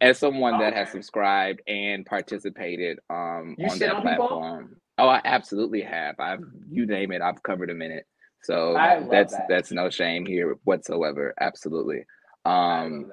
as 0.01 0.19
someone 0.19 0.59
that 0.61 0.73
has 0.75 0.91
subscribed 0.91 1.61
and 1.67 2.05
participated 2.07 2.99
um 3.11 3.55
You 3.59 3.67
on 3.67 3.71
shit 3.79 3.81
that 3.89 3.95
on 3.97 4.03
people? 4.03 4.29
platform. 4.29 4.77
Oh, 4.99 5.09
I 5.09 5.21
absolutely 5.25 5.81
have. 5.83 6.15
I've 6.21 6.45
you 6.71 6.87
name 6.87 7.11
it, 7.13 7.23
I've 7.23 7.43
covered 7.43 7.71
a 7.71 7.75
minute. 7.75 8.07
So 8.43 8.75
that's 9.11 9.33
that. 9.33 9.47
that's 9.49 9.71
no 9.73 9.91
shame 9.91 10.25
here 10.27 10.57
whatsoever. 10.65 11.35
Absolutely. 11.41 12.05
Um 12.45 13.13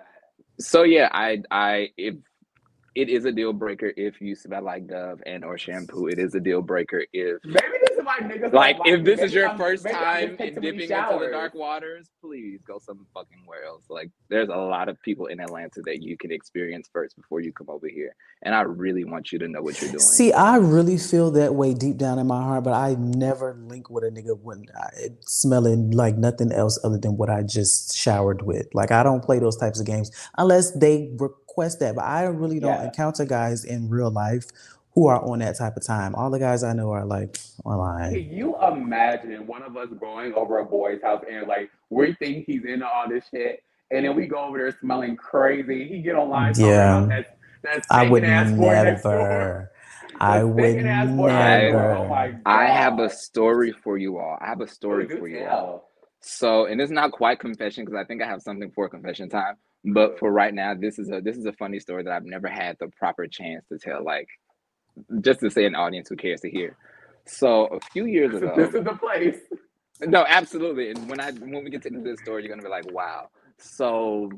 so 0.59 0.83
yeah, 0.83 1.09
I 1.11 1.41
I 1.51 1.89
if 1.97 2.15
it 2.97 3.09
is 3.09 3.25
a 3.25 3.31
deal 3.31 3.53
breaker 3.53 3.93
if 3.95 4.19
you 4.19 4.35
smell 4.35 4.63
like 4.63 4.87
Dove 4.87 5.21
and 5.27 5.45
or 5.45 5.55
shampoo. 5.55 6.07
It 6.07 6.17
is 6.17 6.33
a 6.33 6.39
deal 6.39 6.63
breaker 6.63 7.05
if 7.13 7.37
Maybe 7.45 7.77
this 7.87 7.95
is 7.99 8.03
why 8.03 8.17
niggas 8.21 8.51
like 8.51 8.77
don't 8.77 8.87
if 8.87 9.05
this 9.05 9.19
is 9.19 9.33
your 9.35 9.49
I'm- 9.49 9.57
first 9.57 9.87
time 9.87 10.35
in 10.39 10.55
dipping 10.55 10.81
into 10.81 11.17
the 11.19 11.29
dark 11.31 11.53
waters, 11.53 12.09
please 12.19 12.59
go 12.67 12.79
some 12.79 13.05
fucking 13.13 13.43
where 13.45 13.65
else. 13.65 13.83
Like 13.87 14.09
there's 14.29 14.49
a 14.49 14.55
lot 14.55 14.89
of 14.89 14.99
people 15.03 15.27
in 15.27 15.39
Atlanta 15.39 15.81
that 15.85 16.01
you 16.01 16.17
can 16.17 16.31
experience 16.31 16.89
first 16.91 17.15
before 17.15 17.39
you 17.39 17.53
come 17.53 17.69
over 17.69 17.87
here. 17.87 18.15
And 18.41 18.55
I 18.55 18.61
really 18.61 19.03
want 19.03 19.31
you 19.31 19.37
to 19.39 19.47
know 19.47 19.61
what 19.61 19.79
you're 19.79 19.91
doing. 19.91 19.99
See, 19.99 20.33
I 20.33 20.55
really 20.57 20.97
feel 20.97 21.29
that 21.31 21.53
way 21.53 21.75
deep 21.75 21.97
down 21.97 22.17
in 22.17 22.25
my 22.25 22.41
heart, 22.41 22.63
but 22.63 22.73
I 22.73 22.95
never 22.97 23.55
link 23.67 23.91
with 23.91 24.05
a 24.05 24.09
nigga 24.09 24.39
when 24.41 24.65
I, 24.75 24.89
it 24.97 25.29
smelling 25.29 25.91
like 25.91 26.17
nothing 26.17 26.51
else 26.51 26.79
other 26.83 26.97
than 26.97 27.15
what 27.15 27.29
I 27.29 27.43
just 27.43 27.95
showered 27.95 28.41
with. 28.41 28.67
Like 28.73 28.91
I 28.91 29.03
don't 29.03 29.23
play 29.23 29.37
those 29.37 29.57
types 29.57 29.79
of 29.79 29.85
games 29.85 30.09
unless 30.39 30.71
they 30.71 31.11
request 31.57 31.79
that. 31.79 31.95
But 31.95 32.05
I 32.05 32.23
really 32.23 32.59
don't 32.59 32.75
Yeah. 32.75 32.85
encounter 32.85 33.25
guys 33.25 33.65
in 33.65 33.89
real 33.89 34.11
life 34.11 34.45
who 34.93 35.07
are 35.07 35.21
on 35.23 35.39
that 35.39 35.57
type 35.57 35.75
of 35.77 35.83
time. 35.85 36.15
All 36.15 36.29
the 36.29 36.39
guys 36.39 36.63
I 36.63 36.73
know 36.73 36.91
are 36.91 37.05
like, 37.05 37.37
online. 37.65 38.13
Can 38.13 38.31
you 38.31 38.55
imagine 38.63 39.45
one 39.47 39.63
of 39.63 39.75
us 39.77 39.89
going 39.99 40.33
over 40.33 40.59
a 40.59 40.65
boy's 40.65 41.01
house 41.01 41.23
and 41.29 41.47
like 41.47 41.69
we 41.89 42.13
think 42.15 42.45
he's 42.45 42.63
into 42.65 42.87
all 42.87 43.07
this 43.09 43.25
shit, 43.33 43.63
and 43.91 44.05
then 44.05 44.15
we 44.15 44.27
go 44.27 44.39
over 44.39 44.57
there 44.57 44.75
smelling 44.79 45.15
crazy. 45.15 45.87
He 45.87 46.01
get 46.01 46.15
online 46.15 46.53
Yeah. 46.55 46.97
about 47.05 47.09
that 47.09 47.37
that 47.63 47.85
I 47.89 48.07
would 48.09 48.23
ass 48.23 48.51
boy 48.51 48.71
next 48.71 49.03
door. 49.03 49.11
never. 49.17 49.71
I 50.19 50.43
would 50.43 50.63
stinking-ass 50.63 51.09
boy 51.15 51.27
next 51.27 51.73
door. 51.73 51.91
Oh 51.91 52.07
never. 52.07 52.41
I 52.45 52.65
have 52.65 52.99
a 52.99 53.09
story 53.09 53.71
for 53.71 53.97
you 53.97 54.17
all. 54.19 54.37
I 54.41 54.47
have 54.47 54.61
a 54.61 54.67
story 54.67 55.07
for 55.07 55.27
you 55.27 55.45
all. 55.45 55.89
So, 56.21 56.65
and 56.65 56.81
it's 56.81 56.91
not 56.91 57.11
quite 57.11 57.39
confession 57.39 57.85
because 57.85 57.99
I 57.99 58.03
think 58.05 58.21
I 58.21 58.27
have 58.27 58.41
something 58.41 58.71
for 58.71 58.89
confession 58.89 59.29
time. 59.29 59.55
But 59.93 60.19
for 60.19 60.31
right 60.31 60.53
now, 60.53 60.73
this 60.73 60.99
is 60.99 61.09
a 61.09 61.21
this 61.21 61.37
is 61.37 61.45
a 61.45 61.53
funny 61.53 61.79
story 61.79 62.03
that 62.03 62.11
I've 62.11 62.25
never 62.25 62.47
had 62.49 62.77
the 62.79 62.89
proper 62.89 63.25
chance 63.25 63.65
to 63.71 63.79
tell. 63.79 64.03
Like, 64.03 64.27
just 65.21 65.39
to 65.39 65.49
say 65.49 65.65
an 65.65 65.75
audience 65.75 66.09
who 66.09 66.17
cares 66.17 66.41
to 66.41 66.49
hear. 66.49 66.75
So 67.25 67.67
a 67.67 67.79
few 67.91 68.05
years 68.05 68.33
ago, 68.35 68.53
this 68.55 68.73
is 68.73 68.83
the 68.83 68.95
place. 68.95 69.37
No, 70.01 70.25
absolutely. 70.27 70.91
And 70.91 71.09
when 71.09 71.21
I 71.21 71.31
when 71.31 71.63
we 71.63 71.69
get 71.69 71.83
to 71.83 71.89
this 71.89 72.19
story, 72.19 72.43
you're 72.43 72.49
gonna 72.49 72.63
be 72.63 72.69
like, 72.69 72.91
wow. 72.91 73.29
So 73.59 74.29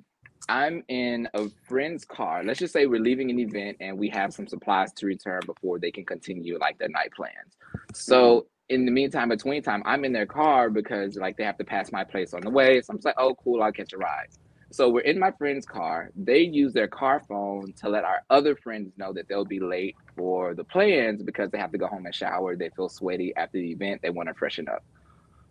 I'm 0.47 0.83
in 0.87 1.27
a 1.33 1.47
friend's 1.67 2.05
car. 2.05 2.43
Let's 2.43 2.59
just 2.59 2.71
say 2.71 2.85
we're 2.85 3.01
leaving 3.01 3.29
an 3.31 3.39
event 3.39 3.77
and 3.79 3.97
we 3.97 4.09
have 4.09 4.33
some 4.33 4.47
supplies 4.47 4.93
to 4.93 5.05
return 5.05 5.41
before 5.45 5.79
they 5.79 5.91
can 5.91 6.05
continue 6.05 6.57
like 6.59 6.77
their 6.77 6.89
night 6.89 7.11
plans. 7.15 7.57
So 7.93 8.41
mm-hmm. 8.41 8.75
in 8.75 8.85
the 8.85 8.91
meantime, 8.91 9.29
between 9.29 9.63
time, 9.63 9.81
I'm 9.85 10.05
in 10.05 10.13
their 10.13 10.27
car 10.27 10.69
because 10.69 11.15
like 11.15 11.37
they 11.37 11.43
have 11.43 11.57
to 11.57 11.65
pass 11.65 11.91
my 11.91 12.03
place 12.03 12.33
on 12.33 12.41
the 12.41 12.51
way. 12.51 12.81
So 12.81 12.91
I'm 12.91 12.97
just 12.97 13.05
like, 13.05 13.15
oh 13.17 13.35
cool, 13.43 13.63
I'll 13.63 13.71
catch 13.71 13.93
a 13.93 13.97
ride. 13.97 14.27
So 14.71 14.87
we're 14.89 15.01
in 15.01 15.17
my 15.17 15.31
friend's 15.31 15.65
car. 15.65 16.11
They 16.15 16.41
use 16.41 16.73
their 16.73 16.87
car 16.87 17.23
phone 17.27 17.73
to 17.81 17.89
let 17.89 18.03
our 18.03 18.21
other 18.29 18.55
friends 18.55 18.93
know 18.97 19.11
that 19.13 19.27
they'll 19.27 19.45
be 19.45 19.59
late 19.59 19.95
for 20.15 20.53
the 20.53 20.63
plans 20.63 21.23
because 21.23 21.49
they 21.49 21.57
have 21.57 21.71
to 21.71 21.79
go 21.79 21.87
home 21.87 22.05
and 22.05 22.13
shower. 22.13 22.55
They 22.55 22.69
feel 22.69 22.87
sweaty 22.87 23.33
after 23.35 23.57
the 23.57 23.71
event. 23.71 24.01
They 24.03 24.11
want 24.11 24.29
to 24.29 24.35
freshen 24.35 24.67
up. 24.69 24.83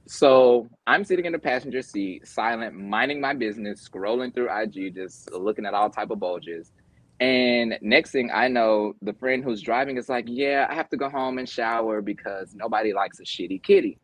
So 0.07 0.69
I'm 0.87 1.05
sitting 1.05 1.25
in 1.25 1.33
the 1.33 1.39
passenger 1.39 1.83
seat, 1.83 2.27
silent, 2.27 2.77
minding 2.77 3.21
my 3.21 3.35
business, 3.35 3.87
scrolling 3.87 4.33
through 4.33 4.57
IG, 4.57 4.95
just 4.95 5.31
looking 5.33 5.67
at 5.67 5.75
all 5.75 5.91
type 5.91 6.11
of 6.11 6.21
bulges. 6.21 6.73
And 7.21 7.77
next 7.83 8.13
thing 8.13 8.31
I 8.33 8.47
know, 8.47 8.95
the 9.03 9.13
friend 9.15 9.43
who's 9.43 9.61
driving 9.61 9.97
is 9.97 10.09
like, 10.09 10.27
"Yeah, 10.29 10.67
I 10.71 10.75
have 10.75 10.89
to 10.91 10.97
go 10.97 11.11
home 11.11 11.39
and 11.39 11.49
shower 11.49 12.01
because 12.01 12.55
nobody 12.55 12.93
likes 12.93 13.19
a 13.19 13.25
shitty 13.25 13.63
kitty." 13.63 13.99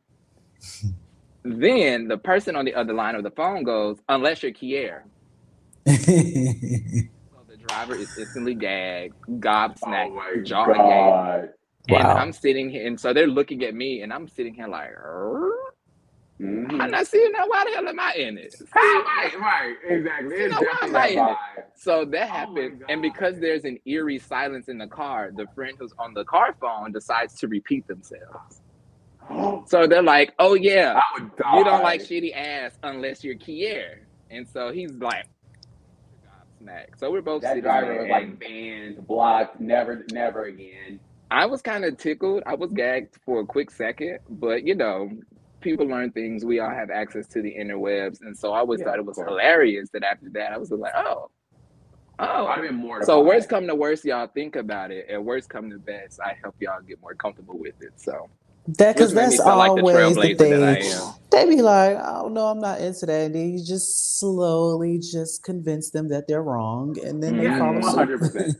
then 1.45 2.09
the 2.09 2.19
person 2.19 2.57
on 2.57 2.65
the 2.65 2.75
other 2.75 2.95
line 2.95 3.15
of 3.15 3.23
the 3.23 3.31
phone 3.31 3.65
goes, 3.65 3.99
"Unless 4.09 4.43
you're 4.43 4.53
Kyere." 4.53 5.03
So 7.33 7.39
the 7.49 7.57
driver 7.57 7.95
is 7.95 8.09
instantly 8.17 8.55
gagged, 8.55 9.15
gobsmacked, 9.29 10.09
Oh 10.11 10.15
my 10.17 10.43
jaw 10.43 10.71
agape. 10.73 10.87
god. 10.89 11.51
And 11.89 12.11
Wow. 12.11 12.17
I'm 12.17 12.33
sitting 12.33 12.71
here, 12.71 12.87
and 12.87 12.99
so 12.99 13.13
they're 13.13 13.27
looking 13.27 13.63
at 13.65 13.75
me, 13.75 14.03
and 14.03 14.13
I'm 14.13 14.29
sitting 14.29 14.55
here 14.55 14.69
like, 14.69 14.91
"Er? 14.91 15.53
Mhm. 16.41 16.81
I'm 16.81 16.91
not 16.91 17.07
seeing 17.07 17.33
that. 17.33 17.49
Why 17.49 17.65
the 17.65 17.71
hell 17.73 17.89
am 17.89 18.01
I 18.01 18.15
in 18.15 18.39
it? 18.39 18.55
right, 18.75 19.33
right, 19.41 19.77
exactly. 19.89 20.37
It's 20.37 20.55
You 20.55 20.67
why 20.67 20.79
am 20.83 20.97
I 20.97 20.99
that 20.99 21.11
in 21.11 21.29
it? 21.29 21.37
So 21.77 22.05
that 22.07 22.49
Oh 22.49 22.71
and 22.89 23.03
because 23.03 23.39
there's 23.41 23.65
an 23.65 23.79
eerie 23.87 24.19
silence 24.19 24.69
in 24.69 24.79
the 24.79 24.89
car, 24.89 25.31
the 25.37 25.47
friend 25.55 25.77
who's 25.79 25.93
on 25.99 26.15
the 26.15 26.25
car 26.25 26.55
phone 26.61 26.93
decides 26.93 27.35
to 27.41 27.49
repeat 27.49 27.87
themselves. 27.87 28.63
So 29.67 29.87
they're 29.87 30.03
like, 30.03 30.35
"Oh 30.39 30.55
yeah, 30.55 30.95
I 30.97 31.03
would 31.21 31.37
die. 31.37 31.59
you 31.59 31.65
don't 31.65 31.83
like 31.83 32.03
shitty 32.03 32.37
ass 32.37 32.79
unless 32.83 33.25
you're 33.25 33.37
Kyere," 33.37 34.07
and 34.31 34.49
so 34.49 34.73
he's 34.73 34.93
like, 34.95 35.27
"Smack." 36.59 36.97
So 36.97 37.11
we're 37.11 37.23
both 37.23 37.43
That 37.43 37.55
sitting 37.55 37.63
driver 37.65 37.95
was 38.01 38.09
like 38.09 38.41
banned, 38.41 39.07
blocked, 39.07 39.61
never, 39.61 40.05
never 40.11 40.45
again. 40.45 41.01
I 41.31 41.47
was 41.47 41.63
kind 41.63 41.85
of 41.85 41.99
tickled. 41.99 42.43
I 42.47 42.55
was 42.55 42.73
gagged 42.73 43.17
for 43.25 43.41
a 43.41 43.47
quick 43.47 43.71
second, 43.71 44.19
but 44.29 44.65
you 44.65 44.75
know, 44.75 45.11
people 45.63 45.87
learn 45.87 46.13
things. 46.13 46.45
We 46.45 46.61
all 46.61 46.71
have 46.71 46.91
access 46.91 47.27
to 47.29 47.43
the 47.43 47.55
interwebs, 47.55 48.21
and 48.23 48.37
so 48.37 48.53
I 48.53 48.61
always 48.61 48.81
Yeah, 48.81 48.87
thought 48.87 48.99
it 48.99 49.07
was 49.07 49.19
hilarious 49.19 49.91
that 49.95 50.05
after 50.05 50.29
that 50.35 50.53
I 50.53 50.59
was 50.59 50.71
like, 50.71 50.93
"Oh, 50.97 51.31
oh." 52.19 52.47
have 52.49 52.63
been 52.63 52.77
more. 52.77 53.03
So 53.05 53.23
worst 53.23 53.49
come 53.49 53.67
to 53.69 53.75
worst, 53.75 54.05
y'all 54.05 54.29
think 54.29 54.57
about 54.57 54.91
it, 54.93 55.07
and 55.11 55.25
worst 55.25 55.49
come 55.49 55.71
to 55.71 55.79
best, 55.79 56.21
I 56.25 56.37
help 56.43 56.57
y'all 56.61 56.83
get 56.87 57.01
more 57.03 57.15
comfortable 57.15 57.59
with 57.59 57.75
it. 57.81 57.93
So 57.97 58.31
That 58.67 58.97
because 58.97 59.13
Which 59.13 59.15
made 59.15 59.29
me 59.29 59.39
that's 59.39 59.45
feel 59.45 59.57
like 59.57 59.75
the 59.75 59.85
always 59.85 60.19
the 60.21 60.31
thing. 60.31 60.51
that 60.51 60.63
I. 60.65 60.77
They 61.31 61.47
be 61.49 61.63
like, 61.63 61.97
"Oh 62.01 62.29
no, 62.29 62.47
I'm 62.47 62.61
not 62.61 62.81
into 62.81 63.07
that," 63.07 63.27
and 63.27 63.35
then 63.35 63.51
you 63.51 63.65
just 63.65 64.19
slowly 64.19 64.99
just 65.01 65.45
convince 65.45 65.91
them 65.91 66.09
that 66.11 66.29
they're 66.29 66.43
wrong, 66.43 66.97
and 67.05 67.23
then 67.23 67.37
they 67.37 67.45
Yeah, 67.45 67.59
follow 67.59 67.81
100%. 67.81 68.51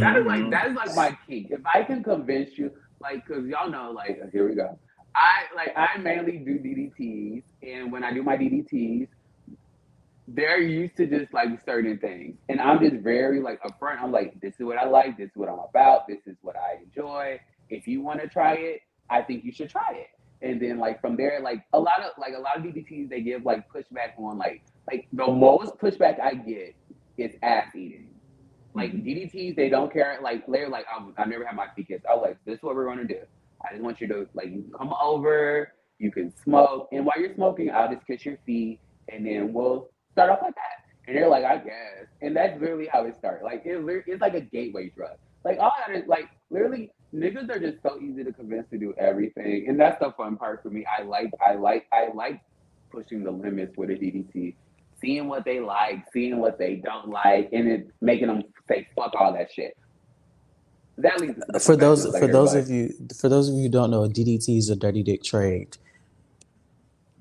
That 0.00 0.16
is 0.18 0.26
like 0.26 0.50
that 0.50 0.68
is 0.68 0.76
like 0.76 0.94
my 0.94 1.16
key. 1.28 1.48
If 1.50 1.60
I 1.74 1.84
can 1.84 2.02
convince 2.04 2.58
you, 2.58 2.70
like, 3.00 3.26
cause 3.26 3.44
y'all 3.46 3.70
know, 3.70 3.92
like, 3.92 4.18
uh, 4.22 4.28
here 4.32 4.48
we 4.48 4.56
go. 4.56 4.78
I 5.16 5.44
like 5.56 5.72
I 5.76 5.98
mainly 5.98 6.38
do 6.38 6.58
DDTs, 6.58 7.44
and 7.62 7.92
when 7.92 8.04
I 8.04 8.12
do 8.14 8.22
my 8.22 8.36
DDTs, 8.36 9.08
they're 10.28 10.60
used 10.60 10.96
to 10.98 11.06
just 11.06 11.34
like 11.34 11.48
certain 11.66 11.98
things, 11.98 12.36
and 12.48 12.60
I'm 12.60 12.80
just 12.80 13.02
very 13.04 13.40
like 13.42 13.60
upfront. 13.62 14.00
I'm 14.02 14.12
like, 14.12 14.34
this 14.42 14.54
is 14.60 14.66
what 14.66 14.78
I 14.78 14.86
like, 14.86 15.18
this 15.18 15.26
is 15.28 15.36
what 15.36 15.48
I'm 15.50 15.60
about, 15.70 16.08
this 16.08 16.20
is 16.26 16.36
what 16.42 16.56
I 16.56 16.82
enjoy. 16.84 17.40
If 17.70 17.86
you 17.88 18.02
want 18.02 18.20
to 18.22 18.28
try 18.28 18.54
it, 18.54 18.80
I 19.10 19.22
think 19.22 19.44
you 19.44 19.52
should 19.52 19.70
try 19.70 19.92
it. 19.92 20.08
And 20.42 20.60
then 20.60 20.78
like 20.78 21.00
from 21.00 21.16
there, 21.16 21.40
like 21.42 21.64
a 21.72 21.78
lot 21.78 22.00
of 22.00 22.12
like 22.18 22.32
a 22.34 22.40
lot 22.40 22.56
of 22.56 22.62
DDTs, 22.62 23.10
they 23.10 23.20
give 23.20 23.44
like 23.44 23.70
pushback 23.70 24.18
on 24.18 24.38
like 24.38 24.62
like 24.90 25.06
the 25.12 25.26
most 25.26 25.76
pushback 25.78 26.18
I 26.20 26.34
get 26.34 26.74
is 27.18 27.34
ass 27.42 27.74
eating. 27.74 28.08
Like 28.74 28.92
mm-hmm. 28.92 29.06
DDTs, 29.06 29.56
they 29.56 29.68
don't 29.68 29.92
care. 29.92 30.18
Like 30.22 30.46
they're 30.46 30.68
like, 30.68 30.86
I'm, 30.94 31.12
I 31.18 31.24
never 31.24 31.44
had 31.44 31.56
my 31.56 31.66
feet 31.76 31.88
kissed. 31.88 32.06
I 32.08 32.14
was 32.14 32.22
like, 32.24 32.38
this 32.46 32.56
is 32.56 32.62
what 32.62 32.74
we're 32.74 32.86
gonna 32.86 33.04
do. 33.04 33.20
I 33.62 33.72
just 33.72 33.82
want 33.82 34.00
you 34.00 34.08
to 34.08 34.26
like 34.32 34.48
you 34.48 34.64
come 34.76 34.94
over, 35.02 35.72
you 35.98 36.10
can 36.10 36.34
smoke, 36.42 36.88
and 36.92 37.04
while 37.04 37.20
you're 37.20 37.34
smoking, 37.34 37.70
I'll 37.70 37.92
just 37.92 38.06
kiss 38.06 38.24
your 38.24 38.38
feet, 38.46 38.80
and 39.08 39.26
then 39.26 39.52
we'll 39.52 39.90
start 40.12 40.30
off 40.30 40.38
like 40.42 40.54
that. 40.54 40.80
And 41.06 41.16
they're 41.16 41.28
like, 41.28 41.44
I 41.44 41.56
guess, 41.56 42.06
and 42.22 42.34
that's 42.36 42.58
literally 42.60 42.88
how 42.90 43.04
it 43.04 43.16
started. 43.16 43.44
Like 43.44 43.62
it, 43.66 43.82
it's 44.06 44.20
like 44.22 44.34
a 44.34 44.40
gateway 44.40 44.90
drug. 44.96 45.16
Like 45.44 45.58
all 45.58 45.72
that 45.86 45.94
is 45.94 46.06
like 46.06 46.28
literally 46.50 46.92
niggas 47.14 47.50
are 47.50 47.58
just 47.58 47.82
so 47.82 47.98
easy 48.00 48.24
to 48.24 48.32
convince 48.32 48.68
to 48.70 48.78
do 48.78 48.94
everything, 48.98 49.66
and 49.68 49.78
that's 49.78 49.98
the 50.00 50.12
fun 50.12 50.36
part 50.36 50.62
for 50.62 50.70
me. 50.70 50.84
I 50.86 51.02
like, 51.02 51.30
I 51.44 51.54
like, 51.54 51.86
I 51.92 52.08
like 52.14 52.40
pushing 52.90 53.24
the 53.24 53.30
limits 53.30 53.76
with 53.76 53.90
a 53.90 53.94
DDT 53.94 54.54
seeing 55.00 55.28
what 55.28 55.44
they 55.44 55.60
like, 55.60 56.04
seeing 56.12 56.38
what 56.38 56.58
they 56.58 56.76
don't 56.76 57.08
like, 57.08 57.48
and 57.52 57.68
it 57.68 57.90
making 58.00 58.28
them 58.28 58.42
say 58.68 58.86
fuck 58.94 59.12
all 59.18 59.32
that 59.32 59.50
shit. 59.52 59.76
That 60.98 61.20
leads 61.20 61.38
For 61.64 61.76
those 61.76 62.02
professionals 62.02 62.18
for 62.18 62.20
like 62.20 62.32
those 62.32 62.54
of 62.54 62.70
you 62.70 62.94
for 63.18 63.28
those 63.28 63.48
of 63.48 63.54
you 63.54 63.62
who 63.62 63.68
don't 63.68 63.90
know, 63.90 64.02
DDT 64.02 64.58
is 64.58 64.68
a 64.68 64.76
dirty 64.76 65.02
dick 65.02 65.22
trade. 65.22 65.76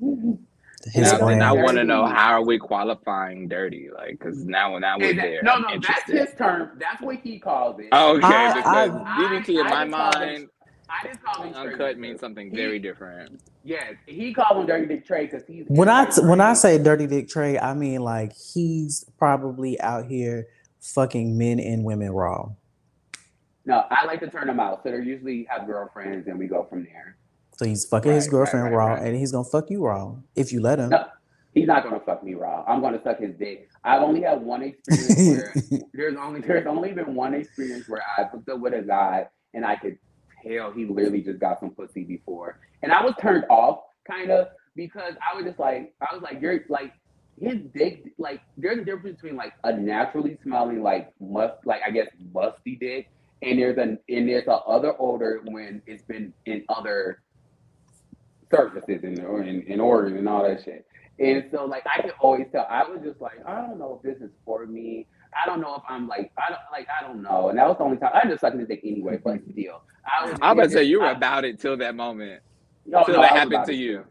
His 0.85 1.11
now, 1.11 1.27
then. 1.27 1.41
I 1.41 1.51
want 1.51 1.77
to 1.77 1.83
know 1.83 2.05
how 2.05 2.31
are 2.33 2.43
we 2.45 2.57
qualifying 2.57 3.47
dirty? 3.47 3.89
Like, 3.93 4.11
because 4.11 4.45
now 4.45 4.77
now 4.77 4.97
we're 4.97 5.13
that- 5.13 5.21
there. 5.21 5.43
no, 5.43 5.57
no, 5.59 5.77
that's 5.79 6.09
his 6.09 6.33
term. 6.37 6.71
That's 6.79 7.01
what 7.01 7.17
he 7.17 7.37
calls 7.39 7.79
it. 7.79 7.87
Okay, 7.93 8.25
I- 8.25 8.53
because 8.55 8.91
I- 8.95 9.17
DDT 9.41 9.59
in 9.59 9.67
I 9.67 9.69
my 9.85 9.85
just 10.09 10.15
mind, 10.15 10.47
I 10.89 11.07
just 11.07 11.21
call 11.23 11.43
him 11.43 11.53
uncut 11.53 11.95
nigga. 11.95 11.99
means 11.99 12.19
something 12.19 12.49
He- 12.49 12.55
very 12.55 12.79
different. 12.79 13.41
Yes, 13.63 13.93
he 14.05 14.33
called 14.33 14.61
him 14.61 14.67
dirty 14.67 14.85
dick 14.87 15.05
trade 15.05 15.29
because 15.31 15.45
he's 15.45 15.65
When 15.67 15.89
I 15.89 16.09
when 16.21 16.39
I 16.41 16.53
say 16.53 16.81
dirty 16.81 17.07
dick 17.07 17.27
trade, 17.27 17.57
I 17.59 17.73
mean 17.73 18.01
like 18.01 18.31
he's 18.33 19.03
probably 19.17 19.79
out 19.81 20.05
here 20.05 20.47
fucking 20.79 21.37
men 21.37 21.59
and 21.59 21.83
women 21.83 22.11
raw. 22.11 22.49
no, 23.65 23.83
I 23.91 24.05
like 24.05 24.21
to 24.21 24.29
turn 24.29 24.47
them 24.47 24.59
out. 24.59 24.81
So 24.83 24.91
they 24.91 24.97
usually 25.03 25.43
have 25.49 25.67
girlfriends, 25.67 26.27
and 26.27 26.39
we 26.39 26.47
go 26.47 26.63
from 26.69 26.85
there. 26.85 27.17
So 27.59 27.65
he's 27.65 27.83
fucking 27.83 28.13
his 28.13 28.27
Right, 28.27 28.31
right, 28.31 28.31
girlfriend 28.31 28.65
right, 28.67 28.73
raw, 28.73 28.93
right. 28.93 29.03
and 29.03 29.17
he's 29.17 29.33
gonna 29.33 29.43
fuck 29.43 29.69
you 29.69 29.83
raw 29.83 30.15
if 30.33 30.53
you 30.53 30.61
let 30.61 30.79
him. 30.79 30.91
No, 30.91 31.07
he's 31.53 31.67
not 31.67 31.83
gonna 31.83 31.99
fuck 31.99 32.23
me 32.23 32.33
raw. 32.33 32.63
I'm 32.65 32.79
gonna 32.79 33.01
suck 33.03 33.19
his 33.19 33.35
dick. 33.35 33.67
I've 33.83 34.01
only 34.01 34.21
had 34.21 34.41
one 34.41 34.61
experience 34.61 35.53
where 35.69 35.81
there's 35.93 36.15
only 36.15 36.39
there's 36.39 36.65
only 36.65 36.93
been 36.93 37.15
one 37.15 37.33
experience 37.33 37.89
where 37.89 38.01
I 38.17 38.23
hooked 38.23 38.47
up 38.47 38.61
with 38.61 38.73
a 38.73 38.81
guy 38.81 39.27
and 39.53 39.65
I 39.65 39.75
could 39.75 39.97
tell 40.41 40.71
he 40.71 40.85
literally 40.85 41.21
just 41.21 41.39
got 41.39 41.59
some 41.59 41.71
pussy 41.71 42.05
before, 42.05 42.61
and 42.81 42.93
I 42.93 43.03
was 43.03 43.13
turned 43.19 43.43
off 43.49 43.81
kind 44.09 44.31
of 44.31 44.47
because 44.77 45.15
I 45.29 45.35
was 45.35 45.43
just 45.43 45.59
like 45.59 45.93
I 45.99 46.13
was 46.13 46.23
like 46.23 46.41
you're 46.41 46.61
like 46.69 46.93
his 47.41 47.57
dick 47.75 48.05
like 48.17 48.39
there's 48.55 48.77
a 48.79 48.85
difference 48.85 49.19
between 49.19 49.35
like 49.35 49.51
a 49.65 49.73
naturally 49.73 50.37
smelling 50.43 50.81
like 50.81 51.11
must 51.19 51.55
like 51.65 51.81
I 51.85 51.91
guess 51.91 52.07
musty 52.33 52.77
dick 52.77 53.09
and 53.41 53.59
there's 53.59 53.77
an 53.77 53.99
and 54.07 54.29
there's 54.29 54.47
a 54.47 54.53
other 54.53 54.93
odor 54.97 55.41
when 55.43 55.81
it's 55.87 56.03
been 56.03 56.33
in 56.45 56.63
other 56.69 57.21
surfaces 58.51 59.03
in, 59.03 59.23
or 59.25 59.43
in, 59.43 59.61
in 59.63 59.79
organs 59.79 60.17
and 60.17 60.27
all 60.27 60.43
that 60.43 60.63
shit. 60.63 60.85
And 61.19 61.45
so 61.51 61.65
like 61.65 61.83
I 61.85 62.01
could 62.01 62.13
always 62.19 62.47
tell 62.51 62.65
I 62.69 62.83
was 62.83 63.01
just 63.03 63.19
like, 63.19 63.45
I 63.45 63.61
don't 63.61 63.77
know 63.77 64.01
if 64.01 64.09
this 64.09 64.21
is 64.25 64.31
for 64.45 64.65
me. 64.65 65.05
I 65.39 65.45
don't 65.45 65.61
know 65.61 65.75
if 65.75 65.83
I'm 65.87 66.07
like 66.07 66.31
I 66.37 66.49
don't 66.49 66.61
like 66.71 66.87
I 66.89 67.05
don't 67.05 67.21
know. 67.21 67.49
And 67.49 67.57
that 67.59 67.67
was 67.67 67.77
the 67.77 67.83
only 67.83 67.97
time 67.97 68.11
I 68.13 68.27
just 68.27 68.41
sucking 68.41 68.59
his 68.59 68.69
dick 68.69 68.81
anyway, 68.83 69.19
but 69.23 69.35
mm-hmm. 69.35 69.51
still. 69.51 69.81
I 70.05 70.25
was 70.25 70.39
I 70.41 70.53
was 70.53 70.71
say 70.71 70.83
you 70.83 70.99
were 71.01 71.07
I- 71.07 71.11
about 71.11 71.43
it 71.43 71.59
till 71.59 71.77
that 71.77 71.95
moment, 71.95 72.41
oh, 72.41 72.91
no, 72.91 73.03
till 73.03 73.15
no, 73.15 73.21
that 73.21 73.31
happened 73.31 73.65
to 73.65 73.73
it. 73.73 73.77
you. 73.77 74.05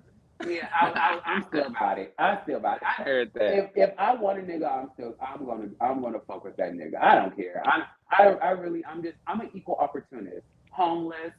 Yeah, 0.47 0.68
I, 0.72 0.91
I, 0.91 1.20
I'm 1.32 1.43
still 1.49 1.66
about 1.66 1.99
it. 1.99 2.14
I'm 2.16 2.39
still 2.45 2.59
about 2.59 2.76
it. 2.76 2.82
I 2.84 3.03
I, 3.03 3.05
heard 3.05 3.32
that. 3.34 3.59
if, 3.59 3.70
if 3.74 3.91
I 3.99 4.14
want 4.14 4.39
a 4.39 4.43
nigga, 4.43 4.70
I'm 4.70 4.91
still 4.95 5.16
I'm 5.20 5.45
gonna 5.45 5.68
I'm 5.80 6.01
gonna 6.01 6.20
fuck 6.28 6.45
with 6.45 6.57
that 6.59 6.74
nigga. 6.74 7.03
I 7.03 7.16
don't 7.16 7.34
care. 7.36 7.61
I 7.66 7.82
I, 8.12 8.24
I 8.34 8.51
really 8.51 8.84
I'm 8.84 9.03
just 9.03 9.16
I'm 9.26 9.41
an 9.41 9.51
equal 9.55 9.76
opportunist. 9.80 10.47
Homeless, 10.70 11.32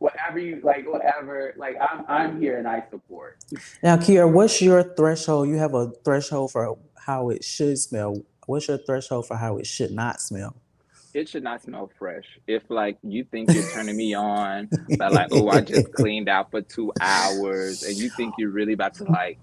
whatever 0.00 0.38
you 0.38 0.60
like, 0.64 0.86
whatever. 0.90 1.54
Like 1.56 1.76
I'm 1.80 2.04
I'm 2.08 2.40
here 2.40 2.58
and 2.58 2.68
I 2.68 2.84
support. 2.90 3.38
Now, 3.82 3.96
Kyere, 3.96 4.30
what's 4.30 4.62
your 4.62 4.82
threshold? 4.96 5.48
You 5.48 5.56
have 5.58 5.74
a 5.74 5.92
threshold 6.04 6.52
for 6.52 6.78
how 6.96 7.30
it 7.30 7.44
should 7.44 7.78
smell. 7.78 8.22
What's 8.46 8.68
your 8.68 8.78
threshold 8.78 9.26
for 9.28 9.36
how 9.36 9.58
it 9.58 9.66
should 9.66 9.92
not 9.92 10.20
smell? 10.20 10.56
It 11.14 11.28
should 11.28 11.44
not 11.44 11.62
smell 11.62 11.90
fresh. 11.98 12.24
If 12.46 12.64
like 12.70 12.98
you 13.02 13.24
think 13.24 13.52
you're 13.54 13.64
turning 13.64 13.96
me 13.96 14.14
on, 14.14 14.70
but 14.98 15.12
like, 15.12 15.28
oh, 15.32 15.48
I 15.48 15.62
just 15.62 15.90
cleaned 15.92 16.28
out 16.28 16.50
for 16.50 16.62
two 16.62 16.92
hours, 17.00 17.82
and 17.82 17.98
you 18.00 18.10
think 18.10 18.36
you're 18.38 18.50
really 18.50 18.74
about 18.74 18.94
to 18.96 19.04
like 19.04 19.40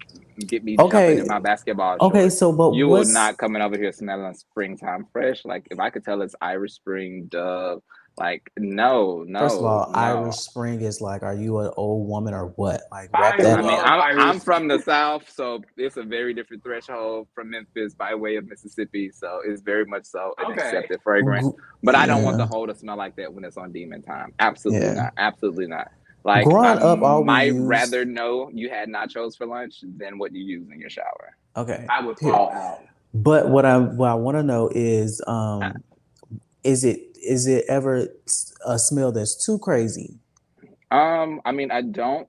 get 0.47 0.63
me 0.63 0.77
Okay. 0.79 0.79
jumping 0.79 1.19
in 1.19 1.27
my 1.27 1.39
basketball 1.39 1.99
Okay, 2.01 2.29
so 2.29 2.53
but 2.53 2.71
you 2.71 2.87
will 2.89 3.05
what's 3.07 3.07
not 3.07 3.37
coming 3.37 3.61
over 3.61 3.77
here 3.77 3.91
smelling 3.91 4.33
springtime 4.35 5.07
fresh. 5.13 5.45
Like 5.45 5.67
if 5.71 5.79
I 5.79 5.89
could 5.91 6.05
tell 6.05 6.21
it's 6.21 6.35
Irish 6.41 6.73
Spring, 6.73 7.27
Dove, 7.29 7.81
Like 8.17 8.49
no, 8.57 9.25
no. 9.27 9.39
First 9.39 9.57
of 9.57 9.65
all, 9.65 9.91
no. 9.91 9.99
Irish 9.99 10.35
Spring 10.37 10.79
is 10.81 11.01
like, 11.01 11.21
are 11.21 11.33
you 11.35 11.59
an 11.59 11.71
old 11.75 12.07
woman 12.07 12.33
or 12.33 12.47
what? 12.55 12.83
Like, 12.89 13.09
I 13.13 13.19
wrap 13.21 13.33
I 13.39 13.43
that 13.43 13.57
mean, 13.59 13.67
love 13.67 13.79
up. 13.79 13.85
I'm, 13.85 14.19
I'm 14.19 14.39
from 14.39 14.69
the 14.69 14.79
South, 14.79 15.29
so 15.29 15.61
it's 15.75 15.97
a 15.97 16.03
very 16.03 16.33
different 16.33 16.63
threshold 16.63 17.27
from 17.35 17.49
Memphis 17.49 17.93
by 17.93 18.15
way 18.15 18.37
of 18.37 18.47
Mississippi. 18.47 19.11
So 19.11 19.41
it's 19.45 19.61
very 19.61 19.85
much 19.85 20.05
so 20.05 20.33
an 20.37 20.53
Okay. 20.53 20.61
accepted 20.61 21.01
fragrance. 21.03 21.49
But 21.83 21.95
I 21.95 22.05
don't 22.05 22.23
want 22.23 22.37
the 22.37 22.45
whole 22.45 22.65
to 22.67 22.73
smell 22.75 22.95
like 22.95 23.17
that 23.17 23.33
when 23.33 23.43
it's 23.43 23.57
on 23.57 23.73
demon 23.73 24.01
time. 24.01 24.33
Absolutely 24.39 24.87
Yeah. 24.87 24.93
not. 24.93 25.13
Absolutely 25.17 25.67
not. 25.67 25.91
Like 26.23 26.45
Growing 26.45 26.65
I 26.79 26.81
up, 26.81 27.01
all 27.01 27.23
might 27.25 27.53
used- 27.53 27.67
rather 27.67 28.05
know 28.05 28.49
you 28.53 28.69
had 28.69 28.87
nachos 28.87 29.37
for 29.37 29.45
lunch 29.45 29.83
than 29.97 30.17
what 30.17 30.33
you 30.33 30.41
use 30.43 30.69
in 30.71 30.79
your 30.79 30.89
shower. 30.89 31.35
Okay. 31.57 31.85
I 31.89 32.01
would 32.03 32.17
Here. 32.19 32.31
fall 32.31 32.51
out. 32.53 32.79
But 33.13 33.49
what 33.49 33.65
I 33.65 33.77
what 33.77 34.09
I 34.09 34.15
want 34.15 34.37
to 34.37 34.43
know 34.43 34.69
is, 34.73 35.21
Uh. 35.27 35.31
um, 35.31 35.73
is 36.65 36.83
it 36.83 36.99
is 37.15 37.47
it 37.47 37.63
ever 37.69 38.07
a 38.65 38.77
smell 38.79 39.11
that's 39.11 39.45
too 39.45 39.59
crazy? 39.59 40.19
Um, 40.91 41.41
I 41.45 41.51
mean, 41.51 41.71
I 41.71 41.81
don't 41.81 42.27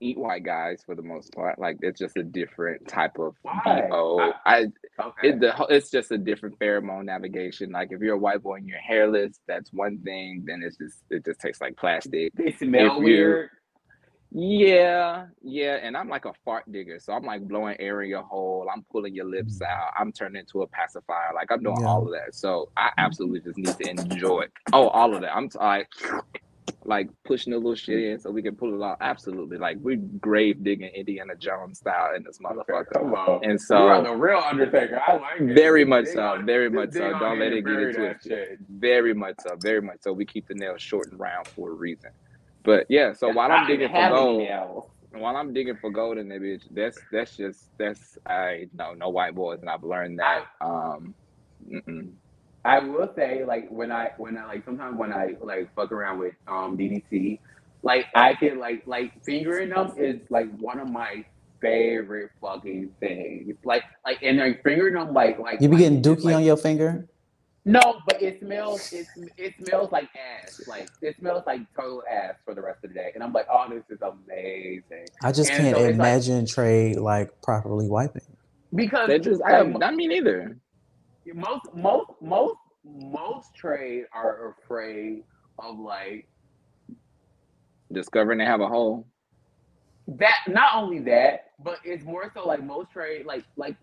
eat 0.00 0.18
white 0.18 0.44
guys 0.44 0.82
for 0.84 0.94
the 0.94 1.02
most 1.02 1.32
part. 1.32 1.58
Like 1.58 1.78
it's 1.80 1.98
just 1.98 2.16
a 2.16 2.22
different 2.22 2.86
type 2.88 3.18
of 3.18 3.34
Why? 3.42 3.86
BO. 3.88 4.32
I 4.44 4.66
Okay. 5.00 5.28
it, 5.28 5.40
the, 5.40 5.54
it's 5.70 5.90
just 5.90 6.10
a 6.10 6.18
different 6.18 6.58
pheromone 6.58 7.04
navigation. 7.04 7.70
Like 7.70 7.92
if 7.92 8.00
you're 8.00 8.16
a 8.16 8.18
white 8.18 8.42
boy 8.42 8.56
and 8.56 8.66
you're 8.66 8.78
hairless, 8.78 9.38
that's 9.46 9.72
one 9.72 9.98
thing. 10.00 10.42
Then 10.44 10.62
it's 10.64 10.76
just 10.76 11.04
it 11.10 11.24
just 11.24 11.40
tastes 11.40 11.60
like 11.60 11.76
plastic. 11.76 12.32
they 12.34 12.50
smell 12.52 12.96
if 12.96 13.02
weird. 13.02 13.50
Yeah, 14.30 15.26
yeah. 15.42 15.78
And 15.82 15.96
I'm 15.96 16.08
like 16.08 16.26
a 16.26 16.32
fart 16.44 16.70
digger, 16.70 16.98
so 16.98 17.12
I'm 17.14 17.24
like 17.24 17.48
blowing 17.48 17.76
air 17.80 18.02
in 18.02 18.10
your 18.10 18.22
hole. 18.22 18.68
I'm 18.72 18.84
pulling 18.92 19.14
your 19.14 19.24
lips 19.24 19.58
mm. 19.58 19.66
out. 19.66 19.92
I'm 19.98 20.12
turning 20.12 20.40
into 20.40 20.62
a 20.62 20.66
pacifier. 20.66 21.32
Like 21.34 21.50
I'm 21.50 21.62
doing 21.62 21.80
Yeah. 21.80 21.86
all 21.88 22.02
of 22.04 22.12
that. 22.12 22.34
So 22.34 22.68
I 22.76 22.88
mm. 22.88 22.92
absolutely 22.98 23.40
just 23.40 23.56
need 23.56 23.78
to 23.78 23.90
enjoy. 23.90 24.40
it. 24.42 24.52
Oh, 24.72 24.88
all 24.88 25.14
of 25.14 25.22
that. 25.22 25.34
I'm 25.34 25.48
t- 25.48 25.58
like. 25.58 25.88
Like 26.84 27.08
pushing 27.24 27.52
a 27.52 27.56
little 27.56 27.74
shit 27.74 27.98
mm. 27.98 28.12
in 28.12 28.18
so 28.18 28.30
we 28.30 28.42
can 28.42 28.54
pull 28.54 28.74
it 28.74 28.82
off. 28.82 28.98
Absolutely, 29.00 29.58
like 29.58 29.78
we 29.82 29.96
grave 29.96 30.62
digging 30.62 30.88
Indiana 30.94 31.34
Jones 31.34 31.78
style 31.80 32.14
in 32.14 32.22
this 32.22 32.38
motherfucker. 32.38 32.86
come 32.94 33.14
on. 33.14 33.44
And 33.44 33.60
so, 33.60 34.02
the 34.02 34.14
real 34.14 34.38
Undertaker. 34.38 35.00
I 35.06 35.14
like 35.16 35.40
it. 35.40 35.54
very 35.54 35.84
much 35.84 36.06
Dig 36.06 36.14
so, 36.14 36.22
on- 36.22 36.46
very 36.46 36.70
much 36.70 36.92
so. 36.92 37.10
Don't 37.18 37.40
let 37.40 37.52
it 37.52 37.66
get 37.66 37.74
into 37.74 38.04
it. 38.04 38.58
Very 38.70 39.12
much 39.12 39.34
so, 39.40 39.56
very 39.60 39.82
much 39.82 39.98
so. 40.00 40.12
We 40.12 40.24
keep 40.24 40.46
the 40.46 40.54
nails 40.54 40.80
short 40.80 41.10
and 41.10 41.18
round 41.18 41.48
for 41.48 41.70
a 41.70 41.74
reason. 41.74 42.10
But 42.62 42.86
yeah, 42.88 43.12
so 43.12 43.28
while 43.30 43.50
I'm 43.50 43.64
I 43.64 43.66
digging 43.66 43.88
for 43.88 44.08
gold, 44.08 44.38
nails. 44.40 44.84
while 45.12 45.36
I'm 45.36 45.52
digging 45.54 45.76
for 45.76 45.90
gold 45.90 46.18
in 46.18 46.28
that 46.28 46.40
bitch, 46.40 46.62
that's 46.70 46.98
that's 47.12 47.36
just 47.36 47.76
that's 47.78 48.18
I 48.26 48.68
know 48.74 48.94
no 48.94 49.08
white 49.08 49.34
boys, 49.34 49.60
and 49.60 49.70
I've 49.70 49.84
learned 49.84 50.18
that. 50.18 50.46
Um, 50.60 51.14
mm-mm. 51.70 52.10
I 52.64 52.80
will 52.80 53.10
say, 53.16 53.44
like 53.44 53.68
when 53.70 53.90
I 53.92 54.10
when 54.18 54.36
I 54.36 54.46
like 54.46 54.64
sometimes 54.64 54.98
when 54.98 55.12
I 55.12 55.34
like 55.40 55.74
fuck 55.74 55.92
around 55.92 56.18
with 56.18 56.34
um 56.46 56.76
DDT, 56.76 57.38
like 57.82 58.06
I 58.14 58.34
can 58.34 58.58
like 58.58 58.82
like 58.86 59.24
fingering 59.24 59.70
them 59.70 59.92
is 59.96 60.20
like 60.30 60.54
one 60.58 60.78
of 60.80 60.90
my 60.90 61.24
favorite 61.60 62.30
fucking 62.40 62.90
things. 63.00 63.56
Like 63.64 63.84
like 64.04 64.18
and 64.22 64.38
like 64.38 64.62
fingering 64.62 64.94
them 64.94 65.14
like 65.14 65.38
like 65.38 65.60
You 65.60 65.68
be 65.68 65.76
like, 65.76 65.84
getting 65.84 66.02
dookie 66.02 66.24
like, 66.24 66.36
on 66.36 66.44
your 66.44 66.56
finger? 66.56 67.06
No, 67.70 68.00
but 68.06 68.22
it 68.22 68.40
smells 68.40 68.92
it 68.92 69.06
it 69.36 69.54
smells 69.64 69.92
like 69.92 70.08
ass. 70.16 70.60
Like 70.66 70.88
it 71.02 71.16
smells 71.18 71.42
like 71.46 71.60
total 71.76 72.02
ass 72.10 72.34
for 72.44 72.54
the 72.54 72.62
rest 72.62 72.82
of 72.84 72.90
the 72.90 72.94
day. 72.94 73.10
And 73.14 73.22
I'm 73.22 73.32
like, 73.32 73.46
oh, 73.52 73.66
this 73.68 73.84
is 73.90 74.00
amazing 74.02 75.06
I 75.22 75.32
just 75.32 75.50
And 75.50 75.60
can't 75.64 75.76
so 75.76 75.82
it's 75.84 75.98
like- 75.98 76.08
imagine 76.08 76.46
Trey 76.46 76.94
like 76.94 77.30
properly 77.42 77.88
wiping. 77.88 78.22
because 78.74 79.08
They 79.08 79.18
just 79.18 79.42
I, 79.42 79.60
like, 79.60 79.78
not 79.78 79.94
me 79.94 80.06
neither. 80.06 80.56
most 81.34 81.66
most 81.74 82.10
most 82.22 82.56
most 82.84 83.54
trade 83.54 84.04
are 84.14 84.54
afraid 84.62 85.24
of 85.58 85.78
like 85.78 86.26
Discovering 87.92 88.38
they 88.38 88.44
have 88.44 88.60
a 88.60 88.68
hole. 88.68 89.06
that 90.06 90.36
not 90.46 90.74
only 90.74 90.98
that, 91.00 91.50
but 91.62 91.78
it's 91.84 92.04
more 92.04 92.30
so 92.34 92.46
like 92.46 92.62
most 92.62 92.90
trade 92.92 93.24
like 93.26 93.44
like 93.56 93.76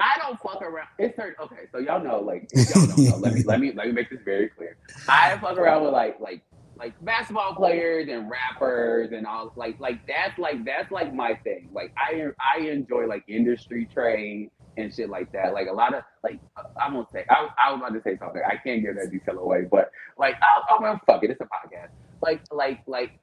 I 0.00 0.18
don't 0.18 0.40
fuck 0.40 0.62
around. 0.62 0.88
It's 0.98 1.16
certain 1.16 1.34
okay, 1.42 1.66
so 1.72 1.78
y'all 1.78 2.02
know 2.02 2.20
like 2.20 2.48
y'all 2.54 2.86
don't 2.86 2.98
know, 2.98 3.16
let 3.16 3.34
me 3.34 3.42
let 3.42 3.60
me 3.60 3.72
let 3.72 3.86
me 3.86 3.92
make 3.92 4.10
this 4.10 4.20
very 4.24 4.48
clear. 4.48 4.76
I 5.08 5.36
fuck 5.38 5.58
around 5.58 5.84
with 5.84 5.92
like 5.92 6.20
like 6.20 6.42
like 6.78 7.04
basketball 7.04 7.54
players 7.54 8.08
and 8.08 8.30
rappers 8.30 9.10
and 9.12 9.26
all 9.26 9.52
like 9.56 9.78
like 9.80 10.06
that's 10.06 10.38
like 10.38 10.64
that's 10.64 10.90
like 10.92 11.12
my 11.12 11.34
thing. 11.44 11.68
Like 11.72 11.92
I 11.96 12.26
I 12.38 12.60
enjoy 12.60 13.06
like 13.06 13.24
industry 13.26 13.88
trade 13.92 14.50
and 14.76 14.94
shit 14.94 15.10
like 15.10 15.32
that. 15.32 15.52
Like 15.52 15.66
a 15.68 15.72
lot 15.72 15.94
of 15.94 16.04
like 16.22 16.38
I'm 16.80 16.92
gonna 16.92 17.06
say 17.12 17.24
I, 17.28 17.48
I 17.58 17.72
was 17.72 17.80
about 17.80 17.94
to 17.94 18.02
say 18.02 18.16
something. 18.18 18.40
I 18.46 18.56
can't 18.56 18.82
give 18.82 18.94
that 18.94 19.10
detail 19.10 19.38
away, 19.38 19.66
but 19.70 19.90
like 20.16 20.36
I, 20.40 20.74
I'm 20.74 20.80
gonna 20.80 21.00
fuck 21.06 21.24
it. 21.24 21.30
It's 21.30 21.40
a 21.40 21.44
podcast. 21.44 21.90
Like 22.22 22.42
like 22.52 22.82
like 22.86 23.18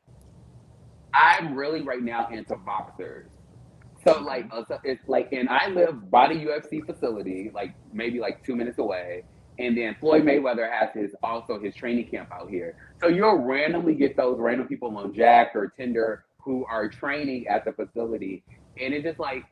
I'm 1.14 1.56
really 1.56 1.82
right 1.82 2.04
now 2.04 2.28
into 2.30 2.58
boxers. 2.58 3.30
So 4.06 4.20
like 4.20 4.46
uh, 4.52 4.64
so 4.68 4.80
it's 4.84 5.08
like 5.08 5.32
and 5.32 5.50
I 5.50 5.68
live 5.70 6.12
by 6.12 6.28
the 6.28 6.36
UFC 6.36 6.86
facility, 6.86 7.52
like 7.54 7.74
maybe 7.92 8.20
like 8.20 8.44
two 8.46 8.56
minutes 8.56 8.78
away. 8.78 9.24
And 9.58 9.78
then 9.78 9.96
Floyd 10.00 10.24
Mayweather 10.24 10.70
has 10.70 10.90
his 10.94 11.16
also 11.24 11.60
his 11.60 11.74
training 11.76 12.10
camp 12.10 12.30
out 12.32 12.50
here. 12.50 12.76
So 13.02 13.08
you'll 13.08 13.40
randomly 13.40 13.96
get 13.96 14.18
those 14.18 14.38
random 14.40 14.68
people 14.68 14.96
on 14.98 15.14
Jack'd 15.14 15.56
or 15.56 15.74
Tinder 15.76 16.26
who 16.40 16.66
are 16.66 16.88
training 16.90 17.48
at 17.48 17.66
the 17.66 17.72
facility. 17.72 18.44
And 18.80 18.94
it's 18.94 19.04
just 19.04 19.20
like 19.20 19.46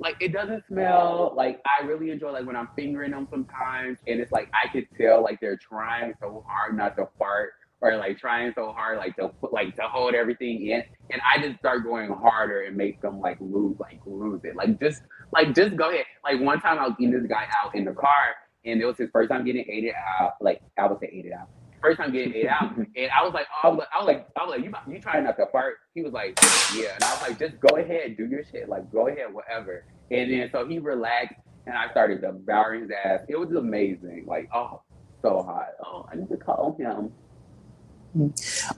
like 0.00 0.16
it 0.18 0.32
doesn't 0.32 0.66
smell 0.66 1.32
like 1.36 1.60
I 1.66 1.84
really 1.84 2.10
enjoy 2.10 2.32
like 2.32 2.46
when 2.46 2.56
I'm 2.56 2.70
fingering 2.74 3.12
them 3.12 3.28
sometimes 3.30 3.98
and 4.06 4.18
it's 4.18 4.32
like 4.32 4.50
I 4.54 4.68
could 4.72 4.86
tell 4.98 5.22
like 5.22 5.40
they're 5.40 5.58
trying 5.58 6.14
so 6.18 6.44
hard 6.48 6.76
not 6.76 6.96
to 6.96 7.06
fart 7.18 7.52
or 7.80 7.96
like 7.96 8.18
trying 8.18 8.52
so 8.54 8.72
hard 8.72 8.98
like 8.98 9.16
to 9.16 9.28
put 9.28 9.52
like 9.52 9.74
to 9.76 9.82
hold 9.82 10.14
everything 10.14 10.66
in 10.66 10.82
and 11.10 11.20
I 11.22 11.42
just 11.42 11.58
start 11.58 11.84
going 11.84 12.10
harder 12.10 12.62
and 12.62 12.76
make 12.76 13.00
them 13.00 13.20
like 13.20 13.38
lose 13.40 13.78
like 13.78 14.00
lose 14.06 14.40
it. 14.44 14.56
Like 14.56 14.80
just 14.80 15.02
like 15.32 15.54
just 15.54 15.76
go 15.76 15.90
ahead. 15.90 16.04
Like 16.22 16.40
one 16.40 16.60
time 16.60 16.78
I 16.78 16.86
was 16.86 16.96
eating 16.98 17.18
this 17.18 17.28
guy 17.28 17.46
out 17.62 17.74
in 17.74 17.84
the 17.84 17.92
car 17.92 18.34
and 18.64 18.80
it 18.80 18.84
was 18.84 18.96
his 18.96 19.08
first 19.12 19.30
time 19.30 19.44
getting 19.44 19.64
ate 19.68 19.84
it 19.84 19.94
out. 20.20 20.34
Like 20.40 20.60
I 20.78 20.86
would 20.86 21.00
say 21.00 21.10
ate 21.12 21.26
it 21.26 21.32
out. 21.32 21.48
First 21.80 21.96
time 21.96 22.12
getting 22.12 22.34
ate 22.34 22.46
out, 22.46 22.76
and 22.76 23.10
I 23.10 23.24
was 23.24 23.32
like, 23.32 23.46
oh, 23.64 23.68
I 23.68 23.70
was 23.70 23.78
like, 23.78 23.88
I 23.94 23.98
was 23.98 24.06
like, 24.06 24.28
I 24.36 24.44
was 24.44 24.50
like, 24.50 24.64
you, 24.86 24.94
you 24.94 25.00
trying 25.00 25.24
not 25.24 25.38
to 25.38 25.46
fart? 25.50 25.76
He 25.94 26.02
was 26.02 26.12
like, 26.12 26.38
yeah, 26.76 26.92
and 26.94 27.02
I 27.02 27.12
was 27.14 27.22
like, 27.22 27.38
just 27.38 27.58
go 27.58 27.74
ahead, 27.78 28.18
do 28.18 28.26
your 28.26 28.44
shit, 28.44 28.68
like 28.68 28.92
go 28.92 29.08
ahead, 29.08 29.32
whatever. 29.32 29.84
And 30.10 30.30
then 30.30 30.50
so 30.52 30.68
he 30.68 30.78
relaxed, 30.78 31.36
and 31.64 31.74
I 31.74 31.90
started 31.90 32.20
devouring 32.20 32.82
his 32.82 32.90
ass. 33.02 33.20
It 33.28 33.38
was 33.38 33.50
amazing, 33.52 34.24
like 34.26 34.50
oh, 34.54 34.82
so 35.22 35.42
hot. 35.42 35.68
Oh, 35.82 36.06
I 36.12 36.16
need 36.16 36.28
to 36.28 36.36
call 36.36 36.76
him. 36.78 37.12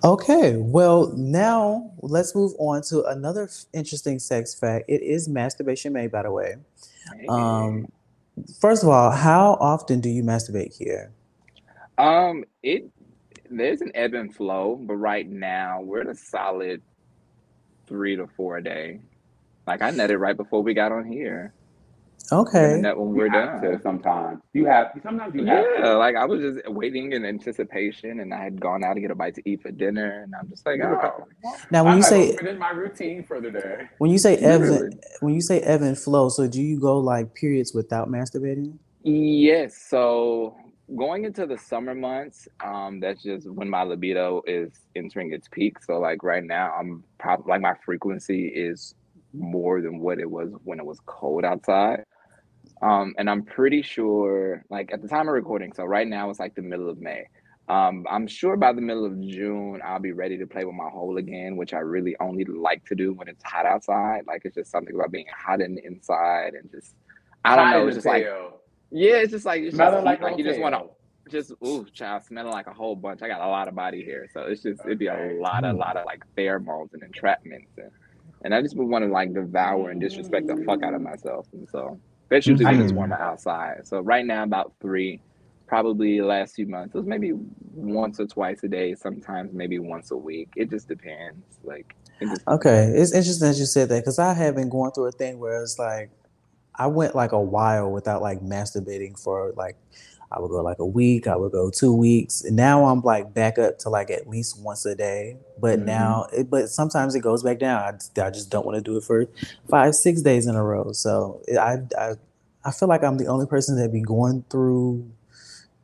Okay, 0.04 0.56
well 0.56 1.12
now 1.16 1.92
let's 2.00 2.34
move 2.34 2.52
on 2.58 2.82
to 2.82 3.04
another 3.04 3.44
f- 3.44 3.64
interesting 3.72 4.18
sex 4.18 4.54
fact. 4.54 4.84
It 4.88 5.02
is 5.02 5.28
masturbation 5.28 5.92
May, 5.92 6.06
by 6.06 6.22
the 6.22 6.30
way. 6.32 6.56
Um, 7.28 7.86
first 8.60 8.82
of 8.82 8.88
all, 8.88 9.10
how 9.10 9.56
often 9.60 10.00
do 10.00 10.08
you 10.08 10.22
masturbate 10.22 10.76
here? 10.76 11.12
Um, 11.98 12.44
it 12.62 12.90
there's 13.50 13.80
an 13.82 13.92
ebb 13.94 14.14
and 14.14 14.34
flow, 14.34 14.78
but 14.82 14.94
right 14.94 15.28
now 15.28 15.80
we're 15.82 16.00
at 16.02 16.08
a 16.08 16.14
solid 16.14 16.82
three 17.86 18.16
to 18.16 18.26
four 18.26 18.58
a 18.58 18.62
day. 18.64 19.00
Like 19.66 19.82
I 19.82 19.90
netted 19.90 20.18
right 20.18 20.36
before 20.36 20.62
we 20.62 20.74
got 20.74 20.92
on 20.92 21.04
here. 21.04 21.52
Okay, 22.30 22.74
And 22.74 22.84
that 22.84 22.96
when 22.96 23.08
we're 23.10 23.28
have 23.30 23.60
done. 23.60 23.72
to 23.72 23.80
sometimes. 23.82 24.40
You 24.52 24.64
have 24.66 24.88
sometimes 25.02 25.34
you 25.34 25.44
have. 25.46 25.64
Yeah, 25.78 25.82
To. 25.84 25.98
like 25.98 26.16
I 26.16 26.24
was 26.24 26.40
just 26.40 26.68
waiting 26.70 27.12
in 27.12 27.24
anticipation, 27.24 28.20
and 28.20 28.32
I 28.32 28.42
had 28.42 28.60
gone 28.60 28.84
out 28.84 28.94
to 28.94 29.00
get 29.00 29.10
a 29.10 29.14
bite 29.14 29.34
to 29.34 29.42
eat 29.48 29.62
for 29.62 29.70
dinner, 29.70 30.22
and 30.22 30.32
I'm 30.38 30.48
just 30.48 30.64
like, 30.64 30.80
oh, 30.82 31.26
now 31.70 31.84
when 31.84 31.92
I'm 31.94 31.98
you 31.98 32.02
like, 32.02 32.10
say 32.10 32.32
"Oh, 32.34 32.36
finish 32.38 32.58
my 32.58 32.70
routine 32.70 33.24
for 33.24 33.40
the 33.40 33.50
day. 33.50 33.88
when 33.98 34.10
you 34.10 34.18
say 34.18 34.36
ebb 34.36 34.62
and, 34.62 35.00
when 35.20 35.34
you 35.34 35.40
say 35.40 35.60
ebb 35.60 35.82
and 35.82 35.98
flow, 35.98 36.28
so 36.28 36.46
do 36.46 36.62
you 36.62 36.78
go 36.80 36.98
like 36.98 37.34
periods 37.34 37.74
without 37.74 38.08
masturbating? 38.08 38.78
Yes. 39.02 39.76
So 39.88 40.56
going 40.96 41.24
into 41.24 41.46
the 41.46 41.58
summer 41.58 41.94
months, 41.94 42.46
um, 42.64 43.00
that's 43.00 43.22
just 43.22 43.48
when 43.50 43.68
my 43.68 43.82
libido 43.82 44.42
is 44.46 44.70
entering 44.94 45.32
its 45.32 45.48
peak. 45.48 45.82
So 45.82 45.98
like 45.98 46.22
right 46.22 46.44
now, 46.44 46.72
I'm 46.78 47.02
probably 47.18 47.50
like 47.50 47.60
my 47.60 47.74
frequency 47.84 48.46
is 48.46 48.94
more 49.34 49.80
than 49.80 49.98
what 49.98 50.18
it 50.18 50.30
was 50.30 50.50
when 50.64 50.78
it 50.78 50.84
was 50.84 51.00
cold 51.06 51.44
outside. 51.44 52.04
Um, 52.82 53.14
and 53.16 53.30
I'm 53.30 53.44
pretty 53.44 53.82
sure, 53.82 54.64
like 54.70 54.92
at 54.92 55.02
the 55.02 55.08
time 55.08 55.28
of 55.28 55.34
recording, 55.34 55.72
so 55.72 55.84
right 55.84 56.06
now 56.06 56.30
it's 56.30 56.40
like 56.40 56.54
the 56.54 56.62
middle 56.62 56.90
of 56.90 57.00
May. 57.00 57.24
Um, 57.68 58.04
I'm 58.10 58.26
sure 58.26 58.56
by 58.56 58.72
the 58.72 58.80
middle 58.80 59.04
of 59.04 59.20
June 59.20 59.80
I'll 59.84 60.00
be 60.00 60.12
ready 60.12 60.36
to 60.38 60.46
play 60.46 60.64
with 60.64 60.74
my 60.74 60.88
hole 60.90 61.16
again, 61.16 61.56
which 61.56 61.72
I 61.72 61.78
really 61.78 62.16
only 62.18 62.44
like 62.44 62.84
to 62.86 62.96
do 62.96 63.12
when 63.12 63.28
it's 63.28 63.42
hot 63.44 63.66
outside. 63.66 64.22
Like 64.26 64.42
it's 64.44 64.56
just 64.56 64.70
something 64.70 64.94
about 64.94 65.12
being 65.12 65.26
hot 65.34 65.60
in 65.60 65.76
the 65.76 65.86
inside 65.86 66.54
and 66.54 66.70
just 66.70 66.94
I 67.44 67.56
don't 67.56 67.66
Hot 67.66 67.76
know, 67.76 67.86
it's 67.86 67.96
just 67.96 68.06
like 68.06 68.26
yeah, 68.90 69.16
it's 69.16 69.30
just 69.30 69.46
like 69.46 69.62
it's 69.62 69.76
just 69.76 70.04
like, 70.04 70.20
like, 70.20 70.38
you 70.38 70.44
just 70.44 70.60
want 70.60 70.74
to 70.74 70.82
just 71.30 71.52
ooh, 71.64 71.86
child, 71.92 72.24
smelling 72.24 72.52
like 72.52 72.66
a 72.66 72.72
whole 72.72 72.96
bunch. 72.96 73.22
I 73.22 73.28
got 73.28 73.40
a 73.40 73.48
lot 73.48 73.68
of 73.68 73.74
body 73.74 74.04
here, 74.04 74.28
so 74.34 74.42
it's 74.42 74.62
just 74.62 74.80
it'd 74.84 74.98
be 74.98 75.06
a 75.06 75.38
lot, 75.40 75.64
a 75.64 75.72
lot 75.72 75.96
of 75.96 76.04
like 76.04 76.22
pheromones 76.36 76.92
and 76.92 77.02
entrapments, 77.02 77.78
and 77.78 77.90
and 78.44 78.54
I 78.54 78.60
just 78.60 78.76
would 78.76 78.88
want 78.88 79.04
to 79.04 79.10
like 79.10 79.32
devour 79.32 79.90
and 79.90 80.00
disrespect 80.00 80.48
the 80.48 80.62
fuck 80.66 80.82
out 80.82 80.94
of 80.94 81.00
myself, 81.00 81.46
and 81.52 81.68
so 81.70 81.98
that's 82.32 82.48
usually 82.48 82.66
when 82.66 82.80
it's 82.80 82.92
Mhm. 82.92 82.96
warmer 82.96 83.16
outside. 83.20 83.86
So 83.86 84.00
right 84.00 84.26
now 84.26 84.42
about 84.44 84.74
three, 84.80 85.22
probably 85.68 86.18
the 86.20 86.26
last 86.26 86.54
few 86.54 86.66
months. 86.66 86.94
It 86.94 86.98
was 86.98 87.06
maybe 87.06 87.32
once 87.74 88.20
or 88.20 88.26
twice 88.26 88.62
a 88.64 88.68
day, 88.68 88.94
sometimes 88.94 89.52
maybe 89.54 89.78
once 89.78 90.10
a 90.12 90.16
week. 90.16 90.50
It 90.56 90.70
just 90.70 90.88
depends. 90.88 91.44
Like 91.64 91.96
it 92.20 92.30
just 92.30 92.44
Okay, 92.48 92.92
it's 92.96 93.12
interesting 93.12 93.48
that 93.48 93.56
you 93.58 93.66
said 93.66 93.88
that 93.90 94.00
because 94.00 94.18
I 94.18 94.34
have 94.34 94.56
been 94.56 94.68
going 94.68 94.92
through 94.92 95.08
a 95.08 95.12
thing 95.12 95.38
where 95.38 95.62
it's 95.62 95.78
like 95.78 96.10
I 96.78 96.86
went 96.88 97.14
like 97.14 97.32
a 97.32 97.40
while 97.40 97.90
without 97.92 98.22
like 98.22 98.40
masturbating 98.40 99.18
for 99.18 99.52
like 99.56 99.76
I 100.34 100.40
would 100.40 100.48
go 100.48 100.62
like 100.62 100.78
a 100.78 100.86
week, 100.86 101.26
I 101.26 101.36
would 101.36 101.52
go 101.52 101.70
two 101.70 101.92
weeks, 101.94 102.42
and 102.42 102.56
now 102.56 102.86
I'm 102.86 103.00
like 103.02 103.34
back 103.34 103.58
up 103.58 103.78
to 103.80 103.90
like 103.90 104.10
at 104.10 104.28
least 104.28 104.58
once 104.60 104.86
a 104.86 104.94
day. 104.94 105.36
But 105.60 105.80
Mhm. 105.80 105.84
now, 105.84 106.26
it, 106.32 106.48
but 106.50 106.70
sometimes 106.70 107.14
it 107.14 107.20
goes 107.20 107.42
back 107.42 107.58
down. 107.58 107.82
I, 107.82 107.92
just- 107.92 108.18
I 108.18 108.30
just 108.30 108.50
don't 108.50 108.64
want 108.66 108.76
to 108.76 108.82
do 108.82 108.96
it 108.96 109.04
for 109.04 109.26
five, 109.68 109.94
six 109.94 110.22
days 110.22 110.46
in 110.46 110.54
a 110.56 110.62
row. 110.64 110.92
So 110.92 111.40
I, 111.60 111.78
I, 111.98 112.14
I 112.64 112.70
feel 112.70 112.88
like 112.88 113.04
I'm 113.04 113.18
the 113.18 113.26
only 113.26 113.46
person 113.46 113.76
that 113.76 113.92
be 113.92 114.00
going 114.00 114.44
through, 114.50 115.10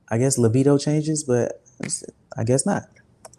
I 0.08 0.18
guess 0.18 0.38
libido 0.38 0.78
changes, 0.78 1.24
but 1.24 1.60
I 2.36 2.44
guess 2.44 2.64
not. 2.64 2.84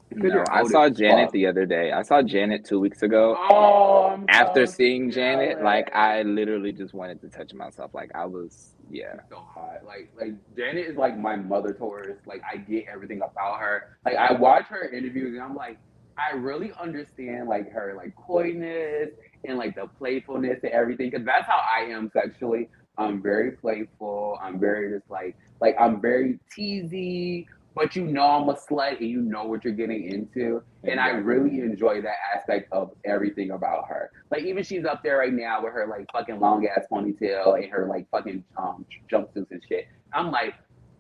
Because 0.09 0.33
No, 0.33 0.43
I 0.51 0.63
saw 0.63 0.89
Janet 0.89 1.25
fuck. 1.27 1.33
the 1.33 1.45
other 1.47 1.65
day. 1.65 1.91
I 1.91 2.01
saw 2.01 2.21
Janet 2.21 2.65
two 2.65 2.79
weeks 2.79 3.03
ago. 3.03 3.35
Oh, 3.37 4.19
After 4.29 4.65
seeing 4.65 5.11
Janet, 5.11 5.59
jealous. 5.59 5.63
like 5.63 5.95
I 5.95 6.23
literally 6.23 6.71
just 6.71 6.93
wanted 6.93 7.21
to 7.21 7.29
touch 7.29 7.53
myself. 7.53 7.93
Like 7.93 8.11
I 8.15 8.25
was, 8.25 8.71
yeah. 8.89 9.17
so 9.29 9.37
hot. 9.37 9.83
Like 9.85 10.09
like 10.19 10.33
Janet 10.57 10.87
is 10.87 10.97
like 10.97 11.17
my 11.17 11.35
mother 11.35 11.73
Taurus. 11.73 12.17
Like 12.25 12.41
I 12.51 12.57
get 12.57 12.85
everything 12.91 13.21
about 13.21 13.59
her. 13.59 13.97
Like 14.05 14.15
I 14.15 14.33
watch 14.33 14.65
her 14.69 14.89
interviews 14.89 15.33
and 15.35 15.43
I'm 15.43 15.55
like, 15.55 15.77
I 16.17 16.35
really 16.35 16.71
understand 16.81 17.47
like 17.47 17.71
her 17.71 17.93
like 17.95 18.15
coyness 18.15 19.09
and 19.45 19.57
like 19.57 19.75
the 19.75 19.87
playfulness 19.97 20.59
and 20.63 20.71
everything. 20.71 21.11
Cause 21.11 21.21
that's 21.23 21.45
how 21.45 21.61
I 21.71 21.83
am 21.83 22.09
sexually. 22.13 22.67
I'm 22.97 23.21
very 23.21 23.51
playful. 23.51 24.37
I'm 24.41 24.59
very 24.59 24.91
just 24.97 25.09
like 25.09 25.37
like 25.61 25.75
I'm 25.79 26.01
very 26.01 26.39
teasy, 26.55 27.45
but 27.75 27.95
you 27.95 28.05
know 28.05 28.23
I'm 28.23 28.49
a 28.49 28.53
slut 28.53 28.97
and 28.99 29.07
you 29.07 29.21
know 29.21 29.45
what 29.45 29.63
you're 29.63 29.73
getting 29.73 30.05
into. 30.05 30.61
And 30.83 30.99
I 30.99 31.09
really 31.09 31.59
enjoy 31.59 32.01
that 32.01 32.15
aspect 32.35 32.71
of 32.71 32.91
everything 33.05 33.51
about 33.51 33.87
her. 33.87 34.11
Like 34.31 34.43
even 34.43 34.63
she's 34.63 34.85
up 34.85 35.03
there 35.03 35.17
right 35.17 35.33
now 35.33 35.63
with 35.63 35.73
her 35.73 35.87
like 35.87 36.05
fucking 36.11 36.39
long 36.39 36.67
ass 36.67 36.85
ponytail 36.91 37.61
and 37.61 37.71
her 37.71 37.87
like 37.87 38.09
fucking 38.09 38.43
um 38.57 38.85
jumpsuits 39.11 39.51
and 39.51 39.61
shit. 39.67 39.87
I'm 40.13 40.31
like, 40.31 40.55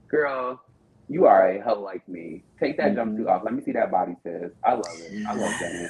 girl, 0.07 0.61
you 1.07 1.25
are 1.25 1.49
a 1.49 1.61
hoe 1.61 1.81
like 1.81 2.07
me. 2.07 2.43
Take 2.59 2.77
that 2.77 2.95
jumpsuit 2.95 3.27
off. 3.27 3.43
Let 3.43 3.53
me 3.53 3.61
see 3.63 3.71
that 3.71 3.91
body, 3.91 4.15
sis. 4.23 4.51
I 4.63 4.73
love 4.73 4.85
it. 4.95 5.25
I 5.27 5.33
love 5.33 5.53
that. 5.59 5.89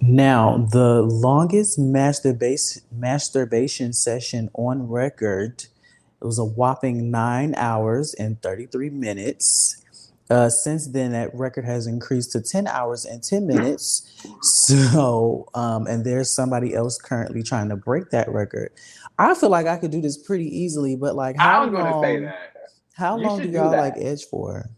Now, 0.00 0.68
the 0.70 1.02
longest 1.02 1.78
masturbation 1.78 2.82
masturbation 2.92 3.92
session 3.92 4.50
on 4.54 4.88
record 4.88 5.64
it 6.20 6.24
was 6.24 6.38
a 6.38 6.44
whopping 6.44 7.10
nine 7.10 7.54
hours 7.56 8.14
and 8.14 8.40
33 8.40 8.90
minutes. 8.90 9.82
Uh, 10.28 10.48
since 10.48 10.88
then, 10.88 11.12
that 11.12 11.32
record 11.34 11.64
has 11.64 11.86
increased 11.86 12.32
to 12.32 12.40
10 12.40 12.66
hours 12.66 13.04
and 13.04 13.22
10 13.22 13.46
minutes. 13.46 14.10
So, 14.42 15.48
um, 15.54 15.86
and 15.86 16.04
there's 16.04 16.30
somebody 16.30 16.74
else 16.74 16.98
currently 16.98 17.42
trying 17.42 17.68
to 17.68 17.76
break 17.76 18.10
that 18.10 18.28
record. 18.28 18.72
I 19.18 19.34
feel 19.34 19.50
like 19.50 19.66
I 19.66 19.76
could 19.76 19.90
do 19.92 20.00
this 20.00 20.16
pretty 20.18 20.46
easily, 20.46 20.96
but 20.96 21.14
like, 21.14 21.36
I 21.38 21.42
how 21.44 21.66
was 21.66 21.70
gonna 21.70 22.02
say 22.02 22.14
long? 22.14 22.22
that. 22.22 22.52
How 22.94 23.16
You 23.16 23.24
long 23.24 23.42
do 23.42 23.48
y'all 23.48 23.70
like 23.76 23.94
edge 23.98 24.24
for? 24.24 24.68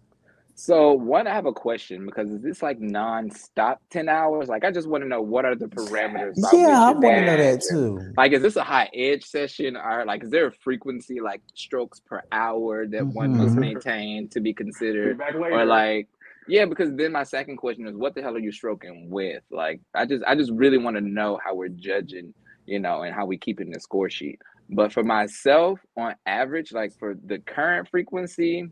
So 0.60 0.92
one, 0.92 1.28
I 1.28 1.34
have 1.34 1.46
a 1.46 1.52
question 1.52 2.04
because 2.04 2.30
is 2.30 2.42
this 2.42 2.62
like 2.64 2.80
non-stop 2.80 3.80
ten 3.90 4.08
hours? 4.08 4.48
Like 4.48 4.64
I 4.64 4.72
just 4.72 4.88
want 4.88 5.04
to 5.04 5.08
know 5.08 5.22
what 5.22 5.44
are 5.44 5.54
the 5.54 5.66
parameters? 5.66 6.34
Yeah, 6.52 6.82
I 6.82 6.90
want 6.90 7.16
to 7.16 7.24
know 7.24 7.36
that 7.36 7.62
too. 7.70 8.12
Like, 8.16 8.32
is 8.32 8.42
this 8.42 8.56
a 8.56 8.64
high 8.64 8.90
edge 8.92 9.22
session, 9.24 9.76
or 9.76 10.04
like, 10.04 10.24
is 10.24 10.30
there 10.30 10.48
a 10.48 10.52
frequency 10.52 11.20
like 11.20 11.42
strokes 11.54 12.00
per 12.00 12.22
hour 12.32 12.88
that 12.88 13.06
one 13.06 13.36
must 13.36 13.54
Mhm. 13.54 13.60
maintain 13.60 14.28
to 14.30 14.40
be 14.40 14.52
considered? 14.52 15.18
Back 15.18 15.36
or 15.36 15.64
like 15.64 16.08
yeah 16.48 16.64
because 16.64 16.92
then 16.96 17.12
my 17.12 17.22
second 17.22 17.58
question 17.58 17.86
is 17.86 17.94
what 17.94 18.16
the 18.16 18.22
hell 18.22 18.34
are 18.34 18.38
you 18.40 18.50
stroking 18.50 19.10
with 19.10 19.42
like 19.50 19.80
i 19.94 20.06
just 20.06 20.24
i 20.26 20.34
just 20.34 20.50
really 20.52 20.78
want 20.78 20.96
to 20.96 21.00
know 21.02 21.38
how 21.44 21.54
we're 21.54 21.68
judging 21.68 22.32
you 22.64 22.78
know 22.80 23.02
and 23.02 23.14
how 23.14 23.26
we 23.26 23.36
keeping 23.36 23.70
the 23.70 23.78
score 23.78 24.08
sheet 24.08 24.38
but 24.70 24.90
for 24.90 25.02
myself 25.04 25.78
on 25.98 26.14
average 26.24 26.72
like 26.72 26.90
for 26.98 27.14
the 27.26 27.38
current 27.40 27.86
frequency 27.90 28.66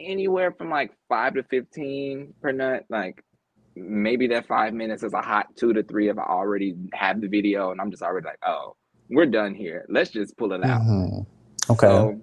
anywhere 0.00 0.52
from 0.52 0.70
like 0.70 0.92
5 1.08 1.34
to 1.34 1.42
15 1.44 2.34
per 2.42 2.52
nut 2.52 2.84
like 2.88 3.22
maybe 3.74 4.26
that 4.28 4.46
five 4.46 4.74
minutes 4.74 5.02
is 5.02 5.12
a 5.14 5.22
hot 5.22 5.46
two 5.56 5.72
to 5.72 5.82
three 5.82 6.08
if 6.10 6.18
i 6.18 6.22
already 6.22 6.74
have 6.92 7.20
the 7.20 7.28
video 7.28 7.70
and 7.70 7.80
i'm 7.80 7.90
just 7.90 8.02
already 8.02 8.26
like 8.26 8.38
oh 8.46 8.76
we're 9.08 9.24
done 9.26 9.54
here 9.54 9.86
let's 9.88 10.10
just 10.10 10.36
pull 10.36 10.52
it 10.52 10.62
out 10.64 10.80
Mhm. 10.82 11.26
Okay. 11.70 11.86
so 11.86 12.20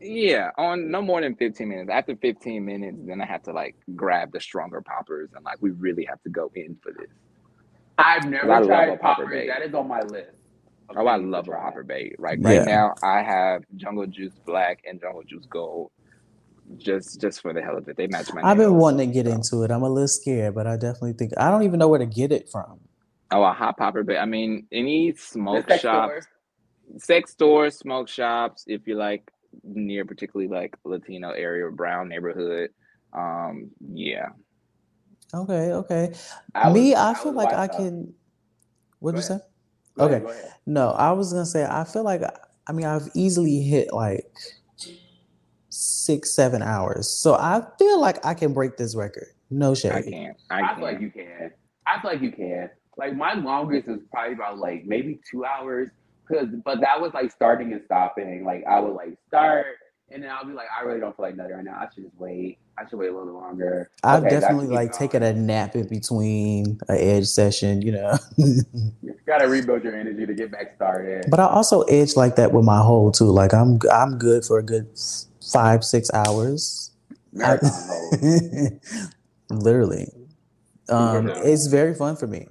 yeah, 0.00 0.50
on 0.56 0.92
no 0.92 1.02
more 1.02 1.20
than 1.20 1.34
15 1.34 1.68
minutes. 1.68 1.90
After 1.92 2.14
15 2.14 2.64
minutes, 2.64 2.98
then 3.04 3.20
I 3.20 3.26
have 3.26 3.42
to 3.42 3.52
like 3.52 3.74
grab 3.96 4.30
the 4.30 4.38
stronger 4.38 4.80
poppers 4.80 5.30
and 5.34 5.44
like 5.44 5.56
we 5.60 5.70
really 5.72 6.04
have 6.04 6.22
to 6.22 6.30
go 6.30 6.52
in 6.54 6.76
for 6.80 6.92
this. 6.92 7.10
I've 7.98 8.24
never 8.30 8.46
love 8.46 8.62
a 8.62 8.66
tried 8.66 9.00
popper 9.00 9.22
poppers. 9.24 9.30
bait. 9.32 9.48
That 9.48 9.62
is 9.62 9.74
on 9.74 9.88
my 9.88 10.02
list. 10.02 10.30
Oh, 10.96 11.04
I 11.04 11.16
love 11.16 11.48
a 11.48 11.50
try. 11.50 11.60
popper 11.60 11.82
bait. 11.82 12.14
Right 12.16 12.38
Yeah. 12.40 12.58
right 12.58 12.64
now 12.68 12.94
I 13.02 13.24
have 13.24 13.64
Jungle 13.74 14.06
Juice 14.06 14.38
Black 14.46 14.78
and 14.88 15.00
Jungle 15.00 15.24
Juice 15.24 15.46
Gold. 15.50 15.90
Just 16.76 17.20
just 17.20 17.40
for 17.40 17.52
the 17.54 17.62
hell 17.62 17.78
of 17.78 17.88
it. 17.88 17.96
They 17.96 18.06
match 18.08 18.32
my 18.34 18.42
I've 18.42 18.56
been 18.58 18.70
nails, 18.70 18.82
wanting 18.82 19.08
to 19.08 19.14
get 19.14 19.26
so. 19.26 19.32
into 19.32 19.62
it. 19.64 19.70
I'm 19.70 19.82
a 19.82 19.88
little 19.88 20.06
scared, 20.08 20.54
but 20.54 20.66
I 20.66 20.74
definitely 20.76 21.14
think 21.14 21.32
I 21.38 21.50
don't 21.50 21.62
even 21.62 21.78
know 21.78 21.88
where 21.88 21.98
to 21.98 22.06
get 22.06 22.30
it 22.30 22.48
from. 22.50 22.80
Oh, 23.30 23.42
a 23.42 23.52
hot 23.52 23.76
popper 23.78 24.02
but 24.02 24.16
I 24.18 24.24
mean, 24.26 24.66
any 24.72 25.14
smoke 25.14 25.68
sex 25.68 25.82
shop, 25.82 26.10
store. 26.10 26.22
sex 26.98 27.30
stores, 27.32 27.78
smoke 27.78 28.08
shops, 28.08 28.64
if 28.66 28.86
you're 28.86 28.98
like 28.98 29.30
near 29.64 30.04
particularly 30.04 30.48
like 30.52 30.76
Latino 30.84 31.30
area 31.30 31.64
or 31.66 31.70
brown 31.70 32.08
neighborhood. 32.08 32.70
Um, 33.14 33.70
yeah. 33.92 34.28
Okay, 35.34 35.72
okay. 35.72 36.12
I 36.54 36.70
Me, 36.72 36.90
was- 36.90 36.98
I 36.98 37.10
I 37.10 37.14
feel 37.14 37.32
like 37.32 37.48
I 37.52 37.66
watching- 37.66 37.76
can. 37.78 38.14
What'd 39.00 39.18
you 39.18 39.22
Go 39.22 39.26
say? 39.28 39.34
ahead. 39.34 39.42
Go 39.96 40.04
ahead, 40.04 40.22
Okay. 40.22 40.24
go 40.26 40.30
ahead. 40.32 40.52
No, 40.66 40.90
I 40.90 41.12
was 41.12 41.32
gonna 41.32 41.46
say 41.46 41.64
I 41.68 41.84
feel 41.84 42.02
like 42.02 42.22
I 42.66 42.72
mean 42.72 42.86
I've 42.86 43.08
easily 43.14 43.60
hit 43.62 43.92
like 43.92 44.30
six, 46.08 46.34
seven 46.34 46.62
hours. 46.62 47.10
So 47.10 47.34
I 47.34 47.62
feel 47.78 48.00
like 48.00 48.24
I 48.24 48.32
can 48.34 48.54
break 48.54 48.76
this 48.78 48.96
record. 48.96 49.26
No 49.50 49.74
shade. 49.74 49.92
I 49.92 50.02
can't. 50.02 50.36
I 50.50 50.56
I 50.56 50.60
can't. 50.62 50.76
feel 50.76 50.84
like 50.84 51.00
you 51.00 51.10
can. 51.10 51.50
I 51.86 52.00
feel 52.00 52.10
like 52.10 52.22
you 52.22 52.32
can. 52.32 52.70
Like 52.96 53.14
my 53.14 53.34
longest 53.34 53.88
is 53.88 54.00
probably 54.10 54.32
about 54.34 54.58
like 54.58 54.84
maybe 54.86 55.20
two 55.30 55.44
hours. 55.44 55.88
Cause 56.26 56.48
but 56.64 56.80
that 56.80 57.00
was 57.00 57.12
like 57.14 57.30
starting 57.30 57.72
and 57.72 57.82
stopping. 57.84 58.44
Like 58.44 58.64
I 58.66 58.80
would 58.80 58.94
like 58.94 59.16
start 59.28 59.66
and 60.10 60.22
then 60.22 60.30
I'll 60.30 60.44
be 60.46 60.54
like, 60.54 60.68
I 60.78 60.84
really 60.84 61.00
don't 61.00 61.14
feel 61.16 61.26
like 61.26 61.36
nutting 61.36 61.56
right 61.56 61.64
now. 61.64 61.78
I 61.80 61.86
should 61.94 62.04
just 62.04 62.16
wait. 62.18 62.58
I 62.78 62.88
should 62.88 62.98
wait 62.98 63.10
a 63.10 63.16
little 63.16 63.34
longer. 63.34 63.90
I've 64.02 64.24
Okay, 64.24 64.30
definitely 64.30 64.66
should 64.66 64.70
keep 64.70 64.76
like 64.76 64.92
taken 64.92 65.22
a 65.22 65.32
nap 65.34 65.74
in 65.76 65.86
between 65.88 66.78
a 66.88 66.92
edge 66.94 67.26
session, 67.26 67.82
you 67.82 67.92
know. 67.92 68.16
You 69.02 69.14
gotta 69.26 69.48
rebuild 69.48 69.84
your 69.84 69.94
energy 69.94 70.24
to 70.24 70.32
get 70.34 70.50
back 70.50 70.74
started. 70.76 71.26
but 71.28 71.38
I 71.40 71.44
also 71.46 71.82
edge 71.82 72.16
like 72.16 72.36
that 72.36 72.52
with 72.52 72.64
my 72.64 72.78
hole 72.78 73.12
too. 73.12 73.24
Like 73.30 73.52
I'm 73.52 73.78
I'm 73.92 74.16
good 74.18 74.44
for 74.44 74.58
a 74.58 74.62
good 74.62 74.88
five, 75.52 75.84
six 75.84 76.10
hours. 76.12 76.90
Literally. 79.50 80.08
Um, 80.88 81.28
Yeah. 81.28 81.42
it's 81.44 81.66
very 81.66 81.94
fun 81.94 82.16
for 82.16 82.26
me. 82.26 82.46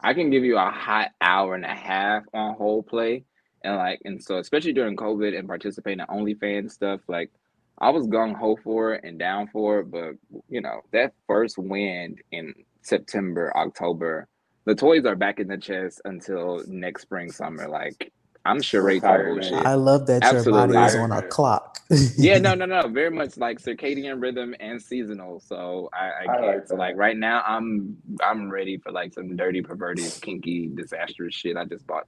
I 0.00 0.12
can 0.14 0.30
give 0.30 0.44
you 0.44 0.58
a 0.58 0.70
hot 0.70 1.10
hour 1.20 1.54
and 1.54 1.64
a 1.64 1.74
half 1.74 2.24
on 2.34 2.54
whole 2.54 2.82
play. 2.82 3.24
And 3.62 3.76
like 3.76 4.00
and 4.04 4.22
so 4.22 4.38
especially 4.38 4.74
during 4.74 4.96
COVID 4.96 5.38
and 5.38 5.48
participating 5.48 6.00
in 6.00 6.06
OnlyFans 6.06 6.72
stuff, 6.72 7.00
like 7.08 7.30
I 7.78 7.90
was 7.90 8.06
gung 8.06 8.34
ho 8.36 8.56
for 8.62 8.94
it 8.94 9.04
and 9.04 9.18
down 9.18 9.48
for 9.48 9.80
it, 9.80 9.90
but 9.90 10.12
you 10.48 10.60
know, 10.60 10.82
that 10.92 11.14
first 11.26 11.56
wind 11.58 12.20
in 12.32 12.54
September, 12.82 13.52
October, 13.56 14.28
the 14.66 14.74
toys 14.74 15.06
are 15.06 15.16
back 15.16 15.40
in 15.40 15.48
the 15.48 15.56
chest 15.56 16.02
until 16.04 16.62
next 16.66 17.02
spring, 17.02 17.32
summer. 17.32 17.66
Like 17.66 18.12
I'm 18.44 18.60
charade 18.62 19.02
for 19.06 19.18
bullshit. 19.18 19.66
I 19.66 19.74
love 19.74 20.06
that 20.06 20.30
your 20.32 20.38
Absolutely. 20.38 20.76
body 20.76 20.86
is 20.86 20.94
on 20.96 21.12
a 21.12 21.22
clock. 21.22 21.80
yeah, 22.16 22.38
no, 22.38 22.54
no, 22.54 22.66
no. 22.66 22.88
Very 22.88 23.10
much 23.10 23.36
like 23.38 23.60
circadian 23.60 24.20
rhythm 24.20 24.54
and 24.60 24.82
seasonal. 24.82 25.40
So 25.40 25.90
I, 25.94 26.24
I 26.24 26.28
I 26.28 26.40
can't. 26.40 26.46
like 26.46 26.66
so 26.66 26.76
like 26.76 26.96
right 26.96 27.16
now, 27.16 27.42
I'm 27.46 27.96
I'm 28.22 28.50
ready 28.50 28.78
for 28.78 28.92
like 28.92 29.14
some 29.14 29.36
dirty, 29.36 29.62
perverted, 29.62 30.12
kinky, 30.22 30.70
disastrous 30.74 31.34
shit. 31.34 31.56
I 31.56 31.64
just 31.64 31.86
bought 31.86 32.06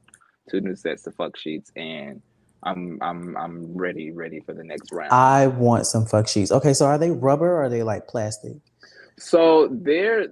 two 0.51 0.61
new 0.61 0.77
sets 0.77 1.07
of 1.07 1.15
fuck 1.17 1.37
sheets, 1.37 1.73
and 1.77 2.23
I'm 2.63 2.99
I'm 3.03 3.37
I'm 3.37 3.77
ready, 3.77 4.13
ready 4.13 4.41
for 4.41 4.55
the 4.55 4.65
next 4.65 4.93
round. 4.93 5.13
I 5.13 5.47
want 5.49 5.87
some 5.87 6.07
fuck 6.07 6.29
sheets. 6.29 6.53
Okay, 6.53 6.75
so 6.75 6.87
are 6.87 6.99
they 6.99 7.11
rubber 7.13 7.51
or 7.53 7.65
are 7.65 7.69
they 7.71 7.83
like 7.83 8.09
plastic? 8.09 8.59
So 9.19 9.69
they're 9.73 10.27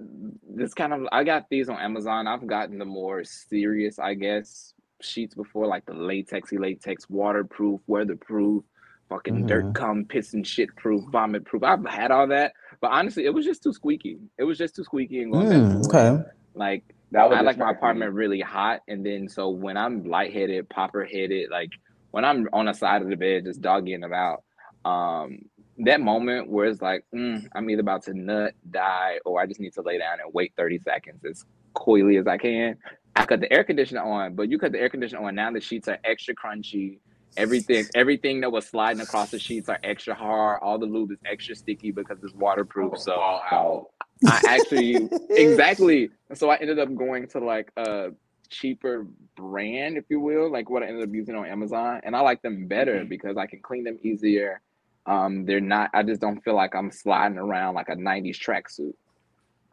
this 0.47 0.75
kind 0.75 0.93
of 0.93 1.07
I 1.11 1.23
got 1.23 1.49
these 1.49 1.69
on 1.69 1.77
Amazon. 1.79 2.27
I've 2.27 2.47
gotten 2.47 2.77
the 2.79 2.85
more 2.85 3.23
serious, 3.23 3.99
I 3.99 4.13
guess, 4.13 4.74
sheets 5.07 5.35
before, 5.35 5.67
like 5.67 5.85
the 5.85 5.93
latexy 5.93 6.59
latex, 6.59 7.09
waterproof, 7.09 7.81
weatherproof, 7.87 8.63
fucking 9.09 9.45
dirt 9.45 9.67
Mhm. 9.67 9.73
cum, 9.73 10.05
piss 10.05 10.33
and 10.33 10.45
shit 10.47 10.75
proof, 10.77 11.03
vomit 11.11 11.45
proof. 11.45 11.63
I've 11.63 11.85
had 11.85 12.11
all 12.11 12.27
that, 12.27 12.53
but 12.81 12.91
honestly, 12.91 13.25
it 13.25 13.33
was 13.33 13.45
just 13.45 13.63
too 13.63 13.73
squeaky. 13.73 14.19
It 14.37 14.43
was 14.45 14.57
just 14.57 14.75
too 14.75 14.83
squeaky 14.83 15.21
and 15.21 15.31
going 15.31 15.47
Mm, 15.47 15.49
back 15.49 15.85
okay. 15.85 16.23
like 16.55 16.83
That 17.11 17.29
was 17.29 17.39
I 17.39 17.41
like 17.41 17.57
my 17.57 17.71
distracting. 17.71 17.71
apartment 17.71 18.13
really 18.13 18.41
hot, 18.41 18.81
and 18.87 19.05
then 19.05 19.29
so 19.29 19.49
when 19.49 19.77
I'm 19.77 20.03
lightheaded, 20.05 20.69
popper 20.69 21.05
headed, 21.05 21.49
like 21.51 21.71
when 22.11 22.25
I'm 22.25 22.47
on 22.53 22.65
the 22.65 22.73
side 22.73 23.01
of 23.01 23.09
the 23.09 23.15
bed 23.17 23.45
just 23.45 23.61
dogging 23.61 24.03
about, 24.03 24.43
um, 24.85 25.39
that 25.79 26.01
moment 26.01 26.49
where 26.49 26.67
it's 26.67 26.81
like, 26.81 27.05
mm, 27.15 27.43
I'm 27.55 27.69
either 27.69 27.81
about 27.81 28.03
to 28.03 28.13
nut, 28.13 28.53
die, 28.69 29.19
or 29.25 29.41
I 29.41 29.45
just 29.47 29.59
need 29.59 29.73
to 29.75 29.81
lay 29.81 29.97
down 29.99 30.19
and 30.23 30.33
wait 30.33 30.53
30 30.57 30.79
seconds 30.79 31.23
as 31.25 31.43
coyly 31.73 32.17
as 32.17 32.27
I 32.27 32.37
can. 32.37 32.77
I 33.15 33.25
cut 33.25 33.39
the 33.39 33.51
air 33.51 33.63
conditioner 33.63 34.01
on, 34.01 34.35
but 34.35 34.49
you 34.49 34.57
cut 34.59 34.71
the 34.71 34.79
air 34.79 34.89
conditioner 34.89 35.25
on. 35.25 35.35
Now 35.35 35.51
the 35.51 35.61
sheets 35.61 35.87
are 35.87 35.97
extra 36.03 36.35
crunchy. 36.35 36.99
Everything, 37.37 37.85
everything 37.95 38.39
that 38.41 38.51
was 38.51 38.65
sliding 38.65 39.01
across 39.01 39.31
the 39.31 39.39
sheets 39.39 39.67
are 39.67 39.79
extra 39.83 40.13
hard. 40.15 40.59
All 40.61 40.77
the 40.77 40.85
lube 40.85 41.11
is 41.11 41.17
extra 41.25 41.55
sticky 41.55 41.91
because 41.91 42.17
it's 42.23 42.33
waterproof. 42.33 42.97
So 42.97 43.13
all 43.13 43.41
out. 43.51 43.87
I 44.27 44.41
actually 44.47 45.09
exactly. 45.29 46.09
So 46.33 46.49
I 46.49 46.55
ended 46.57 46.79
up 46.79 46.93
going 46.95 47.27
to 47.29 47.39
like 47.39 47.71
a 47.77 48.11
cheaper 48.49 49.05
brand, 49.35 49.97
if 49.97 50.05
you 50.09 50.19
will, 50.21 50.49
like 50.49 50.69
what 50.69 50.81
I 50.83 50.87
ended 50.87 51.07
up 51.09 51.13
using 51.13 51.35
on 51.35 51.45
Amazon, 51.45 51.99
and 52.03 52.15
I 52.15 52.21
like 52.21 52.41
them 52.41 52.67
better 52.67 53.01
Mhm. 53.03 53.09
because 53.09 53.35
I 53.37 53.47
can 53.47 53.61
clean 53.61 53.83
them 53.83 53.97
easier. 54.01 54.61
Um, 55.05 55.45
they're 55.45 55.59
not. 55.61 55.89
I 55.93 56.03
just 56.03 56.21
don't 56.21 56.41
feel 56.43 56.55
like 56.55 56.73
I'm 56.73 56.89
sliding 56.91 57.37
around 57.37 57.75
like 57.75 57.89
a 57.89 57.95
'90s 57.95 58.39
tracksuit. 58.39 58.93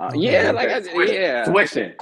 Uh, 0.03 0.11
yeah, 0.17 0.51
like 0.51 0.69
I, 0.69 0.83
Swish- 0.83 1.11
yeah. 1.13 1.45
Swishing. 1.45 1.93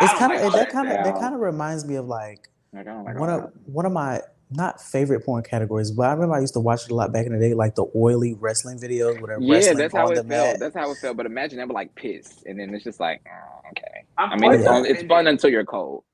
It's 0.00 0.12
kind 0.18 0.32
of 0.32 0.52
that 0.52 0.70
kind 0.70 0.88
of 0.90 1.04
that 1.04 1.18
kind 1.18 1.34
of 1.34 1.40
reminds 1.40 1.86
me 1.86 1.96
of 1.96 2.06
like 2.06 2.48
Like, 2.72 2.86
I 2.86 3.02
like 3.02 3.18
one 3.18 3.30
of 3.30 3.50
one 3.64 3.86
of 3.86 3.92
my 3.92 4.20
not 4.50 4.82
favorite 4.82 5.24
porn 5.24 5.42
categories, 5.42 5.90
but 5.90 6.08
I 6.08 6.12
remember 6.12 6.34
I 6.34 6.40
used 6.40 6.52
to 6.54 6.60
watch 6.60 6.84
it 6.84 6.90
a 6.90 6.94
lot 6.94 7.10
back 7.12 7.24
in 7.24 7.32
the 7.32 7.38
day, 7.38 7.54
like 7.54 7.74
the 7.74 7.86
oily 7.96 8.34
wrestling 8.34 8.78
videos 8.78 9.18
where 9.18 9.28
they're 9.38 9.40
Yeah, 9.40 9.54
wrestling 9.54 9.78
that's 9.78 9.94
how 9.94 10.08
it 10.08 10.16
felt. 10.16 10.28
mat. 10.28 10.60
That's 10.60 10.76
how 10.76 10.90
it 10.90 10.98
felt. 10.98 11.16
But 11.16 11.24
imagine 11.24 11.58
that, 11.58 11.68
but 11.68 11.74
like 11.74 11.94
piss, 11.94 12.28
and 12.44 12.60
then 12.60 12.74
it's 12.74 12.84
just 12.84 13.00
like, 13.00 13.22
oh, 13.26 13.68
okay. 13.70 14.04
I'm 14.18 14.32
I 14.32 14.36
mean, 14.36 14.52
it's 14.52 14.64
fun. 14.66 14.84
It's 14.84 15.02
fun 15.04 15.26
until 15.28 15.48
you're 15.48 15.64
cold. 15.64 16.04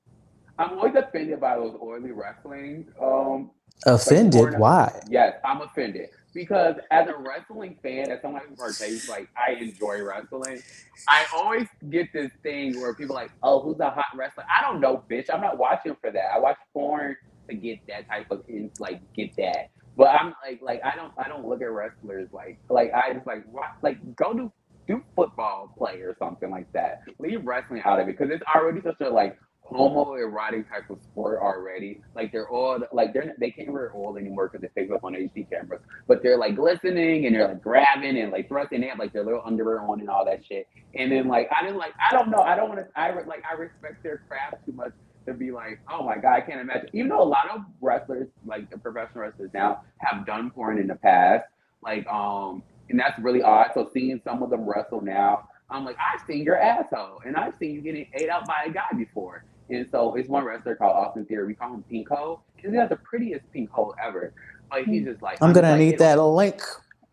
I'm 0.57 0.77
always 0.77 0.95
offended 0.95 1.41
by 1.41 1.55
those 1.57 1.75
oily 1.81 2.11
wrestling. 2.11 2.87
Um, 3.01 3.51
Offended? 3.85 4.33
porn- 4.33 4.59
Why? 4.59 5.01
yes, 5.09 5.35
I'm 5.43 5.61
offended 5.61 6.09
because 6.33 6.75
as 6.91 7.07
a 7.07 7.17
wrestling 7.17 7.77
fan, 7.83 8.11
as 8.11 8.21
someone 8.21 8.43
who 8.47 8.55
partakes, 8.55 9.09
like 9.09 9.29
I 9.37 9.53
enjoy 9.53 10.03
wrestling. 10.03 10.61
I 11.07 11.25
always 11.35 11.67
get 11.89 12.13
this 12.13 12.31
thing 12.43 12.79
where 12.79 12.93
people 12.95 13.17
are 13.17 13.23
like, 13.23 13.31
"Oh, 13.43 13.61
who's 13.61 13.79
a 13.79 13.89
hot 13.89 14.05
wrestler?" 14.15 14.45
I 14.49 14.61
don't 14.61 14.81
know, 14.81 15.03
bitch. 15.09 15.27
I'm 15.33 15.41
not 15.41 15.57
watching 15.57 15.95
for 16.01 16.11
that. 16.11 16.33
I 16.33 16.39
watch 16.39 16.57
porn 16.73 17.15
to 17.49 17.55
get 17.55 17.79
that 17.87 18.07
type 18.09 18.27
of 18.31 18.43
like 18.79 19.01
get 19.15 19.35
that. 19.37 19.69
But 19.97 20.09
I'm 20.09 20.33
like, 20.45 20.61
like 20.61 20.81
I 20.83 20.95
don't, 20.95 21.13
I 21.17 21.27
don't 21.27 21.47
look 21.47 21.61
at 21.61 21.71
wrestlers 21.71 22.29
like, 22.31 22.59
like 22.69 22.91
I 22.93 23.13
just 23.13 23.27
like, 23.27 23.43
what, 23.51 23.65
like 23.81 23.97
go 24.15 24.33
do 24.33 24.51
do 24.87 25.03
football 25.15 25.73
play 25.77 26.01
or 26.01 26.15
something 26.19 26.49
like 26.49 26.71
that. 26.73 27.01
Leave 27.19 27.45
wrestling 27.45 27.81
out 27.85 27.99
of 27.99 28.07
it 28.07 28.17
because 28.17 28.33
it's 28.33 28.43
already 28.55 28.81
such 28.81 28.99
a 29.01 29.09
like 29.09 29.37
homoerotic 29.71 30.69
type 30.69 30.89
of 30.89 31.01
sport 31.03 31.39
already. 31.41 32.01
Like 32.15 32.31
they're 32.31 32.49
all 32.49 32.79
like 32.91 33.13
they're 33.13 33.33
they 33.39 33.51
can't 33.51 33.71
wear 33.71 33.91
old 33.93 34.17
anymore 34.17 34.49
because 34.49 34.61
they 34.61 34.81
pick 34.81 34.91
up 34.91 35.03
on 35.03 35.13
HD 35.13 35.49
cameras. 35.49 35.81
But 36.07 36.23
they're 36.23 36.37
like 36.37 36.55
glistening 36.55 37.25
and 37.25 37.35
they're 37.35 37.47
like 37.47 37.61
grabbing 37.61 38.17
and 38.17 38.31
like 38.31 38.47
thrusting. 38.47 38.81
They 38.81 38.91
like 38.97 39.13
their 39.13 39.23
little 39.23 39.41
underwear 39.45 39.81
on 39.81 39.99
and 39.99 40.09
all 40.09 40.25
that 40.25 40.45
shit. 40.45 40.67
And 40.95 41.11
then 41.11 41.27
like 41.27 41.49
I 41.55 41.63
didn't 41.63 41.77
like 41.77 41.93
I 41.99 42.15
don't 42.15 42.29
know. 42.29 42.39
I 42.39 42.55
don't 42.55 42.69
want 42.69 42.81
to. 42.81 42.87
I 42.99 43.11
like 43.23 43.43
I 43.49 43.53
respect 43.53 44.03
their 44.03 44.21
craft 44.27 44.65
too 44.65 44.73
much 44.73 44.91
to 45.25 45.33
be 45.33 45.51
like, 45.51 45.79
oh 45.91 46.03
my 46.03 46.17
god, 46.17 46.33
I 46.33 46.41
can't 46.41 46.61
imagine. 46.61 46.89
Even 46.93 47.09
though 47.09 47.21
a 47.21 47.23
lot 47.23 47.49
of 47.53 47.61
wrestlers, 47.81 48.27
like 48.45 48.69
the 48.69 48.77
professional 48.77 49.23
wrestlers 49.23 49.51
now, 49.53 49.81
have 49.97 50.25
done 50.25 50.51
porn 50.51 50.79
in 50.79 50.87
the 50.87 50.95
past. 50.95 51.45
Like 51.83 52.07
um, 52.07 52.63
and 52.89 52.99
that's 52.99 53.17
really 53.19 53.41
odd. 53.41 53.71
So 53.73 53.89
seeing 53.93 54.19
some 54.23 54.43
of 54.43 54.49
them 54.49 54.67
wrestle 54.67 55.01
now. 55.01 55.47
I'm 55.71 55.85
like, 55.85 55.97
I've 55.97 56.25
seen 56.25 56.43
your 56.43 56.57
asshole, 56.57 57.21
and 57.25 57.35
I've 57.35 57.53
seen 57.59 57.75
you 57.75 57.81
getting 57.81 58.07
ate 58.15 58.29
out 58.29 58.47
by 58.47 58.63
a 58.65 58.71
guy 58.71 58.87
before. 58.97 59.43
And 59.69 59.87
so 59.91 60.15
it's 60.15 60.27
one 60.29 60.43
wrestler 60.45 60.75
called 60.75 60.93
Austin 60.95 61.25
Theory. 61.25 61.47
We 61.47 61.53
call 61.53 61.73
him 61.73 61.83
Pink 61.89 62.09
Hole 62.09 62.41
because 62.55 62.71
he 62.71 62.77
has 62.77 62.89
the 62.89 62.95
prettiest 62.97 63.43
pink 63.53 63.69
hole 63.69 63.93
ever. 64.03 64.33
Like 64.71 64.85
he's 64.85 65.05
just 65.05 65.21
like 65.21 65.41
I'm 65.41 65.53
gonna 65.53 65.71
like, 65.71 65.79
need 65.79 65.93
it- 65.95 65.99
that 65.99 66.21
link. 66.21 66.61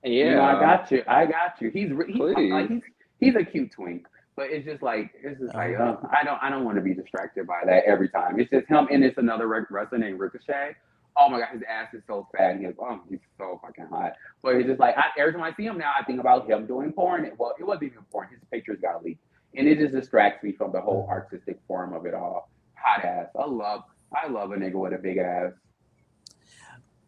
Yeah, 0.05 0.25
You 0.25 0.31
know, 0.37 0.43
I 0.43 0.61
got 0.61 0.91
you. 0.93 1.03
I 1.09 1.27
got 1.27 1.61
you. 1.61 1.71
He's 1.71 1.91
re- 1.91 2.13
he's 2.13 2.53
like 2.53 2.69
he's 2.71 2.83
he's 3.19 3.35
a 3.35 3.45
cute 3.45 3.73
twink, 3.73 4.07
but 4.37 4.47
it's 4.51 4.65
just 4.65 4.83
like 4.83 5.11
it's 5.23 5.41
just 5.41 5.55
like 5.55 5.75
uh, 5.79 5.97
I 6.17 6.23
don't 6.25 6.39
I 6.43 6.49
don't 6.51 6.65
want 6.65 6.77
to 6.77 6.83
be 6.83 6.95
distracted 6.95 7.47
by 7.47 7.63
that 7.67 7.85
every 7.87 8.09
time. 8.09 8.39
It's 8.39 8.51
just 8.51 8.69
him 8.69 8.87
and 8.91 9.03
it's 9.03 9.19
another 9.19 9.49
rec- 9.49 9.71
wrestler 9.71 9.99
named 9.99 10.21
Ricochet. 10.21 10.77
Oh 11.19 11.29
my 11.31 11.41
god, 11.41 11.49
his 11.55 11.63
ass 11.69 11.93
is 11.95 12.03
so 12.07 12.29
fat. 12.37 12.53
And 12.53 12.65
he's 12.67 12.75
oh 12.81 13.01
he's 13.11 13.19
so 13.39 13.59
fucking 13.65 13.87
hot. 13.87 14.13
But 14.43 14.57
it's 14.57 14.69
just 14.69 14.79
like 14.79 14.97
I, 14.97 15.07
every 15.19 15.33
time 15.33 15.43
I 15.43 15.53
see 15.57 15.65
him 15.65 15.79
now, 15.79 15.93
I 15.99 16.05
think 16.05 16.21
about 16.21 16.49
him 16.49 16.67
doing 16.67 16.93
porn. 16.93 17.29
Well, 17.39 17.55
it 17.59 17.65
wasn't 17.65 17.85
even 17.85 18.05
porn. 18.13 18.29
His 18.31 18.39
pictures 18.53 18.79
got 18.81 19.03
leaked, 19.03 19.25
and 19.57 19.67
it 19.69 19.79
just 19.79 19.95
distracts 19.95 20.43
me 20.45 20.53
from 20.53 20.73
the 20.73 20.81
whole 20.81 21.07
artistic 21.11 21.59
form 21.67 21.93
of 21.95 22.07
it 22.07 22.15
all. 22.15 22.51
Hot 22.75 23.05
ass. 23.05 23.29
I 23.39 23.47
love 23.47 23.83
I 24.15 24.29
love 24.29 24.53
a 24.53 24.57
nigga 24.57 24.75
with 24.75 24.93
a 24.93 24.99
big 24.99 25.19
ass. 25.19 25.53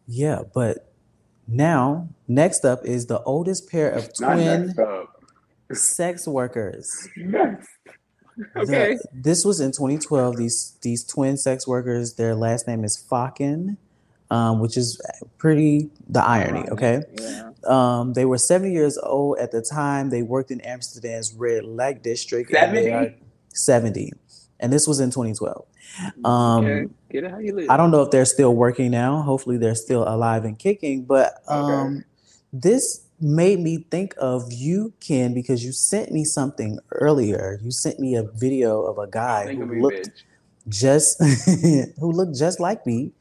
Yeah, 0.06 0.42
but 0.54 0.92
now 1.46 2.08
next 2.26 2.64
up 2.64 2.84
is 2.84 3.06
the 3.06 3.22
oldest 3.22 3.70
pair 3.70 3.90
of 3.90 4.12
twin 4.14 4.74
sex 5.72 6.26
workers. 6.26 7.08
Okay. 8.56 8.94
The- 8.94 9.08
this 9.12 9.44
was 9.44 9.60
in 9.60 9.72
2012. 9.72 10.36
These 10.36 10.78
these 10.82 11.04
twin 11.04 11.36
sex 11.36 11.66
workers, 11.66 12.14
their 12.14 12.34
last 12.34 12.66
name 12.68 12.84
is 12.84 12.96
Fokkens, 12.96 13.76
um, 14.30 14.60
which 14.60 14.76
is 14.76 15.00
pretty 15.38 15.90
the 16.08 16.22
irony. 16.24 16.68
Okay, 16.70 17.02
Yeah. 17.20 17.50
um, 17.66 18.12
they 18.14 18.24
were 18.24 18.38
70 18.38 18.72
years 18.72 18.98
old 18.98 19.38
at 19.38 19.50
the 19.52 19.62
time. 19.62 20.10
They 20.10 20.22
worked 20.22 20.50
in 20.50 20.60
Amsterdam's 20.62 21.32
red 21.34 21.64
light 21.64 22.02
district. 22.02 22.50
70? 22.50 23.16
70, 23.52 24.12
and 24.60 24.72
this 24.72 24.86
was 24.86 25.00
in 25.00 25.10
2012. 25.10 25.64
Um, 26.24 26.64
okay. 26.64 26.86
Get 27.10 27.24
it 27.24 27.30
how 27.30 27.38
you 27.38 27.54
live. 27.56 27.70
I 27.70 27.76
don't 27.76 27.90
know 27.90 28.02
if 28.02 28.10
they're 28.10 28.24
still 28.26 28.54
working 28.54 28.90
now. 28.90 29.22
Hopefully, 29.22 29.56
they're 29.56 29.74
still 29.74 30.06
alive 30.06 30.44
and 30.44 30.58
kicking. 30.58 31.04
But 31.04 31.42
Okay. 31.48 31.72
um, 31.72 32.04
this 32.52 33.02
made 33.20 33.58
me 33.58 33.84
think 33.90 34.14
of 34.18 34.52
you, 34.52 34.92
Ken, 35.00 35.34
because 35.34 35.64
you 35.64 35.72
sent 35.72 36.12
me 36.12 36.24
something 36.24 36.78
earlier. 36.92 37.58
You 37.62 37.70
sent 37.72 37.98
me 37.98 38.14
a 38.14 38.22
video 38.22 38.82
of 38.82 38.98
a 38.98 39.06
guy 39.08 39.52
who 39.54 39.80
looked 39.80 40.10
bitch. 40.10 40.22
just 40.68 41.20
who 41.98 42.12
looked 42.12 42.36
just 42.38 42.60
like 42.60 42.86
me, 42.86 43.12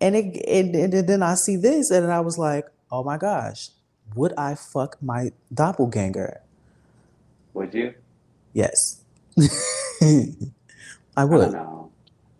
and 0.00 0.16
it 0.16 0.36
and, 0.46 0.74
and 0.94 1.08
then 1.08 1.22
I 1.22 1.34
see 1.34 1.56
this, 1.56 1.90
and 1.90 2.10
I 2.12 2.20
was 2.20 2.38
like, 2.38 2.66
oh 2.90 3.04
my 3.04 3.18
gosh, 3.18 3.70
would 4.14 4.32
I 4.38 4.54
fuck 4.54 4.98
my 5.02 5.32
doppelganger? 5.52 6.40
Would 7.54 7.74
you? 7.74 7.94
Yes, 8.52 9.02
I 11.16 11.24
I 11.30 11.36
don't 11.38 11.52
would. 11.52 11.52
know. 11.52 11.92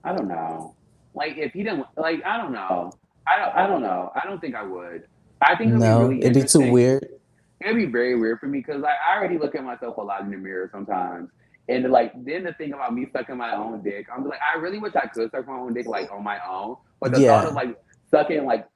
I 0.05 0.15
don't 0.15 0.29
know. 0.29 0.77
Like 1.15 1.37
if 1.39 1.53
he 1.53 1.63
didn't 1.65 1.87
like 1.97 2.23
I 2.25 2.39
don't 2.39 2.53
know. 2.53 2.99
I 3.27 3.39
don't 3.39 3.55
I 3.57 3.67
don't 3.67 3.83
know. 3.83 4.11
I 4.15 4.27
don't 4.29 4.41
think 4.41 4.55
I 4.57 4.65
would. 4.65 5.05
I 5.47 5.57
think 5.57 5.71
it'd 5.71 5.83
No, 5.83 5.83
be 5.83 5.95
really 5.95 6.21
it'd 6.21 6.35
be 6.35 6.45
too 6.45 6.63
weird. 6.63 7.09
It'd 7.65 7.77
be 7.77 7.87
very 7.87 8.19
weird 8.19 8.41
for 8.41 8.47
me 8.47 8.59
because 8.61 8.83
like, 8.83 8.97
I 9.09 9.17
already 9.19 9.39
look 9.39 9.55
at 9.57 9.65
myself 9.65 9.97
a 9.99 10.03
lot 10.03 10.23
in 10.23 10.31
the 10.31 10.37
mirror 10.37 10.69
sometimes. 10.73 11.31
And 11.69 11.91
like 11.91 12.13
then 12.25 12.45
the 12.45 12.53
thing 12.53 12.73
about 12.75 12.95
me 12.95 13.07
sucking 13.13 13.37
my 13.37 13.55
own 13.57 13.83
dick, 13.83 14.07
I'm 14.15 14.27
like, 14.29 14.41
I 14.55 14.59
really 14.59 14.79
wish 14.79 14.95
I 14.97 15.07
could 15.07 15.31
suck 15.31 15.47
my 15.47 15.55
own 15.57 15.73
dick 15.75 15.87
like 15.87 16.11
on 16.13 16.23
my 16.23 16.39
own. 16.47 16.77
But 17.01 17.13
the 17.13 17.21
Yeah. 17.21 17.41
thought 17.41 17.49
of 17.49 17.55
like 17.55 17.77
sucking 18.11 18.45
like 18.45 18.67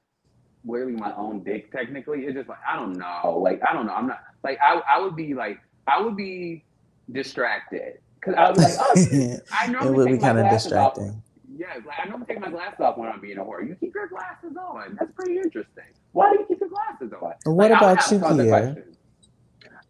wearing 0.65 0.95
my 0.97 1.15
own 1.15 1.43
dick 1.43 1.71
technically, 1.71 2.21
it's 2.25 2.35
just 2.35 2.49
like 2.49 2.57
I 2.67 2.75
don't 2.75 2.97
know. 2.97 3.39
Like 3.43 3.61
I 3.69 3.73
don't 3.73 3.85
know. 3.85 3.93
I'm 3.93 4.07
not 4.07 4.19
like 4.43 4.57
I 4.61 4.81
I 4.91 4.99
would 4.99 5.15
be 5.15 5.33
like 5.33 5.59
I 5.87 6.01
would 6.01 6.15
be 6.17 6.65
distracted. 7.11 7.99
Cause 8.23 8.33
I 8.37 8.51
be 8.51 8.59
like, 8.59 8.73
oh 8.79 8.93
I 9.53 9.85
it 9.87 9.93
would 9.93 10.11
be 10.11 10.17
kind 10.17 10.37
of 10.39 10.45
glasses 10.49 10.73
off. 10.73 10.95
distracting. 10.95 11.23
Yes, 11.57 11.79
like 11.85 11.97
I 12.03 12.07
normally 12.09 12.27
take 12.27 12.39
my 12.39 12.49
glasses 12.49 12.79
off 12.79 12.97
when 12.97 13.09
I'm 13.09 13.21
being 13.21 13.37
a 13.37 13.43
whore. 13.43 13.67
You 13.67 13.75
keep 13.79 13.93
your 13.95 14.07
glasses 14.07 14.55
on. 14.57 14.97
That's 14.99 15.11
pretty 15.13 15.37
interesting. 15.37 15.83
Why 16.13 16.31
do 16.33 16.39
you 16.39 16.45
keep 16.47 16.59
your 16.59 16.69
glasses 16.69 17.11
on? 17.21 17.33
What 17.55 17.71
Like, 17.71 17.79
about 17.79 18.11
you, 18.11 18.19
tons 18.19 18.39
of 18.39 18.45
Kyere? 18.45 18.49
questions. 18.73 18.97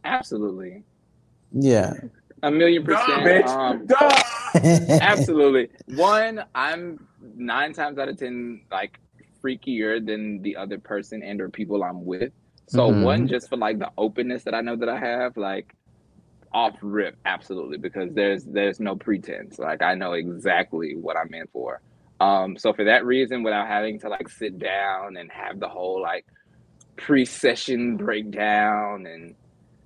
Absolutely. 0.04 0.84
Yeah. 1.52 1.94
A 2.44 2.52
million 2.52 2.84
Duh, 2.84 2.96
percent. 2.96 3.26
bitch. 3.26 3.46
Um, 3.48 3.86
Duh. 3.86 5.00
absolutely. 5.02 5.70
One, 5.96 6.44
I'm 6.56 7.08
nine 7.22 7.74
times 7.74 7.98
out 7.98 8.10
of 8.10 8.18
ten 8.18 8.62
like 8.72 9.00
freakier 9.44 10.06
than 10.06 10.42
the 10.42 10.56
other 10.56 10.80
person 10.80 11.24
and 11.24 11.40
or 11.42 11.50
people 11.50 11.84
I'm 11.84 12.06
with. 12.06 12.32
So 12.68 12.92
Mhm. 12.92 13.04
one, 13.04 13.28
just 13.28 13.50
for 13.50 13.58
like 13.58 13.80
the 13.80 13.92
openness 13.98 14.44
that 14.44 14.54
I 14.54 14.62
know 14.62 14.76
that 14.76 14.90
I 14.90 14.98
have, 15.00 15.38
like 15.38 15.74
off 16.54 16.78
rip, 16.82 17.16
absolutely, 17.26 17.78
because 17.78 18.14
there's 18.14 18.44
there's 18.46 18.80
no 18.80 18.96
pretense. 18.96 19.60
Like 19.60 19.82
I 19.82 19.96
know 19.96 20.14
exactly 20.14 20.96
what 20.96 21.18
I'm 21.18 21.34
in 21.34 21.48
for. 21.48 21.82
Um, 22.20 22.58
so 22.58 22.74
for 22.74 22.84
that 22.86 23.06
reason, 23.06 23.44
without 23.44 23.68
having 23.68 24.00
to 24.00 24.10
like 24.10 24.30
sit 24.30 24.60
down 24.60 25.18
and 25.18 25.32
have 25.32 25.60
the 25.60 25.70
whole 25.70 26.02
like 26.02 26.26
pre-session 26.98 27.96
breakdown 27.98 29.06
and 29.06 29.36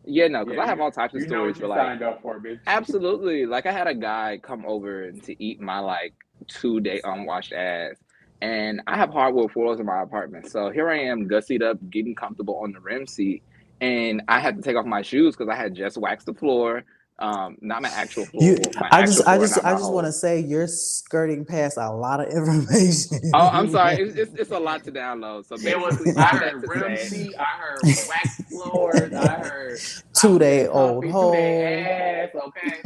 yeah, 0.05 0.27
no, 0.27 0.43
because 0.43 0.57
Yeah, 0.57 0.63
I 0.63 0.67
have 0.67 0.79
all 0.79 0.91
types 0.91 1.13
of 1.13 1.21
You 1.21 1.27
know 1.27 1.51
stories 1.51 1.59
you 1.59 1.67
like 1.67 2.21
for, 2.21 2.39
bitch. 2.39 2.59
Absolutely. 2.67 3.45
Like 3.45 3.65
I 3.65 3.71
had 3.71 3.87
a 3.87 3.95
guy 3.95 4.39
come 4.41 4.65
over 4.65 5.11
to 5.11 5.43
eat 5.43 5.61
my 5.61 5.79
like 5.79 6.13
two 6.47 6.79
day 6.79 7.01
unwashed 7.03 7.53
ass. 7.53 7.95
And 8.41 8.81
I 8.87 8.97
have 8.97 9.09
hardwood 9.09 9.51
floors 9.53 9.79
in 9.79 9.85
my 9.85 10.01
apartment. 10.01 10.49
So 10.49 10.69
here 10.69 10.89
I 10.89 10.99
am 10.99 11.29
gussied 11.29 11.61
up, 11.61 11.77
getting 11.89 12.13
comfortable 12.13 12.59
on 12.59 12.73
the 12.73 12.81
rim 12.81 13.07
seat. 13.07 13.41
And 13.79 14.21
I 14.27 14.39
had 14.39 14.57
to 14.57 14.61
take 14.61 14.75
off 14.75 14.85
my 14.85 15.01
shoes 15.01 15.35
because 15.35 15.49
I 15.49 15.55
had 15.55 15.73
just 15.73 15.97
waxed 15.97 16.25
the 16.25 16.33
floor. 16.33 16.83
Um, 17.23 17.57
not 17.61 17.81
my 17.81 17.89
actual 17.89 18.25
floor. 18.25 18.43
You, 18.43 18.57
my 18.75 18.89
I 18.91 19.01
just, 19.05 19.27
I 19.27 19.37
just, 19.37 19.55
not 19.55 19.63
my 19.63 19.71
I 19.71 19.73
just 19.75 19.91
want 19.93 20.07
to 20.07 20.11
say 20.11 20.39
you're 20.41 20.67
skirting 20.67 21.45
past 21.45 21.77
a 21.77 21.89
lot 21.91 22.19
of 22.19 22.27
information. 22.33 23.19
Oh, 23.33 23.49
I'm 23.49 23.69
sorry. 23.69 23.95
It's, 23.97 24.17
it's, 24.17 24.33
it's 24.35 24.51
a 24.51 24.59
lot 24.59 24.83
to 24.85 24.91
download. 24.91 25.45
So 25.47 25.55
It 25.55 25.79
was. 25.79 25.95
basically, 25.95 26.13
I 26.17 26.27
heard 26.31 26.41
that 26.43 26.61
to 26.61 26.67
rim 26.67 26.97
seat. 26.97 27.35
I 27.39 27.45
heard 27.61 27.83
wax 28.09 28.29
floors. 28.49 29.13
I 29.15 29.37
heard 29.39 29.79
Two 30.13 30.37
day 30.39 30.67
old 30.67 31.03
Two 31.05 31.11
hole. 31.11 31.33
ass. 31.35 32.29
Okay. 32.35 32.83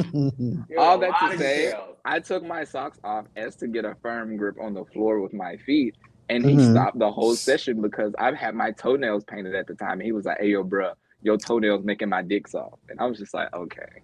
All 0.78 1.00
that 1.00 1.20
to 1.20 1.38
say. 1.38 1.74
I 2.06 2.20
took 2.20 2.44
my 2.44 2.64
socks 2.64 3.00
off 3.04 3.26
as 3.36 3.56
to 3.58 3.68
get 3.68 3.86
a 3.86 3.96
firm 4.02 4.38
grip 4.38 4.56
on 4.62 4.74
the 4.74 4.86
floor 4.94 5.22
with 5.22 5.34
my 5.34 5.58
feet. 5.66 5.96
And 6.30 6.46
he 6.46 6.56
Mhm. 6.56 6.72
stopped 6.72 7.00
the 7.00 7.12
whole 7.12 7.36
session 7.36 7.82
because 7.82 8.14
I've 8.20 8.36
had 8.36 8.56
my 8.56 8.72
toenails 8.72 9.24
painted 9.26 9.56
at 9.56 9.68
the 9.68 9.76
time. 9.76 9.94
And 9.94 10.04
he 10.04 10.12
was 10.14 10.26
like, 10.26 10.38
hey, 10.40 10.50
yo, 10.50 10.64
bruh, 10.64 10.94
your 11.22 11.38
toenails 11.38 11.84
making 11.86 12.10
my 12.10 12.22
dick 12.22 12.48
soft. 12.48 12.84
And 12.90 13.00
I 13.00 13.06
was 13.06 13.18
just 13.18 13.34
like, 13.34 13.54
okay. 13.54 14.04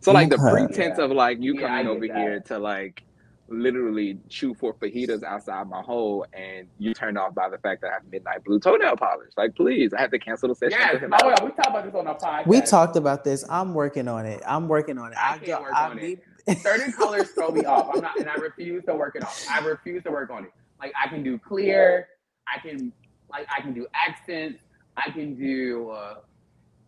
So, 0.00 0.12
like, 0.12 0.30
the 0.30 0.38
pretense 0.38 0.98
Yeah. 0.98 1.04
of, 1.04 1.10
like, 1.10 1.38
you 1.40 1.54
Yeah, 1.54 1.66
coming 1.68 1.84
get 1.84 1.90
over 1.90 2.06
that. 2.08 2.16
here 2.16 2.40
to, 2.40 2.58
like, 2.58 3.02
literally 3.48 4.18
chew 4.28 4.52
for 4.54 4.74
fajitas 4.74 5.22
outside 5.22 5.66
my 5.68 5.80
hole 5.80 6.26
and 6.34 6.68
you 6.78 6.92
turned 6.92 7.16
off 7.16 7.34
by 7.34 7.48
the 7.48 7.56
fact 7.58 7.80
that 7.80 7.90
I 7.90 7.94
have 7.94 8.02
midnight 8.12 8.44
blue 8.44 8.60
toenail 8.60 8.96
polish. 8.96 9.30
Like, 9.38 9.54
please, 9.56 9.94
I 9.94 10.00
have 10.02 10.10
to 10.10 10.18
cancel 10.18 10.50
the 10.50 10.54
session. 10.54 10.78
Yes. 10.78 11.02
Oh, 11.22 11.28
yeah, 11.30 11.42
we 11.44 11.50
talked 11.52 11.66
about 11.68 11.84
this 11.86 11.94
on 11.94 12.06
our 12.06 12.16
podcast. 12.18 12.46
we 12.46 12.60
talked 12.60 12.96
about 12.96 13.24
this. 13.24 13.44
I'm 13.48 13.72
working 13.74 14.06
on 14.06 14.26
it. 14.26 14.42
I'm 14.46 14.68
working 14.68 14.98
on 14.98 15.12
it. 15.12 15.18
I 15.18 15.34
I 15.34 15.38
can't 15.38 15.46
go- 15.46 15.62
work 15.62 15.74
I 15.74 15.88
on 15.88 15.98
it. 15.98 16.22
certain 16.60 16.92
colors 16.92 17.30
throw 17.30 17.50
me 17.50 17.64
off. 17.64 17.90
I'm 17.94 18.00
not, 18.02 18.18
and 18.18 18.28
I 18.28 18.34
refuse 18.34 18.84
to 18.84 18.94
work 18.94 19.16
it 19.16 19.22
off. 19.24 19.46
I 19.50 19.60
refuse 19.66 20.02
to 20.04 20.10
work 20.10 20.30
on 20.30 20.44
it. 20.44 20.52
Like 20.80 20.92
I 21.02 21.08
can 21.08 21.22
do 21.22 21.38
clear. 21.38 22.06
I 22.54 22.58
can 22.60 22.92
like 23.30 23.46
I 23.54 23.60
can 23.60 23.72
do 23.74 23.86
accents. 23.94 24.62
I 24.96 25.10
can 25.10 25.34
do. 25.34 25.90
Uh, 25.90 26.14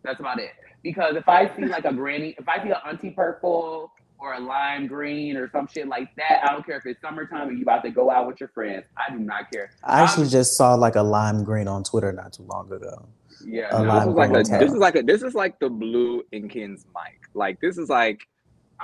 that's 0.02 0.20
about 0.20 0.38
it. 0.40 0.50
Because 0.82 1.16
if 1.16 1.28
I 1.28 1.54
see 1.56 1.66
like 1.66 1.84
a 1.84 1.92
granny, 1.92 2.34
if 2.38 2.48
I 2.48 2.62
see 2.62 2.70
an 2.70 2.76
auntie 2.86 3.10
purple 3.10 3.92
or 4.18 4.34
a 4.34 4.40
lime 4.40 4.86
green 4.86 5.36
or 5.36 5.50
some 5.50 5.66
shit 5.66 5.88
like 5.88 6.14
that, 6.16 6.40
I 6.44 6.52
don't 6.52 6.64
care 6.64 6.76
if 6.76 6.86
it's 6.86 7.00
summertime 7.00 7.48
and 7.48 7.58
you 7.58 7.62
about 7.62 7.82
to 7.84 7.90
go 7.90 8.10
out 8.10 8.26
with 8.26 8.40
your 8.40 8.50
friends. 8.50 8.84
I 8.96 9.12
do 9.12 9.18
not 9.18 9.50
care. 9.50 9.70
I 9.82 10.02
actually 10.02 10.28
just 10.28 10.56
saw 10.56 10.74
like 10.74 10.96
a 10.96 11.02
lime 11.02 11.44
green 11.44 11.68
on 11.68 11.84
Twitter 11.84 12.12
not 12.12 12.32
too 12.32 12.44
long 12.44 12.72
ago. 12.72 13.06
Yeah, 13.44 13.74
A 13.74 13.82
no, 13.82 14.06
This 14.06 14.14
lime 14.14 14.36
is 14.36 14.48
like 14.50 14.60
a, 14.60 14.64
this 14.64 14.72
is 14.72 14.78
like 14.78 14.96
a 14.96 15.02
this 15.02 15.22
is 15.22 15.34
like 15.34 15.58
the 15.58 15.70
blue 15.70 16.22
in 16.32 16.48
Ken's 16.48 16.84
mic. 16.94 17.20
Like 17.34 17.60
this 17.60 17.78
is 17.78 17.88
like 17.88 18.26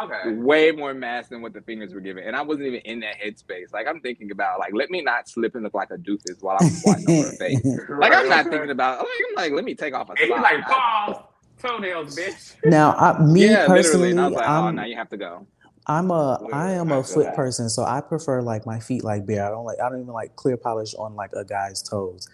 okay. 0.03 0.33
way 0.33 0.71
more 0.73 0.95
mass 0.95 1.29
than 1.29 1.43
what 1.43 1.53
the 1.53 1.61
fingers 1.61 1.93
were 1.95 2.01
giving. 2.01 2.25
And 2.25 2.35
I 2.35 2.43
wasn't 2.43 2.69
even 2.69 2.81
in 2.81 3.01
that 3.01 3.17
headspace. 3.19 3.73
Like 3.73 3.87
I'm 3.87 4.01
thinking 4.01 4.31
about 4.31 4.59
like 4.59 4.73
let 4.75 4.91
me 4.91 5.03
not 5.03 5.29
slip 5.29 5.55
and 5.55 5.65
look 5.65 5.75
like 5.75 5.91
a 5.91 5.97
doofus 5.97 6.43
while 6.43 6.57
I'm 6.61 6.69
swatting 6.71 7.11
over 7.11 7.29
her 7.29 7.37
face. 7.37 7.61
Like 7.89 8.13
I'm 8.13 8.29
not 8.29 8.47
thinking 8.47 8.71
about 8.71 8.99
like 9.01 9.09
I'm 9.29 9.35
like 9.37 9.53
let 9.53 9.65
me 9.65 9.75
take 9.75 9.95
off 9.95 10.09
a 10.09 10.13
And 10.13 10.21
he's 10.21 10.31
like, 10.31 10.63
pause, 10.63 11.17
toenails, 11.61 12.17
bitch. 12.17 12.55
now, 12.65 12.93
I, 12.95 13.19
me 13.23 13.49
yeah, 13.49 13.67
personally. 13.67 14.11
And 14.11 14.21
I 14.21 14.27
was 14.29 14.35
like, 14.37 14.49
oh, 14.49 14.53
I'm, 14.53 14.75
now 14.77 14.85
you 14.85 14.97
have 14.97 15.09
to 15.11 15.17
go. 15.17 15.47
I'm 15.89 16.11
a 16.11 16.39
Wait, 16.43 16.53
I 16.55 16.73
am 16.73 16.93
I 16.93 16.97
a 16.97 17.03
feel 17.05 17.15
foot 17.15 17.25
that. 17.27 17.37
person, 17.37 17.69
so 17.71 17.85
I 17.85 18.01
prefer 18.01 18.43
like 18.43 18.67
my 18.67 18.81
feet 18.81 19.05
like 19.05 19.25
bare. 19.25 19.47
I 19.47 19.51
don't 19.51 19.65
like 19.65 19.79
I 19.81 19.89
don't 19.89 20.01
even 20.01 20.13
like 20.13 20.35
clear 20.35 20.57
polish 20.57 20.95
on 20.97 21.15
like 21.15 21.31
a 21.35 21.45
guy's 21.45 21.81
toes. 21.83 22.29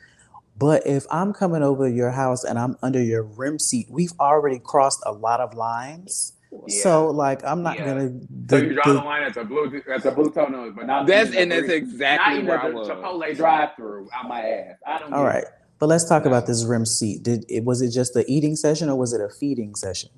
But 0.58 0.86
if 0.86 1.04
I'm 1.10 1.32
coming 1.34 1.62
over 1.62 1.86
your 1.88 2.10
house 2.12 2.44
and 2.44 2.58
I'm 2.58 2.76
under 2.82 3.02
your 3.02 3.22
rim 3.22 3.58
seat, 3.58 3.88
we've 3.90 4.12
already 4.20 4.58
crossed 4.58 5.02
a 5.04 5.12
lot 5.12 5.40
of 5.40 5.54
lines. 5.54 6.32
So 6.68 7.08
like 7.08 7.44
I'm 7.44 7.62
not 7.62 7.76
Yeah. 7.78 7.84
gonna 7.86 8.08
So 8.10 8.26
the- 8.46 8.64
you 8.66 8.72
draw 8.74 8.84
the- 8.86 8.92
the 8.94 9.04
line 9.04 9.22
at 9.22 9.34
the 9.34 9.44
blue 9.44 9.82
at 9.92 10.02
the 10.02 10.10
blue 10.12 10.30
toenails, 10.30 10.72
but 10.74 10.86
not 10.86 11.06
That's 11.06 11.34
and 11.34 11.52
that's 11.52 11.68
exactly 11.68 12.26
not 12.26 12.34
eating 12.36 12.46
where 12.46 12.60
I 12.62 12.68
the 12.70 12.74
was. 12.76 12.88
Chipotle 12.88 13.36
drive-through 13.36 14.08
out 14.14 14.28
my 14.28 14.40
ass. 14.40 14.76
I 14.86 14.98
don't. 14.98 15.12
all 15.12 15.24
get 15.24 15.28
right. 15.28 15.42
it. 15.44 15.48
But 15.82 15.88
let's 15.88 16.04
talk 16.08 16.26
about 16.26 16.46
this 16.46 16.64
rim 16.64 16.86
seat. 16.86 17.24
Did 17.24 17.44
it 17.48 17.64
was 17.64 17.82
it 17.82 17.90
just 17.90 18.14
the 18.14 18.24
eating 18.28 18.54
session 18.54 18.88
or 18.88 18.94
was 18.94 19.12
it 19.12 19.20
a 19.20 19.28
feeding 19.28 19.74
session? 19.74 20.10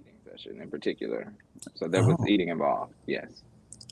Eating 0.00 0.14
session 0.24 0.60
in 0.62 0.70
particular. 0.70 1.32
So 1.74 1.88
there 1.88 2.04
was 2.04 2.14
Oh. 2.20 2.26
eating 2.28 2.50
involved. 2.50 2.94
Yes. 3.04 3.42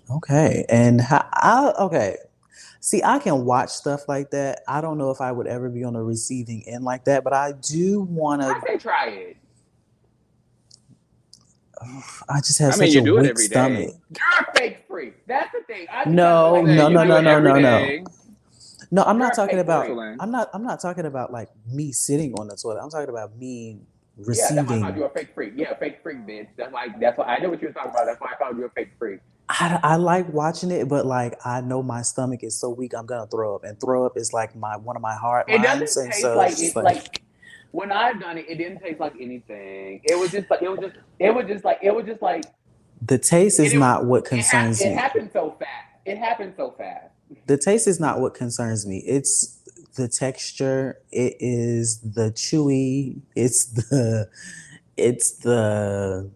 Okay. 0.09 0.65
And 0.69 1.01
how 1.01 1.29
I 1.33 1.73
okay. 1.81 2.19
See, 2.79 3.03
I 3.03 3.19
can 3.19 3.45
watch 3.45 3.71
stuff 3.71 4.09
like 4.09 4.31
that. 4.31 4.61
I 4.69 4.81
don't 4.81 4.99
know 4.99 5.11
if 5.11 5.21
I 5.21 5.33
would 5.33 5.49
ever 5.49 5.69
be 5.69 5.83
on 5.83 5.95
the 5.95 6.01
receiving 6.01 6.63
end 6.69 6.85
like 6.85 7.07
that, 7.07 7.25
but 7.25 7.33
I 7.33 7.55
do 7.61 8.03
want 8.03 8.43
I 8.43 8.55
to. 8.55 8.61
say 8.65 8.79
try 8.79 9.09
it. 9.09 9.37
I 12.29 12.39
just 12.39 12.61
have 12.61 12.75
I 12.75 12.77
mean, 12.77 12.93
such 12.93 13.01
a 13.01 13.03
weak 13.03 13.19
every 13.19 13.49
day. 13.49 13.53
stomach. 13.53 13.95
You're 14.11 14.49
a 14.49 14.57
fake 14.57 14.85
freak. 14.89 15.27
That's 15.27 15.51
the 15.51 15.63
thing. 15.63 15.89
I 15.91 16.09
No, 16.09 16.63
no, 16.63 16.89
no, 16.89 17.03
no, 17.03 17.17
it 17.19 17.23
no, 17.23 17.41
no, 17.41 17.59
no. 17.59 18.05
No, 18.91 19.03
I'm 19.03 19.19
not 19.19 19.35
talking 19.35 19.59
about. 19.59 19.87
I'm 20.21 20.31
not. 20.31 20.51
I'm 20.55 20.63
not 20.65 20.81
talking 20.81 21.07
about 21.07 21.33
like 21.33 21.49
me 21.71 21.93
sitting 21.93 22.33
on 22.35 22.49
the 22.49 22.57
toilet. 22.57 22.81
I'm 22.83 22.91
talking 22.91 23.11
about 23.11 23.37
me 23.37 23.81
receiving. 24.17 24.57
Yeah, 24.57 24.63
that's 24.63 24.71
why 24.71 24.77
I 24.77 24.81
called 24.81 24.97
you 24.97 25.05
a 25.05 25.11
fake 25.11 25.29
freak. 25.35 25.53
Yeah, 25.57 25.71
a 25.73 25.77
fake 25.77 25.99
freak, 26.03 26.19
bitch. 26.27 26.49
That's 26.57 26.73
why. 26.73 26.89
That's 27.01 27.19
why 27.19 27.25
I 27.27 27.39
know 27.39 27.51
what 27.51 27.61
you 27.61 27.69
were 27.69 27.75
talking 27.75 27.91
about. 27.91 28.07
That's 28.07 28.21
why 28.21 28.29
I 28.33 28.37
called 28.43 28.57
you 28.57 28.65
a 28.65 28.71
fake 28.71 28.91
freak. 28.99 29.21
I, 29.51 29.81
I 29.83 29.97
like 29.97 30.31
watching 30.33 30.71
it, 30.71 30.89
but 30.89 31.07
like 31.07 31.35
I 31.47 31.61
know 31.63 31.83
my 31.83 32.03
stomach 32.03 32.43
is 32.43 32.55
so 32.57 32.69
weak, 32.71 32.93
I'm 32.95 33.07
gonna 33.07 33.27
throw 33.27 33.55
up, 33.57 33.65
and 33.65 33.81
throw 33.81 34.05
up 34.07 34.17
is 34.17 34.33
like 34.33 34.55
my 34.57 34.77
one 34.77 34.95
of 34.97 35.03
my 35.03 35.15
hard 35.15 35.45
It 35.49 35.61
lines. 35.63 35.81
doesn't 35.81 36.03
And 36.05 36.13
taste 36.13 36.23
so 36.23 36.37
like 36.37 36.53
it's 36.53 36.61
just 36.61 36.77
like, 36.77 37.23
when 37.71 37.91
I've 37.93 38.21
done 38.21 38.37
it, 38.39 38.47
it 38.49 38.57
didn't 38.57 38.81
taste 38.81 39.01
like 39.01 39.15
anything. 39.21 40.01
It 40.05 40.19
was 40.19 40.31
just 40.33 40.51
like 40.51 40.61
it 40.63 40.71
was 40.71 40.81
just 40.81 40.97
it 41.19 41.35
was 41.35 41.47
just 41.47 41.65
like 41.65 41.79
it 41.83 41.95
was 41.95 42.05
just 42.07 42.21
like 42.21 42.45
the 43.01 43.17
taste 43.19 43.59
is 43.61 43.73
it- 43.73 43.79
not 43.79 44.05
what 44.05 44.19
it, 44.19 44.25
hap- 44.25 44.29
concerns 44.31 44.81
it 44.83 44.89
me. 44.91 44.95
happened 44.95 45.31
so 45.33 45.57
fast. 45.59 45.71
It 46.05 46.19
happened 46.19 46.53
so 46.57 46.75
fast. 46.77 47.07
The 47.47 47.57
taste 47.57 47.87
is 47.87 47.99
not 48.01 48.21
what 48.21 48.35
concerns 48.35 48.87
me. 48.87 48.99
It's 49.07 49.57
the 49.97 50.09
texture. 50.09 50.99
It 51.13 51.37
is 51.41 51.99
the 52.01 52.31
chewy. 52.33 53.21
It's 53.37 53.65
the. 53.67 54.29
It's 54.97 55.33
the. 55.39 56.31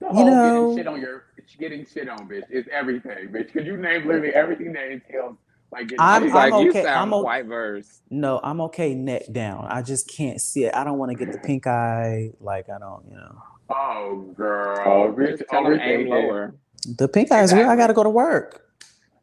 The 0.00 0.06
You 0.14 0.24
know- 0.24 0.74
getting 0.74 0.76
shit 0.78 0.86
on 0.88 1.00
your 1.00 1.24
getting 1.58 1.86
shit 1.86 2.08
on, 2.08 2.28
bitch. 2.28 2.42
It's 2.50 2.68
everything, 2.72 3.28
bitch. 3.28 3.52
Could 3.52 3.66
you 3.66 3.76
name 3.76 4.06
literally 4.06 4.30
everything 4.34 4.72
that 4.72 4.90
entails 4.90 5.36
like 5.70 5.88
getting 5.88 6.00
I'm- 6.00 6.22
He's 6.22 6.30
shit? 6.32 6.34
like, 6.34 6.62
you 6.64 6.70
okay, 6.70 6.82
sound 6.82 6.98
I'm 7.08 7.14
o- 7.14 7.22
quite 7.22 7.46
versed. 7.46 8.02
No, 8.10 8.40
I'm 8.42 8.60
okay 8.62 8.94
neck 8.94 9.22
down. 9.30 9.66
I 9.68 9.82
just 9.82 10.08
can't 10.08 10.40
see 10.40 10.64
it. 10.64 10.74
I 10.74 10.82
don't 10.82 10.98
want 10.98 11.12
to 11.12 11.16
get 11.16 11.32
the 11.32 11.38
pink 11.38 11.66
eye. 11.68 12.30
Like 12.40 12.68
I 12.68 12.78
don't, 12.78 13.04
you 13.08 13.14
know. 13.16 13.42
Oh, 13.70 14.32
girl, 14.36 14.82
oh, 14.84 15.12
bitch. 15.16 15.38
Just 15.38 15.50
tell 15.50 15.64
him 15.66 15.78
aim 15.80 16.08
lower. 16.08 16.54
The 16.98 17.06
pink 17.08 17.30
eye 17.30 17.42
is 17.42 17.54
real. 17.54 17.68
I 17.70 17.76
got 17.76 17.86
to 17.86 17.94
go 17.94 18.02
to 18.02 18.10
work. 18.10 18.61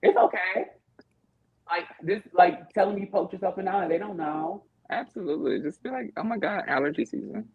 It's 0.01 0.17
okay. 0.17 0.65
Like 1.69 1.85
this, 2.01 2.21
like 2.33 2.69
telling 2.73 2.95
me 2.95 3.05
poke 3.11 3.31
yourself 3.33 3.57
in 3.59 3.65
the 3.65 3.71
eye. 3.73 3.87
They 3.87 3.97
don't 3.97 4.17
know. 4.17 4.63
Absolutely. 4.89 5.61
Just 5.61 5.83
be 5.83 5.89
like, 5.89 6.11
oh 6.17 6.23
my 6.23 6.37
God, 6.37 6.63
allergy 6.67 7.05
season. 7.05 7.47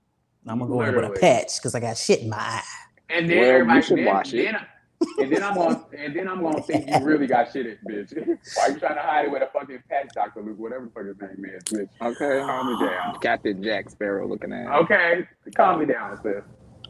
I'm 0.46 0.58
gonna 0.58 0.70
go 0.70 0.82
in 0.82 0.94
with 0.94 1.04
a 1.04 1.10
patch 1.20 1.56
because 1.58 1.74
I 1.74 1.80
got 1.80 1.96
shit 1.96 2.20
in 2.20 2.28
my 2.28 2.36
eye. 2.38 2.62
And 3.10 3.28
then 3.28 3.38
Well, 3.38 3.46
you 3.46 3.52
everybody, 3.54 3.82
should 3.82 3.98
then, 3.98 4.04
wash 4.06 4.32
it. 4.34 4.44
then, 4.44 4.56
and 5.18 5.32
then 5.32 5.42
I'm 5.42 5.54
gonna, 5.54 5.84
and 5.98 6.14
then 6.16 6.28
I'm 6.28 6.42
gonna 6.42 6.62
think 6.62 6.88
you 6.88 6.98
really 7.04 7.26
got 7.26 7.52
shit 7.52 7.66
in, 7.66 7.78
bitch. 7.88 8.14
Why 8.56 8.68
you 8.68 8.78
trying 8.78 8.94
to 8.96 9.00
hide 9.02 9.24
it 9.26 9.30
with 9.30 9.42
a 9.42 9.48
fucking 9.52 9.82
patch, 9.90 10.08
Doctor 10.14 10.42
Luke, 10.42 10.58
whatever 10.58 10.84
the 10.84 10.90
fuck 10.90 11.06
his 11.06 11.20
name 11.20 11.44
is, 11.54 11.62
bitch? 11.64 11.88
Okay. 12.00 12.40
Calm 12.46 12.66
me 12.80 12.86
down. 12.86 13.18
Captain 13.20 13.62
Jack 13.62 13.90
Sparrow 13.90 14.28
looking 14.28 14.52
at. 14.52 14.66
Okay, 14.68 15.26
calm 15.56 15.80
me 15.80 15.86
down, 15.86 16.16
sis. 16.22 16.42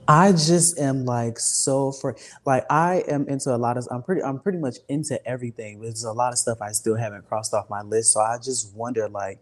I 0.08 0.32
just 0.32 0.78
am 0.78 1.04
like 1.04 1.38
so 1.38 1.92
for 1.92 2.16
like 2.44 2.64
I 2.70 3.04
am 3.08 3.28
into 3.28 3.54
a 3.54 3.56
lot 3.56 3.76
of 3.76 3.86
I'm 3.90 4.02
pretty 4.02 4.22
I'm 4.22 4.38
pretty 4.38 4.58
much 4.58 4.76
into 4.88 5.24
everything. 5.26 5.80
There's 5.80 6.04
a 6.04 6.12
lot 6.12 6.32
of 6.32 6.38
stuff 6.38 6.60
I 6.60 6.72
still 6.72 6.96
haven't 6.96 7.26
crossed 7.28 7.54
off 7.54 7.70
my 7.70 7.82
list. 7.82 8.12
So 8.12 8.20
I 8.20 8.36
just 8.38 8.74
wonder 8.74 9.08
like 9.08 9.40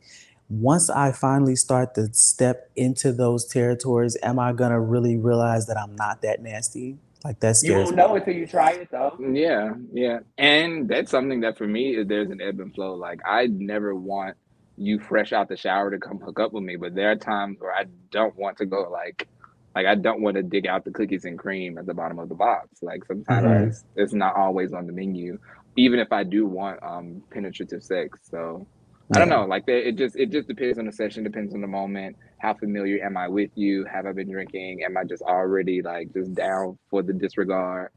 once 0.48 0.90
I 0.90 1.12
finally 1.12 1.56
start 1.56 1.94
to 1.96 2.12
step 2.12 2.70
into 2.76 3.12
those 3.12 3.46
territories, 3.46 4.16
am 4.22 4.38
I 4.38 4.52
gonna 4.52 4.80
really 4.80 5.16
realize 5.16 5.66
that 5.66 5.78
I'm 5.78 5.96
not 5.96 6.22
that 6.22 6.42
nasty? 6.42 6.98
Like 7.24 7.40
that's 7.40 7.62
You 7.62 7.72
scares 7.72 7.84
won't 7.84 7.96
me. 7.96 7.96
know 7.96 8.14
until 8.16 8.34
you 8.34 8.46
try 8.46 8.72
it, 8.72 8.88
though. 8.90 9.16
Mm, 9.18 9.38
yeah, 9.38 9.74
yeah. 9.92 10.18
And 10.38 10.88
that's 10.88 11.10
something 11.10 11.40
that 11.40 11.56
for 11.58 11.66
me 11.66 11.96
is 11.96 12.06
there's 12.06 12.30
an 12.30 12.40
ebb 12.40 12.60
and 12.60 12.74
flow. 12.74 12.94
Like 12.94 13.20
I 13.26 13.46
never 13.46 13.94
want 13.94 14.36
you 14.76 14.98
fresh 15.00 15.32
out 15.32 15.48
the 15.48 15.56
shower 15.56 15.90
to 15.90 15.98
come 15.98 16.18
hook 16.18 16.40
up 16.40 16.52
with 16.52 16.64
me, 16.64 16.76
but 16.76 16.94
there 16.94 17.10
are 17.10 17.16
times 17.16 17.58
where 17.60 17.72
I 17.72 17.84
don't 18.10 18.36
want 18.36 18.58
to 18.58 18.66
go 18.66 18.88
like 18.90 19.28
like 19.74 19.86
I 19.86 19.94
don't 19.94 20.20
want 20.22 20.36
to 20.36 20.42
dig 20.42 20.66
out 20.66 20.84
the 20.84 20.90
cookies 20.90 21.24
and 21.24 21.38
cream 21.38 21.78
at 21.78 21.86
the 21.86 21.94
bottom 21.94 22.18
of 22.18 22.28
the 22.28 22.34
box. 22.34 22.68
Like 22.82 23.04
sometimes 23.06 23.46
Mhm. 23.46 23.68
it's, 23.68 23.84
it's 23.96 24.12
not 24.12 24.36
always 24.36 24.72
on 24.72 24.86
the 24.86 24.92
menu, 24.92 25.38
even 25.76 25.98
if 25.98 26.12
I 26.12 26.24
do 26.24 26.46
want 26.46 26.82
um 26.82 27.22
penetrative 27.30 27.82
sex. 27.82 28.20
So 28.30 28.66
I 29.14 29.18
don't 29.18 29.28
know. 29.28 29.44
Like 29.44 29.66
there- 29.66 29.78
it 29.82 29.96
just 29.96 30.16
it 30.16 30.30
just 30.30 30.48
depends 30.48 30.78
on 30.78 30.86
the 30.86 30.92
session, 30.92 31.24
depends 31.24 31.54
on 31.54 31.60
the 31.60 31.66
moment. 31.66 32.16
How 32.38 32.54
familiar 32.54 33.04
am 33.04 33.16
I 33.16 33.28
with 33.28 33.50
you? 33.54 33.84
Have 33.84 34.06
I 34.06 34.12
been 34.12 34.30
drinking? 34.30 34.82
Am 34.84 34.96
I 34.96 35.04
just 35.04 35.22
already 35.22 35.80
like 35.82 36.12
just 36.12 36.34
down 36.34 36.78
for 36.90 37.02
the 37.02 37.12
disregard? 37.12 37.90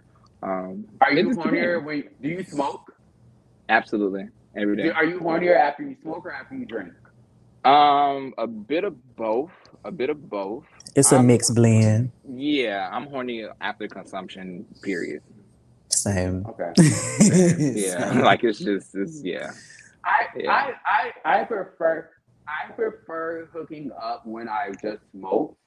Um, 0.43 0.85
Are 1.01 1.11
you 1.13 1.29
hornier 1.29 1.79
depends. 1.79 1.85
when 1.85 2.03
do 2.21 2.29
you 2.29 2.43
smoke? 2.43 2.91
Absolutely, 3.69 4.25
every 4.55 4.75
day. 4.77 4.89
Are 4.91 5.05
you 5.05 5.19
hornier 5.19 5.57
after 5.57 5.83
you 5.83 5.95
smoke 6.01 6.25
or 6.25 6.31
after 6.31 6.55
you 6.55 6.65
drink? 6.65 6.93
Um, 7.63 8.33
a 8.37 8.45
bit 8.45 8.83
of 8.83 8.95
both. 9.15 9.51
A 9.85 9.91
bit 9.91 10.09
of 10.11 10.29
both. 10.29 10.65
It's 10.95 11.11
a 11.11 11.17
I'm- 11.17 11.27
mixed 11.27 11.53
blend. 11.55 12.11
Yeah, 12.33 12.89
I'm 12.91 13.07
horny 13.07 13.45
after 13.61 13.87
consumption. 13.87 14.65
Period. 14.81 15.21
Same. 15.89 16.45
Okay. 16.47 16.73
Yeah, 17.75 18.21
like 18.23 18.43
it's 18.43 18.59
just, 18.59 18.95
it's 18.95 19.21
yeah. 19.23 19.51
I, 20.03 20.27
Yeah. 20.35 20.51
I 20.51 21.11
I 21.25 21.39
I 21.41 21.43
prefer 21.45 22.09
I 22.47 22.71
prefer 22.73 23.47
hooking 23.53 23.91
up 24.01 24.25
when 24.25 24.47
I 24.49 24.69
just 24.81 24.99
smoke 25.11 25.57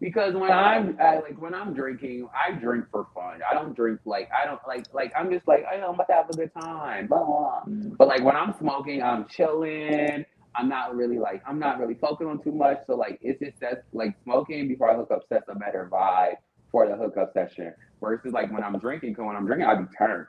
Because 0.00 0.34
when 0.34 0.50
I'm 0.52 0.96
I, 1.00 1.16
like 1.20 1.40
when 1.40 1.54
I'm 1.54 1.72
drinking, 1.74 2.28
I 2.34 2.52
drink 2.52 2.84
for 2.90 3.06
fun. 3.14 3.40
I 3.48 3.54
don't 3.54 3.74
drink 3.74 4.00
like 4.04 4.28
I 4.30 4.44
don't 4.46 4.60
like 4.68 4.86
like 4.92 5.12
I'm 5.16 5.30
just 5.30 5.46
like 5.48 5.64
I 5.64 5.76
I'm 5.80 5.94
about 5.94 6.08
to 6.08 6.14
have 6.14 6.28
a 6.30 6.36
good 6.36 6.52
time. 6.60 7.06
Blah, 7.06 7.24
blah. 7.24 7.62
Mm. 7.66 7.96
But 7.96 8.08
like 8.08 8.22
when 8.22 8.36
I'm 8.36 8.54
smoking, 8.58 9.02
I'm 9.02 9.26
chilling. 9.28 10.24
I'm 10.56 10.68
not 10.68 10.94
really 10.94 11.18
like 11.18 11.42
I'm 11.46 11.58
not 11.58 11.78
really 11.78 11.94
focused 11.94 12.28
on 12.28 12.42
too 12.42 12.52
much. 12.52 12.80
So 12.86 12.94
like 12.94 13.18
it's 13.22 13.40
just 13.40 13.60
that 13.60 13.84
like 13.92 14.14
smoking 14.22 14.68
before 14.68 14.90
I 14.90 14.94
hook 14.94 15.10
up 15.10 15.26
sets 15.28 15.46
a 15.48 15.54
better 15.54 15.88
vibe 15.90 16.36
for 16.70 16.88
the 16.88 16.96
hookup 16.96 17.32
session. 17.32 17.72
Versus 18.00 18.32
like 18.32 18.52
when 18.52 18.62
I'm 18.62 18.78
drinking, 18.78 19.10
because 19.10 19.24
when 19.24 19.36
I'm 19.36 19.46
drinking, 19.46 19.66
I 19.66 19.74
be 19.76 19.84
turned. 19.96 20.26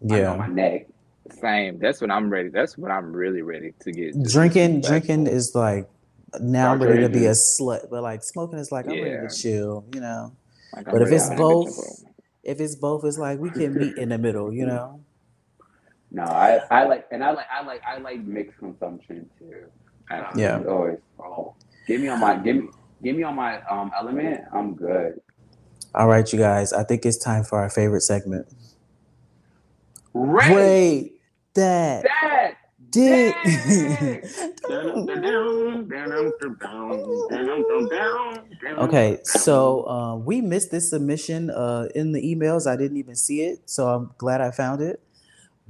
Know 0.00 0.36
my 0.36 0.46
neck. 0.46 0.86
Same. 1.30 1.78
That's 1.78 2.00
when 2.00 2.10
I'm 2.10 2.30
ready. 2.30 2.48
That's 2.48 2.76
when 2.76 2.90
I'm 2.90 3.12
really 3.12 3.42
ready 3.42 3.72
to 3.80 3.92
get 3.92 4.22
Drinking 4.22 4.80
drinking 4.80 5.26
is 5.26 5.54
like 5.54 5.88
now 6.40 6.72
I'm 6.72 6.78
Start 6.78 6.90
ready 6.90 7.02
to 7.02 7.08
be 7.08 7.26
a 7.26 7.32
slut, 7.32 7.90
but 7.90 8.02
like 8.02 8.22
smoking 8.22 8.58
is 8.58 8.72
like 8.72 8.86
I'm 8.86 9.00
ready 9.02 9.28
to 9.28 9.34
chill, 9.34 9.84
you 9.94 10.00
know. 10.00 10.32
Like, 10.74 10.88
I'm 10.88 10.94
But 10.94 11.02
if 11.02 11.12
it's 11.12 11.28
both, 11.34 12.04
if 12.42 12.60
it's 12.60 12.74
both, 12.74 13.04
it's 13.04 13.18
like 13.18 13.38
we 13.38 13.50
can 13.50 13.74
meet 13.74 13.96
in 13.98 14.08
the 14.08 14.18
middle, 14.18 14.52
you 14.52 14.66
know. 14.66 15.00
No, 16.14 16.24
I, 16.24 16.60
I 16.70 16.84
like 16.84 17.06
and 17.10 17.24
I 17.24 17.30
like 17.30 17.46
I 17.50 17.64
like 17.64 17.82
I 17.86 17.96
like 17.98 18.20
mixed 18.20 18.58
consumption 18.58 19.28
too. 19.38 19.64
Um, 20.10 20.26
Yeah. 20.36 20.62
Always. 20.68 20.98
Oh, 21.18 21.54
give 21.86 22.02
me 22.02 22.08
on 22.08 22.20
my 22.20 22.36
give 22.36 22.56
me 22.56 22.68
give 23.02 23.16
me 23.16 23.22
on 23.22 23.34
my 23.34 23.62
um 23.62 23.90
element. 23.98 24.42
I'm 24.52 24.74
good. 24.74 25.20
All 25.94 26.08
right, 26.08 26.30
you 26.30 26.38
guys. 26.38 26.72
I 26.72 26.84
think 26.84 27.06
it's 27.06 27.16
time 27.16 27.44
for 27.44 27.58
our 27.58 27.70
favorite 27.70 28.02
segment. 28.02 28.46
Ray, 30.14 30.54
Wait, 30.54 31.12
that 31.54 32.04
Dad. 32.04 32.56
did. 32.90 33.34
okay, 38.78 39.18
so 39.24 39.88
uh, 39.88 40.16
we 40.16 40.40
missed 40.42 40.70
this 40.70 40.90
submission 40.90 41.50
uh, 41.50 41.88
in 41.94 42.12
the 42.12 42.20
emails. 42.22 42.66
I 42.70 42.76
didn't 42.76 42.98
even 42.98 43.16
see 43.16 43.42
it, 43.42 43.70
so 43.70 43.88
I'm 43.88 44.10
glad 44.18 44.42
I 44.42 44.50
found 44.50 44.82
it. 44.82 45.00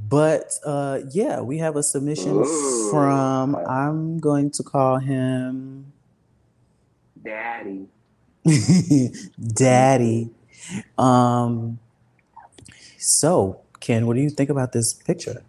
But 0.08 0.52
uh, 0.64 1.00
yeah, 1.10 1.40
we 1.40 1.58
have 1.58 1.76
a 1.76 1.82
submission 1.82 2.32
Ooh. 2.32 2.90
from. 2.90 3.56
I'm 3.56 4.18
going 4.18 4.50
to 4.52 4.62
call 4.62 4.98
him 4.98 5.92
Daddy. 7.22 7.86
Daddy. 9.54 10.30
Um. 10.98 11.78
So, 12.98 13.60
Ken, 13.80 14.06
what 14.06 14.14
do 14.14 14.22
you 14.22 14.30
think 14.30 14.50
about 14.50 14.72
this 14.72 14.92
picture? 14.94 15.42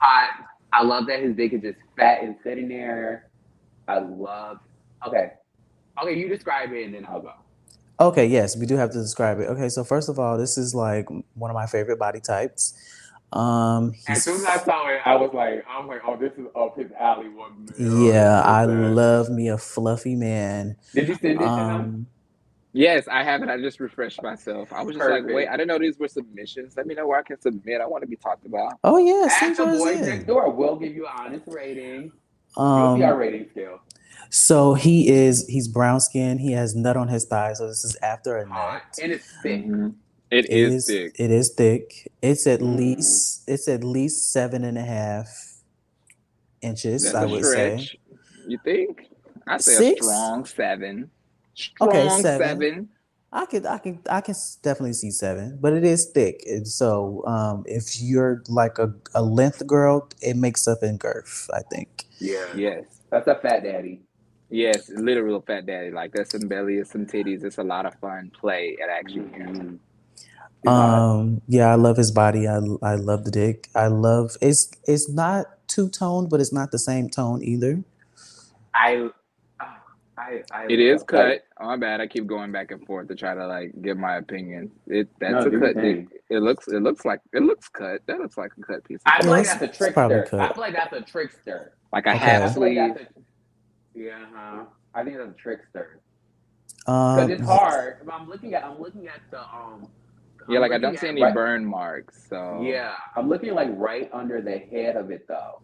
I 0.00 0.28
I 0.72 0.82
love 0.82 1.06
that 1.06 1.20
his 1.20 1.36
dick 1.36 1.52
is 1.52 1.62
just 1.62 1.78
fat 1.96 2.22
and 2.22 2.36
sitting 2.42 2.68
there. 2.68 3.28
I 3.86 3.98
love. 4.00 4.58
Okay, 5.06 5.32
okay. 6.02 6.14
You 6.18 6.28
describe 6.28 6.72
it 6.72 6.84
and 6.84 6.94
then 6.94 7.06
I'll 7.06 7.20
go. 7.20 7.32
Okay, 8.00 8.26
yes, 8.26 8.56
we 8.56 8.64
do 8.64 8.76
have 8.76 8.90
to 8.92 8.98
describe 8.98 9.40
it. 9.40 9.48
Okay, 9.48 9.68
so 9.68 9.82
first 9.82 10.08
of 10.08 10.20
all, 10.20 10.38
this 10.38 10.56
is 10.56 10.74
like 10.74 11.08
one 11.34 11.50
of 11.50 11.54
my 11.54 11.66
favorite 11.66 11.98
body 11.98 12.20
types. 12.20 12.74
Um, 13.32 13.92
As 14.08 14.24
soon 14.24 14.36
as 14.36 14.44
I 14.46 14.56
saw 14.58 14.88
it, 14.88 15.00
I 15.04 15.14
was 15.16 15.32
like, 15.34 15.64
I'm 15.68 15.86
like, 15.86 16.00
oh, 16.06 16.16
this 16.16 16.32
is 16.38 16.46
up 16.56 16.78
his 16.78 16.90
alley. 16.98 17.28
One 17.28 17.68
yeah, 17.78 18.40
I 18.42 18.64
love 18.64 19.28
me 19.28 19.48
a 19.48 19.58
fluffy 19.58 20.14
man. 20.14 20.76
Did 20.94 21.08
you 21.08 21.14
send 21.14 21.34
it 21.34 21.38
to 21.38 21.44
him? 21.44 21.50
Um, 21.50 22.06
Yes, 22.74 23.08
I 23.08 23.24
have 23.24 23.42
it. 23.42 23.48
I 23.48 23.58
just 23.58 23.80
refreshed 23.80 24.22
myself. 24.22 24.72
I 24.72 24.82
was 24.82 24.94
just 24.94 25.08
like, 25.08 25.24
wait, 25.26 25.48
I 25.48 25.52
didn't 25.52 25.68
know 25.68 25.78
these 25.78 25.98
were 25.98 26.06
submissions. 26.06 26.76
Let 26.76 26.86
me 26.86 26.94
know 26.94 27.06
where 27.06 27.18
I 27.18 27.22
can 27.22 27.40
submit. 27.40 27.80
I 27.80 27.86
want 27.86 28.02
to 28.02 28.06
be 28.06 28.14
talked 28.16 28.44
about. 28.46 28.74
oh 28.84 28.98
yeah, 28.98 29.24
Ask 29.24 29.38
send 29.40 29.56
the 29.56 29.64
yours 29.64 29.80
Boyz 29.80 30.06
Next 30.06 30.26
Door. 30.26 30.50
We'll 30.50 30.76
give 30.76 30.94
you 30.94 31.06
an 31.06 31.12
honest 31.18 31.44
rating. 31.48 32.12
You'll 32.56 32.96
see 32.96 33.02
our 33.02 33.14
Um, 33.14 33.18
rating 33.18 33.48
scale. 33.50 33.80
so 34.30 34.74
he 34.74 35.08
is 35.08 35.46
he's 35.48 35.66
brown 35.66 36.00
skinned. 36.00 36.40
He 36.40 36.52
has 36.52 36.76
nut 36.76 36.96
on 36.96 37.08
his 37.08 37.24
thigh. 37.24 37.54
So 37.54 37.66
this 37.66 37.84
is 37.84 37.96
after 38.02 38.36
a 38.36 38.46
nut. 38.46 38.82
And 39.02 39.12
it's 39.12 39.26
thick. 39.42 39.64
Mhm. 39.66 39.94
It 40.30 40.44
It 40.46 40.50
is 40.50 40.74
is 40.74 40.86
thick. 40.86 41.16
it 41.18 41.30
is 41.30 41.54
thick. 41.54 42.12
It's 42.22 42.46
at 42.46 42.60
Mhm. 42.60 42.76
least 42.76 43.48
it's 43.48 43.68
at 43.68 43.82
least 43.84 44.32
seven 44.32 44.64
and 44.64 44.76
a 44.76 44.82
half 44.82 45.28
inches. 46.60 47.04
That's 47.04 47.14
I 47.14 47.24
a 47.24 47.28
would 47.28 47.44
say. 47.44 47.88
You 48.46 48.58
think? 48.64 49.08
I 49.46 49.58
say 49.58 49.74
Six? 49.76 50.00
a 50.00 50.04
strong 50.04 50.44
seven. 50.44 51.10
Strong 51.54 51.88
Okay, 51.90 52.08
seven. 52.22 52.48
seven. 52.48 52.88
I 53.30 53.44
could, 53.44 53.66
I 53.66 53.76
can, 53.78 54.00
I 54.08 54.22
can 54.22 54.34
definitely 54.62 54.94
see 54.94 55.10
seven, 55.10 55.58
but 55.60 55.74
it 55.74 55.84
is 55.84 56.06
thick. 56.06 56.42
And 56.46 56.66
so, 56.66 57.22
um, 57.26 57.62
if 57.66 58.00
you're 58.00 58.42
like 58.48 58.78
a, 58.78 58.94
a 59.14 59.22
length 59.22 59.66
girl, 59.66 60.08
it 60.22 60.34
makes 60.36 60.66
up 60.66 60.82
in 60.82 60.96
girth. 60.96 61.50
I 61.52 61.60
think. 61.70 62.06
Yeah. 62.20 62.46
Yes. 62.56 62.84
That's 63.10 63.26
a 63.26 63.34
fat 63.34 63.64
daddy. 63.64 64.00
Yes, 64.50 64.88
literal 64.88 65.42
fat 65.42 65.66
daddy. 65.66 65.90
Like 65.90 66.12
there's 66.12 66.30
some 66.30 66.48
belly, 66.48 66.76
there's 66.76 66.90
some 66.90 67.04
titties. 67.04 67.44
It's 67.44 67.58
a 67.58 67.62
lot 67.62 67.84
of 67.84 67.94
fun 67.96 68.30
play 68.38 68.76
at 68.82 68.88
action 68.88 69.30
here. 69.34 69.78
It's 70.64 70.68
hot. 70.70 70.98
Um, 71.18 71.40
yeah, 71.48 71.66
I 71.70 71.76
love 71.76 71.96
his 71.96 72.10
body. 72.10 72.48
I, 72.48 72.56
I 72.82 72.94
love 72.96 73.24
the 73.24 73.30
dick. 73.30 73.68
I 73.74 73.86
love 73.86 74.36
it's, 74.40 74.70
it's 74.86 75.08
not 75.08 75.46
two 75.68 75.88
toned, 75.88 76.30
but 76.30 76.40
it's 76.40 76.52
not 76.52 76.70
the 76.72 76.78
same 76.78 77.08
tone 77.08 77.42
either. 77.44 77.82
I, 78.74 79.08
I, 80.16 80.42
I. 80.52 80.66
It 80.68 80.80
is 80.80 81.00
like- 81.02 81.06
cut. 81.08 81.44
Oh, 81.60 81.66
my 81.66 81.76
bad. 81.76 82.00
I 82.00 82.06
keep 82.06 82.26
going 82.26 82.52
back 82.52 82.70
and 82.70 82.84
forth 82.86 83.08
to 83.08 83.14
try 83.14 83.34
to 83.34 83.46
like 83.46 83.72
give 83.82 83.98
my 83.98 84.16
opinion. 84.16 84.70
It 84.86 85.08
that's 85.20 85.32
No, 85.32 85.38
a 85.50 85.60
cut. 85.60 85.74
thing. 85.74 86.08
dick. 86.10 86.22
It 86.30 86.38
looks 86.40 86.68
it 86.68 86.82
looks 86.82 87.04
like 87.04 87.20
it 87.32 87.42
looks 87.42 87.68
cut. 87.68 88.02
That 88.06 88.18
looks 88.18 88.36
like 88.36 88.52
a 88.58 88.62
cut 88.62 88.84
piece. 88.84 88.98
Of 88.98 89.02
I 89.06 89.10
cut. 89.16 89.22
feel 89.22 89.30
like 89.32 89.46
that's 89.46 89.62
a 89.62 89.68
trickster. 89.68 90.24
I 90.24 90.28
cut. 90.28 90.54
feel 90.54 90.60
like 90.62 90.74
that's 90.74 90.92
a 90.92 91.00
trickster. 91.00 91.72
like 91.92 92.06
a 92.06 92.10
Okay. 92.10 92.18
half 92.18 92.42
I 92.42 92.44
feel 92.46 92.54
sleeve. 92.54 92.78
like 92.78 93.00
a, 93.00 93.06
yeah, 93.98 94.24
huh? 94.34 94.64
I 94.94 95.02
think 95.04 95.16
that's 95.16 95.30
a 95.30 95.34
trickster. 95.34 96.00
Because 96.78 97.24
Um, 97.24 97.30
it's 97.30 97.42
hard. 97.42 97.98
But 98.04 98.14
I'm 98.14 98.28
looking 98.28 98.54
at, 98.54 98.64
I'm 98.64 98.78
looking 98.80 99.08
at 99.08 99.20
the 99.30 99.40
um. 99.40 99.88
Yeah, 100.48 100.56
I'm 100.56 100.62
like 100.62 100.72
I 100.72 100.78
don't 100.78 100.98
see 100.98 101.08
any 101.08 101.22
right- 101.22 101.34
burn 101.34 101.64
marks. 101.64 102.26
So 102.28 102.60
Yeah, 102.62 102.94
I'm 103.16 103.28
looking 103.28 103.54
like 103.54 103.68
right 103.72 104.08
under 104.12 104.40
the 104.40 104.58
head 104.58 104.96
of 104.96 105.10
it 105.10 105.26
though. 105.28 105.60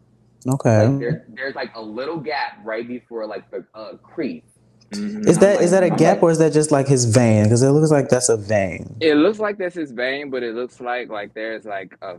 okay. 0.46 0.86
Like 0.86 0.98
there's 0.98 1.22
there's 1.28 1.54
like 1.54 1.70
a 1.74 1.82
little 1.82 2.18
gap 2.18 2.58
right 2.64 2.86
before 2.86 3.26
like 3.26 3.50
the 3.50 3.64
uh, 3.74 3.96
crease. 3.96 4.42
Mhm. 4.90 5.26
Is 5.26 5.38
that 5.38 5.58
I'm 5.58 5.64
is 5.64 5.70
that 5.70 5.82
a 5.82 5.88
like- 5.88 5.98
gap 5.98 6.22
or 6.22 6.30
is 6.30 6.38
that 6.38 6.52
just 6.52 6.70
like 6.70 6.86
his 6.86 7.04
vein? 7.06 7.44
Because 7.44 7.62
it 7.62 7.70
looks 7.70 7.90
like 7.90 8.08
that's 8.08 8.28
a 8.28 8.36
vein. 8.36 8.96
It 9.00 9.14
looks 9.16 9.38
like 9.38 9.56
that's 9.58 9.74
his 9.74 9.90
vein, 9.92 10.30
but 10.30 10.42
it 10.42 10.54
looks 10.54 10.80
like 10.80 11.08
like 11.08 11.34
there's 11.34 11.64
like 11.64 11.96
a 12.02 12.16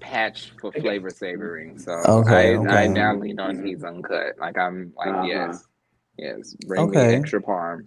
patch 0.00 0.52
for 0.60 0.70
flavor 0.70 1.08
savoring. 1.08 1.78
So 1.78 1.92
Okay, 2.06 2.50
I, 2.50 2.52
I 2.52 2.56
okay. 2.84 2.88
now 2.88 3.14
lean 3.16 3.40
on 3.40 3.64
he's 3.64 3.82
uncut. 3.82 4.34
Like 4.38 4.58
I'm 4.58 4.92
like 4.96 5.08
Uh-huh. 5.08 5.22
yes, 5.24 5.64
yes. 6.18 6.54
Bring 6.66 6.82
Okay. 6.90 7.08
me 7.08 7.14
extra 7.14 7.40
parm. 7.42 7.86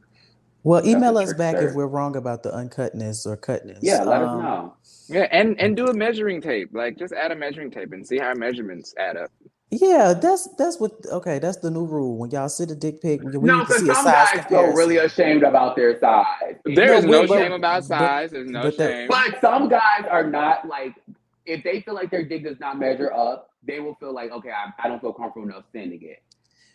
Well, 0.67 0.85
email 0.85 1.17
us 1.17 1.33
back 1.33 1.53
trickster. 1.55 1.69
if 1.69 1.75
we're 1.75 1.87
wrong 1.87 2.15
about 2.17 2.43
the 2.43 2.51
uncutness 2.51 3.25
or 3.25 3.37
cutness. 3.37 3.79
Yeah, 3.81 4.03
let 4.03 4.21
us 4.21 4.29
Um, 4.29 4.41
know. 4.43 4.73
Yeah, 5.07 5.27
and 5.31 5.57
and 5.61 5.77
do 5.77 5.85
a 5.87 5.93
measuring 5.93 6.41
tape. 6.41 6.69
Like 6.73 6.97
just 6.97 7.13
add 7.13 7.31
a 7.31 7.35
measuring 7.35 7.71
tape 7.71 7.93
and 7.93 8.05
see 8.05 8.17
how 8.17 8.33
measurements 8.33 8.93
add 8.99 9.15
up. 9.15 9.31
Yeah, 9.71 10.13
that's 10.13 10.47
that's 10.57 10.77
what. 10.79 10.91
Okay, 11.09 11.39
that's 11.39 11.57
the 11.57 11.71
new 11.71 11.85
rule. 11.85 12.17
When 12.17 12.29
y'all 12.31 12.49
see 12.49 12.65
the 12.65 12.75
dick 12.75 13.01
pic, 13.01 13.21
we 13.23 13.31
No, 13.31 13.39
need 13.39 13.47
to 13.61 13.65
because 13.67 13.81
see 13.83 13.89
a 13.89 13.95
some 13.95 14.03
size 14.03 14.27
guys 14.35 14.45
feel 14.45 14.73
really 14.73 14.97
ashamed 14.97 15.43
about 15.43 15.75
their 15.77 15.97
size. 15.99 16.55
There 16.65 16.93
is 16.95 17.05
no 17.05 17.25
but- 17.27 17.37
shame 17.39 17.51
about 17.53 17.87
but- 17.87 17.99
size. 17.99 18.31
There's 18.31 18.49
no 18.49 18.63
but 18.63 18.77
the- 18.77 18.87
shame. 18.91 19.07
But 19.09 19.39
some 19.39 19.69
guys 19.69 20.05
are 20.09 20.25
not 20.29 20.67
like 20.67 20.95
if 21.45 21.63
they 21.63 21.79
feel 21.81 21.93
like 21.95 22.11
their 22.11 22.23
dick 22.25 22.43
does 22.43 22.59
not 22.59 22.77
measure 22.77 23.11
up, 23.13 23.51
they 23.63 23.79
will 23.79 23.95
feel 23.95 24.13
like 24.13 24.31
okay, 24.31 24.51
I, 24.51 24.71
I 24.83 24.89
don't 24.89 24.99
feel 24.99 25.13
comfortable 25.13 25.47
enough 25.47 25.63
sending 25.71 26.01
it. 26.03 26.21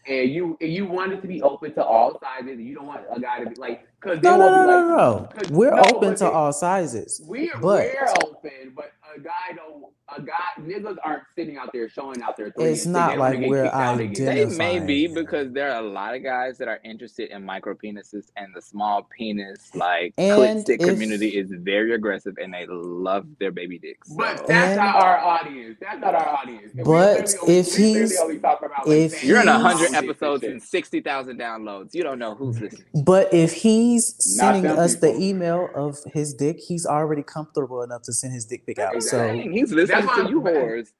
And 0.07 0.31
you 0.31 0.57
and 0.61 0.73
you 0.73 0.87
want 0.87 1.13
it 1.13 1.23
to 1.23 1.29
be 1.29 1.43
open 1.43 1.75
to 1.75 1.85
all 1.85 2.19
sizes. 2.21 2.59
You 2.59 2.75
don't 2.75 2.87
want 2.87 3.03
a 3.15 3.21
guy 3.21 3.45
to 3.45 3.51
be 3.51 3.57
like 3.57 3.87
because 4.01 4.21
they 4.21 4.29
No, 4.29 4.37
no, 4.37 4.49
no, 4.49 4.63
be 4.65 4.69
no, 4.69 5.29
like 5.37 5.51
We're 5.51 5.75
no, 5.77 5.83
open 5.95 6.17
to 6.17 6.31
all 6.31 6.53
sizes. 6.53 7.21
We're 7.25 7.53
But- 7.61 7.63
we're 7.95 8.09
open, 8.25 8.73
but 8.75 8.93
a 9.17 9.21
guy 9.21 9.55
don't. 9.55 9.85
A 10.15 10.21
guy 10.21 10.35
niggas 10.61 10.97
aren't 11.05 11.23
sitting 11.35 11.57
out 11.57 11.71
there 11.73 11.89
showing 11.89 12.23
out 12.23 12.37
their. 12.37 12.51
Three 12.51 12.67
It's 12.67 12.85
not 12.87 13.17
like 13.17 13.39
we're 13.41 13.63
kicked 13.65 13.75
out, 13.75 13.97
they 13.99 14.07
get- 14.09 14.51
may 14.51 14.79
be 14.79 15.07
because 15.07 15.53
there 15.53 15.73
are 15.73 15.79
a 15.83 15.87
lot 15.89 16.15
of 16.15 16.23
guys 16.23 16.59
that 16.59 16.69
are 16.69 16.81
interested 16.85 17.31
in 17.31 17.45
micro 17.45 17.75
penises, 17.75 18.27
and 18.37 18.55
the 18.55 18.61
small 18.61 19.09
penis 19.17 19.71
like 19.75 20.13
And 20.19 20.39
clit 20.65 20.79
community 20.81 21.29
is 21.29 21.51
very 21.51 21.95
aggressive, 21.95 22.35
and 22.43 22.53
they 22.53 22.67
love 22.69 23.27
their 23.39 23.51
baby 23.53 23.79
dicks. 23.79 24.11
But 24.15 24.47
that's 24.47 24.51
And- 24.51 24.77
not 24.77 24.97
our 25.03 25.19
audience. 25.19 25.79
That's 25.81 26.01
not 26.01 26.15
our 26.15 26.29
audience. 26.29 26.75
We 26.75 26.83
But 26.83 27.19
literally 27.21 27.39
only- 27.43 27.59
if 27.59 27.77
he's- 27.77 28.19
only 28.21 28.37
about, 28.37 28.63
like, 28.63 28.71
if 28.89 29.13
fantasy 29.13 29.27
You're 29.27 29.41
in 29.41 29.49
a 29.49 29.59
hundred 29.59 29.95
episodes 29.95 30.45
and 30.45 30.63
sixty 30.63 31.01
thousand 31.01 31.39
downloads. 31.41 31.95
You 31.95 32.03
don't 32.03 32.19
know 32.19 32.35
who's 32.35 32.61
listening. 32.61 32.85
But 33.05 33.33
if 33.33 33.53
he's 33.53 34.15
sending 34.23 34.65
them 34.65 34.79
us 34.79 34.97
the 34.97 35.17
email 35.19 35.69
of 35.75 35.99
his 36.13 36.35
dick, 36.35 36.59
he's 36.61 36.85
already 36.87 37.23
comfortable 37.23 37.83
enough 37.83 38.03
to 38.03 38.13
send 38.13 38.35
his 38.35 38.45
dick 38.45 38.67
pic 38.67 38.79
out. 38.79 38.95
So 39.03 39.19
Dang, 39.19 39.53
he's 39.53 39.73
listening 39.73 40.03
to 40.03 40.07
why- 40.07 40.29
you 40.29 40.41
whores. 40.41 40.93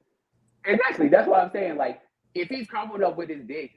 Exactly. 0.65 1.09
That's 1.09 1.27
what 1.27 1.39
I'm 1.41 1.51
saying. 1.51 1.75
Like, 1.77 2.01
if 2.35 2.47
he's 2.49 2.67
comfortable 2.67 3.05
enough 3.05 3.17
with 3.17 3.29
his 3.29 3.43
dick, 3.43 3.71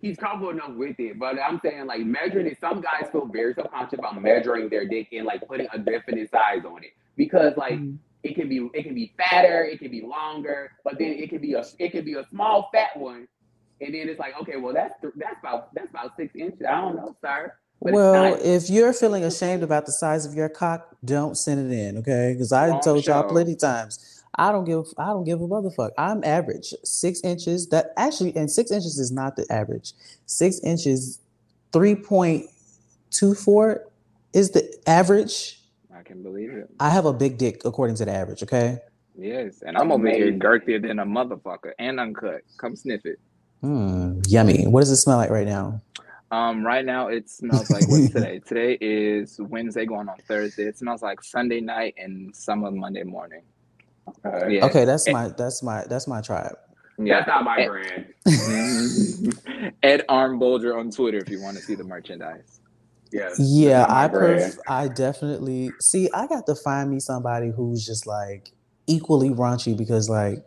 he's 0.00 0.16
comfortable 0.16 0.50
enough 0.50 0.72
with 0.76 0.98
it. 0.98 1.18
But 1.18 1.38
I'm 1.38 1.60
saying, 1.60 1.86
like, 1.86 2.00
measuring 2.00 2.46
it, 2.46 2.58
some 2.60 2.80
guys 2.80 3.08
feel 3.12 3.26
very 3.26 3.54
subconscious 3.54 3.98
about 3.98 4.20
measuring 4.20 4.68
their 4.68 4.86
dick 4.88 5.08
and 5.12 5.24
like 5.24 5.46
putting 5.46 5.68
a 5.72 5.78
definite 5.78 6.30
size 6.30 6.64
on 6.64 6.82
it. 6.82 6.90
Because 7.16 7.56
like 7.56 7.74
Mm. 7.74 7.98
it 8.22 8.34
can 8.34 8.48
be 8.48 8.68
it 8.74 8.82
can 8.82 8.94
be 8.94 9.12
fatter, 9.18 9.64
it 9.64 9.78
can 9.78 9.90
be 9.90 10.00
longer, 10.02 10.72
but 10.84 10.98
then 10.98 11.08
it 11.12 11.28
can 11.28 11.38
be 11.40 11.52
a 11.54 11.62
it 11.78 11.92
can 11.92 12.04
be 12.04 12.14
a 12.14 12.24
small 12.28 12.70
fat 12.72 12.96
one. 12.96 13.28
And 13.82 13.94
then 13.94 14.08
it's 14.08 14.18
like, 14.18 14.34
okay, 14.42 14.56
well 14.56 14.72
that's 14.74 14.98
th- 15.00 15.14
that's 15.16 15.38
about 15.40 15.74
that's 15.74 15.90
about 15.90 16.16
six 16.16 16.34
inches. 16.34 16.62
I 16.68 16.80
don't 16.80 16.96
know, 16.96 17.14
sir. 17.20 17.54
But 17.82 17.94
Well, 17.94 18.38
if 18.42 18.68
you're 18.68 18.92
feeling 18.92 19.24
ashamed 19.30 19.62
about 19.62 19.86
the 19.86 19.92
size 19.92 20.26
of 20.26 20.34
your 20.34 20.48
cock, 20.48 20.96
don't 21.04 21.36
send 21.36 21.72
it 21.72 21.74
in, 21.74 21.98
okay? 21.98 22.32
Because 22.32 22.52
I 22.52 22.68
Wrong 22.68 22.80
told 22.80 23.06
y'all 23.06 23.22
show. 23.22 23.28
plenty 23.28 23.56
times. 23.56 24.22
I 24.36 24.52
don't 24.52 24.64
give 24.64 24.86
I 24.96 25.06
don't 25.06 25.24
give 25.24 25.40
a 25.40 25.48
motherfucker. 25.48 25.90
I'm 25.98 26.22
average. 26.24 26.72
Six 26.84 27.20
inches. 27.22 27.68
That 27.68 27.92
actually 27.96 28.34
and 28.36 28.50
six 28.50 28.70
inches 28.70 28.98
is 28.98 29.10
not 29.10 29.36
the 29.36 29.44
average. 29.50 29.92
Six 30.26 30.60
inches, 30.60 31.20
three 31.72 31.94
point 31.94 32.46
two 33.10 33.34
four 33.34 33.86
is 34.32 34.50
the 34.50 34.72
average. 34.86 35.60
I 35.94 36.02
can 36.02 36.22
believe 36.22 36.50
it. 36.52 36.70
I 36.78 36.90
have 36.90 37.06
a 37.06 37.12
big 37.12 37.38
dick 37.38 37.62
according 37.64 37.96
to 37.96 38.04
the 38.04 38.12
average, 38.12 38.42
okay? 38.44 38.78
Yes, 39.16 39.62
and 39.66 39.76
I'm 39.76 39.92
over 39.92 40.08
here 40.08 40.32
girthier 40.32 40.80
than 40.80 41.00
a 41.00 41.04
motherfucker 41.04 41.72
and 41.78 42.00
uncut. 42.00 42.42
Come 42.56 42.76
sniff 42.76 43.04
it. 43.04 43.18
Hmm, 43.60 44.20
yummy. 44.26 44.66
What 44.66 44.80
does 44.80 44.90
it 44.90 44.96
smell 44.96 45.18
like 45.18 45.28
right 45.30 45.46
now? 45.46 45.82
Um, 46.30 46.64
right 46.64 46.84
now 46.84 47.08
it 47.08 47.28
smells 47.30 47.70
like 47.70 47.88
what's 47.88 48.08
today? 48.12 48.40
Today 48.46 48.78
is 48.80 49.38
Wednesday, 49.40 49.86
going 49.86 50.08
on 50.08 50.16
Thursday. 50.28 50.64
It 50.64 50.78
smells 50.78 51.02
like 51.02 51.22
Sunday 51.22 51.60
night 51.60 51.94
and 51.98 52.34
some 52.36 52.64
of 52.64 52.74
Monday 52.74 53.04
morning. 53.04 53.42
Okay. 54.26 54.56
Yeah. 54.56 54.66
Okay, 54.66 54.84
that's 54.84 55.08
Eh, 55.08 55.12
my 55.12 55.28
that's 55.36 55.62
my 55.62 55.84
that's 55.88 56.06
my 56.08 56.20
tribe. 56.20 56.56
Yeah. 56.98 57.16
That's 57.20 57.28
not 57.28 57.44
my 57.44 57.58
Eh, 57.58 57.66
brand. 57.66 58.14
Ed 59.82 60.04
armedbulger 60.08 60.78
on 60.78 60.90
Twitter 60.90 61.18
if 61.18 61.30
you 61.30 61.40
want 61.40 61.56
to 61.56 61.62
see 61.62 61.74
the 61.74 61.84
merchandise. 61.84 62.60
Yes. 63.12 63.38
Yeah, 63.38 63.80
that's 63.80 63.90
not 63.90 63.90
my 63.90 64.04
I 64.04 64.08
brand. 64.08 64.54
pref- 64.54 64.58
I 64.68 64.88
definitely 64.88 65.72
see. 65.80 66.10
I 66.14 66.26
got 66.28 66.46
to 66.46 66.54
find 66.54 66.90
me 66.90 67.00
somebody 67.00 67.50
who's 67.50 67.86
just 67.86 68.06
like 68.06 68.52
equally 68.86 69.30
raunchy 69.30 69.76
because 69.76 70.08
like 70.10 70.44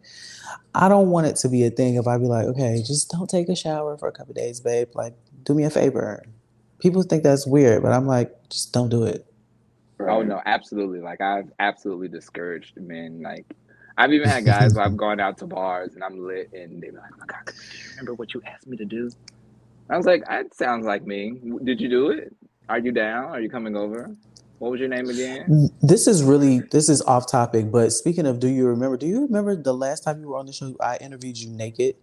I 0.76 0.90
don't 0.90 1.10
want 1.10 1.28
it 1.28 1.36
to 1.38 1.50
be 1.50 1.66
a 1.66 1.70
thing 1.72 1.96
if 1.96 2.08
I 2.08 2.18
be 2.18 2.26
like, 2.26 2.46
okay, 2.48 2.82
just 2.86 3.12
don't 3.12 3.30
take 3.30 3.50
a 3.50 3.56
shower 3.56 3.98
for 3.98 4.08
a 4.08 4.12
couple 4.12 4.34
days, 4.34 4.60
babe. 4.62 4.90
Like, 4.96 5.16
do 5.44 5.54
me 5.54 5.64
a 5.64 5.70
favor. 5.70 6.24
People 6.80 7.04
think 7.04 7.24
that's 7.24 7.48
weird, 7.48 7.82
but 7.84 7.94
I'm 7.94 8.08
like, 8.08 8.32
just 8.50 8.74
don't 8.74 8.89
do 8.89 9.04
it. 9.04 9.26
Oh 10.00 10.22
no, 10.22 10.41
absolutely. 10.46 11.00
Like 11.00 11.22
I've 11.22 11.52
absolutely 11.60 12.08
discouraged 12.08 12.80
men. 12.80 13.22
Like 13.22 13.46
I've 13.98 14.12
even 14.12 14.28
had 14.28 14.46
guys 14.46 14.74
where 14.74 14.86
I've 14.86 14.98
gone 14.98 15.20
out 15.20 15.38
to 15.39 15.48
bars 15.48 15.94
and 15.96 16.04
I'm 16.04 16.26
lit 16.26 16.52
and 16.54 16.82
they're 16.82 16.91
like, 16.91 17.12
"Oh 17.14 17.18
my 17.20 17.26
God, 17.26 17.46
do 17.46 17.54
you 17.54 17.89
remember 17.91 18.14
what 18.16 18.34
you 18.34 18.41
asked 18.46 18.68
me 18.68 18.78
to 18.78 18.86
do?" 18.86 19.10
I 19.89 19.98
was 19.98 20.06
like, 20.06 20.26
"That 20.26 20.54
sounds 20.54 20.86
like 20.86 21.06
me. 21.06 21.39
Did 21.64 21.80
you 21.80 21.89
do 21.89 22.10
it? 22.10 22.36
Are 22.70 22.80
you 22.80 22.91
down? 22.91 23.26
Are 23.26 23.41
you 23.41 23.50
coming 23.50 23.76
over? 23.76 24.10
What 24.60 24.72
was 24.72 24.80
your 24.80 24.89
name 24.89 25.10
again?" 25.10 25.70
This 25.82 26.08
is 26.08 26.24
really 26.24 26.60
this 26.72 26.89
is 26.89 27.02
off 27.04 27.30
topic, 27.30 27.72
but 27.72 27.91
speaking 27.91 28.26
of, 28.26 28.39
do 28.39 28.48
you 28.48 28.68
remember? 28.68 28.98
Do 28.98 29.08
you 29.08 29.22
remember 29.22 29.56
the 29.56 29.74
last 29.74 30.04
time 30.04 30.22
you 30.22 30.30
were 30.30 30.38
on 30.38 30.48
the 30.48 30.54
show? 30.54 30.76
I 30.82 30.98
interviewed 30.98 31.38
you 31.38 31.50
naked. 31.50 31.96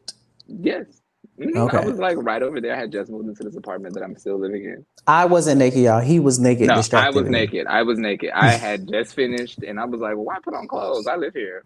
Yes. 0.47 1.00
Mhm. 1.39 1.73
I 1.73 1.85
was 1.87 1.99
like 1.99 2.17
right 2.19 2.43
over 2.43 2.61
there. 2.61 2.75
I 2.75 2.79
had 2.79 2.93
just 2.93 3.11
moved 3.11 3.29
into 3.29 3.43
this 3.45 3.57
apartment 3.57 3.95
that 3.95 4.03
I'm 4.03 4.17
still 4.17 4.39
living 4.39 4.65
in. 4.65 4.85
I 5.07 5.25
wasn't 5.25 5.59
naked, 5.59 5.81
y'all. 5.81 6.01
He 6.01 6.21
was 6.21 6.39
naked. 6.39 6.69
no, 6.69 6.83
I 6.93 7.11
was 7.11 7.29
naked. 7.29 7.67
I 7.67 7.83
was 7.83 7.99
naked. 7.99 8.31
I 8.35 8.51
had 8.67 8.87
just 8.89 9.15
finished, 9.15 9.63
and 9.63 9.81
I 9.81 9.87
was 9.87 10.01
like, 10.01 10.17
"Well, 10.17 10.25
why 10.27 10.37
put 10.43 10.55
on 10.55 10.69
clothes? 10.69 11.07
I 11.07 11.17
live 11.17 11.33
here." 11.33 11.65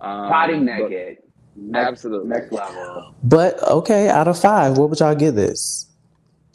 Um, 0.00 0.28
Potty 0.28 0.54
but- 0.54 0.62
naked. 0.62 1.18
Next, 1.58 1.88
Absolutely. 1.88 2.28
Next 2.28 2.52
level. 2.52 3.14
But 3.24 3.62
okay, 3.62 4.10
out 4.10 4.28
of 4.28 4.38
five, 4.38 4.76
what 4.76 4.90
would 4.90 5.00
y'all 5.00 5.14
give 5.14 5.34
this? 5.36 5.86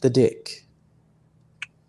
The 0.03 0.11
dick. 0.11 0.63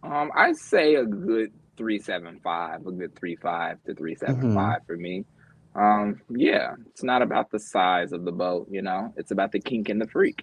Um, 0.03 0.31
I'd 0.35 0.57
say 0.57 0.95
a 0.95 1.05
good 1.05 1.53
three 1.77 1.99
seven 1.99 2.41
five, 2.43 2.87
a 2.87 2.91
good 2.91 3.15
three 3.15 3.37
five 3.37 3.77
to 3.85 3.95
three 3.95 4.15
seven 4.15 4.55
five 4.55 4.79
for 4.87 4.97
me. 4.97 5.27
Um, 5.75 6.23
yeah, 6.31 6.73
it's 6.87 7.03
not 7.03 7.21
about 7.21 7.51
the 7.51 7.59
size 7.59 8.13
of 8.13 8.25
the 8.25 8.33
boat, 8.33 8.67
you 8.71 8.81
know. 8.81 9.13
It's 9.19 9.31
about 9.31 9.53
the 9.53 9.61
kink 9.61 9.91
and 9.91 10.01
the 10.01 10.07
freak. 10.09 10.43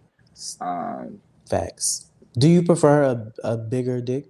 Um, 0.62 1.22
Facts. 1.50 2.12
Do 2.38 2.48
you 2.48 2.64
prefer 2.64 3.04
a, 3.04 3.34
a 3.44 3.58
bigger 3.58 4.02
dick? 4.02 4.28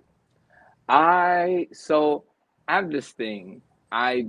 I 0.88 1.68
so 1.72 2.24
I 2.68 2.76
have 2.76 2.92
this 2.92 3.10
thing. 3.10 3.62
I 3.92 4.28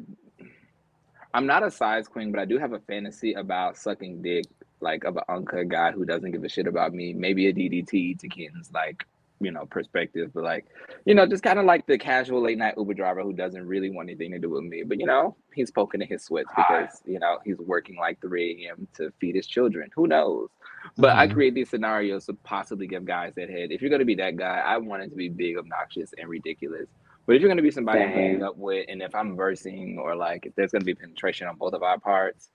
I'm 1.33 1.47
not 1.47 1.63
a 1.63 1.71
size 1.71 2.09
queen, 2.09 2.33
but 2.33 2.41
I 2.41 2.45
do 2.45 2.59
have 2.59 2.73
a 2.73 2.81
fantasy 2.81 3.35
about 3.35 3.77
sucking 3.77 4.23
dick, 4.23 4.45
like 4.81 5.05
of 5.05 5.17
an 5.17 5.23
uncut 5.29 5.69
guy 5.69 5.93
who 5.93 6.05
doesn't 6.05 6.33
give 6.33 6.45
a 6.45 6.49
shit 6.49 6.67
about 6.67 6.93
me. 6.93 7.13
Maybe 7.13 7.47
a 7.47 7.53
DDT 7.53 8.19
to 8.19 8.29
Ken's 8.29 8.71
like, 8.75 9.07
you 9.41 9.51
know, 9.51 9.65
perspective, 9.65 10.33
but 10.35 10.43
like, 10.43 10.67
you 11.07 11.15
know, 11.15 11.27
just 11.27 11.43
kind 11.43 11.59
of 11.59 11.65
like 11.65 11.87
the 11.87 11.97
casual 11.97 12.43
late 12.43 12.59
night 12.59 12.75
Uber 12.77 12.95
driver 12.95 13.23
who 13.23 13.33
doesn't 13.33 13.67
really 13.67 13.91
want 13.91 14.09
anything 14.09 14.33
to 14.33 14.39
do 14.39 14.51
with 14.51 14.65
me. 14.65 14.83
But 14.83 14.99
you 14.99 15.07
know, 15.07 15.37
he's 15.55 15.71
poking 15.71 16.03
in 16.03 16.09
his 16.09 16.25
sweats 16.25 16.51
because 16.55 17.01
you 17.07 17.21
know 17.21 17.39
he's 17.45 17.59
working 17.59 17.97
like 17.97 18.21
3 18.21 18.67
a.m. 18.67 18.89
to 18.95 19.13
feed 19.21 19.37
his 19.37 19.47
children. 19.47 19.91
Who 19.95 20.09
knows? 20.09 20.49
But 20.97 21.17
I 21.17 21.27
Mhm. 21.27 21.35
create 21.35 21.55
these 21.55 21.71
scenarios 21.71 22.27
to 22.27 22.35
possibly 22.45 22.87
give 22.87 23.05
guys 23.05 23.35
that 23.37 23.51
head. 23.51 23.73
If 23.73 23.83
you're 23.83 23.91
gonna 23.91 24.05
be 24.07 24.17
that 24.17 24.37
guy, 24.37 24.59
I 24.61 24.79
want 24.79 25.03
it 25.05 25.11
to 25.11 25.17
be 25.17 25.29
big, 25.29 25.59
obnoxious, 25.59 26.13
and 26.19 26.29
ridiculous. 26.29 26.89
But 27.27 27.37
if 27.37 27.43
you're 27.43 27.51
gonna 27.51 27.63
be 27.63 27.71
somebody 27.73 28.05
I'm 28.05 28.13
Same. 28.15 28.43
up 28.43 28.57
with, 28.57 28.87
and 28.89 29.03
if 29.03 29.15
I'm 29.15 29.37
versing 29.37 29.99
or 29.99 30.17
like 30.17 30.47
if 30.47 30.55
there's 30.57 30.73
gonna 30.73 30.85
be 30.85 30.95
penetration 30.95 31.49
on 31.49 31.57
both 31.57 31.75
of 31.75 31.83
our 31.83 31.99
parts, 32.01 32.51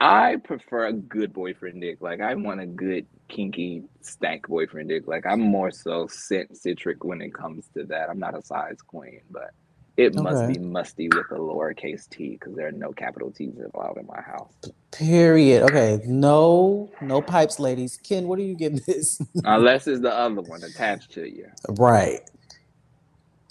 I 0.00 0.36
prefer 0.44 0.86
a 0.86 0.94
good 0.94 1.32
boyfriend 1.32 1.82
dick. 1.82 1.98
Like 2.02 2.20
I 2.20 2.34
want 2.36 2.60
a 2.60 2.66
good 2.66 3.06
kinky 3.28 3.84
stank 4.02 4.48
boyfriend 4.48 4.90
dick. 4.90 5.08
Like 5.08 5.26
I'm 5.26 5.40
more 5.40 5.70
so 5.72 6.08
scent 6.08 6.56
citric 6.56 7.04
when 7.04 7.22
it 7.22 7.34
comes 7.34 7.68
to 7.76 7.84
that. 7.86 8.10
I'm 8.10 8.20
not 8.20 8.38
a 8.38 8.42
size 8.42 8.78
queen, 8.86 9.20
but 9.30 9.50
it 9.96 10.14
must 10.14 10.46
be 10.48 10.58
musty 10.58 11.08
with 11.08 11.30
a 11.30 11.36
lowercase 11.36 12.08
t 12.08 12.30
because 12.30 12.54
there 12.56 12.66
are 12.68 12.72
no 12.72 12.92
capital 12.92 13.30
T's 13.30 13.54
allowed 13.74 13.96
in 13.98 14.06
my 14.06 14.20
house. 14.20 14.52
Period. 14.92 15.62
Okay. 15.64 16.00
No, 16.04 16.90
no 17.00 17.22
pipes, 17.22 17.60
ladies. 17.60 17.96
Ken, 17.96 18.26
what 18.26 18.38
are 18.38 18.42
you 18.42 18.56
giving 18.56 18.80
this? 18.86 19.20
Unless 19.44 19.86
it's 19.86 20.02
the 20.02 20.12
other 20.12 20.42
one 20.42 20.64
attached 20.64 21.12
to 21.12 21.28
you. 21.28 21.46
right. 21.78 22.20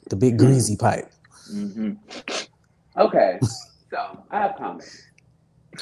The 0.09 0.15
big 0.17 0.37
greasy 0.37 0.75
pipe. 0.75 1.09
hmm 1.49 1.91
Okay. 2.97 3.39
so 3.89 4.23
I 4.31 4.41
have 4.41 4.55
comments. 4.57 5.07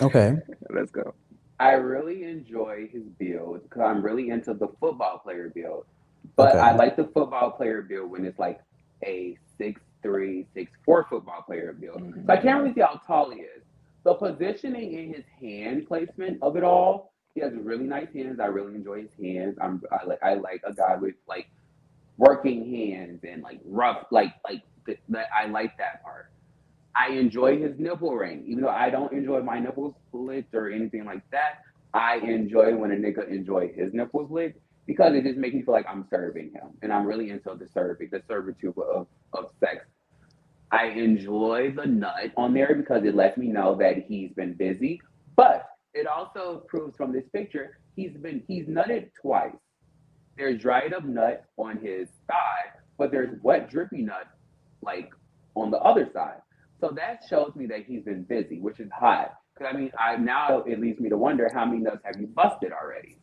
Okay. 0.02 0.36
Let's 0.70 0.92
go. 0.92 1.16
I 1.60 1.74
really 1.74 2.24
enjoy 2.24 2.88
his 2.92 3.04
build 3.20 3.64
because 3.64 3.82
I'm 3.82 4.04
really 4.04 4.30
into 4.30 4.54
the 4.54 4.68
football 4.80 5.20
player 5.24 5.52
build. 5.54 5.84
But 6.38 6.50
Okay. 6.50 6.60
I 6.60 6.76
like 6.76 6.96
the 6.96 7.06
football 7.14 7.52
player 7.52 7.82
build 7.82 8.12
when 8.12 8.26
it's 8.26 8.40
like 8.40 8.60
a 9.06 9.38
six 9.58 9.82
three, 10.02 10.48
six 10.54 10.72
four 10.86 11.06
football 11.10 11.44
player 11.44 11.74
build. 11.80 12.02
So 12.26 12.34
I 12.34 12.38
can't 12.38 12.62
really 12.62 12.74
see 12.74 12.82
how 12.82 13.00
tall 13.06 13.32
he 13.32 13.42
is. 13.42 13.64
The 14.04 14.16
positioning 14.16 14.94
in 14.94 15.14
his 15.14 15.26
hand 15.40 15.88
placement 15.88 16.40
of 16.42 16.58
it 16.58 16.64
all, 16.64 17.14
he 17.36 17.42
has 17.42 17.54
really 17.56 17.86
nice 17.86 18.08
hands. 18.14 18.40
I 18.40 18.46
really 18.46 18.76
enjoy 18.76 19.04
his 19.04 19.14
hands. 19.22 19.58
I'm 19.62 19.82
I 19.92 20.06
like 20.06 20.20
I 20.24 20.34
like 20.36 20.62
a 20.66 20.74
guy 20.74 20.96
with 20.98 21.16
like 21.28 21.48
working 22.18 22.70
hands 22.70 23.22
and 23.24 23.42
like 23.44 23.60
rough 23.66 24.06
like 24.12 24.34
like 24.48 24.64
th- 24.86 25.00
that 25.10 25.28
I 25.36 25.48
like 25.48 25.78
that 25.78 26.04
part. 26.04 26.32
I 26.96 27.12
enjoy 27.12 27.58
his 27.60 27.78
nipple 27.80 28.16
ring, 28.16 28.44
even 28.48 28.64
though 28.64 28.70
I 28.70 28.90
don't 28.90 29.14
enjoy 29.14 29.42
my 29.42 29.60
nipples 29.60 29.96
licked 30.12 30.54
or 30.54 30.70
anything 30.70 31.06
like 31.06 31.22
that. 31.32 31.60
I 31.94 32.18
enjoy 32.18 32.76
when 32.76 32.92
a 32.92 32.96
nigga 32.96 33.28
enjoy 33.30 33.72
his 33.74 33.94
nipples 33.94 34.30
licked 34.32 34.60
because 34.86 35.14
it 35.16 35.24
just 35.24 35.38
makes 35.38 35.56
me 35.56 35.62
feel 35.62 35.74
like 35.74 35.86
I'm 35.88 36.06
serving 36.10 36.52
him, 36.54 36.70
and 36.82 36.92
I'm 36.92 37.06
really 37.06 37.30
into 37.30 37.56
the 37.58 37.68
serving, 37.74 38.10
the 38.12 38.22
servitude 38.28 38.74
of 38.78 39.08
of 39.34 39.52
sex. 39.60 39.86
I 40.72 40.86
enjoy 40.86 41.74
the 41.76 41.86
nut 41.86 42.32
on 42.38 42.54
there 42.54 42.76
because 42.76 43.04
it 43.04 43.16
lets 43.16 43.38
me 43.38 43.48
know 43.48 43.76
that 43.76 44.06
he's 44.08 44.32
been 44.32 44.54
busy, 44.54 45.02
but 45.36 45.68
it 45.94 46.08
also 46.08 46.64
proves 46.68 46.96
from 46.96 47.12
this 47.12 47.26
picture 47.34 47.78
he's 47.96 48.12
been 48.12 48.44
he's 48.48 48.66
nutted 48.66 49.10
twice. 49.22 49.56
There's 50.38 50.60
dried 50.62 50.94
up 50.94 51.04
nut 51.04 51.46
on 51.58 51.78
his 51.78 52.08
thigh, 52.28 52.80
but 52.98 53.12
there's 53.12 53.38
wet 53.44 53.70
drippy 53.70 54.02
nut 54.02 54.28
like 54.82 55.12
on 55.56 55.72
the 55.72 55.78
other 55.78 56.10
side. 56.14 56.42
So 56.80 56.90
that 56.96 57.22
shows 57.30 57.52
me 57.56 57.68
that 57.68 57.86
he's 57.86 58.04
been 58.04 58.24
busy, 58.24 58.60
which 58.60 58.80
is 58.80 58.90
hot. 58.98 59.36
Because 59.54 59.74
I 59.74 59.78
mean, 59.78 59.92
I 60.00 60.16
now 60.16 60.60
it 60.60 60.80
leads 60.80 61.00
me 61.00 61.10
to 61.10 61.18
wonder 61.18 61.50
how 61.54 61.66
many 61.66 61.80
nuts 61.80 62.02
have 62.06 62.20
you 62.20 62.28
busted 62.28 62.72
already? 62.72 63.18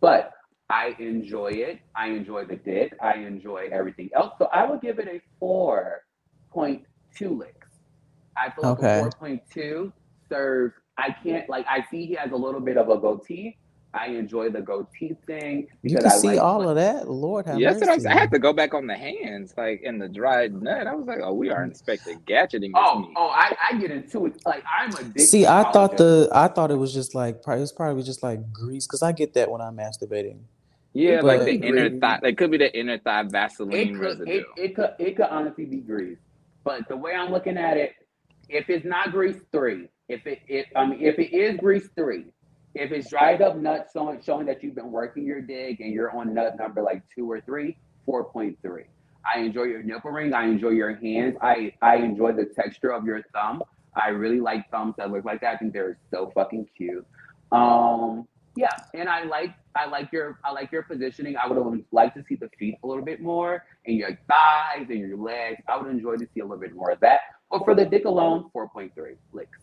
But 0.00 0.32
I 0.74 0.96
enjoy 1.00 1.48
it. 1.54 1.80
I 1.96 2.08
enjoy 2.10 2.46
the 2.46 2.56
dick. 2.56 2.94
I 3.02 3.14
enjoy 3.16 3.68
everything 3.72 4.10
else. 4.16 4.34
So 4.38 4.46
I 4.52 4.66
would 4.70 4.82
give 4.82 5.00
it 5.00 5.08
a 5.08 5.20
four 5.40 6.02
point 6.52 6.84
two 7.18 7.38
licks. 7.38 7.68
I 8.38 8.50
feel 8.52 8.64
like 8.64 8.78
Okay. 8.78 8.80
a 8.80 8.86
four 8.92 9.12
point 9.12 9.42
two 9.52 9.92
serves. 10.30 10.74
I 10.98 11.16
can't 11.24 11.48
like. 11.50 11.66
I 11.70 11.84
see 11.90 12.06
he 12.06 12.14
has 12.14 12.32
a 12.32 12.36
little 12.36 12.62
bit 12.62 12.78
of 12.78 12.90
a 12.90 12.98
goatee. 12.98 13.58
I 13.94 14.08
enjoy 14.08 14.50
the 14.50 14.62
goatee 14.62 15.16
thing 15.26 15.68
You 15.82 15.96
can 15.98 16.06
I 16.06 16.10
see 16.10 16.38
like, 16.38 16.38
all 16.38 16.68
of 16.68 16.76
that. 16.76 17.10
Lord 17.10 17.46
have 17.46 17.62
Yes, 17.62 17.80
what 17.80 17.90
I'm 17.90 18.00
mercy. 18.00 18.02
saying. 18.02 18.16
I 18.16 18.20
had 18.20 18.32
to 18.32 18.40
go 18.40 18.52
back 18.52 18.74
on 18.74 18.88
the 18.88 18.96
hands, 18.96 19.54
like 19.56 19.82
in 19.84 19.98
the 20.00 20.08
dried 20.10 20.54
nut. 20.54 20.86
I 20.88 20.96
was 20.96 21.06
like, 21.06 21.20
oh, 21.22 21.34
we 21.34 21.50
are 21.50 21.64
inspecting 21.64 22.22
gadgeting 22.28 22.76
this 22.76 22.92
Oh, 22.92 22.94
meat. 22.94 23.18
oh, 23.18 23.28
I, 23.28 23.54
I 23.72 23.78
get 23.78 23.90
into 23.92 24.26
it. 24.26 24.34
Like 24.46 24.64
I'm 24.72 24.96
addicted. 24.96 25.16
See, 25.18 25.46
I 25.46 25.64
thought 25.64 25.98
the 25.98 26.28
I 26.32 26.48
thought 26.48 26.70
it 26.72 26.76
was 26.76 26.94
just 26.94 27.14
like 27.14 27.42
probably 27.42 27.60
it 27.60 27.62
was 27.62 27.72
probably 27.72 28.02
just 28.04 28.22
like 28.22 28.52
grease 28.52 28.86
because 28.86 29.02
I 29.02 29.12
get 29.12 29.34
that 29.34 29.50
when 29.50 29.60
I'm 29.62 29.76
masturbating. 29.76 30.40
Yeah, 30.94 31.16
But- 31.20 31.24
like 31.24 31.40
the 31.44 31.56
inner 31.56 31.90
thigh. 31.98 32.20
Like 32.22 32.38
could 32.38 32.50
be 32.52 32.58
the 32.58 32.76
inner 32.78 32.98
thigh 32.98 33.20
it 33.22 33.32
Vaseline 33.32 33.94
could, 33.94 34.00
residue. 34.00 34.30
it, 34.30 34.46
it 34.56 34.76
could 34.76 34.90
it 34.98 35.16
could 35.16 35.26
honestly 35.26 35.64
be 35.66 35.78
grease. 35.78 36.18
But 36.62 36.88
the 36.88 36.96
way 36.96 37.12
I'm 37.14 37.30
looking 37.32 37.58
at 37.58 37.76
it, 37.76 37.92
if 38.48 38.70
it's 38.70 38.84
not 38.86 39.10
grease 39.10 39.36
three, 39.52 39.88
if 40.08 40.26
it 40.26 40.38
if 40.48 40.66
I 40.76 40.86
mean 40.86 41.02
if 41.02 41.18
it 41.18 41.34
is 41.36 41.56
grease 41.58 41.88
three, 41.96 42.26
if 42.74 42.92
it's 42.92 43.10
dried 43.10 43.42
up 43.42 43.56
nuts 43.56 43.92
showing 43.92 44.20
showing 44.22 44.46
that 44.46 44.62
you've 44.62 44.76
been 44.76 44.92
working 44.92 45.24
your 45.26 45.40
dig 45.40 45.80
and 45.80 45.92
you're 45.92 46.16
on 46.16 46.32
nut 46.32 46.56
number 46.58 46.80
like 46.82 47.02
two 47.14 47.30
or 47.30 47.40
three, 47.40 47.76
four 48.06 48.24
point 48.24 48.56
three. 48.62 48.84
I 49.34 49.40
enjoy 49.40 49.64
your 49.64 49.82
nipple 49.82 50.10
ring. 50.12 50.32
I 50.32 50.44
enjoy 50.44 50.70
your 50.70 50.94
hands. 50.94 51.36
I 51.42 51.72
I 51.82 51.96
enjoy 51.96 52.32
the 52.32 52.44
texture 52.44 52.92
of 52.92 53.04
your 53.04 53.22
thumb. 53.32 53.62
I 53.96 54.08
really 54.10 54.40
like 54.40 54.70
thumbs 54.70 54.94
that 54.98 55.10
look 55.10 55.24
like 55.24 55.40
that. 55.40 55.54
I 55.54 55.56
think 55.56 55.72
they're 55.72 55.98
so 56.10 56.30
fucking 56.34 56.68
cute. 56.76 57.06
Um, 57.52 58.26
yeah, 58.56 58.68
and 58.94 59.08
I 59.08 59.24
like 59.24 59.54
I 59.74 59.86
like 59.86 60.12
your 60.12 60.38
I 60.44 60.52
like 60.52 60.70
your 60.72 60.82
positioning. 60.82 61.36
I 61.36 61.46
would 61.48 61.84
like 61.92 62.14
to 62.14 62.24
see 62.28 62.36
the 62.36 62.48
feet 62.58 62.76
a 62.84 62.86
little 62.86 63.04
bit 63.04 63.20
more, 63.20 63.64
and 63.86 63.96
your 63.96 64.10
thighs 64.28 64.86
and 64.88 64.98
your 65.00 65.16
legs. 65.18 65.62
I 65.68 65.76
would 65.76 65.90
enjoy 65.90 66.16
to 66.16 66.26
see 66.34 66.40
a 66.40 66.44
little 66.44 66.60
bit 66.60 66.74
more 66.74 66.90
of 66.90 67.00
that. 67.00 67.20
But 67.50 67.64
for 67.64 67.74
the 67.74 67.84
dick 67.84 68.04
alone, 68.04 68.50
four 68.52 68.68
point 68.68 68.94
three 68.94 69.14
licks. 69.32 69.58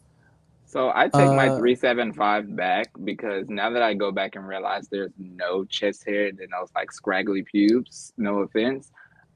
So 0.66 0.92
I 0.96 1.10
take 1.10 1.32
my 1.34 1.50
Uh, 1.50 1.58
375 1.58 2.56
back 2.56 2.92
because 3.04 3.50
now 3.50 3.70
that 3.72 3.82
I 3.84 3.94
go 3.94 4.12
back 4.12 4.36
and 4.36 4.48
realize 4.48 4.88
there's 4.88 5.12
no 5.18 5.66
chest 5.66 6.06
hair 6.06 6.28
and 6.28 6.40
those 6.40 6.70
like 6.76 6.92
scraggly 6.92 7.44
pubes, 7.44 8.14
no 8.18 8.40
offense, 8.40 8.92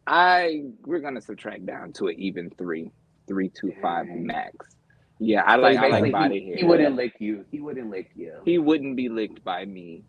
I 0.07 0.65
we're 0.86 0.99
gonna 0.99 1.22
subtract 1.22 1.65
down 1.65 1.94
to 1.94 2.07
an 2.07 2.15
even 2.19 2.49
three, 2.52 2.91
three 3.27 3.49
two 3.49 3.73
five 3.82 4.07
max. 4.10 4.74
Yeah, 5.20 5.44
I 5.44 5.56
So 5.56 5.62
like 5.62 5.78
I 5.78 5.88
like 5.88 6.12
body 6.12 6.40
he, 6.40 6.46
hair. 6.48 6.58
he 6.58 6.64
wouldn't 6.66 6.96
lick 6.96 7.14
you. 7.20 7.46
He 7.52 7.60
wouldn't 7.62 7.90
lick 7.90 8.12
you. 8.16 8.34
He 8.44 8.58
wouldn't 8.58 8.96
be 8.96 9.10
licked 9.10 9.44
by 9.44 9.66
me. 9.66 10.04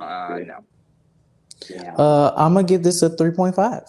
Uh 0.00 0.28
Good. 0.28 0.46
no. 0.46 0.64
Yeah. 1.68 1.94
Uh, 1.96 2.32
I'm 2.36 2.54
gonna 2.54 2.66
give 2.66 2.82
this 2.82 3.02
a 3.02 3.10
3.5. 3.10 3.58
I 3.58 3.82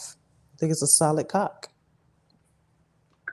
think 0.59 0.71
it's 0.71 0.81
a 0.81 0.87
solid 0.87 1.27
cock. 1.29 1.68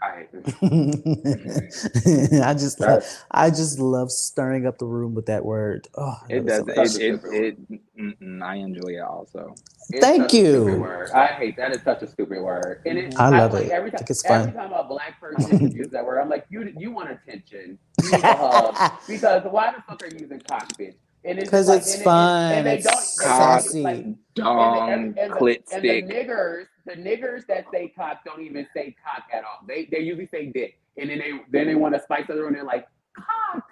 I, 0.06 0.26
I 2.50 2.54
just 2.54 2.80
like, 2.80 3.02
I 3.30 3.50
just 3.50 3.78
love 3.78 4.10
stirring 4.12 4.66
up 4.66 4.78
the 4.78 4.86
room 4.86 5.14
with 5.14 5.26
that 5.26 5.44
word. 5.44 5.88
Oh, 5.96 6.16
I 6.22 6.32
It 6.34 6.46
does 6.46 6.94
so 6.94 7.00
it 7.00 7.14
it, 7.14 7.24
it 7.32 7.70
mm, 7.98 8.18
mm, 8.20 8.42
I 8.42 8.56
enjoy 8.56 8.90
it 8.94 9.00
also. 9.00 9.54
It's 9.90 10.04
Thank 10.04 10.22
such 10.22 10.34
a 10.34 10.36
stupid 10.52 10.78
you. 10.78 11.06
I 11.14 11.26
hate 11.26 11.56
that. 11.56 11.72
Is 11.72 11.82
such 11.82 12.02
a 12.02 12.06
stupid 12.08 12.40
word. 12.42 12.82
And 12.86 12.98
it, 12.98 13.14
I 13.18 13.28
love 13.28 13.52
feel 13.52 13.60
it. 13.60 13.70
Every 13.70 13.88
I 13.88 13.90
time, 13.90 13.98
think 13.98 14.10
it's 14.10 14.24
every 14.24 14.52
time 14.52 14.72
a 14.72 14.84
black 14.84 15.20
person 15.20 15.70
uses 15.70 15.92
that 15.92 16.04
word, 16.04 16.18
I'm 16.20 16.28
like, 16.28 16.46
you 16.50 16.72
you 16.76 16.90
want 16.90 17.10
attention. 17.10 17.78
You 18.02 18.10
need 18.10 18.24
a 18.24 18.34
hug. 18.34 18.92
Because 19.08 19.42
why 19.44 19.72
the 19.72 19.82
fuck 19.82 20.02
are 20.02 20.06
you 20.12 20.20
using 20.20 20.40
cockpit? 20.40 20.98
And 21.24 21.38
it's 21.38 21.48
Because 21.48 21.68
like- 21.68 21.80
it's 21.82 21.92
and 21.94 22.00
it- 22.02 22.04
fun. 22.04 22.52
and 22.52 22.66
they 22.66 22.76
It's 22.76 22.86
don't- 22.86 23.04
they 23.18 23.24
Cock. 23.26 23.64
like, 23.74 23.96
and 24.04 24.16
Dong, 24.34 24.90
and- 24.92 25.18
and 25.18 25.32
the- 25.32 25.36
clit 25.36 25.56
and 25.72 25.80
stick. 25.80 26.06
the 26.08 26.14
niggers, 26.14 26.66
the 26.86 26.92
niggers 26.92 27.46
that 27.48 27.64
say 27.72 27.92
cock 27.96 28.24
don't 28.24 28.42
even 28.42 28.66
say 28.74 28.94
cock 29.04 29.24
at 29.32 29.44
all. 29.44 29.66
They 29.66 29.88
they 29.90 30.00
usually 30.00 30.28
say 30.28 30.46
dick, 30.46 30.78
and 30.96 31.10
then 31.10 31.18
they 31.18 31.32
then 31.50 31.66
they 31.66 31.74
want 31.74 31.94
to 31.94 32.02
spice 32.02 32.24
it 32.28 32.36
and 32.36 32.54
they're 32.54 32.64
like 32.64 32.86
cock. 33.16 33.64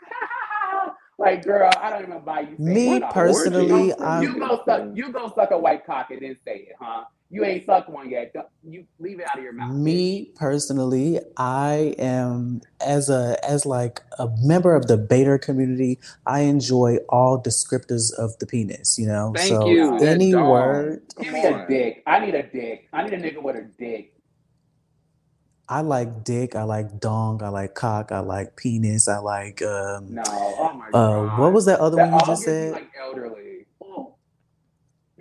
Like 1.24 1.44
girl, 1.44 1.70
I 1.80 1.90
don't 1.90 2.02
even 2.08 2.20
buy 2.20 2.40
you. 2.40 2.56
Me 2.58 3.00
personally, 3.12 3.70
orgy. 3.70 3.84
you, 3.86 3.94
I'm- 4.04 4.22
you 4.22 4.38
go 4.38 4.62
suck 4.64 4.82
you 4.94 5.12
go 5.12 5.32
suck 5.34 5.50
a 5.50 5.58
white 5.58 5.84
cock 5.86 6.10
and 6.10 6.20
then 6.22 6.36
say 6.44 6.66
it, 6.68 6.76
huh? 6.80 7.04
You 7.30 7.44
ain't 7.44 7.66
sucked 7.66 7.88
one 7.88 8.08
yet. 8.10 8.32
Don't- 8.32 8.46
You 8.62 8.84
leave 9.00 9.18
it 9.18 9.26
out 9.28 9.38
of 9.38 9.42
your 9.42 9.52
mouth. 9.52 9.74
Me 9.74 10.30
personally, 10.36 11.18
I 11.36 11.94
am 11.98 12.60
as 12.80 13.08
a 13.10 13.36
as 13.44 13.66
like 13.66 14.02
a 14.20 14.28
member 14.42 14.76
of 14.76 14.86
the 14.86 14.96
beta 14.96 15.38
community. 15.38 15.98
I 16.26 16.40
enjoy 16.40 16.98
all 17.08 17.42
descriptors 17.42 18.12
of 18.16 18.38
the 18.38 18.46
penis. 18.46 18.98
You 18.98 19.06
know, 19.08 19.32
Thank 19.34 19.48
so 19.48 19.66
you. 19.66 19.96
any 19.96 20.32
word. 20.34 21.02
Give 21.20 21.32
Come 21.32 21.34
me 21.34 21.46
a 21.46 21.66
dick. 21.66 22.02
I 22.06 22.24
need 22.24 22.34
a 22.36 22.42
dick. 22.44 22.88
I 22.92 23.02
need 23.02 23.14
a 23.14 23.18
nigga 23.18 23.42
with 23.42 23.56
a 23.56 23.62
dick. 23.78 24.13
I 25.68 25.80
like 25.80 26.24
dick. 26.24 26.54
I 26.56 26.62
like 26.64 27.00
dong. 27.00 27.42
I 27.42 27.48
like 27.48 27.74
cock. 27.74 28.12
I 28.12 28.18
like 28.20 28.56
penis. 28.56 29.08
I 29.08 29.18
like 29.18 29.62
um. 29.62 30.14
No. 30.14 30.22
Oh 30.26 30.72
my 30.74 30.88
Uh, 30.88 31.26
god. 31.26 31.38
what 31.38 31.52
was 31.52 31.64
that 31.66 31.80
other 31.80 31.96
That 31.96 32.10
one 32.10 32.20
you 32.20 32.26
just 32.26 32.42
said? 32.42 32.72
Like 32.72 32.90
elderly. 33.00 33.66
Oh. 33.82 34.14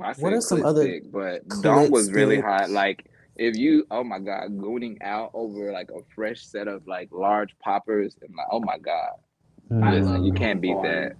I 0.01 0.13
What 0.13 0.33
are 0.33 0.41
some 0.41 0.65
other 0.65 0.83
stick, 0.83 1.11
but 1.11 1.47
dong 1.47 1.61
Dom 1.61 1.91
was 1.91 2.11
really 2.11 2.37
stick? 2.37 2.45
hot. 2.45 2.69
Like 2.69 3.05
if 3.37 3.55
you, 3.55 3.85
oh 3.89 4.03
my 4.03 4.19
god, 4.19 4.57
gooning 4.57 4.97
out 5.01 5.31
over 5.33 5.71
like 5.71 5.89
a 5.91 6.01
fresh 6.13 6.45
set 6.45 6.67
of 6.67 6.85
like 6.87 7.09
large 7.11 7.55
poppers, 7.59 8.17
and 8.21 8.35
like, 8.35 8.47
oh 8.51 8.59
my 8.59 8.77
god, 8.77 9.11
Mm. 9.71 9.91
listen, 9.91 10.23
you 10.25 10.33
can't 10.33 10.59
beat 10.61 10.75
that. 10.83 11.13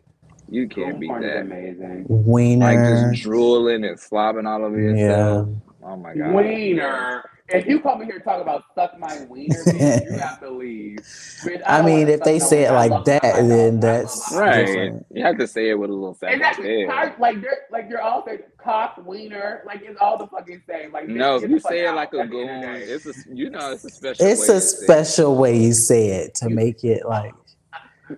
You 0.49 0.67
can't 0.67 0.99
beat 0.99 1.09
that. 1.21 1.41
amazing. 1.41 2.05
Like 2.09 2.25
Wiener. 2.27 3.09
just 3.11 3.23
drooling 3.23 3.85
and 3.85 3.97
slobbing 3.97 4.45
all 4.45 4.65
over 4.65 4.77
yourself. 4.79 5.47
Yeah. 5.47 5.87
Oh 5.89 5.95
my 5.95 6.13
god. 6.13 6.33
Wiener. 6.35 7.23
If 7.49 7.67
you 7.67 7.79
come 7.81 8.01
in 8.01 8.07
here 8.07 8.19
talking 8.19 8.41
about 8.41 8.63
suck 8.75 8.97
my 8.99 9.25
wiener, 9.29 9.63
bitch, 9.65 10.03
you 10.03 10.17
have 10.17 10.39
to 10.41 10.49
leave. 10.49 10.97
Bitch, 11.45 11.61
I 11.67 11.77
don't 11.77 11.85
mean, 11.85 12.07
if 12.07 12.23
they 12.23 12.39
no 12.39 12.45
say 12.45 12.63
it 12.65 12.71
like 12.71 12.91
love 12.91 13.05
that, 13.05 13.21
my 13.23 13.41
then 13.49 13.79
that's 13.79 14.31
Right. 14.31 14.65
different. 14.65 15.05
You 15.11 15.23
have 15.23 15.37
to 15.37 15.47
say 15.47 15.69
it 15.69 15.75
with 15.75 15.89
a 15.89 15.93
little 15.93 16.15
sound. 16.15 16.33
Exactly. 16.35 16.85
Cock- 16.87 17.19
Like 17.19 17.41
they're 17.41 17.59
like 17.71 17.87
you're 17.89 18.01
all 18.01 18.25
saying 18.25 18.39
cock 18.57 18.95
wiener, 19.05 19.61
like 19.65 19.81
it's 19.83 19.99
all 20.01 20.17
the 20.17 20.27
fucking 20.27 20.63
same. 20.67 20.91
Like 20.91 21.07
No, 21.09 21.35
if 21.37 21.49
you 21.49 21.59
say 21.59 21.85
it 21.87 21.91
like 21.93 22.13
a 22.13 22.21
at 22.21 22.29
the 22.29 22.39
end 22.41 22.49
of 22.49 22.61
the 22.61 22.67
goon, 22.67 22.81
it's 22.89 23.05
a 23.05 23.13
you 23.35 23.49
know 23.49 23.71
it's 23.71 23.85
a 23.85 23.89
special. 23.89 24.25
It's 24.25 24.41
way 24.41 24.47
a 24.47 24.49
to 24.49 24.55
it. 24.55 24.61
special 24.61 25.35
way 25.37 25.57
you 25.57 25.73
say 25.73 26.07
it 26.09 26.35
to 26.35 26.49
make 26.49 26.83
it 26.83 27.05
like. 27.05 27.33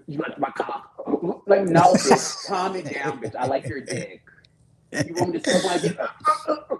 You 0.07 0.19
like 0.19 0.39
my 0.39 0.51
cock? 0.51 0.91
Like 1.47 1.65
no, 1.65 1.81
bitch. 1.93 2.47
Calm 2.47 2.75
it 2.75 2.91
down, 2.93 3.21
bitch. 3.21 3.35
I 3.35 3.45
like 3.47 3.67
your 3.67 3.81
dick. 3.81 4.24
You 5.07 5.13
want 5.15 5.33
me 5.33 5.39
to 5.39 5.49
suck 5.49 5.63
my 5.65 5.77
dick? 5.77 5.97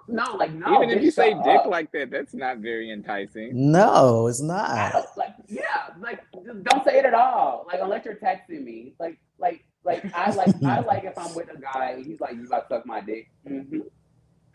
No, 0.08 0.36
like 0.38 0.54
no. 0.54 0.76
Even 0.84 0.90
if 0.98 1.04
you 1.04 1.12
say 1.12 1.34
dick 1.34 1.46
up. 1.62 1.66
like 1.68 1.92
that, 1.94 2.12
that's 2.12 2.34
not 2.34 2.58
very 2.60 2.92
enticing. 2.92 3.72
No, 3.72 4.28
it's 4.28 4.42
not. 4.42 5.06
like 5.18 5.34
yeah, 5.48 5.62
like 6.00 6.22
just 6.46 6.64
don't 6.64 6.84
say 6.86 7.00
it 7.00 7.06
at 7.06 7.14
all. 7.14 7.66
Like 7.68 7.80
unless 7.82 8.06
you're 8.06 8.16
texting 8.16 8.64
me. 8.64 8.94
Like 9.00 9.18
like 9.40 9.66
like 9.84 10.06
I 10.16 10.32
like 10.34 10.56
I 10.64 10.80
like 10.88 11.04
if 11.06 11.18
I'm 11.18 11.34
with 11.36 11.50
a 11.54 11.60
guy, 11.60 12.02
he's 12.06 12.20
like, 12.20 12.36
you 12.36 12.46
about 12.46 12.70
to 12.70 12.76
suck 12.76 12.86
my 12.86 13.02
dick. 13.02 13.30
hmm 13.48 13.80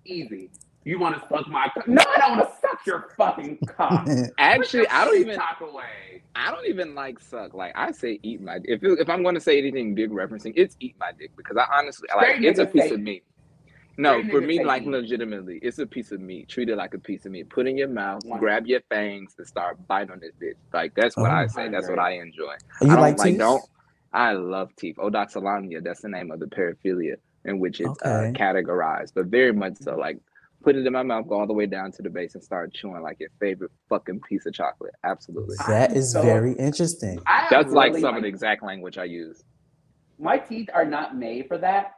Easy. 0.06 0.50
You 0.84 0.98
want 0.98 1.14
to 1.20 1.28
suck 1.28 1.46
my 1.48 1.68
cock? 1.74 1.86
No, 1.86 2.02
I 2.08 2.16
don't 2.20 2.38
want 2.38 2.48
to 2.50 2.56
suck 2.60 2.86
your 2.86 3.10
fucking 3.18 3.58
cock. 3.66 4.08
Actually, 4.38 4.88
I 4.88 5.04
don't 5.04 5.18
even. 5.18 5.36
talk 5.36 5.60
away. 5.60 6.22
I 6.34 6.50
don't 6.50 6.64
even 6.66 6.94
like 6.94 7.20
suck. 7.20 7.52
Like 7.52 7.72
I 7.74 7.92
say, 7.92 8.18
eat 8.22 8.40
my. 8.40 8.60
If 8.64 8.82
it, 8.82 8.98
if 8.98 9.10
I'm 9.10 9.22
going 9.22 9.34
to 9.34 9.42
say 9.42 9.58
anything 9.58 9.94
dick 9.94 10.10
referencing, 10.10 10.54
it's 10.56 10.76
eat 10.80 10.94
my 10.98 11.12
dick 11.12 11.32
because 11.36 11.58
I 11.58 11.66
honestly 11.78 12.08
like 12.16 12.36
Straight 12.36 12.44
it's 12.44 12.58
a 12.60 12.64
piece 12.66 12.84
say- 12.84 12.94
of 12.94 13.00
meat. 13.00 13.24
No, 14.00 14.18
straight 14.20 14.32
for 14.32 14.40
me, 14.40 14.64
like 14.64 14.82
eat. 14.82 14.88
legitimately, 14.88 15.58
it's 15.62 15.78
a 15.78 15.86
piece 15.86 16.10
of 16.12 16.20
meat. 16.20 16.48
Treat 16.48 16.68
it 16.68 16.76
like 16.76 16.94
a 16.94 16.98
piece 16.98 17.26
of 17.26 17.32
meat. 17.32 17.48
Put 17.50 17.66
in 17.66 17.76
your 17.76 17.88
mouth, 17.88 18.22
Wow. 18.24 18.38
grab 18.38 18.66
your 18.66 18.80
fangs, 18.88 19.34
and 19.38 19.46
start 19.46 19.76
biting 19.86 20.10
on 20.12 20.20
this 20.20 20.32
bitch. 20.40 20.54
Like 20.72 20.94
that's 20.94 21.16
what 21.16 21.30
Oh. 21.30 21.34
I 21.34 21.46
say. 21.46 21.68
That's 21.68 21.88
what 21.88 21.98
I 21.98 22.12
enjoy. 22.12 22.54
You 22.80 22.88
I 22.90 22.94
don't 22.94 23.00
like 23.00 23.18
like 23.18 23.28
teeth? 23.32 23.38
don't. 23.38 23.62
I 24.12 24.32
love 24.32 24.74
teeth. 24.76 24.96
Odaxelagnia. 24.96 25.82
That's 25.84 26.00
the 26.02 26.08
name 26.08 26.30
of 26.30 26.40
the 26.40 26.46
paraphilia 26.46 27.16
in 27.44 27.58
which 27.58 27.80
it's 27.80 28.02
uh, 28.02 28.32
categorized, 28.34 29.12
but 29.14 29.26
very 29.26 29.52
much 29.52 29.76
so. 29.78 29.96
Like 29.96 30.18
put 30.62 30.76
it 30.76 30.86
in 30.86 30.92
my 30.92 31.02
mouth, 31.02 31.26
go 31.26 31.40
all 31.40 31.46
the 31.46 31.54
way 31.54 31.64
down 31.66 31.90
to 31.92 32.02
the 32.02 32.10
base, 32.10 32.34
and 32.34 32.44
start 32.44 32.72
chewing 32.74 33.02
like 33.02 33.18
your 33.20 33.30
favorite 33.38 33.70
fucking 33.88 34.20
piece 34.28 34.44
of 34.46 34.52
chocolate. 34.52 34.94
Absolutely. 35.04 35.56
That 35.68 35.96
is 35.96 36.12
so- 36.12 36.22
very 36.22 36.52
interesting. 36.52 37.18
I 37.26 37.40
have 37.42 37.50
That's 37.50 37.72
like 37.72 37.90
really, 37.90 38.02
some 38.02 38.16
of 38.16 38.22
the 38.22 38.28
exact 38.28 38.62
language 38.62 38.98
I 38.98 39.04
use. 39.04 39.42
my 40.18 40.36
teeth 40.38 40.68
are 40.74 40.84
not 40.84 41.16
made 41.16 41.48
for 41.48 41.56
that. 41.58 41.92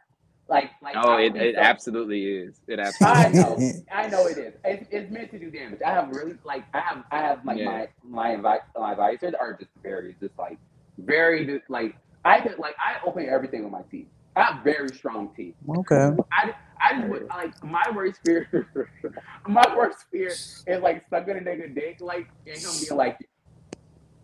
Like 0.48 0.70
like 0.82 0.94
Oh, 0.98 1.16
it, 1.16 1.34
it 1.36 1.54
absolutely 1.56 2.24
is. 2.26 2.60
It 2.68 2.78
I 2.78 2.82
absolutely 2.84 3.66
is. 3.66 3.76
know, 3.76 3.82
I 3.92 4.08
know 4.08 4.26
it 4.26 4.38
is. 4.38 4.54
It's, 4.64 4.86
it's 4.90 5.10
meant 5.10 5.30
to 5.30 5.38
do 5.38 5.50
damage. 5.50 5.80
I 5.84 5.90
have 5.90 6.08
really 6.10 6.34
like 6.44 6.64
I 6.74 6.80
have 6.80 7.04
I 7.10 7.18
have 7.18 7.44
like 7.44 7.58
Yeah. 7.58 7.64
my 7.64 7.88
my 8.04 8.36
advi- 8.36 8.78
my 8.78 8.92
advisors 8.92 9.34
are 9.40 9.54
just 9.54 9.70
very 9.82 10.16
just 10.20 10.38
like 10.38 10.58
very 10.98 11.46
just, 11.46 11.68
like 11.70 11.96
I 12.24 12.40
could 12.40 12.58
like 12.58 12.74
I 12.78 12.96
open 13.06 13.26
everything 13.28 13.62
with 13.62 13.72
my 13.72 13.82
teeth. 13.90 14.08
I 14.36 14.42
have 14.44 14.64
very 14.64 14.88
strong 14.90 15.30
teeth. 15.36 15.54
Okay. 15.68 16.10
I 16.32 16.54
I 16.80 16.96
just 16.98 17.08
would 17.08 17.26
like 17.28 17.62
my 17.64 17.84
worst 17.94 18.18
fear. 18.24 18.66
my 19.46 19.64
worst 19.76 20.04
fear 20.10 20.28
is 20.28 20.82
like 20.82 21.04
sucking 21.08 21.36
a 21.36 21.40
nigga 21.40 21.74
dick 21.74 21.98
like 22.00 22.28
and 22.46 22.56
him 22.56 22.70
being 22.80 22.96
like, 22.96 23.18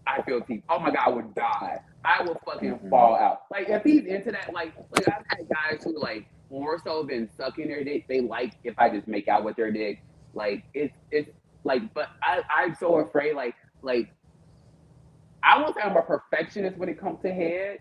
I 0.09 0.22
feel 0.22 0.43
teeth. 0.43 0.64
Oh 0.70 0.80
my 0.80 0.90
god, 0.93 1.05
I 1.06 1.10
would 1.10 1.35
die. 1.36 1.78
I 2.05 2.24
would 2.24 2.39
fucking 2.47 2.80
Mhm. 2.82 2.90
fall 2.90 3.16
out. 3.16 3.40
Like 3.52 3.70
if 3.70 3.85
he's 3.85 4.06
into 4.06 4.32
that, 4.32 4.52
like 4.55 4.74
like 4.93 5.09
I've 5.09 5.24
had 5.30 5.48
guys 5.51 5.85
who 5.85 6.01
like 6.01 6.26
more 6.51 6.78
so 6.85 7.05
than 7.09 7.28
sucking 7.36 7.68
their 7.68 7.85
dick, 7.85 8.06
they 8.09 8.22
like 8.22 8.55
if 8.64 8.74
I 8.78 8.90
just 8.90 9.09
make 9.09 9.28
out 9.28 9.44
with 9.44 9.56
their 9.56 9.72
dick. 9.72 10.01
Like 10.35 10.64
it's 10.74 10.94
it's 11.12 11.30
like, 11.64 11.82
but 11.94 12.09
I 12.24 12.43
I'm 12.55 12.76
so 12.76 12.97
afraid 12.98 13.36
like 13.36 13.56
like 13.82 14.09
I 15.44 15.60
won't 15.62 15.76
say 15.76 15.82
I'm 15.82 15.97
a 15.97 16.02
perfectionist 16.02 16.78
when 16.78 16.90
it 16.90 17.01
comes 17.01 17.20
to 17.22 17.32
head. 17.32 17.78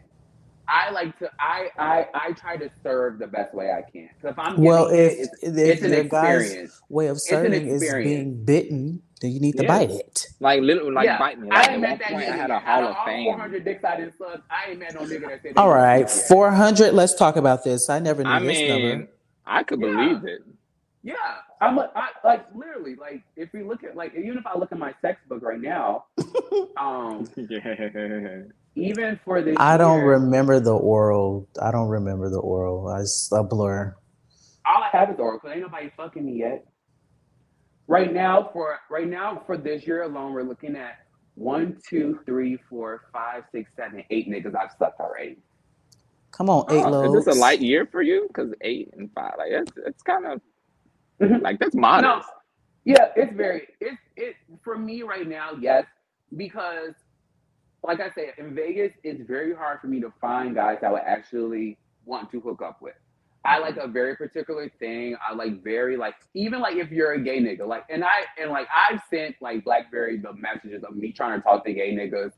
I 0.70 0.92
like 0.92 1.18
to 1.20 1.32
I 1.40 1.70
I 1.80 2.08
I 2.16 2.34
try 2.34 2.58
to 2.58 2.70
serve 2.84 3.20
the 3.20 3.28
best 3.28 3.56
way 3.56 3.72
I 3.72 3.84
can. 3.92 4.10
Because 4.22 4.34
if 4.34 4.40
I'm 4.40 4.62
Well, 4.62 4.88
it, 4.88 5.18
it's, 5.20 5.34
if 5.44 5.82
it's 5.82 5.84
an 5.84 5.94
experience. 5.94 6.74
way 6.90 7.08
of 7.08 7.22
serving 7.22 7.68
is 7.68 7.96
being 7.96 8.46
bitten, 8.46 9.04
then 9.22 9.32
you 9.32 9.40
need 9.42 9.58
to 9.58 9.64
Yeah. 9.64 9.70
bite 9.70 9.92
it. 9.92 10.28
Like 10.40 10.62
literally, 10.62 10.92
like 10.94 11.06
yeah, 11.06 11.18
bite 11.18 11.40
me. 11.40 11.52
I 11.52 11.68
Like, 11.68 11.72
ain't 11.74 11.84
at 11.84 11.90
one 11.90 12.00
that 12.00 12.12
point, 12.12 12.28
nigga. 12.28 12.34
I 12.34 12.38
had 12.38 12.52
a 12.52 12.60
yet. 12.60 12.62
Hall 12.62 12.84
Out 12.84 12.92
of 12.92 12.98
all 12.98 13.06
Fame. 13.06 13.24
400 13.24 13.66
dicks 13.66 13.84
I 13.86 13.98
didn't 13.98 14.18
suck. 14.18 14.42
I 14.52 14.72
ain't 14.72 14.80
met 14.80 14.96
no 14.96 15.02
nigga 15.02 15.28
that 15.28 15.42
said. 15.44 15.56
All 15.56 15.70
they 15.70 15.72
right, 15.72 16.10
didn't 16.10 16.12
suck 16.14 16.16
yet. 16.18 16.30
400. 16.30 16.94
Let's 16.94 17.16
talk 17.16 17.36
about 17.38 17.64
this. 17.64 17.90
I 17.90 18.00
never 18.00 18.24
knew 18.26 18.30
I 18.30 18.40
this 18.40 18.66
mean, 18.66 18.66
number. 18.66 19.10
I 19.46 19.64
could 19.64 19.82
Yeah. 19.82 19.82
believe 19.82 20.26
it. 20.26 20.42
Yeah, 21.04 21.16
I'm 21.62 21.78
a, 21.80 21.92
I, 21.96 22.10
like 22.26 22.46
literally 22.56 22.96
like 22.96 23.24
if 23.38 23.50
we 23.54 23.64
look 23.64 23.84
at 23.84 23.96
like 23.96 24.14
even 24.16 24.38
if 24.38 24.48
I 24.48 24.58
look 24.58 24.72
at 24.74 24.80
my 24.80 24.94
sex 25.02 25.20
book 25.30 25.44
right 25.44 25.62
now, 25.62 26.06
um, 26.78 27.30
yeah. 27.38 28.44
even 28.76 29.20
for 29.26 29.42
this, 29.44 29.60
I 29.60 29.78
don't 29.78 30.02
year, 30.02 30.04
remember 30.04 30.60
the 30.60 30.74
oral. 30.76 31.50
I 31.62 31.72
don't 31.72 31.90
remember 31.90 32.30
the 32.30 32.40
oral. 32.40 32.90
I 32.90 33.02
just 33.02 33.32
a 33.34 33.44
blur. 33.44 33.96
All 34.66 34.84
I 34.84 34.90
have 34.98 35.10
is 35.12 35.18
oral 35.20 35.40
because 35.40 35.56
ain't 35.56 35.64
nobody 35.64 35.92
fucking 35.98 36.26
me 36.26 36.40
yet. 36.40 36.66
Right 37.88 38.14
now 38.14 38.50
for 38.54 38.80
right 38.90 39.08
now 39.08 39.44
for 39.46 39.58
this 39.58 39.88
year 39.88 40.04
alone, 40.04 40.34
we're 40.34 40.44
looking 40.44 40.76
at 40.76 40.94
one, 41.36 41.78
two, 41.90 42.20
three, 42.26 42.58
four, 42.70 43.04
five, 43.14 43.44
six, 43.54 43.72
seven, 43.76 44.04
eight 44.12 44.30
niggas 44.30 44.56
I've 44.56 44.72
sucked 44.80 45.00
already. 45.02 45.38
Come 46.32 46.50
on, 46.50 46.66
eight 46.70 46.88
Oh, 46.88 46.88
loads. 46.88 47.04
is 47.04 47.14
this 47.14 47.28
a 47.28 47.34
light 47.34 47.62
year 47.62 47.88
for 47.92 48.02
you? 48.02 48.28
Because 48.28 48.54
eight 48.62 48.90
and 48.98 49.12
five, 49.16 49.34
like 49.38 49.52
it's 49.52 49.74
it's 49.86 50.04
kind 50.04 50.26
of 50.26 50.42
Mhm. 51.22 51.42
like 51.42 51.60
that's 51.60 51.76
No, 51.96 52.22
modest. 52.22 52.30
yeah, 52.86 53.12
it's 53.16 53.34
very 53.36 53.68
it's 53.82 54.02
it 54.18 54.36
for 54.64 54.78
me 54.78 55.04
right 55.04 55.28
now, 55.28 55.52
yes, 55.60 55.86
because 56.36 56.94
like 57.84 58.00
I 58.02 58.12
said, 58.12 58.34
in 58.38 58.56
Vegas, 58.56 58.94
it's 59.04 59.22
very 59.28 59.56
hard 59.56 59.80
for 59.82 59.88
me 59.88 60.02
to 60.02 60.12
find 60.22 60.56
guys 60.56 60.80
that 60.82 60.92
would 60.92 61.04
actually 61.06 61.80
want 62.06 62.32
to 62.32 62.42
hook 62.42 62.62
up 62.64 62.80
with. 62.82 62.96
I 63.48 63.60
like 63.60 63.78
a 63.78 63.88
very 63.88 64.16
particular 64.18 64.70
thing. 64.78 65.16
I 65.26 65.34
like 65.34 65.64
very 65.64 65.96
like 65.96 66.16
even 66.34 66.60
like 66.60 66.76
if 66.76 66.92
you're 66.92 67.14
a 67.14 67.20
gay 67.22 67.40
nigga, 67.40 67.66
like 67.66 67.86
and 67.90 68.04
I 68.04 68.24
and 68.40 68.52
like 68.52 68.68
I've 68.76 69.00
sent 69.10 69.36
like 69.42 69.64
BlackBerry 69.64 70.18
the 70.18 70.34
messages 70.34 70.84
of 70.84 70.98
me 70.98 71.14
trying 71.14 71.40
to 71.40 71.44
talk 71.44 71.66
to 71.66 71.74
gay 71.74 71.96
niggas. 71.96 72.34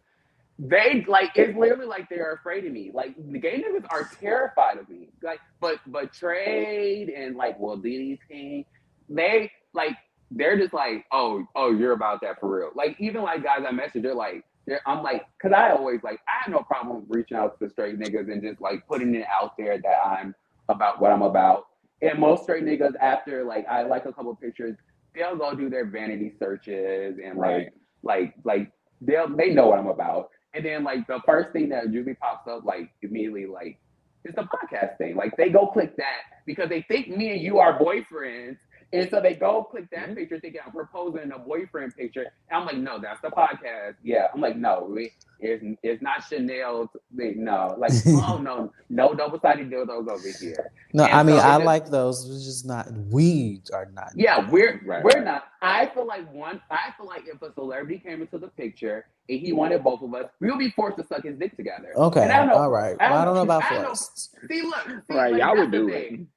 They 0.60 1.03
like 1.07 1.31
it's 1.36 1.57
literally 1.57 1.88
like 1.88 2.10
they're 2.10 2.34
afraid 2.34 2.65
of 2.65 2.73
me. 2.73 2.91
Like 2.94 3.15
the 3.18 3.40
gay 3.40 3.64
niggas 3.64 3.88
are 3.90 4.07
terrified 4.22 4.77
of 4.77 4.88
me. 4.88 5.10
Like 5.23 5.40
but 5.60 5.80
trade 6.14 7.10
and 7.10 7.36
like 7.36 7.60
well 7.60 7.77
DDT, 7.77 8.65
they 9.10 9.52
like 9.73 9.98
they're 10.30 10.60
just 10.60 10.73
like 10.73 11.06
oh 11.11 11.44
oh 11.56 11.72
you're 11.72 11.94
about 11.94 12.22
that 12.22 12.40
for 12.40 12.56
real. 12.56 12.72
Like 12.76 12.95
even 12.99 13.23
like 13.23 13.44
guys 13.44 13.61
I 13.68 13.72
message, 13.72 14.03
they're 14.03 14.14
like 14.14 14.44
I'm 14.86 15.02
like 15.02 15.26
because 15.38 15.56
I 15.57 15.72
always 15.72 16.03
like 16.03 16.19
I 16.27 16.44
have 16.44 16.52
no 16.52 16.60
problem 16.60 17.06
reaching 17.07 17.38
out 17.38 17.57
to 17.60 17.69
straight 17.72 17.98
niggas 17.99 18.31
and 18.31 18.44
just 18.44 18.61
like 18.61 18.88
putting 18.88 19.15
it 19.15 19.26
out 19.41 19.57
there 19.57 19.80
that 19.80 20.06
I'm 20.06 20.36
about 20.70 21.02
what 21.02 21.12
I'm 21.12 21.24
about. 21.24 21.66
And 22.02 22.20
most 22.20 22.44
straight 22.44 22.66
niggas 22.66 22.94
after 23.02 23.44
like 23.44 23.68
I 23.68 23.84
like 23.84 24.06
a 24.06 24.14
couple 24.14 24.36
pictures, 24.36 24.78
they'll 25.16 25.36
go 25.38 25.54
do 25.56 25.70
their 25.70 25.86
vanity 25.86 26.34
searches 26.40 27.18
and 27.24 27.38
like 27.38 27.58
Right. 27.58 27.70
like 28.04 28.36
like 28.46 28.72
they'll 29.02 29.36
they 29.36 29.52
know 29.54 29.68
what 29.68 29.80
I'm 29.80 29.88
about. 29.88 30.30
And 30.54 30.66
then 30.66 30.84
like 30.84 31.08
the 31.08 31.20
first 31.26 31.52
thing 31.54 31.70
that 31.70 31.91
usually 31.91 32.16
pops 32.16 32.48
up 32.48 32.66
like 32.66 32.91
immediately 33.02 33.46
like 33.48 33.80
is 34.26 34.36
the 34.36 34.44
podcast 34.44 34.98
thing. 34.98 35.16
Like 35.16 35.36
they 35.38 35.50
go 35.50 35.68
click 35.68 35.96
that 35.98 36.22
because 36.46 36.70
they 36.70 36.84
think 36.88 37.10
me 37.10 37.32
and 37.32 37.41
you 37.41 37.60
are 37.60 37.80
boyfriends. 37.80 38.58
And 38.91 39.07
so 39.11 39.22
they 39.22 39.36
go 39.36 39.64
click 39.64 39.88
that 39.91 40.10
Mhm. 40.10 40.16
picture 40.16 40.40
thinking 40.40 40.61
I'm 40.66 40.72
proposing 40.72 41.32
a 41.32 41.38
boyfriend 41.38 41.95
picture. 41.95 42.22
And 42.49 42.60
I'm 42.61 42.66
like, 42.66 42.78
no, 42.78 42.98
that's 42.99 43.22
the 43.22 43.30
podcast. 43.30 43.95
Yeah. 44.03 44.28
I'm 44.34 44.41
like, 44.41 44.56
no, 44.57 44.88
we, 44.90 45.14
it's, 45.40 45.64
it's 45.84 46.02
not 46.02 46.24
Chanel. 46.28 46.91
thing. 47.16 47.44
No. 47.44 47.76
Like, 47.78 47.91
oh 48.07 48.40
no, 48.44 48.72
no 48.90 49.14
double 49.14 49.40
sided 49.40 49.70
dildos 49.70 50.10
over 50.10 50.28
here. 50.41 50.72
no, 50.94 51.03
and 51.03 51.14
I 51.14 51.22
mean 51.24 51.38
so 51.38 51.41
I 51.45 51.60
it- 51.61 51.66
like 51.66 51.90
those. 51.90 52.28
It's 52.30 52.44
just 52.45 52.66
not. 52.66 52.91
We 53.11 53.61
are 53.74 53.86
not. 53.94 54.11
Yeah, 54.16 54.49
we're 54.49 54.82
Right, 54.84 55.03
we're 55.03 55.11
right. 55.11 55.24
not. 55.24 55.44
I 55.61 55.86
feel 55.88 56.07
like 56.07 56.32
one. 56.34 56.60
I 56.72 56.91
feel 56.98 57.06
like 57.06 57.28
if 57.28 57.41
a 57.44 57.53
celebrity 57.53 57.99
came 57.99 58.22
into 58.22 58.40
the 58.40 58.48
picture 58.48 59.06
and 59.30 59.40
he 59.40 59.53
wanted 59.53 59.84
both 59.84 60.02
of 60.02 60.14
us, 60.16 60.26
we 60.40 60.49
would 60.49 60.57
be 60.60 60.72
forced 60.72 60.98
to 60.98 61.06
suck 61.06 61.24
his 61.24 61.38
dick 61.38 61.56
together. 61.56 61.91
Okay. 61.95 62.24
And 62.24 62.32
I 62.32 62.38
don't 62.40 62.48
know- 62.48 62.56
All 62.56 62.70
right. 62.72 62.95
I 62.99 63.11
Well, 63.11 63.20
I 63.22 63.26
don't 63.26 63.36
don't 63.36 63.48
know 63.48 63.53
know- 63.53 63.60
about 63.60 63.72
I 63.72 63.74
don't 63.76 63.84
know- 63.84 63.90
first. 63.90 64.36
See, 64.49 64.61
look, 64.64 64.84
see, 64.88 65.16
Right, 65.16 65.32
like, 65.34 65.41
y'all 65.41 65.56
would 65.57 65.70
the 65.72 65.78
do 65.78 65.90
thing. 65.91 66.14
it. 66.22 66.28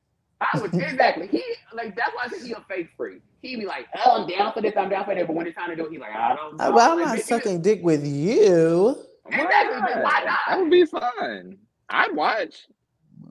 I 0.54 0.60
would 0.60 0.74
exactly. 0.74 1.26
He 1.28 1.42
like 1.74 1.94
that's 1.96 2.10
why 2.14 2.24
I 2.24 2.28
said 2.28 2.42
he 2.46 2.52
a 2.52 2.60
fake 2.68 2.90
freak. 2.96 3.22
He 3.42 3.56
be 3.56 3.66
like, 3.66 3.86
oh, 4.04 4.22
I'm 4.22 4.28
down 4.28 4.52
for 4.52 4.60
this, 4.62 4.74
I'm 4.76 4.88
down 4.88 5.04
for 5.04 5.14
that, 5.14 5.26
but 5.26 5.34
when 5.36 5.46
it's 5.46 5.56
time 5.56 5.70
to 5.70 5.76
do 5.76 5.86
it, 5.86 5.92
he 5.92 5.98
like, 5.98 6.14
I 6.14 6.34
don't 6.36 6.56
know. 6.56 6.64
Uh, 6.64 6.72
Well, 6.72 6.92
I'm 6.92 6.98
Like, 6.98 7.06
not 7.08 7.18
bitch, 7.18 7.22
sucking 7.24 7.62
dick 7.62 7.80
with 7.82 8.06
you. 8.06 8.96
Exactly, 9.26 9.80
but 9.80 10.02
why 10.02 10.22
not? 10.24 10.38
That 10.48 10.60
would 10.60 10.70
be 10.70 10.84
fun. 10.86 11.58
I'd 11.90 12.14
watch. 12.14 12.66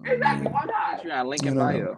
Exactly, 0.05 0.47
why 0.51 0.65
not? 0.65 1.03
You're 1.03 1.13
on 1.13 1.27
link 1.27 1.45
I 1.45 1.47
in 1.49 1.55
don't 1.55 1.65
bio. 1.73 1.79
know. 1.79 1.97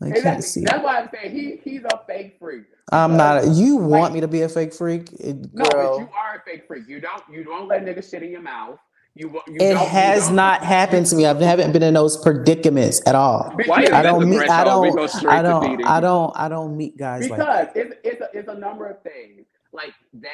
I 0.00 0.06
can't 0.06 0.16
Exactly. 0.16 0.42
see. 0.42 0.64
That's 0.64 0.82
why 0.82 0.98
I'm 1.00 1.08
saying 1.14 1.32
he 1.36 1.60
he's 1.62 1.82
a 1.84 2.00
fake 2.06 2.36
freak. 2.40 2.64
I'm 2.90 3.12
Because- 3.12 3.46
not. 3.48 3.56
You 3.56 3.76
want 3.76 4.02
like- 4.04 4.12
me 4.14 4.20
to 4.20 4.28
be 4.28 4.42
a 4.42 4.48
fake 4.48 4.74
freak, 4.74 5.12
It- 5.14 5.36
No, 5.54 5.64
but 5.70 5.98
you 5.98 6.08
are 6.16 6.36
a 6.36 6.42
fake 6.44 6.66
freak. 6.66 6.88
You 6.88 7.00
don't 7.00 7.22
you 7.30 7.44
don't 7.44 7.68
let 7.68 7.84
niggas 7.84 8.10
shit 8.10 8.22
in 8.22 8.30
your 8.30 8.42
mouth. 8.42 8.78
You, 9.14 9.28
you 9.46 9.56
It 9.60 9.76
has 9.76 10.28
don't- 10.28 10.38
happened 10.62 11.06
to 11.06 11.16
me. 11.16 11.26
I 11.26 11.34
haven't 11.34 11.72
been 11.72 11.82
in 11.82 11.94
those 11.94 12.16
predicaments 12.16 13.02
at 13.06 13.14
all. 13.14 13.52
Why 13.66 13.86
I 13.92 14.02
don't 14.02 14.28
meet. 14.28 14.48
I 14.48 14.64
don't. 14.64 15.26
I 15.26 15.42
don't. 15.42 15.84
I 15.86 16.00
don't. 16.00 16.32
I 16.36 16.48
don't 16.48 16.76
meet 16.76 16.96
guys 16.96 17.28
like. 17.28 17.38
because 17.38 17.68
it's 17.74 17.94
it's 18.04 18.20
a, 18.22 18.28
it's 18.32 18.48
a 18.48 18.54
number 18.54 18.86
of 18.86 19.02
things 19.02 19.44
like 19.72 19.92
that. 20.14 20.30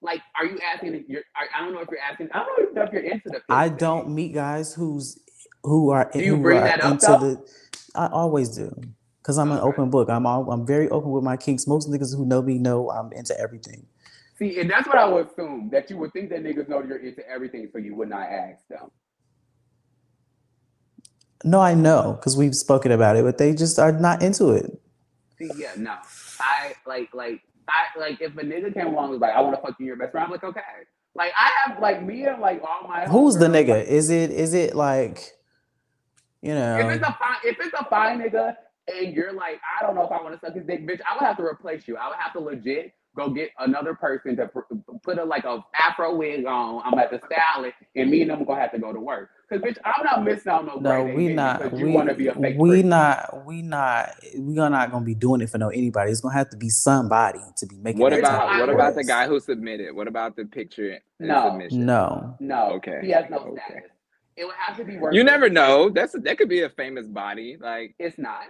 Like, 0.00 0.22
are 0.38 0.46
you 0.46 0.58
asking? 0.62 0.94
If 0.94 1.08
you're, 1.08 1.22
I, 1.36 1.62
don't 1.64 1.74
know 1.74 1.80
if 1.80 1.88
you're 1.90 2.00
asking. 2.00 2.28
I 2.32 2.44
don't 2.44 2.74
know 2.74 2.82
if 2.82 2.92
you're 2.92 3.02
into 3.02 3.28
the. 3.28 3.40
I 3.50 3.68
don't 3.68 4.06
thing. 4.06 4.14
meet 4.14 4.34
guys 4.34 4.72
who's 4.74 5.18
who 5.62 5.90
are 5.90 6.10
Do 6.12 6.20
you 6.20 6.36
bring 6.38 6.60
that 6.60 6.82
up, 6.82 6.92
into 6.92 7.06
the. 7.06 7.46
I 7.94 8.06
always 8.08 8.48
do 8.50 8.74
because 9.22 9.36
I'm 9.38 9.50
an 9.52 9.58
Okay. 9.58 9.68
open 9.68 9.90
book. 9.90 10.08
I'm 10.10 10.26
all, 10.26 10.50
I'm 10.50 10.66
very 10.66 10.88
open 10.88 11.10
with 11.10 11.24
my 11.24 11.36
kinks. 11.36 11.66
Most 11.66 11.90
niggas 11.90 12.16
who 12.16 12.24
know 12.26 12.40
me 12.42 12.58
know 12.58 12.90
I'm 12.90 13.12
into 13.12 13.38
everything. 13.38 13.86
See, 14.36 14.58
and 14.60 14.68
that's 14.68 14.86
what 14.86 14.98
I 14.98 15.06
would 15.06 15.28
assume 15.28 15.70
that 15.70 15.88
you 15.90 15.98
would 15.98 16.12
think 16.12 16.30
that 16.30 16.42
niggas 16.42 16.68
know 16.68 16.82
you're 16.82 16.98
into 16.98 17.28
everything, 17.28 17.68
so 17.72 17.78
you 17.78 17.94
would 17.94 18.08
not 18.08 18.28
ask 18.28 18.66
them. 18.68 18.90
No, 21.44 21.60
I 21.60 21.74
know 21.74 22.14
because 22.18 22.36
we've 22.36 22.54
spoken 22.54 22.90
about 22.90 23.16
it, 23.16 23.24
but 23.24 23.38
they 23.38 23.54
just 23.54 23.78
are 23.78 23.92
not 23.92 24.22
into 24.22 24.50
it. 24.50 24.80
See, 25.38 25.50
yeah, 25.56 25.72
no, 25.76 25.94
I 26.40 26.74
like 26.86 27.10
like 27.14 27.42
I 27.68 27.98
like 27.98 28.20
if 28.20 28.32
a 28.36 28.40
nigga 28.40 28.72
came 28.74 28.86
along 28.88 29.04
and 29.04 29.12
was 29.12 29.20
like, 29.20 29.34
I 29.34 29.40
want 29.40 29.54
to 29.56 29.62
fuck 29.62 29.76
you, 29.78 29.86
your 29.86 29.96
best 29.96 30.12
friend. 30.12 30.24
I'm 30.24 30.32
like, 30.32 30.42
okay. 30.42 30.60
Like 31.14 31.32
I 31.38 31.50
have 31.64 31.80
like 31.80 32.04
me 32.04 32.24
and 32.24 32.40
like 32.40 32.60
all 32.62 32.88
my. 32.88 33.04
Who's 33.04 33.36
the 33.36 33.46
nigga? 33.46 33.84
Is 33.84 34.10
it 34.10 34.30
is 34.30 34.54
it 34.54 34.74
like, 34.74 35.32
you 36.42 36.54
know? 36.54 36.78
If 36.78 36.96
it's 36.96 37.06
a 37.06 37.16
fine, 37.20 37.36
if 37.44 37.56
it's 37.60 37.74
a 37.78 37.84
fine 37.84 38.20
nigga, 38.20 38.56
and 38.88 39.14
you're 39.14 39.32
like, 39.32 39.60
I 39.80 39.86
don't 39.86 39.94
know 39.94 40.02
if 40.02 40.12
I 40.12 40.22
want 40.22 40.34
to 40.34 40.40
suck 40.44 40.56
his 40.56 40.66
dick, 40.66 40.86
bitch, 40.86 41.00
I 41.08 41.14
would 41.14 41.24
have 41.24 41.36
to 41.36 41.44
replace 41.44 41.86
you. 41.86 41.96
I 41.96 42.08
would 42.08 42.16
have 42.18 42.32
to 42.32 42.40
legit 42.40 42.92
go 43.16 43.30
get 43.30 43.50
another 43.58 43.94
person 43.94 44.36
to 44.36 44.48
pr- 44.48 44.60
put 45.02 45.18
a 45.18 45.24
like 45.24 45.44
a 45.44 45.64
afro 45.78 46.14
wig 46.14 46.46
on. 46.46 46.82
I'm 46.84 46.98
at 46.98 47.10
the 47.10 47.18
style 47.26 47.64
it, 47.64 47.74
and 47.96 48.10
me 48.10 48.22
and 48.22 48.30
them 48.30 48.44
gonna 48.44 48.60
have 48.60 48.72
to 48.72 48.78
go 48.78 48.92
to 48.92 49.00
work. 49.00 49.30
Cause 49.50 49.60
bitch, 49.60 49.76
I'm 49.84 50.04
not 50.04 50.24
missing 50.24 50.50
out 50.50 50.66
no. 50.66 50.76
No, 50.78 51.04
we 51.04 51.28
not. 51.34 51.62
Because 51.62 51.78
you 51.78 51.86
We 51.86 51.92
want 51.92 52.08
to 52.08 52.14
be 52.14 52.28
a 52.28 52.34
fake 52.34 52.56
we 52.58 52.70
freak. 52.70 52.86
not. 52.86 53.44
We 53.46 53.62
not. 53.62 54.10
We 54.38 54.58
are 54.58 54.70
not 54.70 54.90
gonna 54.90 55.04
be 55.04 55.14
doing 55.14 55.40
it 55.42 55.50
for 55.50 55.58
no 55.58 55.68
anybody. 55.68 56.10
It's 56.10 56.20
gonna 56.20 56.34
have 56.34 56.50
to 56.50 56.56
be 56.56 56.68
somebody 56.70 57.40
to 57.58 57.66
be 57.66 57.76
making. 57.76 58.00
What 58.00 58.10
that 58.10 58.20
about 58.20 58.58
what 58.60 58.68
about 58.68 58.94
the 58.94 59.04
guy 59.04 59.26
who 59.26 59.38
submitted? 59.40 59.94
What 59.94 60.08
about 60.08 60.36
the 60.36 60.44
picture 60.46 60.90
and 60.92 61.28
No. 61.28 61.50
submission? 61.50 61.84
No. 61.86 62.36
No. 62.40 62.70
Okay, 62.74 63.00
He 63.02 63.10
has 63.10 63.26
no 63.30 63.38
okay. 63.38 63.60
status. 63.66 63.90
It 64.36 64.46
would 64.46 64.54
have 64.56 64.76
to 64.78 64.84
be 64.84 64.96
worth. 64.98 65.14
You 65.14 65.22
never 65.22 65.48
know. 65.48 65.90
That's 65.90 66.12
that 66.18 66.38
could 66.38 66.48
be 66.48 66.62
a 66.62 66.68
famous 66.70 67.06
body. 67.06 67.56
Like 67.60 67.94
It's 67.98 68.18
not. 68.18 68.40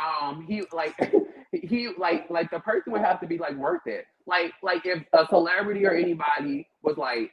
Um, 0.00 0.44
he 0.48 0.62
like 0.72 0.94
he 1.52 1.90
like 1.98 2.30
like 2.30 2.50
the 2.50 2.60
person 2.60 2.92
would 2.92 3.02
have 3.02 3.20
to 3.20 3.26
be 3.26 3.38
like 3.38 3.56
worth 3.56 3.86
it. 3.86 4.06
Like 4.26 4.52
like 4.62 4.82
if 4.86 5.02
a 5.12 5.26
celebrity 5.28 5.86
or 5.86 5.92
anybody 5.92 6.68
was 6.82 6.96
like 6.96 7.32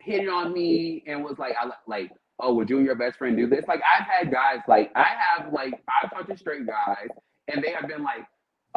hitting 0.00 0.28
on 0.28 0.52
me 0.52 1.02
and 1.06 1.24
was 1.24 1.38
like 1.38 1.54
I 1.60 1.70
like 1.86 2.12
oh 2.40 2.54
would 2.54 2.68
you 2.70 2.78
and 2.78 2.86
your 2.86 2.94
best 2.96 3.18
friend 3.18 3.36
do 3.36 3.48
this? 3.48 3.64
Like 3.68 3.80
I've 3.82 4.06
had 4.06 4.32
guys 4.32 4.60
like 4.68 4.92
I 4.94 5.06
have 5.18 5.52
like 5.52 5.74
I've 6.02 6.10
talked 6.10 6.30
to 6.30 6.36
straight 6.36 6.66
guys 6.66 7.08
and 7.48 7.62
they 7.62 7.70
have 7.72 7.88
been 7.88 8.02
like 8.02 8.26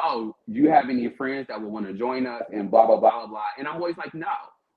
oh 0.01 0.35
do 0.51 0.59
you 0.59 0.69
have 0.69 0.89
any 0.89 1.09
friends 1.09 1.47
that 1.49 1.59
would 1.61 1.69
want 1.71 1.85
to 1.87 1.93
join 1.93 2.25
us 2.25 2.43
and 2.53 2.71
blah 2.71 2.85
blah 2.87 2.99
blah 2.99 3.11
blah 3.11 3.27
blah 3.27 3.43
and 3.57 3.67
I'm 3.67 3.75
always 3.75 3.97
like 3.97 4.13
no 4.13 4.27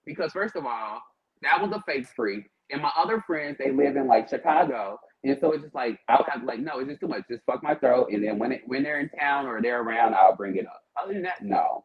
because 0.04 0.32
first 0.32 0.56
of 0.56 0.66
all 0.66 1.00
that 1.42 1.60
was 1.60 1.70
a 1.72 1.82
fake 1.86 2.06
freak 2.16 2.50
and 2.72 2.82
my 2.82 2.90
other 2.96 3.22
friends 3.26 3.56
they 3.58 3.70
live 3.70 3.96
in 3.96 4.06
like 4.06 4.28
Chicago 4.28 4.98
and 5.24 5.38
so 5.40 5.52
it's 5.52 5.62
just 5.62 5.74
like 5.74 5.98
I'll 6.08 6.26
have 6.28 6.42
like, 6.44 6.58
no, 6.58 6.78
it's 6.80 6.88
just 6.88 7.00
too 7.00 7.08
much. 7.08 7.22
Just 7.30 7.44
fuck 7.46 7.62
my 7.62 7.74
throat, 7.76 8.08
and 8.10 8.24
then 8.24 8.38
when 8.38 8.52
it 8.52 8.62
when 8.66 8.82
they're 8.82 9.00
in 9.00 9.08
town 9.10 9.46
or 9.46 9.62
they're 9.62 9.80
around, 9.80 10.14
I'll 10.14 10.36
bring 10.36 10.56
it 10.56 10.66
up. 10.66 10.82
Other 11.00 11.14
than 11.14 11.22
that, 11.22 11.42
no. 11.42 11.84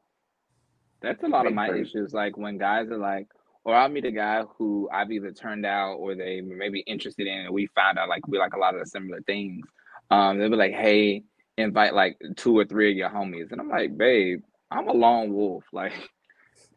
that's 1.02 1.24
a 1.24 1.28
lot 1.28 1.46
of 1.46 1.54
my 1.54 1.68
freak. 1.68 1.88
issues. 1.88 2.14
Like 2.14 2.36
when 2.36 2.58
guys 2.58 2.90
are 2.90 2.98
like, 2.98 3.28
or 3.64 3.76
I'll 3.76 3.90
meet 3.90 4.06
a 4.06 4.12
guy 4.12 4.44
who 4.58 4.90
I've 4.92 5.12
either 5.12 5.32
turned 5.32 5.66
out 5.66 5.96
or 5.96 6.16
they 6.16 6.42
may 6.42 6.70
be 6.70 6.80
interested 6.80 7.28
in, 7.28 7.46
and 7.46 7.54
we 7.54 7.68
found 7.76 8.00
out 8.00 8.10
like 8.10 8.28
we 8.28 8.40
like 8.40 8.54
a 8.54 8.60
lot 8.60 8.74
of 8.74 8.80
the 8.80 8.88
similar 8.88 9.22
things. 9.22 9.66
Um, 10.10 10.40
they'll 10.40 10.50
be 10.50 10.56
like, 10.56 10.74
hey, 10.74 11.24
invite 11.58 11.94
like 11.94 12.18
two 12.38 12.58
or 12.58 12.66
three 12.66 12.90
of 12.90 12.98
your 12.98 13.10
homies, 13.10 13.52
and 13.52 13.62
I'm 13.62 13.70
like, 13.70 13.96
babe, 13.96 14.42
I'm 14.72 14.88
a 14.88 14.94
lone 14.94 15.34
wolf. 15.34 15.64
Like, 15.74 15.94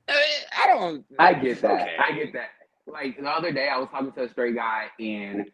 I 0.08 0.66
don't. 0.66 1.04
I 1.18 1.32
get 1.34 1.62
that. 1.62 1.70
okay. 1.70 1.96
I 1.98 2.12
get 2.12 2.32
that. 2.34 2.48
Like 2.92 3.18
the 3.20 3.28
other 3.28 3.52
day, 3.52 3.68
I 3.68 3.78
was 3.78 3.88
talking 3.90 4.12
to 4.12 4.24
a 4.24 4.30
straight 4.30 4.56
guy, 4.56 4.86
and 4.98 5.46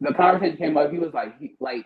the 0.00 0.14
conversation 0.14 0.56
came 0.56 0.76
up. 0.76 0.90
He 0.90 0.98
was 0.98 1.12
like, 1.12 1.38
he 1.38 1.54
like 1.60 1.84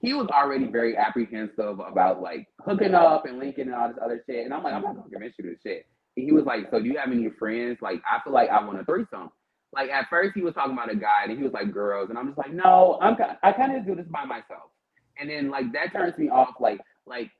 he 0.00 0.12
was 0.12 0.28
already 0.28 0.66
very 0.66 0.96
apprehensive 0.96 1.80
about 1.80 2.20
like 2.20 2.46
hooking 2.60 2.94
up 2.94 3.24
and 3.26 3.38
linking 3.38 3.66
and 3.66 3.74
all 3.74 3.88
this 3.88 3.98
other 4.02 4.22
shit. 4.28 4.44
And 4.44 4.52
I'm 4.52 4.62
like, 4.62 4.74
I'm 4.74 4.82
not 4.82 4.96
gonna 4.96 5.10
convince 5.10 5.34
you 5.38 5.44
to 5.44 5.50
this 5.50 5.60
shit. 5.62 5.86
And 6.16 6.26
he 6.26 6.32
was 6.32 6.44
like, 6.44 6.66
so 6.70 6.78
do 6.78 6.86
you 6.86 6.98
have 6.98 7.10
any 7.10 7.28
friends? 7.38 7.78
Like, 7.80 8.02
I 8.10 8.22
feel 8.22 8.32
like 8.32 8.50
I 8.50 8.62
want 8.64 8.80
a 8.80 8.84
threesome. 8.84 9.30
Like 9.74 9.90
at 9.90 10.06
first 10.10 10.32
he 10.34 10.42
was 10.42 10.54
talking 10.54 10.74
about 10.74 10.92
a 10.92 10.96
guy 10.96 11.24
and 11.26 11.36
he 11.36 11.42
was 11.42 11.52
like 11.52 11.72
girls, 11.72 12.10
and 12.10 12.18
I'm 12.18 12.26
just 12.26 12.38
like, 12.38 12.52
no, 12.52 12.98
I'm 13.00 13.16
I 13.42 13.52
kind 13.52 13.76
of 13.76 13.86
do 13.86 13.94
this 13.94 14.06
by 14.08 14.24
myself. 14.24 14.70
And 15.18 15.30
then 15.30 15.50
like 15.50 15.72
that 15.72 15.92
turns 15.92 16.18
me 16.18 16.28
off. 16.28 16.54
Like 16.60 16.80
like 17.06 17.30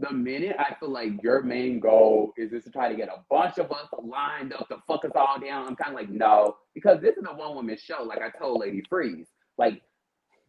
the 0.00 0.12
minute 0.12 0.56
I 0.58 0.74
feel 0.80 0.90
like 0.90 1.22
your 1.22 1.42
main 1.42 1.80
goal 1.80 2.32
is 2.36 2.50
just 2.50 2.66
to 2.66 2.72
try 2.72 2.88
to 2.88 2.96
get 2.96 3.08
a 3.08 3.22
bunch 3.30 3.58
of 3.58 3.70
us 3.70 3.88
lined 4.02 4.52
up 4.52 4.68
to 4.68 4.76
fuck 4.86 5.04
us 5.04 5.12
all 5.14 5.38
down, 5.40 5.68
I'm 5.68 5.76
kind 5.76 5.90
of 5.90 5.96
like, 5.96 6.10
no, 6.10 6.56
because 6.74 7.00
this 7.00 7.16
is 7.16 7.24
a 7.28 7.34
one 7.34 7.54
woman 7.54 7.76
show. 7.80 8.02
Like 8.02 8.20
I 8.20 8.36
told 8.36 8.60
Lady 8.60 8.82
Freeze, 8.88 9.28
like, 9.58 9.82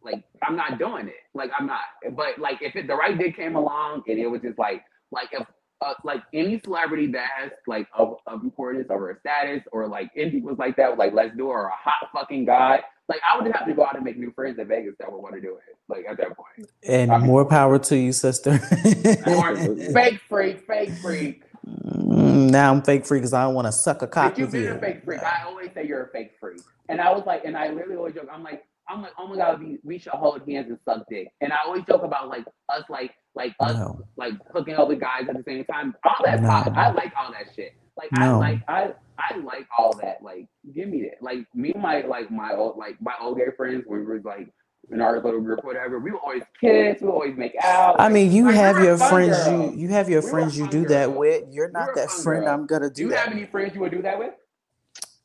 like 0.02 0.24
I'm 0.42 0.56
not 0.56 0.78
doing 0.78 1.08
it. 1.08 1.14
Like 1.34 1.50
I'm 1.58 1.66
not. 1.66 1.80
But 2.16 2.38
like 2.38 2.58
if 2.60 2.76
it, 2.76 2.86
the 2.86 2.94
right 2.96 3.16
dick 3.16 3.36
came 3.36 3.56
along 3.56 4.02
and 4.06 4.18
it 4.18 4.26
was 4.26 4.42
just 4.42 4.58
like, 4.58 4.82
like 5.12 5.28
if 5.32 5.46
uh, 5.80 5.94
like 6.04 6.22
any 6.32 6.60
celebrity 6.64 7.06
that 7.12 7.28
has 7.36 7.50
like 7.66 7.86
of, 7.96 8.16
of 8.26 8.42
importance 8.42 8.88
over 8.90 9.10
a 9.10 9.18
status 9.20 9.62
or 9.72 9.88
like 9.88 10.10
anything 10.16 10.42
was 10.42 10.58
like 10.58 10.76
that, 10.76 10.98
like 10.98 11.12
let's 11.14 11.36
do 11.36 11.46
it, 11.46 11.52
or 11.52 11.66
a 11.66 11.72
hot 11.72 12.08
fucking 12.12 12.44
guy. 12.44 12.80
Like 13.08 13.20
I 13.30 13.36
would 13.36 13.44
just 13.44 13.56
have 13.56 13.66
to 13.68 13.74
go 13.74 13.84
out 13.84 13.96
and 13.96 14.04
make 14.04 14.16
new 14.18 14.32
friends 14.32 14.58
in 14.58 14.66
Vegas 14.66 14.94
that 14.98 15.12
would 15.12 15.18
want 15.20 15.34
to 15.34 15.40
do 15.40 15.56
it. 15.56 15.76
Like 15.88 16.06
at 16.08 16.16
that 16.18 16.36
point, 16.36 16.70
And 16.88 17.12
I 17.12 17.18
mean- 17.18 17.26
more 17.26 17.44
power 17.44 17.78
to 17.78 17.96
you, 17.96 18.12
sister. 18.12 18.58
fake 19.92 20.20
freak, 20.28 20.66
fake 20.66 20.90
freak. 21.02 21.42
Mm, 21.66 22.50
now 22.50 22.72
I'm 22.72 22.82
fake 22.82 23.04
freak 23.06 23.22
because 23.22 23.32
I 23.34 23.42
don't 23.44 23.54
want 23.54 23.66
to 23.66 23.72
suck 23.72 24.02
a 24.02 24.06
cock 24.06 24.32
If 24.32 24.38
you've 24.38 24.52
been 24.52 24.62
you. 24.62 24.72
a 24.74 24.78
fake 24.78 25.04
freak, 25.04 25.22
I 25.22 25.44
always 25.46 25.70
say 25.74 25.86
you're 25.86 26.04
a 26.04 26.08
fake 26.10 26.32
freak. 26.40 26.60
And 26.88 27.00
I 27.00 27.10
was 27.12 27.24
like, 27.26 27.44
and 27.44 27.56
I 27.56 27.68
literally 27.70 27.96
always 27.96 28.14
joke, 28.14 28.28
I'm 28.32 28.42
like, 28.42 28.64
I'm 28.88 29.02
like, 29.02 29.12
oh 29.18 29.26
my 29.26 29.36
god, 29.36 29.60
we, 29.60 29.78
we 29.82 29.98
should 29.98 30.12
hold 30.12 30.42
hands 30.48 30.68
and 30.68 30.78
suck 30.84 31.04
dick. 31.08 31.28
And 31.40 31.52
I 31.52 31.58
always 31.66 31.84
joke 31.84 32.02
about 32.02 32.28
like 32.28 32.44
us, 32.68 32.84
like 32.88 33.12
like 33.34 33.54
us, 33.60 33.74
No. 33.76 34.00
like 34.16 34.34
hooking 34.52 34.74
up 34.74 34.88
with 34.88 35.00
guys 35.00 35.26
at 35.28 35.36
the 35.36 35.42
same 35.46 35.64
time. 35.64 35.94
All 36.04 36.24
that 36.24 36.42
No. 36.42 36.48
pop, 36.48 36.72
I 36.76 36.90
like 36.92 37.12
all 37.18 37.32
that 37.32 37.54
shit. 37.56 37.72
Like 37.96 38.10
I 38.18 38.30
like 38.32 38.60
I 38.68 38.92
I 39.18 39.36
like 39.38 39.66
all 39.78 39.94
that. 40.02 40.18
Like 40.22 40.46
give 40.74 40.88
me 40.88 41.02
that. 41.02 41.22
Like 41.22 41.46
me 41.54 41.72
and 41.72 41.82
my 41.82 42.02
like 42.02 42.30
my 42.30 42.52
old 42.54 42.76
like 42.76 43.00
my 43.00 43.14
old 43.20 43.38
gay 43.38 43.46
friends, 43.56 43.84
when 43.86 44.00
we 44.00 44.06
were 44.06 44.20
like 44.24 44.48
in 44.90 45.00
our 45.00 45.18
little 45.22 45.40
group, 45.40 45.64
whatever. 45.64 45.98
We 45.98 46.10
would 46.10 46.20
always 46.20 46.42
kiss. 46.60 47.00
We 47.00 47.06
would 47.06 47.12
always 47.14 47.36
make 47.38 47.54
out. 47.64 47.96
I 47.98 48.10
mean, 48.10 48.30
you 48.32 48.46
Like, 48.46 48.56
have 48.56 48.84
your 48.84 48.98
friends. 48.98 49.36
girls. 49.46 49.72
You 49.74 49.80
you 49.82 49.88
have 49.88 50.10
your 50.10 50.20
We 50.20 50.26
were 50.26 50.30
friends 50.30 50.58
you 50.58 50.64
fun 50.64 50.70
do 50.72 50.86
that 50.88 51.12
with. 51.14 51.44
You're 51.50 51.68
We 51.68 51.72
not 51.72 51.94
that 51.94 52.10
friend. 52.10 52.44
girls. 52.44 52.52
I'm 52.60 52.66
gonna 52.66 52.88
Do 52.90 52.94
do 52.94 53.02
you 53.04 53.08
that. 53.10 53.18
have 53.20 53.32
any 53.32 53.46
friends 53.46 53.74
you 53.74 53.80
would 53.80 53.92
do 53.92 54.02
that 54.02 54.18
with? 54.18 54.34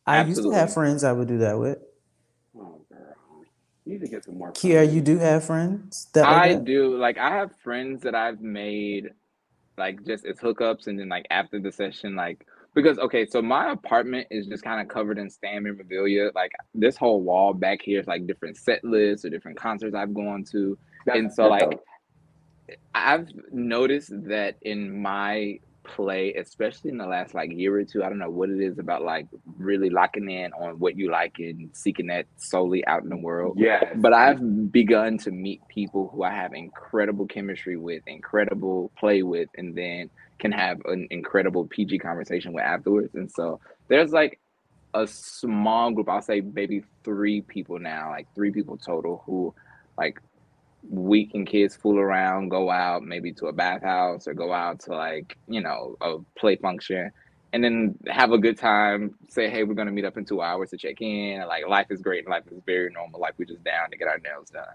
I 0.07 0.23
used 0.23 0.41
to 0.43 0.51
have 0.51 0.73
friends 0.73 1.03
I 1.03 1.11
would 1.11 1.27
do 1.27 1.39
that 1.39 1.59
with. 1.59 1.79
You 3.89 3.95
need 3.97 4.05
to 4.05 4.11
get 4.11 4.23
some 4.23 4.37
more. 4.37 4.51
Kyere, 4.51 4.73
friends. 4.75 4.93
you 4.93 5.01
do 5.01 5.17
have 5.17 5.45
friends 5.45 6.07
that 6.13 6.27
I 6.27 6.31
like 6.31 6.57
that? 6.57 6.65
do. 6.65 6.95
Like 6.95 7.17
I 7.17 7.31
have 7.31 7.55
friends 7.63 8.03
that 8.03 8.13
I've 8.13 8.39
made 8.39 9.09
like 9.79 10.05
just 10.05 10.27
as 10.27 10.37
hookups 10.37 10.85
and 10.85 10.99
then 10.99 11.09
like 11.09 11.25
after 11.31 11.59
the 11.59 11.71
session, 11.71 12.15
like 12.15 12.45
because 12.75 12.99
okay, 12.99 13.25
so 13.25 13.41
my 13.41 13.71
apartment 13.71 14.27
is 14.29 14.45
just 14.45 14.63
kind 14.63 14.79
of 14.79 14.87
covered 14.93 15.17
in 15.17 15.27
stamp 15.27 15.63
memorabilia. 15.63 16.29
Like 16.35 16.51
this 16.75 16.97
whole 16.97 17.21
wall 17.21 17.51
back 17.51 17.81
here 17.81 17.99
is 17.99 18.05
like 18.05 18.27
different 18.27 18.57
set 18.57 18.83
lists 18.83 19.25
or 19.25 19.31
different 19.31 19.57
concerts 19.57 19.95
I've 19.95 20.13
gone 20.13 20.43
to. 20.51 20.77
That's- 21.07 21.19
and 21.19 21.33
so 21.33 21.47
like 21.47 21.71
dope. 21.71 21.83
I've 22.93 23.27
noticed 23.51 24.11
that 24.27 24.57
in 24.61 25.01
my 25.01 25.59
play, 25.95 26.33
especially 26.33 26.91
in 26.91 26.97
the 26.97 27.05
last 27.05 27.33
like 27.33 27.51
year 27.51 27.77
or 27.77 27.83
two, 27.83 28.03
I 28.03 28.09
don't 28.09 28.19
know 28.19 28.29
what 28.29 28.49
it 28.49 28.61
is 28.61 28.79
about 28.79 29.03
like 29.03 29.27
really 29.57 29.89
locking 29.89 30.29
in 30.29 30.51
on 30.53 30.79
what 30.79 30.97
you 30.97 31.11
like 31.11 31.35
and 31.39 31.69
seeking 31.73 32.07
that 32.07 32.25
solely 32.37 32.85
out 32.87 33.03
in 33.03 33.09
the 33.09 33.17
world. 33.17 33.57
yeah, 33.57 33.93
But 33.95 34.13
I've 34.13 34.71
begun 34.71 35.17
to 35.19 35.31
meet 35.31 35.61
people 35.67 36.09
who 36.13 36.23
I 36.23 36.31
have 36.31 36.53
incredible 36.53 37.25
chemistry 37.25 37.77
with, 37.77 38.03
incredible 38.07 38.91
play 38.97 39.23
with, 39.23 39.49
and 39.57 39.75
then 39.75 40.09
can 40.39 40.51
have 40.51 40.79
an 40.85 41.07
incredible 41.11 41.67
PG 41.67 41.99
conversation 41.99 42.53
with 42.53 42.63
afterwards. 42.63 43.13
And 43.15 43.29
so 43.31 43.59
there's 43.87 44.11
like 44.11 44.39
a 44.93 45.05
small 45.05 45.91
group, 45.91 46.09
I'll 46.09 46.21
say 46.21 46.41
maybe 46.41 46.83
three 47.03 47.41
people 47.41 47.79
now, 47.79 48.09
like 48.09 48.27
three 48.33 48.51
people 48.51 48.77
total 48.77 49.23
who 49.25 49.53
like 49.97 50.21
we 50.87 51.25
can 51.25 51.45
kids 51.45 51.75
fool 51.75 51.99
around, 51.99 52.49
go 52.49 52.69
out 52.69 53.03
maybe 53.03 53.33
to 53.33 53.47
a 53.47 53.53
bathhouse 53.53 54.27
or 54.27 54.33
go 54.33 54.53
out 54.53 54.79
to 54.81 54.91
like, 54.91 55.37
you 55.47 55.61
know, 55.61 55.95
a 56.01 56.17
play 56.37 56.55
function 56.55 57.11
and 57.53 57.63
then 57.63 57.95
have 58.07 58.31
a 58.31 58.37
good 58.37 58.57
time. 58.57 59.15
Say, 59.29 59.49
hey, 59.49 59.63
we're 59.63 59.73
gonna 59.73 59.91
meet 59.91 60.05
up 60.05 60.17
in 60.17 60.25
two 60.25 60.41
hours 60.41 60.69
to 60.71 60.77
check 60.77 61.01
in. 61.01 61.41
Like 61.47 61.67
life 61.67 61.87
is 61.89 62.01
great 62.01 62.25
and 62.25 62.29
life 62.29 62.43
is 62.51 62.61
very 62.65 62.91
normal. 62.91 63.19
Like 63.19 63.35
we're 63.37 63.45
just 63.45 63.63
down 63.63 63.89
to 63.91 63.97
get 63.97 64.07
our 64.07 64.19
nails 64.19 64.49
done. 64.49 64.65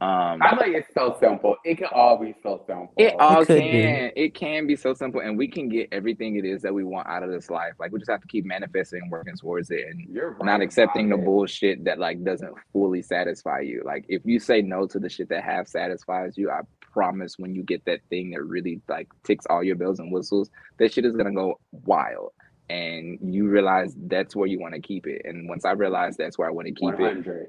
Um 0.00 0.42
I 0.42 0.54
like 0.56 0.72
it's 0.74 0.92
so 0.92 1.16
simple. 1.18 1.56
It 1.64 1.78
can 1.78 1.88
all 1.92 2.18
be 2.18 2.34
so 2.42 2.62
simple. 2.66 2.92
it 2.98 3.14
all 3.18 3.46
could 3.46 3.58
be. 3.58 3.70
can. 3.82 4.10
It 4.14 4.34
can 4.34 4.66
be 4.66 4.76
so 4.76 4.92
simple, 4.92 5.22
and 5.22 5.38
we 5.38 5.48
can 5.48 5.70
get 5.70 5.88
everything 5.90 6.36
it 6.36 6.44
is 6.44 6.60
that 6.62 6.74
we 6.74 6.84
want 6.84 7.08
out 7.08 7.22
of 7.22 7.30
this 7.30 7.48
life. 7.48 7.72
Like 7.78 7.92
we 7.92 7.98
just 7.98 8.10
have 8.10 8.20
to 8.20 8.26
keep 8.28 8.44
manifesting 8.44 9.00
and 9.02 9.10
working 9.10 9.36
towards 9.36 9.70
it, 9.70 9.86
and 9.88 10.06
You're 10.10 10.32
right 10.32 10.44
not 10.44 10.60
accepting 10.60 11.08
the 11.08 11.16
it. 11.16 11.24
bullshit 11.24 11.84
that 11.84 11.98
like 11.98 12.22
doesn't 12.24 12.54
fully 12.72 13.00
satisfy 13.00 13.60
you. 13.60 13.82
Like 13.86 14.04
if 14.08 14.20
you 14.26 14.38
say 14.38 14.60
no 14.60 14.86
to 14.86 14.98
the 14.98 15.08
shit 15.08 15.30
that 15.30 15.42
half 15.44 15.66
satisfies 15.66 16.36
you, 16.36 16.50
I 16.50 16.60
promise 16.92 17.38
when 17.38 17.54
you 17.54 17.62
get 17.62 17.84
that 17.86 18.00
thing 18.10 18.30
that 18.32 18.42
really 18.42 18.80
like 18.88 19.08
ticks 19.24 19.46
all 19.48 19.64
your 19.64 19.76
bells 19.76 19.98
and 19.98 20.12
whistles, 20.12 20.50
that 20.78 20.92
shit 20.92 21.06
is 21.06 21.16
gonna 21.16 21.32
go 21.32 21.58
wild. 21.72 22.32
And 22.68 23.18
you 23.22 23.48
realize 23.48 23.94
that's 23.96 24.34
where 24.34 24.48
you 24.48 24.58
want 24.58 24.74
to 24.74 24.80
keep 24.80 25.06
it. 25.06 25.22
And 25.24 25.48
once 25.48 25.64
I 25.64 25.70
realized 25.70 26.18
that's 26.18 26.36
where 26.36 26.48
I 26.48 26.50
want 26.50 26.66
to 26.66 26.74
keep 26.74 26.94
it, 26.94 27.00
100. 27.00 27.46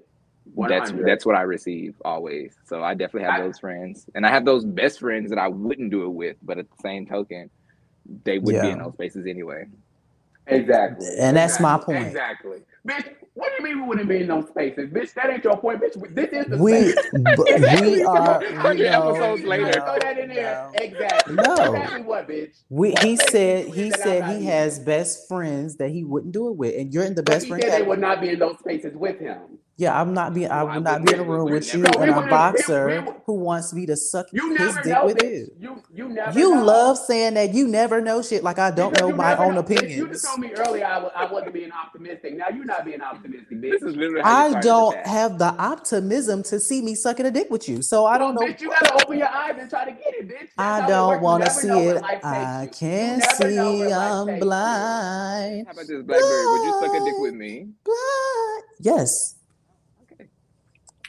That's 0.55 0.91
100. 0.91 1.07
that's 1.07 1.25
what 1.25 1.35
I 1.35 1.41
receive 1.41 1.95
always. 2.05 2.55
So 2.65 2.83
I 2.83 2.93
definitely 2.93 3.29
have 3.29 3.41
I- 3.41 3.43
those 3.45 3.59
friends, 3.59 4.09
and 4.15 4.25
I 4.25 4.29
have 4.29 4.45
those 4.45 4.65
best 4.65 4.99
friends 4.99 5.29
that 5.29 5.39
I 5.39 5.47
wouldn't 5.47 5.91
do 5.91 6.03
it 6.05 6.09
with, 6.09 6.37
but 6.43 6.57
at 6.57 6.69
the 6.69 6.77
same 6.81 7.05
token, 7.07 7.49
they 8.23 8.39
would 8.39 8.61
be 8.61 8.69
in 8.69 8.79
those 8.79 8.93
spaces 8.93 9.25
anyway. 9.27 9.65
Exactly. 10.47 11.07
And 11.19 11.35
that's 11.35 11.59
my 11.59 11.77
point. 11.77 12.07
Exactly. 12.07 12.59
Bitch, 12.87 13.05
what 13.33 13.51
do 13.57 13.63
you 13.63 13.63
mean 13.75 13.81
we 13.83 13.87
wouldn't 13.89 14.07
be 14.07 14.21
in 14.21 14.27
those 14.27 14.47
spaces? 14.47 14.89
Bitch, 14.89 15.13
that 15.15 15.29
ain't 15.29 15.43
your 15.43 15.57
point, 15.57 15.81
bitch. 15.81 16.15
This 16.15 16.29
is 16.31 16.45
the 16.47 16.57
We 16.57 16.91
space. 16.91 17.09
but 17.35 17.81
we 17.81 18.01
are 18.03 18.39
we 18.39 18.55
Hundred 18.55 18.91
know, 18.91 19.09
episodes 19.09 19.43
later. 19.43 19.65
no, 19.65 19.71
Throw 19.73 19.99
that 19.99 20.17
in 20.17 20.29
there. 20.29 20.69
no. 20.73 20.79
Exactly. 20.81 21.35
No. 21.35 21.53
Exactly 21.53 22.01
what, 22.03 22.29
bitch? 22.29 22.55
We, 22.69 22.91
he 23.01 23.17
spaces 23.17 23.29
said 23.31 23.67
he 23.73 23.91
said 23.91 24.23
he 24.39 24.45
has 24.45 24.79
best 24.79 25.27
friends 25.27 25.75
that 25.77 25.89
he 25.89 26.05
wouldn't 26.05 26.31
do 26.33 26.47
it 26.47 26.55
with, 26.55 26.75
and 26.79 26.93
you're 26.93 27.03
in 27.03 27.15
the 27.15 27.23
But 27.23 27.31
best 27.33 27.45
he 27.45 27.49
friend 27.49 27.63
said 27.63 27.81
they 27.81 27.85
would 27.85 27.99
not 27.99 28.21
be 28.21 28.29
in 28.29 28.39
those 28.39 28.57
spaces 28.59 28.95
with 28.95 29.19
him. 29.19 29.59
Yeah, 29.79 29.99
I'm 30.01 30.15
not 30.15 30.33
being. 30.33 30.49
I 30.49 30.63
Well, 30.63 30.71
I 30.71 30.75
would 30.77 30.83
not 30.83 31.05
be 31.05 31.13
in 31.13 31.19
a 31.19 31.23
room 31.23 31.51
with 31.51 31.71
you 31.71 31.85
and 31.85 31.95
a 31.95 31.99
wouldn't- 31.99 32.29
boxer 32.31 33.05
who 33.27 33.33
wants 33.33 33.73
me 33.75 33.85
to 33.85 33.95
suck 33.95 34.25
You 34.33 34.55
his 34.55 34.75
dick 34.83 35.03
with 35.03 35.17
bitch. 35.17 35.31
you. 35.31 35.51
You 35.59 35.83
you 35.93 36.09
never 36.09 36.39
You 36.39 36.55
know. 36.55 36.63
love 36.65 36.97
saying 36.97 37.35
that 37.35 37.53
you 37.53 37.67
never 37.67 38.01
know 38.01 38.23
shit. 38.23 38.43
Like 38.43 38.57
I 38.57 38.71
don't 38.71 38.97
know 38.99 39.11
my 39.13 39.37
own 39.37 39.53
know. 39.53 39.61
Bitch, 39.61 39.91
You 39.91 40.07
just 40.07 40.25
told 40.25 40.39
me 40.39 40.51
earlier 40.53 40.83
I, 40.83 40.97
was, 40.97 41.11
I 41.15 41.25
wasn't 41.31 41.53
being 41.53 41.71
optimistic. 41.71 42.35
Now 42.35 42.45
you're 42.49 42.65
not 42.65 42.85
being 42.85 43.01
optimistic, 43.01 43.61
bitch. 43.61 43.69
This 43.69 43.83
is 43.83 43.95
literally 43.95 44.21
I 44.23 44.59
don't 44.61 44.97
have 45.05 45.37
the 45.37 45.53
optimism 45.59 46.41
to 46.43 46.59
see 46.59 46.81
me 46.81 46.95
sucking 46.95 47.27
a 47.27 47.31
dick 47.31 47.51
with 47.51 47.69
you, 47.69 47.83
so 47.83 48.05
I 48.07 48.17
don't 48.17 48.33
know. 48.33 48.41
Bitch, 48.41 48.61
you 48.61 48.69
gotta 48.69 48.95
open 49.05 49.19
your 49.19 49.29
eyes 49.29 49.57
and 49.59 49.69
try 49.69 49.85
to 49.85 49.91
get 49.91 50.15
it, 50.15 50.27
bitch. 50.27 50.47
I 50.57 50.87
don't 50.87 51.21
want 51.21 51.43
to 51.43 51.51
see 51.51 51.67
it. 51.69 52.01
I 52.03 52.67
can't 52.73 53.21
You 53.21 53.45
never 53.47 53.55
know 53.55 53.87
see. 53.89 53.93
I'm 53.93 54.39
blind. 54.39 55.67
How 55.67 55.73
about 55.73 55.85
this, 55.87 56.01
Blackberry? 56.01 56.47
Would 56.47 56.63
you 56.63 56.73
suck 56.81 56.95
a 56.95 57.05
dick 57.05 57.15
with 57.19 57.33
me? 57.35 57.67
Blind. 57.85 58.63
Yes. 58.79 59.35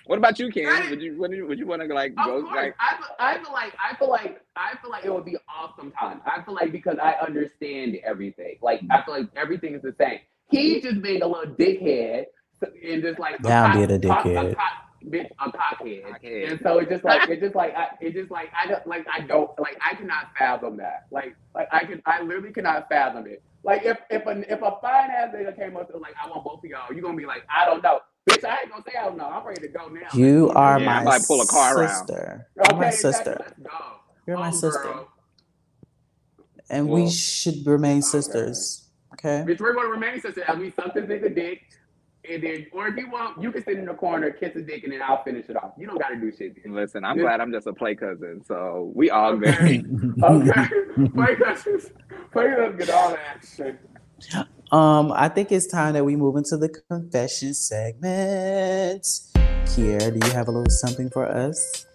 What 0.09 0.17
about 0.17 0.39
you, 0.39 0.51
Ken? 0.51 0.89
Would 0.89 1.03
you 1.03 1.19
would 1.19 1.33
you, 1.33 1.47
would 1.47 1.59
you 1.59 1.67
want 1.67 1.83
to 1.83 1.89
like 1.89 2.13
Of 2.13 2.25
go 2.25 2.43
course, 2.43 2.57
like? 2.57 2.75
I, 2.81 2.97
feel, 2.97 3.07
I 3.19 3.39
feel 3.45 3.53
like 3.53 3.75
I 3.79 3.95
feel 3.97 4.09
like 4.09 4.41
I 4.57 4.75
feel 4.81 4.91
like 4.91 5.05
it 5.05 5.13
would 5.13 5.27
be 5.27 5.37
awesome 5.55 5.93
time. 5.93 6.23
I 6.25 6.41
feel 6.43 6.55
like 6.55 6.73
because 6.73 6.97
I 6.99 7.13
understand 7.25 7.99
everything. 8.03 8.57
Like 8.63 8.81
I 8.91 9.03
feel 9.03 9.13
like 9.19 9.27
everything 9.37 9.75
is 9.75 9.83
the 9.83 9.95
same. 10.01 10.21
He's 10.51 10.83
just 10.83 11.03
being 11.03 11.21
a 11.21 11.27
little 11.27 11.53
dickhead 11.55 12.25
and 12.63 13.03
just 13.03 13.19
like 13.19 13.37
Yeah, 13.45 13.65
I'm 13.65 13.77
being 13.87 13.91
a 14.03 14.09
cock- 14.09 14.25
dickhead. 14.25 14.57
cock- 14.57 14.73
bitch, 15.11 15.29
a 15.45 15.53
cockhead. 15.53 16.03
Cockhead. 16.07 16.51
And 16.53 16.61
so 16.63 16.79
it's 16.79 16.91
just 16.91 17.05
like 17.05 17.29
it's 17.29 17.43
just 17.43 17.55
like 17.55 17.75
I 17.77 17.89
it's 18.01 18.15
just 18.17 18.31
like 18.31 18.49
I 18.59 18.67
don't 18.67 18.87
like 18.87 19.07
I 19.13 19.21
don't 19.21 19.51
like 19.61 19.77
I 19.87 19.95
cannot 19.95 20.29
fathom 20.39 20.79
that. 20.79 21.07
Like 21.11 21.37
like 21.55 21.69
I 21.71 21.85
can 21.85 22.01
I 22.07 22.23
literally 22.23 22.55
cannot 22.55 22.89
fathom 22.89 23.27
it. 23.27 23.43
Like 23.63 23.85
if 23.85 23.99
if 24.09 24.25
a 24.25 24.41
if 24.51 24.63
a 24.63 24.73
fine 24.81 25.11
ass 25.11 25.35
nigga 25.35 25.55
came 25.55 25.77
up 25.77 25.91
to 25.91 25.99
like 25.99 26.15
I 26.25 26.29
want 26.31 26.45
both 26.45 26.65
of 26.65 26.71
y'all, 26.71 26.91
you're 26.91 27.03
gonna 27.03 27.15
be 27.19 27.27
like 27.27 27.43
I 27.55 27.67
don't 27.67 27.83
know. 27.83 28.01
Bitch, 28.29 28.45
I 28.45 28.61
ain't 28.63 28.71
gonna 28.71 28.85
say 28.87 28.93
I 28.99 29.05
don't 29.05 29.17
know. 29.17 29.27
I'm 29.27 29.47
ready 29.47 29.61
to 29.63 29.69
go 29.69 29.89
now. 29.89 30.01
You 30.15 30.51
are 30.51 30.79
Yeah, 30.79 31.03
my 31.05 31.15
I'm 31.15 31.23
pull 31.25 31.41
a 31.41 31.47
car 31.47 31.79
around. 31.79 32.07
sister. 32.07 32.47
You're 32.57 32.77
my 32.77 32.91
sister. 32.91 33.37
Let's. 33.41 33.71
You're 34.27 34.37
my 34.39 34.49
Oh, 34.49 34.53
sister. 34.53 34.83
girl. 34.83 35.09
And 36.71 36.89
Well- 36.89 37.05
we 37.05 37.11
should 37.11 37.67
remain 37.67 38.03
sisters. 38.03 38.91
Okay. 39.15 39.45
Bitch, 39.47 39.61
we're 39.61 39.73
gonna 39.73 39.89
remain 39.89 40.21
sisters 40.21 40.45
as 40.47 40.59
we 40.59 40.71
suck 40.71 40.93
this 40.95 41.05
nigga 41.07 41.35
dick. 41.35 41.63
And 42.29 42.43
then, 42.43 42.67
or 42.73 42.89
if 42.89 42.97
you 42.97 43.09
want, 43.11 43.41
you 43.41 43.51
can 43.51 43.65
sit 43.65 43.79
in 43.79 43.87
the 43.87 43.95
corner, 43.95 44.31
kiss 44.31 44.53
his 44.53 44.67
dick, 44.67 44.85
and 44.85 44.93
then 44.93 45.01
I'll 45.01 45.23
finish 45.23 45.49
it 45.49 45.57
off. 45.57 45.73
You 45.79 45.87
don't 45.87 45.99
gotta 45.99 46.17
do 46.17 46.31
shit. 46.31 46.57
bitch. 46.57 46.71
Listen, 46.71 47.05
I'm 47.05 47.17
Yeah. 47.17 47.23
glad 47.23 47.41
I'm 47.41 47.51
just 47.53 47.67
a 47.67 47.73
play 47.73 47.95
cousin, 47.95 48.45
so 48.45 48.93
we 48.95 49.09
all 49.09 49.33
Okay. 49.35 49.79
good. 49.79 50.23
Okay. 50.23 50.69
Play 51.15 51.37
cousins. 51.37 51.91
Play 52.33 52.51
cousins 52.51 52.77
get 52.85 52.91
all 52.91 53.11
the 53.11 53.21
action. 53.21 53.79
Um, 54.71 55.13
I 55.13 55.29
think 55.29 55.51
it's 55.51 55.67
time 55.67 55.95
that 55.95 56.05
we 56.05 56.15
move 56.17 56.37
into 56.37 56.57
the 56.57 56.69
confession 56.91 57.55
segment. 57.55 59.03
Kyere, 59.65 60.19
do 60.21 60.27
you 60.27 60.33
have 60.33 60.49
a 60.49 60.51
little 60.51 60.71
something 60.71 61.09
for 61.11 61.27
us? 61.27 61.87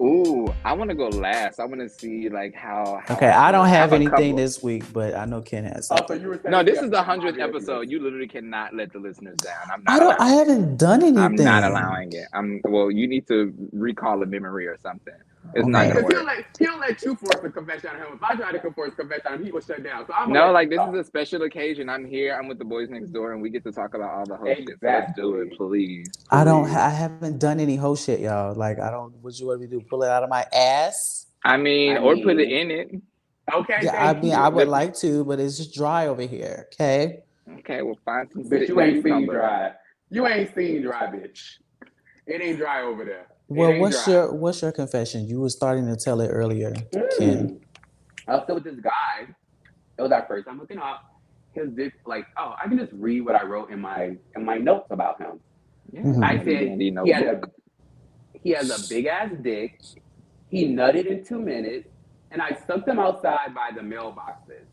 Ooh, 0.00 0.52
I 0.64 0.72
want 0.72 0.90
to 0.90 0.96
go 0.96 1.08
last. 1.08 1.60
I 1.60 1.64
want 1.64 1.80
to 1.80 1.88
see 1.88 2.28
like 2.28 2.54
how. 2.54 3.00
how 3.06 3.14
Okay, 3.14 3.28
I 3.28 3.52
don't 3.52 3.68
have 3.68 3.92
a 3.92 3.96
anything 3.96 4.34
this 4.34 4.60
week, 4.62 4.90
but 4.92 5.14
I 5.14 5.26
know 5.26 5.42
Ken 5.42 5.64
has 5.64 5.88
Oh, 5.92 5.96
so 5.96 5.96
something. 5.98 6.22
you 6.22 6.28
were 6.28 6.40
saying 6.42 6.50
No, 6.50 6.64
this 6.64 6.80
is 6.80 6.90
the 6.90 7.02
hundredth 7.02 7.38
episode. 7.38 7.88
You 7.88 8.02
literally 8.02 8.26
cannot 8.26 8.74
let 8.74 8.92
the 8.92 8.98
listeners 8.98 9.36
down. 9.36 9.54
I'm 9.72 9.84
not. 9.84 9.94
I 9.94 9.98
don't. 10.00 10.20
I 10.20 10.28
haven't 10.30 10.76
done 10.78 11.02
anything. 11.02 11.18
I'm 11.18 11.34
not 11.36 11.62
allowing 11.62 12.12
it. 12.14 12.26
I'm 12.32 12.60
well. 12.64 12.90
You 12.90 13.06
need 13.06 13.28
to 13.28 13.54
recall 13.72 14.20
a 14.22 14.26
memory 14.26 14.66
or 14.66 14.76
something. 14.82 15.14
It's 15.54 15.66
not 15.68 15.86
Okay. 15.86 15.88
gonna 15.88 16.00
Because 16.00 16.12
he'll 16.14 16.26
work. 16.26 16.26
let, 16.26 16.46
he'll 16.58 16.78
let 16.78 17.02
you 17.04 17.16
force 17.16 17.40
the 17.42 17.50
confession 17.50 17.90
on 17.90 17.96
him. 17.96 18.06
If 18.14 18.22
I 18.22 18.34
try 18.36 18.52
to 18.52 18.70
force 18.72 18.94
confession 18.94 19.26
on 19.28 19.34
him, 19.34 19.44
he 19.44 19.52
will 19.52 19.60
shut 19.60 19.82
down. 19.84 20.06
So 20.06 20.14
I'm 20.14 20.32
No, 20.32 20.46
let 20.46 20.52
like 20.52 20.70
this 20.70 20.80
is 20.80 20.94
a 20.94 21.04
special 21.04 21.42
occasion. 21.42 21.88
I'm 21.88 22.06
here. 22.06 22.36
I'm 22.40 22.48
with 22.48 22.58
the 22.58 22.64
Boyz 22.64 22.90
Next 22.90 23.10
Door, 23.10 23.32
and 23.32 23.42
we 23.42 23.50
get 23.50 23.64
to 23.64 23.72
talk 23.72 23.94
about 23.94 24.10
all 24.12 24.26
the 24.26 24.36
whole 24.36 24.54
shit. 24.54 24.80
So 24.80 24.88
let's 24.90 25.12
do 25.16 25.36
it, 25.40 25.52
please. 25.56 26.10
I 26.30 26.44
don't. 26.44 26.66
I 26.70 26.90
haven't 26.90 27.38
done 27.38 27.60
any 27.60 27.76
whole 27.76 27.96
shit, 27.96 28.20
y'all. 28.20 28.54
Like 28.54 28.80
I 28.80 28.90
don't. 28.90 29.14
What 29.22 29.38
you 29.38 29.46
want 29.48 29.60
me 29.60 29.66
to 29.68 29.72
do? 29.72 29.82
Pull 29.82 30.02
it 30.04 30.10
out 30.10 30.22
of 30.24 30.30
my 30.30 30.46
ass? 30.52 31.26
I 31.44 31.56
mean, 31.56 31.96
I 31.96 32.00
or 32.00 32.16
put 32.16 32.38
it 32.38 32.50
in 32.50 32.70
it. 32.70 32.90
Okay. 33.52 33.78
Yeah, 33.82 33.92
I 34.10 34.14
mean, 34.14 34.32
you. 34.32 34.36
I 34.36 34.48
would 34.48 34.68
like 34.68 34.94
to, 34.98 35.24
but 35.24 35.40
it's 35.40 35.58
just 35.58 35.74
dry 35.74 36.06
over 36.08 36.22
here. 36.22 36.68
Okay. 36.74 37.20
Okay, 37.60 37.82
we'll 37.82 37.98
find 38.04 38.28
some. 38.32 38.44
Bitch, 38.44 38.68
you 38.68 38.80
ain't 38.80 39.02
seen 39.04 39.10
somewhere. 39.12 39.38
dry. 39.38 39.72
You 40.10 40.26
ain't 40.26 40.54
seen 40.54 40.82
dry, 40.82 41.06
bitch. 41.08 41.40
It 42.26 42.40
ain't 42.42 42.58
dry 42.58 42.82
over 42.82 43.04
there. 43.04 43.26
It 43.54 43.58
Well, 43.58 43.78
what's 43.80 44.04
dry. 44.04 44.14
your 44.14 44.32
what's 44.34 44.62
your 44.62 44.72
confession? 44.72 45.26
You 45.26 45.40
were 45.40 45.48
starting 45.50 45.86
to 45.86 45.96
tell 45.96 46.20
it 46.20 46.28
earlier, 46.28 46.72
Ken. 46.92 47.08
Mm. 47.20 47.60
I 48.28 48.34
was 48.34 48.44
still 48.44 48.54
with 48.56 48.64
this 48.64 48.80
guy. 48.80 49.26
It 49.98 50.02
was 50.02 50.12
our 50.12 50.24
first 50.26 50.46
time 50.46 50.58
hooking 50.58 50.78
up. 50.78 51.04
His 51.52 51.68
dick, 51.72 51.92
like, 52.06 52.24
oh, 52.38 52.54
I 52.62 52.66
can 52.66 52.78
just 52.78 52.92
read 52.94 53.20
what 53.22 53.34
I 53.34 53.44
wrote 53.44 53.70
in 53.70 53.80
my 53.80 54.16
in 54.36 54.44
my 54.44 54.56
notes 54.56 54.86
about 54.90 55.20
him. 55.20 55.40
Yeah, 55.92 56.00
Mhm. 56.02 56.24
I 56.24 56.38
said 56.38 56.80
he 57.04 57.10
had 57.12 57.24
a 57.26 57.40
he 58.42 58.50
has 58.50 58.70
a 58.70 58.88
big 58.88 59.06
ass 59.06 59.30
dick. 59.42 59.80
He 60.48 60.66
nutted 60.74 61.06
in 61.06 61.24
two 61.24 61.38
minutes, 61.40 61.88
and 62.30 62.40
I 62.40 62.56
sucked 62.66 62.88
him 62.88 62.98
outside 62.98 63.54
by 63.54 63.70
the 63.74 63.82
mailboxes. 63.82 64.64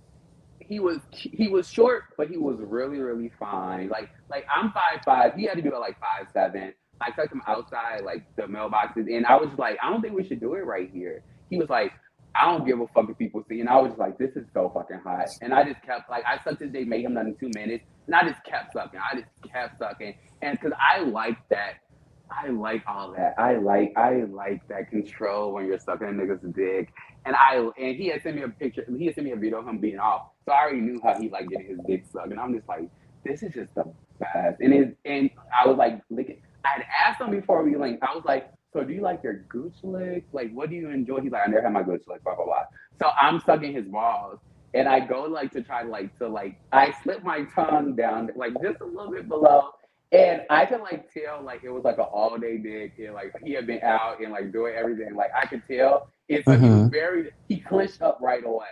He 0.59 0.79
was 0.79 0.99
he 1.11 1.47
was 1.49 1.67
short, 1.69 2.03
but 2.15 2.29
he 2.29 2.37
was 2.37 2.57
really 2.59 2.99
really 2.99 3.31
fine. 3.39 3.89
Like 3.89 4.09
like 4.29 4.45
I'm 4.55 4.71
five 4.71 5.01
five. 5.03 5.33
He 5.35 5.43
had 5.45 5.55
to 5.57 5.61
do 5.61 5.75
it 5.75 5.79
like 5.79 5.97
five 5.99 6.27
seven. 6.31 6.73
I 7.01 7.15
sucked 7.15 7.31
him 7.31 7.41
outside 7.47 8.01
like 8.03 8.23
the 8.35 8.43
mailboxes, 8.43 9.07
and 9.07 9.25
I 9.25 9.35
was 9.35 9.49
like, 9.57 9.77
I 9.81 9.89
don't 9.89 10.01
think 10.01 10.15
we 10.15 10.27
should 10.27 10.39
do 10.39 10.53
it 10.55 10.65
right 10.65 10.89
here. 10.93 11.23
He 11.49 11.57
was 11.57 11.69
like, 11.69 11.93
I 12.35 12.45
don't 12.45 12.65
give 12.65 12.79
a 12.79 12.87
fuck 12.87 13.09
if 13.09 13.17
people 13.17 13.43
see. 13.49 13.59
And 13.59 13.69
I 13.69 13.79
was 13.81 13.97
like, 13.97 14.17
this 14.17 14.31
is 14.35 14.45
so 14.53 14.71
fucking 14.73 14.99
hot. 15.03 15.29
And 15.41 15.53
I 15.53 15.63
just 15.63 15.81
kept 15.83 16.09
like 16.09 16.23
I 16.25 16.43
sucked 16.43 16.61
his 16.61 16.71
dick, 16.71 16.87
made 16.87 17.05
him 17.05 17.13
nut 17.13 17.25
in 17.25 17.35
two 17.35 17.49
minutes, 17.55 17.83
and 18.07 18.15
I 18.15 18.27
just 18.27 18.43
kept 18.43 18.73
sucking. 18.73 18.99
I 18.99 19.15
just 19.15 19.51
kept 19.51 19.79
sucking, 19.79 20.15
and 20.41 20.57
because 20.59 20.77
I 20.79 21.01
like 21.01 21.37
that. 21.49 21.75
I 22.31 22.49
like 22.49 22.83
all 22.87 23.11
that. 23.13 23.33
I 23.39 23.57
like 23.57 23.93
I 23.97 24.23
like 24.25 24.67
that 24.67 24.91
control 24.91 25.51
when 25.53 25.65
you're 25.65 25.79
sucking 25.79 26.07
a 26.07 26.11
nigga's 26.11 26.43
dick. 26.55 26.93
And 27.25 27.35
I 27.35 27.55
and 27.55 27.95
he 27.95 28.07
had 28.09 28.21
sent 28.21 28.35
me 28.35 28.43
a 28.43 28.49
picture. 28.49 28.85
He 28.97 29.07
had 29.07 29.15
sent 29.15 29.25
me 29.25 29.33
a 29.33 29.35
video 29.35 29.59
of 29.59 29.67
him 29.67 29.79
being 29.79 29.97
off. 29.97 30.27
So 30.45 30.51
I 30.51 30.61
already 30.61 30.81
knew 30.81 30.99
how 31.03 31.19
he 31.19 31.29
like 31.29 31.49
getting 31.49 31.67
his 31.67 31.79
dick 31.87 32.05
sucked. 32.11 32.29
And 32.31 32.39
I'm 32.39 32.53
just 32.53 32.67
like, 32.67 32.87
this 33.25 33.41
is 33.41 33.53
just 33.53 33.73
the 33.73 33.85
best. 34.19 34.59
And 34.59 34.73
it, 34.73 34.97
and 35.05 35.31
I 35.51 35.67
was 35.67 35.77
like, 35.77 36.01
licking. 36.11 36.41
I 36.65 36.69
had 36.77 36.85
asked 37.05 37.21
him 37.21 37.31
before 37.31 37.63
we 37.63 37.75
linked. 37.75 38.03
I 38.03 38.13
was 38.15 38.23
like, 38.25 38.51
so 38.73 38.83
do 38.83 38.93
you 38.93 39.01
like 39.01 39.23
your 39.23 39.45
gooch 39.49 39.75
lick? 39.83 40.25
Like, 40.33 40.51
what 40.51 40.69
do 40.69 40.75
you 40.75 40.89
enjoy? 40.89 41.21
He's 41.21 41.31
like, 41.31 41.43
I 41.47 41.49
never 41.49 41.63
had 41.63 41.73
my 41.73 41.83
gooch 41.83 42.03
lick. 42.07 42.23
Blah 42.23 42.35
blah 42.35 42.45
blah. 42.45 42.63
So 43.01 43.09
I'm 43.19 43.39
sucking 43.41 43.73
his 43.73 43.85
balls. 43.85 44.39
And 44.75 44.87
I 44.87 44.99
go 44.99 45.23
like 45.23 45.51
to 45.53 45.61
try 45.63 45.81
like 45.83 46.15
to 46.19 46.27
like 46.27 46.59
I 46.71 46.93
slip 47.03 47.23
my 47.23 47.43
tongue 47.55 47.95
down 47.95 48.29
like 48.35 48.53
just 48.61 48.81
a 48.81 48.85
little 48.85 49.11
bit 49.11 49.27
below 49.27 49.71
and 50.11 50.41
I 50.49 50.65
could 50.67 50.81
like 50.81 51.11
tell 51.11 51.41
like 51.43 51.63
it 51.63 51.69
was 51.71 51.83
like 51.83 51.97
an 51.97 52.05
all 52.11 52.37
day 52.37 52.57
dick 52.57 52.93
and 52.99 53.13
like 53.15 53.33
he 53.43 53.53
had 53.53 53.65
been 53.65 53.81
out 53.81 54.19
and 54.19 54.31
like 54.31 54.51
doing 54.51 54.75
everything. 54.75 55.15
Like 55.15 55.31
I 55.39 55.47
could 55.47 55.63
tell. 55.67 56.09
it's 56.27 56.45
so 56.45 56.51
he 56.51 56.69
was 56.69 56.81
Mhm. 56.81 56.91
very 56.91 57.31
he 57.47 57.59
clenched 57.59 58.03
up 58.03 58.19
right 58.21 58.45
away. 58.45 58.65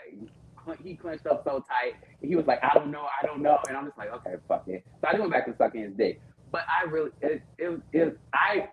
He 0.84 0.96
clenched 0.96 1.26
up 1.26 1.44
so 1.46 1.64
tight. 1.68 1.94
He 2.22 2.36
was 2.36 2.46
like, 2.46 2.60
I 2.64 2.74
don't 2.74 2.92
know, 2.92 3.08
I 3.22 3.26
don't 3.26 3.42
know. 3.42 3.58
And 3.70 3.78
I'm 3.78 3.86
just 3.86 3.98
like, 3.98 4.12
okay, 4.16 4.36
fuck 4.48 4.68
it. 4.68 4.84
So 5.02 5.08
I 5.08 5.12
just 5.14 5.22
went 5.22 5.32
back 5.32 5.46
to 5.48 5.56
sucking 5.56 5.82
his 5.82 5.94
dick. 5.94 6.22
But 6.52 6.62
I 6.68 6.90
really 6.90 7.12
it 7.22 7.42
it, 7.58 7.82
it 7.94 8.20
I 8.34 8.70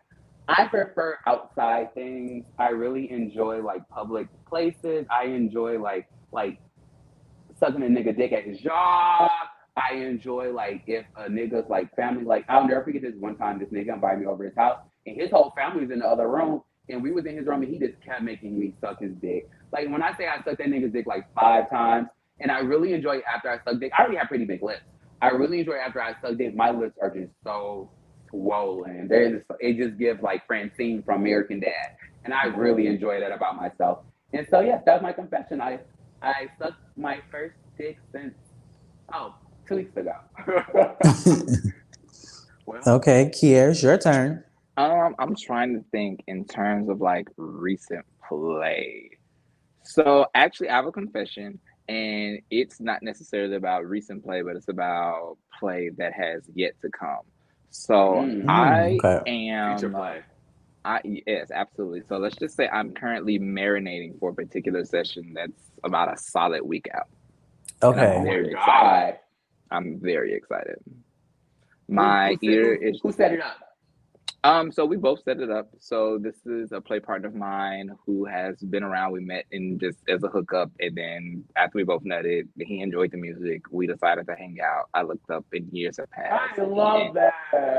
I 0.49 0.67
prefer 0.69 1.19
outside 1.27 1.95
things. 1.95 2.45
I 2.59 2.69
really 2.69 3.11
enjoy 3.11 3.63
like 3.63 3.89
public 3.89 4.29
places. 4.47 5.07
I 5.11 5.25
enjoy 5.25 5.81
like 5.81 6.09
like 6.33 6.59
sucking 7.59 7.83
a 7.83 7.87
nigga 7.87 8.17
dick 8.17 8.33
at 8.33 8.45
his 8.45 8.59
job. 8.59 9.31
I 9.77 9.95
enjoy 9.95 10.53
like 10.53 10.83
if 10.87 11.05
a 11.17 11.29
nigga's 11.29 11.69
like 11.69 11.95
family, 11.97 12.25
like 12.25 12.45
I'll 12.49 12.67
never 12.67 12.85
forget 12.85 13.03
this 13.03 13.15
one 13.19 13.37
time 13.37 13.59
this 13.59 13.69
nigga 13.71 13.95
invited 13.95 14.21
me 14.21 14.27
over 14.27 14.45
his 14.45 14.55
house 14.57 14.79
and 15.07 15.21
his 15.21 15.31
whole 15.31 15.53
family 15.57 15.83
was 15.83 15.91
in 15.91 16.01
the 16.01 16.07
other 16.07 16.29
room 16.29 16.63
and 16.89 17.03
we 17.03 17.11
was 17.11 17.25
in 17.27 17.37
his 17.37 17.47
room 17.47 17.63
and 17.63 17.73
he 17.73 17.79
just 17.79 18.01
kept 18.05 18.23
making 18.23 18.59
me 18.59 18.75
suck 18.81 19.01
his 19.01 19.13
dick. 19.21 19.49
Like 19.73 19.89
when 19.89 20.03
I 20.03 20.17
say 20.17 20.27
I 20.27 20.37
sucked 20.45 20.59
that 20.59 20.69
nigga's 20.69 20.93
dick 20.93 21.07
like 21.07 21.27
five 21.35 21.69
times 21.71 22.09
and 22.41 22.51
I 22.51 22.61
really 22.61 22.93
enjoy 22.93 23.21
after 23.33 23.51
I 23.51 23.59
suck 23.65 23.81
dick, 23.81 23.93
I 23.99 24.03
already 24.03 24.19
have 24.19 24.29
pretty 24.29 24.45
big 24.45 24.63
lips. 24.63 24.83
I 25.23 25.29
really 25.29 25.61
enjoy 25.61 25.75
after 25.75 26.03
I 26.03 26.15
suck 26.21 26.37
dick, 26.37 26.55
my 26.55 26.71
lips 26.71 26.99
are 27.01 27.11
just 27.11 27.33
so 27.43 27.91
swollen. 28.31 29.09
They're 29.09 29.39
just, 29.39 29.47
it 29.61 29.77
just 29.77 29.99
gives 29.99 30.23
like 30.23 30.47
Francine 30.47 31.03
from 31.03 31.23
American 31.23 31.61
Dad. 31.61 31.97
And 32.25 32.33
I 32.35 32.45
really 32.45 32.87
enjoy 32.87 33.21
that 33.21 33.33
about 33.33 33.57
myself. 33.57 34.01
And 34.33 34.47
so 34.51 34.61
yeah, 34.61 34.81
that's 34.85 35.03
my 35.03 35.13
confession. 35.13 35.61
I 35.61 35.81
I 36.23 36.49
sucked 36.59 36.81
my 36.97 37.21
first 37.31 37.55
dick 37.79 37.99
since 38.13 38.35
oh, 39.13 39.35
two 39.69 39.77
weeks 39.77 39.97
ago. 39.97 40.15
well, 42.67 42.81
okay, 42.87 43.31
Kyere, 43.33 43.71
it's 43.71 43.83
your 43.83 43.99
turn. 43.99 44.43
Um, 44.77 45.15
I'm 45.19 45.37
trying 45.37 45.75
to 45.75 45.85
think 45.93 46.25
in 46.27 46.45
terms 46.47 46.89
of 46.89 47.01
like 47.01 47.29
recent 47.37 48.05
play. 48.29 49.11
So 49.85 50.27
actually, 50.35 50.71
I 50.71 50.77
have 50.77 50.87
a 50.87 50.93
confession, 50.93 51.61
and 51.89 52.41
it's 52.51 52.81
not 52.81 53.03
necessarily 53.03 53.57
about 53.57 53.87
recent 53.87 54.25
play, 54.25 54.43
but 54.43 54.57
it's 54.57 54.69
about 54.69 55.37
play 55.59 55.91
that 55.99 56.13
has 56.13 56.43
yet 56.55 56.73
to 56.83 56.91
come. 56.91 57.21
So 57.71 57.93
Mm, 58.23 58.49
I 58.49 58.99
okay. 59.05 59.23
am. 59.27 59.79
future 59.79 59.91
play. 59.91 60.23
I 60.85 61.01
yes, 61.05 61.51
absolutely. 61.51 62.03
So 62.09 62.19
let's 62.19 62.37
just 62.37 62.57
say 62.57 62.69
I'm 62.69 62.93
currently 62.93 63.39
marinating 63.39 64.19
for 64.19 64.31
a 64.31 64.35
particular 64.35 64.85
session 64.85 65.33
that's 65.35 65.71
about 65.83 66.13
a 66.13 66.17
solid 66.19 66.63
week 66.63 66.89
out. 66.95 67.09
Okay. 67.83 68.15
Oh 68.17 68.19
my 68.19 68.25
Very 68.25 68.51
god. 68.53 69.19
I'm 69.71 69.99
very 70.01 70.35
excited. 70.35 70.77
My 71.89 72.37
who, 72.41 72.49
who, 72.49 72.53
ear 72.53 72.77
who, 72.77 72.89
is 72.89 73.01
who 73.03 73.13
set 73.13 73.33
it 73.33 73.41
up? 73.41 73.57
Um, 74.45 74.71
so 74.71 74.85
we 74.85 74.99
both 74.99 75.23
set 75.25 75.41
it 75.41 75.51
up. 75.51 75.71
So 75.79 76.19
this 76.21 76.37
is 76.45 76.73
a 76.73 76.81
play 76.81 77.01
partner 77.01 77.29
of 77.29 77.35
mine 77.35 77.91
who 78.05 78.27
has 78.27 78.59
been 78.59 78.83
around. 78.83 79.13
We 79.13 79.21
met 79.21 79.47
in 79.51 79.79
just 79.79 79.99
as 80.09 80.23
a 80.23 80.29
hookup, 80.29 80.71
and 80.81 80.95
then 80.95 81.45
after 81.57 81.79
we 81.79 81.85
both 81.85 82.05
nutted, 82.05 82.49
he 82.61 82.81
enjoyed 82.81 83.11
the 83.11 83.17
music. 83.17 83.63
We 83.71 83.87
decided 83.87 84.27
to 84.27 84.35
hang 84.37 84.59
out. 84.63 84.91
I 84.93 85.03
looked 85.03 85.31
up, 85.31 85.47
and 85.53 85.67
years 85.73 85.97
have 85.97 86.11
passed. 86.11 86.59
I 86.59 86.63
love 86.63 87.15
that. 87.15 87.33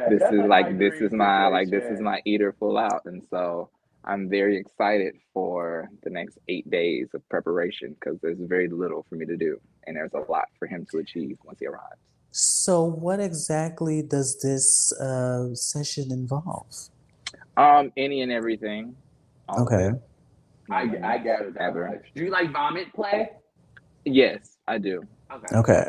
This 0.10 0.22
That's 0.22 0.34
is 0.34 0.46
like 0.48 0.80
this 0.80 0.96
is 0.96 1.12
my 1.12 1.48
like 1.48 1.70
this 1.70 1.86
is 1.86 2.02
my 2.02 2.20
eater 2.26 2.56
full 2.60 2.80
out, 2.80 3.04
and 3.06 3.24
so 3.30 3.70
I'm 4.04 4.28
very 4.28 4.58
excited 4.58 5.16
for 5.34 5.90
the 6.04 6.10
next 6.10 6.40
eight 6.48 6.70
days 6.72 7.10
of 7.14 7.28
preparation 7.30 7.96
because 8.00 8.20
there's 8.22 8.40
very 8.40 8.70
little 8.70 9.06
for 9.08 9.16
me 9.16 9.28
to 9.28 9.38
do, 9.38 9.60
and 9.86 9.96
there's 9.96 10.14
a 10.14 10.32
lot 10.32 10.48
for 10.58 10.68
him 10.68 10.88
to 10.92 10.98
achieve 10.98 11.38
once 11.44 11.60
he 11.60 11.68
arrives. 11.68 12.02
So, 12.40 12.84
what 12.84 13.22
exactly 13.22 14.02
does 14.02 14.42
this 14.42 14.92
uh, 15.00 15.56
session 15.56 16.12
involve? 16.12 16.68
Um, 17.56 17.94
any 17.96 18.24
and 18.24 18.30
everything. 18.30 18.94
all 19.48 19.64
Okay. 19.64 19.92
I, 20.70 20.82
I 21.02 21.18
gathered 21.20 21.54
that. 21.54 21.62
Ever. 21.62 22.02
Do 22.14 22.26
you 22.26 22.32
like 22.32 22.52
vomit 22.52 22.92
play? 22.94 23.30
Yes, 24.04 24.58
I 24.68 24.80
do. 24.80 25.04
Okay. 25.32 25.56
Okay. 25.56 25.88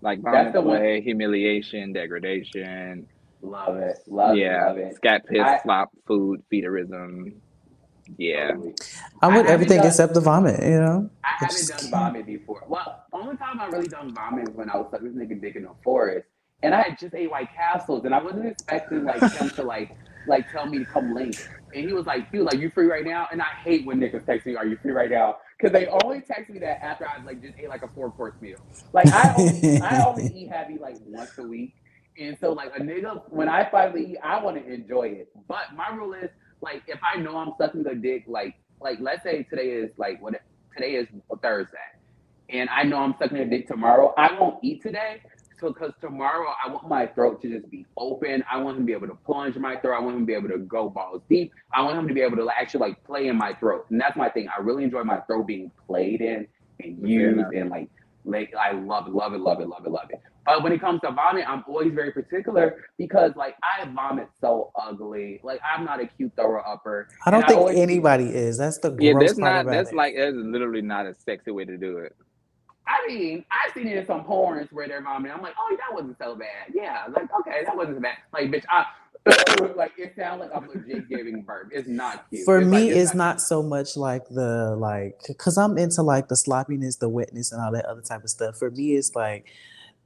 Like 0.00 0.22
That's 0.24 0.34
vomit 0.34 0.52
the 0.54 0.60
one- 0.60 0.78
play, 0.78 1.00
humiliation, 1.02 1.92
degradation. 1.92 3.06
Love 3.40 3.76
it. 3.76 3.98
Love 4.08 4.36
yeah, 4.36 4.64
it. 4.64 4.66
Love 4.66 4.78
it. 4.78 4.96
scat 4.96 5.24
piss, 5.28 5.38
I- 5.40 5.60
slop, 5.62 5.90
food, 6.04 6.42
feederism. 6.52 7.34
Yeah. 8.18 8.52
I 9.22 9.28
I 9.28 9.36
would 9.36 9.46
haven't 9.46 9.52
everything 9.52 9.78
done- 9.78 9.86
except 9.88 10.14
the 10.14 10.20
vomit, 10.20 10.62
you 10.62 10.80
know? 10.80 11.10
I 11.24 11.28
haven't 11.38 11.56
just 11.56 11.68
done 11.70 11.78
can't. 11.78 11.90
vomit 11.90 12.26
before. 12.26 12.64
Well, 12.68 13.04
the 13.10 13.18
only 13.18 13.36
time 13.36 13.60
I 13.60 13.66
really 13.66 13.88
done 13.88 14.14
vomit 14.14 14.48
is 14.48 14.54
when 14.54 14.70
I 14.70 14.76
was 14.76 14.88
like, 14.92 15.02
this 15.02 15.12
nigga 15.12 15.40
dick 15.40 15.56
in 15.56 15.62
the 15.64 15.74
forest. 15.84 16.26
And 16.62 16.74
I 16.74 16.82
had 16.82 16.98
just 16.98 17.14
ate 17.14 17.30
White 17.30 17.50
Castles 17.54 18.04
and 18.04 18.14
I 18.14 18.22
wasn't 18.22 18.46
expecting 18.46 19.04
like 19.04 19.20
him 19.32 19.50
to 19.50 19.62
like 19.62 19.96
like 20.26 20.50
tell 20.50 20.66
me 20.66 20.78
to 20.78 20.84
come 20.84 21.14
link. 21.14 21.36
And 21.74 21.86
he 21.86 21.92
was 21.92 22.06
like, 22.06 22.30
he 22.32 22.38
was 22.38 22.46
like, 22.46 22.60
you 22.60 22.70
free 22.70 22.86
right 22.86 23.04
now? 23.04 23.28
And 23.30 23.42
I 23.42 23.46
hate 23.62 23.86
when 23.86 24.00
niggas 24.00 24.24
text 24.26 24.46
me, 24.46 24.56
are 24.56 24.66
you 24.66 24.76
free 24.82 24.92
right 24.92 25.10
now? 25.10 25.36
Because 25.58 25.72
they 25.72 25.86
only 25.86 26.20
text 26.22 26.50
me 26.50 26.58
that 26.60 26.82
after 26.82 27.06
I 27.06 27.22
like 27.24 27.42
just 27.42 27.54
ate 27.58 27.68
like 27.68 27.82
a 27.82 27.88
four 27.88 28.10
course 28.10 28.34
meal. 28.40 28.58
Like 28.92 29.06
I 29.08 29.34
only, 29.38 29.80
I 29.80 30.04
only 30.06 30.26
eat 30.34 30.48
heavy 30.50 30.78
like 30.78 30.96
once 31.04 31.36
a 31.38 31.42
week. 31.42 31.74
And 32.18 32.36
so 32.40 32.52
like 32.52 32.72
a 32.76 32.80
nigga, 32.80 33.22
when 33.28 33.48
I 33.48 33.68
finally 33.70 34.12
eat, 34.12 34.18
I 34.24 34.42
want 34.42 34.56
to 34.56 34.72
enjoy 34.72 35.08
it. 35.08 35.28
But 35.46 35.74
my 35.76 35.94
rule 35.94 36.14
is 36.14 36.30
like 36.60 36.82
if 36.86 36.98
I 37.02 37.18
know 37.18 37.36
I'm 37.36 37.52
sucking 37.58 37.86
a 37.86 37.94
dick, 37.94 38.24
like 38.26 38.54
like 38.80 38.98
let's 39.00 39.22
say 39.22 39.42
today 39.44 39.68
is 39.70 39.90
like 39.96 40.20
what 40.22 40.34
today 40.74 40.92
is 40.92 41.06
Thursday, 41.42 41.76
and 42.50 42.68
I 42.70 42.82
know 42.84 42.98
I'm 42.98 43.14
sucking 43.18 43.38
a 43.38 43.46
dick 43.46 43.68
tomorrow, 43.68 44.14
I 44.16 44.38
won't 44.38 44.58
eat 44.62 44.82
today. 44.82 45.22
So 45.58 45.68
because 45.68 45.92
tomorrow 46.02 46.52
I 46.62 46.70
want 46.70 46.86
my 46.88 47.06
throat 47.06 47.40
to 47.42 47.48
just 47.48 47.70
be 47.70 47.86
open. 47.96 48.44
I 48.50 48.58
want 48.58 48.76
him 48.76 48.82
to 48.82 48.86
be 48.86 48.92
able 48.92 49.06
to 49.06 49.14
plunge 49.14 49.56
my 49.56 49.76
throat. 49.76 49.96
I 49.96 50.00
want 50.00 50.16
him 50.16 50.22
to 50.22 50.26
be 50.26 50.34
able 50.34 50.50
to 50.50 50.58
go 50.58 50.90
balls 50.90 51.22
deep. 51.30 51.52
I 51.72 51.82
want 51.82 51.98
him 51.98 52.06
to 52.08 52.14
be 52.14 52.20
able 52.20 52.36
to 52.36 52.48
actually 52.50 52.80
like 52.80 53.02
play 53.04 53.28
in 53.28 53.36
my 53.38 53.54
throat. 53.54 53.86
And 53.90 53.98
that's 53.98 54.16
my 54.16 54.28
thing. 54.28 54.48
I 54.54 54.60
really 54.60 54.84
enjoy 54.84 55.02
my 55.04 55.20
throat 55.20 55.46
being 55.46 55.70
played 55.86 56.20
in 56.20 56.46
and 56.80 57.08
used 57.08 57.54
and 57.54 57.70
like 57.70 57.88
like 58.26 58.52
I 58.54 58.72
love 58.72 59.06
it, 59.06 59.14
love 59.14 59.32
it, 59.32 59.40
love 59.40 59.60
it, 59.60 59.68
love 59.68 59.86
it, 59.86 59.90
love 59.90 60.10
it. 60.10 60.20
But 60.46 60.62
when 60.62 60.72
it 60.72 60.80
comes 60.80 61.00
to 61.02 61.10
vomit, 61.10 61.44
I'm 61.48 61.64
always 61.68 61.92
very 61.92 62.12
particular 62.12 62.84
because 62.98 63.32
like 63.36 63.56
I 63.62 63.84
vomit 63.86 64.28
so 64.40 64.70
ugly. 64.80 65.40
Like 65.42 65.60
I'm 65.62 65.84
not 65.84 66.00
a 66.00 66.06
cute 66.06 66.32
thrower 66.36 66.66
upper. 66.66 67.08
I 67.26 67.30
don't 67.30 67.38
And 67.38 67.44
I 67.44 67.48
think 67.48 67.60
always- 67.60 67.78
anybody 67.78 68.24
is. 68.24 68.56
That's 68.58 68.78
the 68.78 68.96
Yeah, 68.98 69.14
that's 69.18 69.36
not 69.38 69.66
that's 69.66 69.90
it. 69.90 69.96
like 69.96 70.14
that's 70.16 70.36
literally 70.36 70.82
not 70.82 71.06
a 71.06 71.14
sexy 71.18 71.50
way 71.50 71.64
to 71.64 71.76
do 71.76 71.98
it. 71.98 72.14
I 72.88 73.04
mean, 73.08 73.44
I've 73.50 73.72
seen 73.74 73.88
it 73.88 73.96
in 73.96 74.06
some 74.06 74.22
porns 74.24 74.72
where 74.72 74.86
they're 74.86 75.02
vomiting. 75.02 75.36
I'm 75.36 75.42
like, 75.42 75.54
oh, 75.58 75.76
that 75.76 75.92
wasn't 75.92 76.16
so 76.18 76.36
bad. 76.36 76.72
Yeah, 76.72 77.06
like 77.10 77.28
okay, 77.40 77.64
that 77.64 77.76
wasn't 77.76 78.00
bad. 78.00 78.18
Like, 78.32 78.48
bitch, 78.52 78.64
I 78.70 78.84
like 79.76 79.90
it 79.98 80.14
sounds 80.16 80.38
like 80.40 80.50
I'm 80.54 80.68
legit 80.68 81.08
giving 81.08 81.42
birth. 81.42 81.70
It's 81.72 81.88
not 81.88 82.30
cute. 82.30 82.44
For 82.44 82.58
It's 82.60 82.68
me, 82.68 82.88
like, 82.92 82.96
it's 82.96 83.12
not 83.14 83.40
so 83.40 83.60
much 83.60 83.96
like 83.96 84.28
the 84.28 84.76
like 84.78 85.18
because 85.26 85.58
I'm 85.58 85.76
into 85.78 86.02
like 86.02 86.28
the 86.28 86.36
sloppiness, 86.36 86.94
the 86.96 87.08
wetness, 87.08 87.50
and 87.50 87.60
all 87.60 87.72
that 87.72 87.86
other 87.86 88.02
type 88.02 88.22
of 88.22 88.30
stuff. 88.30 88.56
For 88.56 88.70
me, 88.70 88.94
it's 88.94 89.16
like 89.16 89.46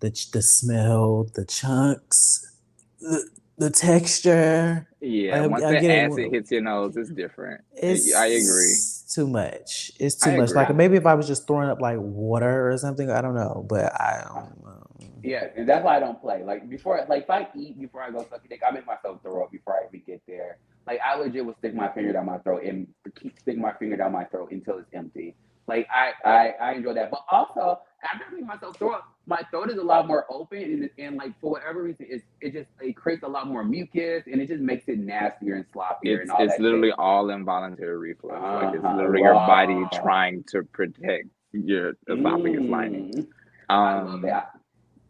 the 0.00 0.10
the 0.32 0.42
smell, 0.42 1.24
the 1.34 1.44
chunks, 1.44 2.52
the, 3.00 3.28
the 3.58 3.70
texture. 3.70 4.88
Yeah, 5.00 5.44
I- 5.44 5.46
once 5.46 5.64
I 5.64 5.72
the 5.74 5.80
get 5.80 5.90
it. 5.90 6.10
acid 6.12 6.32
hits 6.32 6.50
your 6.50 6.62
nose, 6.62 6.96
it's 6.96 7.10
different. 7.10 7.62
It's 7.72 8.14
I 8.14 8.26
agree. 8.26 8.74
Too 9.12 9.26
much. 9.26 9.90
It's 9.98 10.14
too 10.16 10.30
I 10.30 10.36
much. 10.36 10.50
agree. 10.50 10.62
Like 10.62 10.74
maybe 10.76 10.96
if 10.96 11.06
I 11.06 11.14
was 11.14 11.26
just 11.26 11.46
throwing 11.46 11.68
up 11.68 11.80
like 11.80 11.98
water 11.98 12.70
or 12.70 12.76
something, 12.78 13.10
I 13.10 13.20
don't 13.20 13.34
know. 13.34 13.64
But 13.68 13.92
I 14.00 14.24
don't 14.28 14.64
know. 14.64 14.86
Yeah, 15.22 15.48
and 15.56 15.68
that's 15.68 15.84
why 15.84 15.96
I 15.96 16.00
don't 16.00 16.20
play. 16.20 16.42
Like 16.44 16.68
before, 16.70 17.04
like 17.08 17.24
if 17.24 17.30
I 17.30 17.48
eat 17.56 17.78
before 17.78 18.02
I 18.02 18.10
go 18.10 18.26
suck 18.30 18.44
a 18.44 18.48
dick, 18.48 18.62
I 18.66 18.70
make 18.70 18.86
myself 18.86 19.20
throw 19.22 19.42
up 19.44 19.50
before 19.52 19.74
I 19.74 19.86
even 19.88 20.02
get 20.06 20.22
there. 20.26 20.58
Like 20.86 21.00
I 21.04 21.16
legit 21.18 21.44
will 21.44 21.54
stick 21.58 21.74
my 21.74 21.88
finger 21.92 22.12
down 22.12 22.26
my 22.26 22.38
throat 22.38 22.62
and 22.64 22.86
keep 23.20 23.38
sticking 23.38 23.60
my 23.60 23.72
finger 23.74 23.96
down 23.96 24.12
my 24.12 24.24
throat 24.24 24.50
until 24.52 24.78
it's 24.78 24.88
empty. 24.94 25.34
Like 25.66 25.86
I, 25.94 26.12
I, 26.28 26.54
I 26.60 26.72
enjoy 26.72 26.94
that. 26.94 27.10
But 27.10 27.20
also 27.30 27.80
I 28.02 28.18
make 28.34 28.46
myself 28.46 28.76
throw 28.78 28.92
up, 28.92 29.04
my 29.30 29.42
throat 29.50 29.70
is 29.70 29.78
a 29.78 29.82
lot 29.82 30.08
more 30.08 30.26
open 30.28 30.58
and, 30.62 30.90
and 30.98 31.16
like 31.16 31.32
for 31.40 31.52
whatever 31.52 31.84
reason, 31.84 32.06
it's, 32.10 32.24
it 32.42 32.52
just 32.52 32.68
it 32.80 32.96
creates 32.96 33.22
a 33.22 33.28
lot 33.28 33.46
more 33.46 33.64
mucus 33.64 34.24
and 34.26 34.40
it 34.42 34.48
just 34.48 34.60
makes 34.60 34.86
it 34.88 34.98
nastier 34.98 35.54
and 35.54 35.64
sloppier 35.72 36.18
It's 36.18 36.22
and 36.22 36.30
all 36.32 36.42
it's 36.44 36.58
literally 36.58 36.88
shit. 36.88 36.98
all 36.98 37.30
involuntary 37.30 37.96
reflex. 37.96 38.40
Like 38.42 38.74
it's 38.74 38.84
Uh-huh. 38.84 38.96
literally 38.96 39.20
your 39.22 39.34
body 39.34 39.78
trying 40.02 40.44
to 40.48 40.64
protect 40.78 41.28
your 41.52 41.92
esophagus 42.08 42.62
lining. 42.68 43.12
Mm, 43.14 43.26
I 43.68 43.94
love 44.02 44.08
Um, 44.14 44.22
that. 44.22 44.50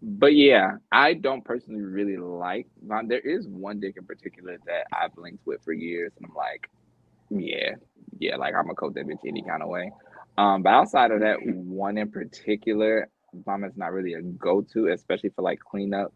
but 0.03 0.35
yeah, 0.35 0.73
I 0.93 1.15
don't 1.15 1.45
personally 1.45 1.83
really 1.83 2.19
like. 2.19 2.67
There 3.09 3.21
is 3.21 3.49
one 3.49 3.81
dick 3.81 3.95
in 3.97 4.05
particular 4.07 4.59
that 4.67 4.85
I've 4.93 5.17
linked 5.17 5.47
with 5.47 5.63
for 5.65 5.73
years, 5.73 6.13
and 6.19 6.27
I'm 6.29 6.35
like, 6.35 6.69
yeah, 7.31 7.71
yeah, 8.19 8.37
like 8.37 8.55
I'm 8.55 8.65
gonna 8.65 8.75
coat 8.75 8.95
that 8.95 9.07
bitch 9.07 9.25
any 9.27 9.43
kind 9.43 9.63
of 9.63 9.69
way. 9.71 9.93
Um, 10.39 10.63
but 10.63 10.71
outside 10.71 11.11
of 11.11 11.21
that 11.21 11.39
one 11.45 11.97
in 11.99 12.11
particular, 12.11 13.09
vomit's 13.35 13.77
not 13.77 13.93
really 13.93 14.15
a 14.15 14.23
go-to, 14.23 14.89
especially 14.89 15.31
for 15.31 15.43
like 15.43 15.59
cleanup. 15.61 16.13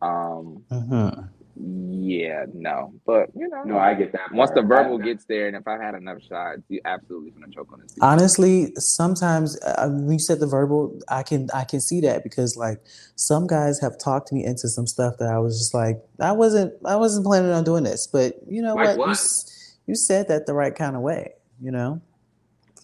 Um, 0.00 0.64
Mhm. 0.70 1.28
yeah, 1.60 2.46
no, 2.54 2.92
but 3.04 3.30
you 3.34 3.48
know, 3.48 3.62
No, 3.64 3.78
I 3.78 3.94
get 3.94 4.12
that. 4.12 4.30
once 4.32 4.52
the 4.52 4.62
verbal 4.62 4.96
gets 4.98 5.24
there, 5.24 5.48
and 5.48 5.56
if 5.56 5.66
I've 5.66 5.80
had 5.80 5.96
enough 5.96 6.22
shots, 6.22 6.62
you 6.68 6.80
absolutely 6.84 7.32
gonna 7.32 7.50
choke 7.50 7.72
on 7.72 7.80
this. 7.80 7.94
Honestly, 8.00 8.72
sometimes 8.76 9.60
uh, 9.62 9.88
when 9.88 10.12
you 10.12 10.18
said 10.20 10.38
the 10.38 10.46
verbal, 10.46 10.96
I 11.08 11.24
can 11.24 11.48
I 11.52 11.64
can 11.64 11.80
see 11.80 12.00
that 12.02 12.22
because 12.22 12.56
like 12.56 12.80
some 13.16 13.48
guys 13.48 13.80
have 13.80 13.98
talked 13.98 14.32
me 14.32 14.44
into 14.44 14.68
some 14.68 14.86
stuff 14.86 15.16
that 15.18 15.28
I 15.28 15.38
was 15.40 15.58
just 15.58 15.74
like 15.74 16.00
I 16.20 16.30
wasn't 16.30 16.74
I 16.84 16.94
wasn't 16.94 17.26
planning 17.26 17.50
on 17.50 17.64
doing 17.64 17.82
this, 17.82 18.06
but 18.06 18.36
you 18.46 18.62
know 18.62 18.74
Like 18.76 18.86
what? 18.90 18.94
You, 18.94 19.00
what? 19.00 19.10
s- 19.10 19.78
you 19.86 19.96
said 19.96 20.28
that 20.28 20.46
the 20.46 20.54
right 20.54 20.74
kind 20.74 20.94
of 20.94 21.02
way, 21.02 21.32
you 21.60 21.72
know. 21.72 22.00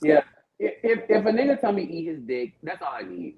Yeah. 0.02 0.23
If, 0.59 0.74
if 0.82 1.11
if 1.11 1.27
a 1.27 1.31
nigga 1.31 1.61
tell 1.61 1.73
me 1.73 1.82
eat 1.85 2.06
his 2.06 2.20
dick, 2.23 2.55
that's 2.62 2.82
all 2.82 2.93
I 2.93 3.02
need. 3.02 3.36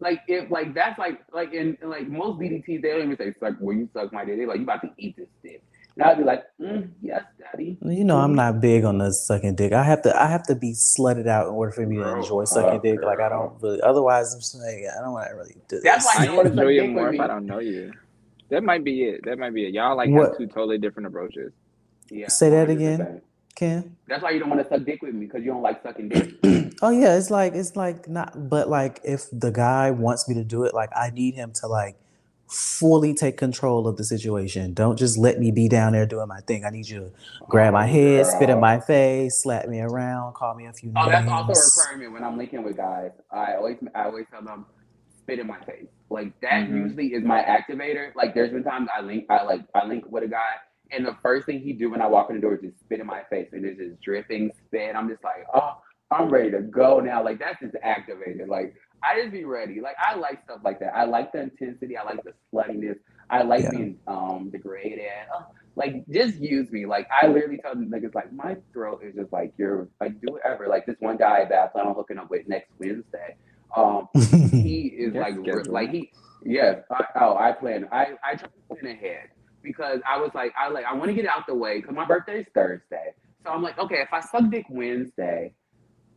Like 0.00 0.20
if 0.28 0.50
like 0.50 0.74
that's 0.74 0.98
like 0.98 1.20
like 1.32 1.52
in, 1.52 1.76
in, 1.80 1.88
like 1.88 2.06
most 2.08 2.38
DDTs 2.38 2.82
they 2.82 2.90
don't 2.90 3.02
even 3.02 3.16
say 3.16 3.32
suck 3.40 3.54
will 3.60 3.74
you 3.74 3.88
suck 3.94 4.12
my 4.12 4.24
dick. 4.24 4.36
They 4.38 4.46
like 4.46 4.58
you 4.58 4.64
about 4.64 4.82
to 4.82 4.90
eat 4.98 5.16
this 5.16 5.28
dick. 5.42 5.62
And 5.98 6.04
I'd 6.04 6.18
be 6.18 6.24
like, 6.24 6.44
mm, 6.60 6.90
yes, 7.00 7.22
daddy. 7.38 7.78
You 7.82 8.04
know, 8.04 8.18
I'm 8.18 8.34
not 8.34 8.60
big 8.60 8.84
on 8.84 8.98
the 8.98 9.10
sucking 9.12 9.54
dick. 9.54 9.72
I 9.72 9.82
have 9.82 10.02
to 10.02 10.14
I 10.14 10.26
have 10.26 10.42
to 10.48 10.54
be 10.54 10.72
slutted 10.74 11.26
out 11.26 11.48
in 11.48 11.54
order 11.54 11.72
for 11.72 11.86
me 11.86 11.96
to 11.96 12.02
Girl, 12.02 12.16
enjoy 12.22 12.44
sucking 12.44 12.78
uh, 12.80 12.82
dick. 12.82 13.00
Like 13.02 13.20
I 13.20 13.30
don't 13.30 13.54
really. 13.62 13.80
Otherwise, 13.80 14.34
I'm 14.34 14.40
just 14.40 14.54
like 14.56 14.84
I 14.94 15.00
don't 15.00 15.12
want 15.12 15.28
to 15.30 15.34
really 15.34 15.56
do 15.68 15.80
That's 15.80 16.04
this. 16.04 16.14
why 16.14 16.22
I 16.24 16.30
you 16.30 16.36
wanna 16.36 16.50
enjoy 16.50 16.72
it 16.78 16.88
more 16.90 17.14
if. 17.14 17.20
I 17.20 17.26
don't 17.26 17.46
know 17.46 17.60
you. 17.60 17.92
That 18.50 18.62
might 18.62 18.84
be 18.84 19.04
it. 19.04 19.24
That 19.24 19.38
might 19.38 19.54
be 19.54 19.66
it. 19.66 19.72
Y'all 19.72 19.96
like 19.96 20.10
What? 20.10 20.28
have 20.28 20.38
two 20.38 20.46
totally 20.46 20.76
different 20.78 21.06
approaches. 21.06 21.52
Yeah. 22.10 22.28
Say 22.28 22.50
that 22.50 22.68
100%. 22.68 22.72
again. 22.72 23.22
Ken. 23.56 23.96
That's 24.06 24.22
why 24.22 24.30
you 24.30 24.38
don't 24.38 24.50
want 24.50 24.62
to 24.62 24.68
suck 24.68 24.84
dick 24.86 25.02
with 25.02 25.14
me 25.14 25.26
because 25.26 25.42
you 25.42 25.50
don't 25.52 25.62
like 25.62 25.82
sucking 25.82 26.08
dick. 26.10 26.34
Oh 26.82 26.90
yeah, 26.90 27.16
it's 27.16 27.30
like 27.30 27.54
it's 27.54 27.74
like 27.74 28.06
not, 28.06 28.50
but 28.50 28.68
like 28.68 29.00
if 29.02 29.24
the 29.32 29.50
guy 29.50 29.90
wants 29.90 30.28
me 30.28 30.34
to 30.34 30.44
do 30.44 30.64
it, 30.64 30.74
like 30.74 30.90
I 30.94 31.08
need 31.10 31.34
him 31.34 31.52
to 31.62 31.66
like 31.68 31.96
fully 32.48 33.14
take 33.14 33.38
control 33.38 33.88
of 33.88 33.96
the 33.96 34.04
situation. 34.04 34.74
Don't 34.74 34.98
just 34.98 35.16
let 35.16 35.38
me 35.38 35.50
be 35.50 35.68
down 35.68 35.92
there 35.94 36.04
doing 36.06 36.28
my 36.28 36.40
thing. 36.40 36.64
I 36.66 36.70
need 36.70 36.86
you 36.88 37.00
to 37.00 37.12
grab 37.48 37.72
my 37.72 37.86
head, 37.86 38.26
spit 38.26 38.50
in 38.50 38.60
my 38.60 38.78
face, 38.78 39.42
slap 39.42 39.66
me 39.68 39.80
around, 39.80 40.34
call 40.34 40.54
me 40.54 40.66
a 40.66 40.72
few 40.74 40.92
Oh, 40.94 41.06
names. 41.06 41.08
Oh, 41.08 41.10
that's 41.10 41.28
also 41.28 41.52
a 41.52 41.64
requirement 41.64 42.12
when 42.12 42.24
I'm 42.24 42.36
linking 42.38 42.62
with 42.62 42.76
guys. 42.76 43.10
I 43.32 43.54
always 43.54 43.78
I 43.94 44.04
always 44.04 44.26
tell 44.30 44.42
them 44.42 44.66
spit 45.22 45.38
in 45.38 45.46
my 45.46 45.58
face. 45.64 45.88
Like 46.10 46.38
that 46.42 46.68
Mhm. 46.68 46.76
usually 46.84 47.06
is 47.14 47.24
my 47.24 47.42
activator. 47.42 48.14
Like 48.14 48.34
there's 48.34 48.52
been 48.52 48.64
times 48.64 48.88
I 48.96 49.00
link 49.00 49.24
I 49.30 49.42
like 49.44 49.62
I 49.74 49.86
link 49.86 50.04
with 50.08 50.24
a 50.24 50.28
guy 50.28 50.56
and 50.92 51.06
the 51.06 51.16
first 51.22 51.46
thing 51.46 51.60
he 51.60 51.72
do 51.72 51.90
when 51.90 52.00
I 52.00 52.06
walk 52.06 52.30
in 52.30 52.36
the 52.36 52.42
door 52.42 52.54
is 52.54 52.62
just 52.62 52.80
spit 52.80 53.00
in 53.00 53.06
my 53.06 53.22
face 53.30 53.48
and 53.52 53.64
it's 53.64 53.78
just 53.78 54.00
dripping 54.00 54.50
spit. 54.66 54.94
I'm 54.94 55.08
just 55.08 55.24
like, 55.24 55.46
oh, 55.54 55.78
I'm 56.10 56.28
ready 56.30 56.50
to 56.52 56.60
go 56.60 57.00
now. 57.00 57.22
Like 57.24 57.38
that's 57.38 57.60
just 57.60 57.74
activated. 57.82 58.48
Like 58.48 58.74
I 59.02 59.20
just 59.20 59.32
be 59.32 59.44
ready. 59.44 59.80
Like 59.80 59.96
I 59.98 60.14
like 60.16 60.42
stuff 60.44 60.60
like 60.64 60.80
that. 60.80 60.94
I 60.96 61.04
like 61.04 61.32
the 61.32 61.40
intensity. 61.42 61.96
I 61.96 62.04
like 62.04 62.22
the 62.24 62.32
sluttiness. 62.52 62.96
I 63.30 63.42
like 63.42 63.64
Yeah. 63.64 63.70
being 63.70 63.98
um 64.06 64.50
degraded. 64.50 65.00
Oh, 65.34 65.46
like 65.76 66.04
just 66.08 66.36
use 66.36 66.70
me. 66.70 66.86
Like 66.86 67.08
I 67.10 67.26
literally 67.26 67.58
tell 67.58 67.74
them 67.74 67.90
niggas 67.90 68.14
like 68.14 68.32
my 68.32 68.56
throat 68.72 69.02
is 69.04 69.14
just 69.16 69.32
like 69.32 69.52
you're 69.58 69.88
like 70.00 70.20
do 70.20 70.32
whatever. 70.32 70.68
Like 70.68 70.86
this 70.86 70.96
one 71.00 71.16
guy 71.16 71.44
that 71.48 71.72
I'm 71.76 71.94
hooking 71.94 72.18
up 72.18 72.30
with 72.30 72.48
next 72.48 72.70
Wednesday. 72.78 73.36
Um 73.76 74.08
he 74.52 74.94
is 74.98 75.14
Yes, 75.14 75.26
like 75.34 75.34
like 75.66 75.90
he 75.90 76.12
yes 76.44 76.78
I, 76.90 77.04
oh 77.20 77.36
I 77.36 77.52
plan 77.52 77.88
I 77.92 78.14
I 78.24 78.34
try 78.36 78.48
to 78.48 78.76
plan 78.80 78.94
ahead 78.94 79.28
because 79.66 80.00
I 80.08 80.18
was 80.18 80.32
like 80.34 80.54
I 80.58 80.68
like 80.70 80.86
I 80.86 80.94
want 80.94 81.08
to 81.08 81.14
get 81.14 81.26
it 81.26 81.30
out 81.30 81.46
the 81.48 81.54
way 81.54 81.80
because 81.80 81.96
my 81.96 82.06
birthday 82.06 82.40
is 82.40 82.46
Thursday. 82.54 83.14
So 83.44 83.52
I'm 83.52 83.62
like 83.62 83.78
okay 83.78 84.00
if 84.02 84.12
I 84.12 84.20
suck 84.20 84.50
dick 84.50 84.66
Wednesday 84.70 85.54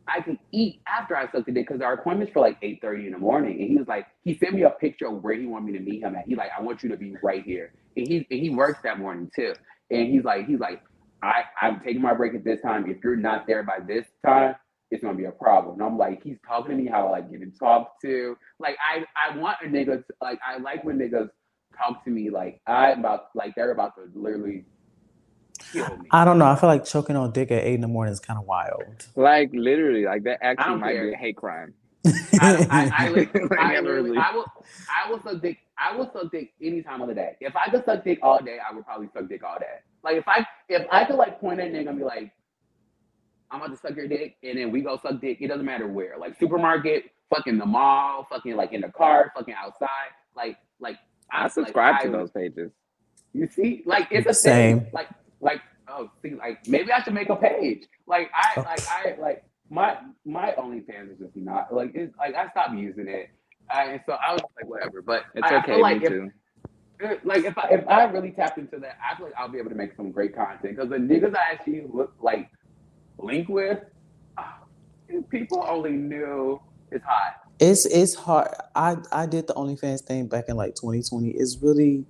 I 0.08 0.20
can 0.22 0.38
eat 0.52 0.82
after 0.88 1.16
I 1.16 1.30
suck 1.30 1.46
the 1.46 1.52
dick 1.52 1.68
because 1.68 1.82
our 1.82 1.94
appointment's 1.94 2.32
for 2.32 2.40
like 2.40 2.58
eight 2.62 2.80
thirty 2.82 3.06
in 3.06 3.12
the 3.12 3.18
morning. 3.18 3.60
And 3.60 3.70
he 3.70 3.76
was 3.76 3.88
like 3.88 4.06
he 4.24 4.36
sent 4.38 4.54
me 4.54 4.62
a 4.62 4.70
picture 4.70 5.08
of 5.08 5.22
where 5.22 5.34
he 5.34 5.46
wanted 5.46 5.72
me 5.72 5.78
to 5.78 5.84
meet 5.84 6.02
him 6.02 6.16
at. 6.16 6.26
He 6.26 6.36
like 6.36 6.50
I 6.56 6.62
want 6.62 6.82
you 6.82 6.90
to 6.90 6.98
be 6.98 7.14
right 7.22 7.44
here. 7.44 7.72
And 7.96 8.08
he 8.08 8.26
and 8.30 8.40
he 8.40 8.50
works 8.50 8.80
that 8.84 8.98
morning 8.98 9.30
too. 9.34 9.54
And 9.90 10.08
he's 10.08 10.24
like 10.24 10.46
he's 10.46 10.60
like 10.60 10.82
I 11.22 11.44
I'm 11.62 11.80
taking 11.80 12.02
my 12.02 12.14
break 12.14 12.34
at 12.34 12.44
this 12.44 12.60
time. 12.62 12.90
If 12.90 12.98
you're 13.04 13.16
not 13.16 13.46
there 13.46 13.62
by 13.64 13.80
this 13.86 14.06
time 14.26 14.56
it's 14.90 15.02
gonna 15.02 15.16
be 15.16 15.26
a 15.26 15.32
problem. 15.32 15.74
And 15.74 15.82
I'm 15.82 15.98
like, 15.98 16.22
he's 16.22 16.38
talking 16.46 16.76
to 16.76 16.82
me 16.82 16.88
how 16.88 17.08
I 17.08 17.10
like 17.10 17.30
getting 17.30 17.52
talked 17.52 18.02
to. 18.02 18.36
Like 18.58 18.76
I 18.84 19.04
I 19.16 19.36
want 19.36 19.58
a 19.64 19.68
nigga 19.68 20.06
to, 20.06 20.14
like 20.20 20.40
I 20.46 20.58
like 20.58 20.84
when 20.84 20.98
niggas 20.98 21.28
talk 21.80 22.04
to 22.04 22.10
me 22.10 22.30
like 22.30 22.60
I'm 22.66 23.00
about 23.00 23.28
like 23.34 23.54
they're 23.54 23.72
about 23.72 23.94
to 23.96 24.10
literally 24.14 24.64
kill 25.72 25.96
me. 25.98 26.08
I 26.10 26.24
don't 26.24 26.38
know. 26.38 26.46
I 26.46 26.56
feel 26.56 26.68
like 26.68 26.84
choking 26.84 27.16
on 27.16 27.32
dick 27.32 27.50
at 27.50 27.64
eight 27.64 27.74
in 27.74 27.80
the 27.80 27.88
morning 27.88 28.12
is 28.12 28.20
kind 28.20 28.38
of 28.38 28.46
wild. 28.46 29.06
Like 29.16 29.50
literally, 29.52 30.04
like 30.04 30.24
that 30.24 30.38
actually 30.42 30.76
might 30.76 30.92
care. 30.92 31.08
be 31.08 31.14
a 31.14 31.16
hate 31.16 31.36
crime. 31.36 31.74
I, 32.40 32.66
I, 32.70 32.90
I, 33.06 33.08
li- 33.10 33.28
I, 33.58 33.72
never 33.72 34.00
literally, 34.00 34.18
I 34.18 34.34
will 34.34 34.46
I 34.88 35.10
will 35.10 35.22
suck 35.22 35.42
dick 35.42 35.58
I 35.78 35.96
will 35.96 36.10
suck 36.12 36.30
dick 36.30 36.52
any 36.60 36.82
time 36.82 37.00
of 37.00 37.08
the 37.08 37.14
day. 37.14 37.36
If 37.40 37.54
I 37.56 37.70
could 37.70 37.84
suck 37.84 38.04
dick 38.04 38.18
all 38.22 38.42
day, 38.42 38.58
I 38.58 38.74
would 38.74 38.84
probably 38.84 39.08
suck 39.12 39.28
dick 39.28 39.42
all 39.44 39.58
day. 39.58 39.78
Like 40.02 40.16
if 40.16 40.28
I 40.28 40.46
if 40.68 40.86
I 40.90 41.04
could 41.04 41.16
like 41.16 41.40
point 41.40 41.60
at 41.60 41.68
a 41.68 41.70
nigga 41.70 41.88
and 41.88 41.98
be 41.98 42.04
like, 42.04 42.32
I'm 43.50 43.60
about 43.60 43.74
to 43.74 43.80
suck 43.80 43.96
your 43.96 44.08
dick, 44.08 44.36
and 44.42 44.58
then 44.58 44.70
we 44.70 44.80
go 44.80 44.98
suck 45.02 45.20
dick. 45.20 45.38
It 45.40 45.48
doesn't 45.48 45.64
matter 45.64 45.88
where, 45.88 46.16
like 46.18 46.38
supermarket, 46.38 47.10
fucking 47.34 47.58
the 47.58 47.66
mall, 47.66 48.26
fucking 48.30 48.56
like 48.56 48.72
in 48.72 48.80
the 48.82 48.88
car, 48.90 49.32
fucking 49.34 49.54
outside. 49.54 49.88
Like 50.36 50.56
like 50.78 50.96
I 51.32 51.48
subscribe 51.48 51.96
I 51.96 52.02
to 52.04 52.08
would- 52.10 52.20
those 52.20 52.30
pages. 52.30 52.70
You 53.32 53.46
see, 53.46 53.82
like 53.86 54.08
it's 54.10 54.26
a 54.28 54.34
Same. 54.34 54.80
thing. 54.80 54.90
Like 54.92 55.08
like 55.40 55.60
oh, 55.88 56.10
see, 56.22 56.34
like 56.34 56.66
maybe 56.66 56.90
I 56.92 57.00
should 57.02 57.14
make 57.14 57.28
a 57.28 57.36
page. 57.36 57.84
Like 58.06 58.30
I 58.34 58.52
Oh. 58.56 58.62
like 58.62 58.80
I 58.88 59.16
like 59.20 59.44
my 59.70 59.98
my 60.24 60.52
OnlyFans 60.58 61.12
is 61.12 61.18
just 61.20 61.36
not 61.36 61.72
like 61.72 61.92
it's 61.94 62.16
like 62.18 62.34
I 62.34 62.48
stopped 62.50 62.74
using 62.74 63.06
it. 63.06 63.30
I, 63.70 63.84
and 63.84 64.00
so 64.04 64.14
I 64.14 64.32
was 64.32 64.40
like 64.56 64.68
whatever, 64.68 65.00
but 65.00 65.26
It's 65.36 65.46
I, 65.46 65.54
I 65.54 65.58
okay, 65.60 65.72
feel 65.74 65.80
like 65.82 66.00
me 66.00 66.06
if, 66.06 66.12
too. 66.12 66.30
uh, 67.04 67.14
like 67.22 67.44
if 67.44 67.56
I 67.56 67.68
if 67.70 67.86
I 67.88 68.04
really 68.06 68.32
tapped 68.32 68.58
into 68.58 68.78
that, 68.80 68.98
I 69.00 69.16
feel 69.16 69.26
like 69.26 69.34
I'll 69.38 69.48
be 69.48 69.58
able 69.58 69.70
to 69.70 69.76
make 69.76 69.94
some 69.96 70.10
great 70.10 70.34
content 70.34 70.74
because 70.74 70.90
the 70.90 70.96
niggas 70.96 71.36
I 71.36 71.52
actually 71.52 71.84
look 71.92 72.12
like 72.20 72.50
link 73.18 73.48
with, 73.48 73.78
if 75.08 75.28
people 75.28 75.64
only 75.68 75.92
knew 75.92 76.60
it's 76.90 77.04
hot. 77.04 77.34
It's 77.60 77.84
it's 77.86 78.14
hard. 78.14 78.48
I 78.74 78.96
I 79.12 79.26
did 79.26 79.46
the 79.46 79.54
OnlyFans 79.54 80.00
thing 80.00 80.26
back 80.28 80.46
in 80.48 80.56
like 80.56 80.74
2020. 80.74 81.28
It's 81.30 81.58
really 81.60 82.06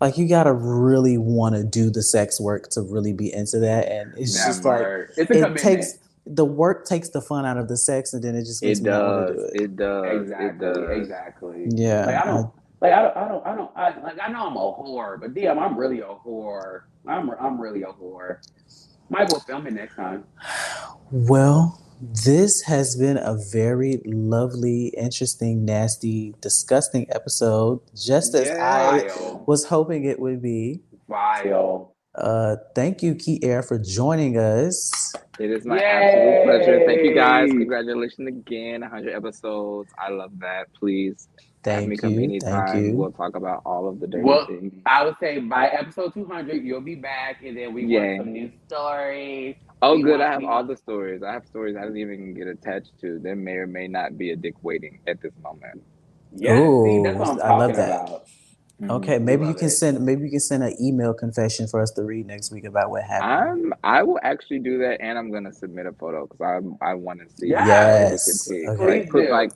like 0.00 0.16
you 0.16 0.26
gotta 0.28 0.52
really 0.52 1.18
want 1.18 1.54
to 1.56 1.62
do 1.64 1.90
the 1.90 2.02
sex 2.02 2.40
work 2.40 2.68
to 2.70 2.80
really 2.82 3.12
be 3.12 3.32
into 3.32 3.58
that, 3.60 3.88
and 3.88 4.14
it's 4.16 4.34
That 4.38 4.46
just 4.46 4.64
like 4.64 4.80
it's 4.80 5.18
it 5.18 5.26
commitment. 5.26 5.58
takes 5.58 5.98
the 6.26 6.44
work 6.44 6.86
takes 6.86 7.10
the 7.10 7.20
fun 7.20 7.44
out 7.46 7.58
of 7.58 7.68
the 7.68 7.76
sex, 7.76 8.12
and 8.14 8.22
then 8.24 8.34
it 8.34 8.44
just 8.44 8.62
makes 8.62 8.78
It 8.80 8.84
me 8.84 8.90
not 8.90 9.02
want 9.04 9.26
does. 9.28 9.36
to 9.36 9.36
do 9.36 9.44
it. 9.44 9.62
It 9.62 9.76
does. 9.76 10.04
It 10.06 10.22
exactly, 10.22 10.58
does. 10.72 10.96
exactly. 10.98 11.66
Yeah, 11.70 12.06
Like 12.06 12.14
I 12.14 12.20
I- 12.20 12.24
don't, 12.26 12.50
like 12.80 12.92
I 12.92 13.02
don't, 13.02 13.16
I 13.16 13.28
don't, 13.28 13.46
I 13.46 13.54
don't, 13.56 13.70
I, 13.76 14.02
like 14.04 14.18
I 14.22 14.28
know 14.32 14.46
I'm 14.46 14.56
a 14.56 14.60
whore, 14.60 15.20
but 15.20 15.34
damn, 15.34 15.58
I'm 15.58 15.76
really 15.76 16.00
a 16.00 16.04
whore. 16.24 16.82
I'm, 17.06 17.30
I'm 17.40 17.60
really 17.60 17.82
a 17.82 17.86
whore. 17.86 18.38
Might 19.10 19.30
well 19.32 19.40
film 19.40 19.66
it 19.66 19.72
next 19.72 19.96
time. 19.96 20.24
Well, 21.10 21.80
this 22.00 22.62
has 22.62 22.96
been 22.96 23.16
a 23.18 23.36
very 23.52 24.00
lovely, 24.04 24.88
interesting, 24.88 25.64
nasty, 25.64 26.34
disgusting 26.40 27.06
episode, 27.10 27.80
just 27.94 28.34
as 28.34 28.50
I 28.50 29.08
was 29.46 29.64
hoping 29.64 30.04
it 30.04 30.18
would 30.20 30.40
be. 30.42 30.80
File. 31.08 31.94
Uh, 32.14 32.56
thank 32.74 33.02
you, 33.02 33.14
Kyere, 33.14 33.66
for 33.66 33.78
joining 33.78 34.36
us. 34.38 35.14
It 35.38 35.50
is 35.50 35.64
my 35.64 35.76
Yay! 35.78 35.84
absolute 35.84 36.44
pleasure. 36.44 36.86
Thank 36.86 37.04
you 37.04 37.14
guys. 37.14 37.50
Congratulations 37.50 38.26
again. 38.28 38.80
100 38.80 39.14
episodes. 39.14 39.90
I 39.98 40.10
love 40.10 40.32
that. 40.40 40.72
Please 40.74 41.28
have 41.64 41.86
me 41.86 41.96
Thank 41.96 42.00
come 42.00 42.12
you. 42.14 42.22
anytime. 42.24 42.66
Thank 42.66 42.86
you. 42.86 42.96
We'll 42.96 43.12
talk 43.12 43.36
about 43.36 43.62
all 43.64 43.88
of 43.88 44.00
the 44.00 44.06
dirty 44.06 44.24
Well, 44.24 44.46
things. 44.46 44.72
I 44.86 45.04
would 45.04 45.14
say 45.20 45.38
by 45.38 45.68
episode 45.68 46.14
200, 46.14 46.64
you'll 46.64 46.80
be 46.80 46.96
back, 46.96 47.42
and 47.44 47.56
then 47.56 47.72
we 47.72 47.84
Yay. 47.84 48.16
want 48.16 48.20
some 48.22 48.32
new 48.32 48.50
stories. 48.66 49.56
Oh, 49.80 49.94
we 49.96 50.02
good. 50.02 50.10
want- 50.18 50.22
I 50.22 50.32
have 50.32 50.44
all 50.44 50.48
want- 50.56 50.68
the 50.68 50.76
stories. 50.76 51.22
I 51.22 51.32
have 51.32 51.46
stories 51.46 51.76
I 51.76 51.82
didn't 51.82 51.98
even 51.98 52.34
get 52.34 52.46
attached 52.48 52.98
to. 53.00 53.18
There 53.18 53.36
may 53.36 53.54
or 53.56 53.66
may 53.66 53.86
not 53.88 54.18
be 54.18 54.30
a 54.30 54.36
dick 54.36 54.54
waiting 54.62 54.98
at 55.06 55.20
this 55.20 55.32
moment. 55.42 55.82
Yeah, 56.34 56.56
see, 56.56 56.62
Ooh, 56.62 57.02
that's 57.04 57.18
what 57.18 57.28
I'm 57.28 57.40
I 57.40 57.56
love 57.56 57.70
talking 57.70 57.76
that. 57.76 58.08
about. 58.08 58.22
Okay, 58.90 59.16
mm-hmm. 59.16 59.24
maybe 59.24 59.46
you 59.46 59.54
can 59.54 59.66
it. 59.66 59.70
send 59.70 60.04
maybe 60.06 60.24
you 60.24 60.30
can 60.30 60.38
send 60.40 60.62
an 60.62 60.74
email 60.80 61.12
confession 61.12 61.66
for 61.66 61.80
us 61.80 61.90
to 61.92 62.04
read 62.04 62.26
next 62.26 62.52
week 62.52 62.64
about 62.64 62.90
what 62.90 63.02
happened. 63.02 63.72
I'm. 63.72 63.74
I 63.82 64.02
will 64.04 64.20
actually 64.22 64.60
do 64.60 64.78
that, 64.78 65.00
and 65.00 65.18
I'm 65.18 65.32
gonna 65.32 65.52
submit 65.52 65.86
a 65.86 65.92
photo 65.92 66.26
because 66.26 66.40
I 66.80 66.90
I 66.90 66.94
want 66.94 67.20
to 67.20 67.26
see. 67.36 67.48
Yes. 67.48 67.66
Yes. 67.66 68.48
Like, 68.68 68.78
Okay. 68.80 69.06
put 69.06 69.26
do. 69.26 69.30
like 69.32 69.50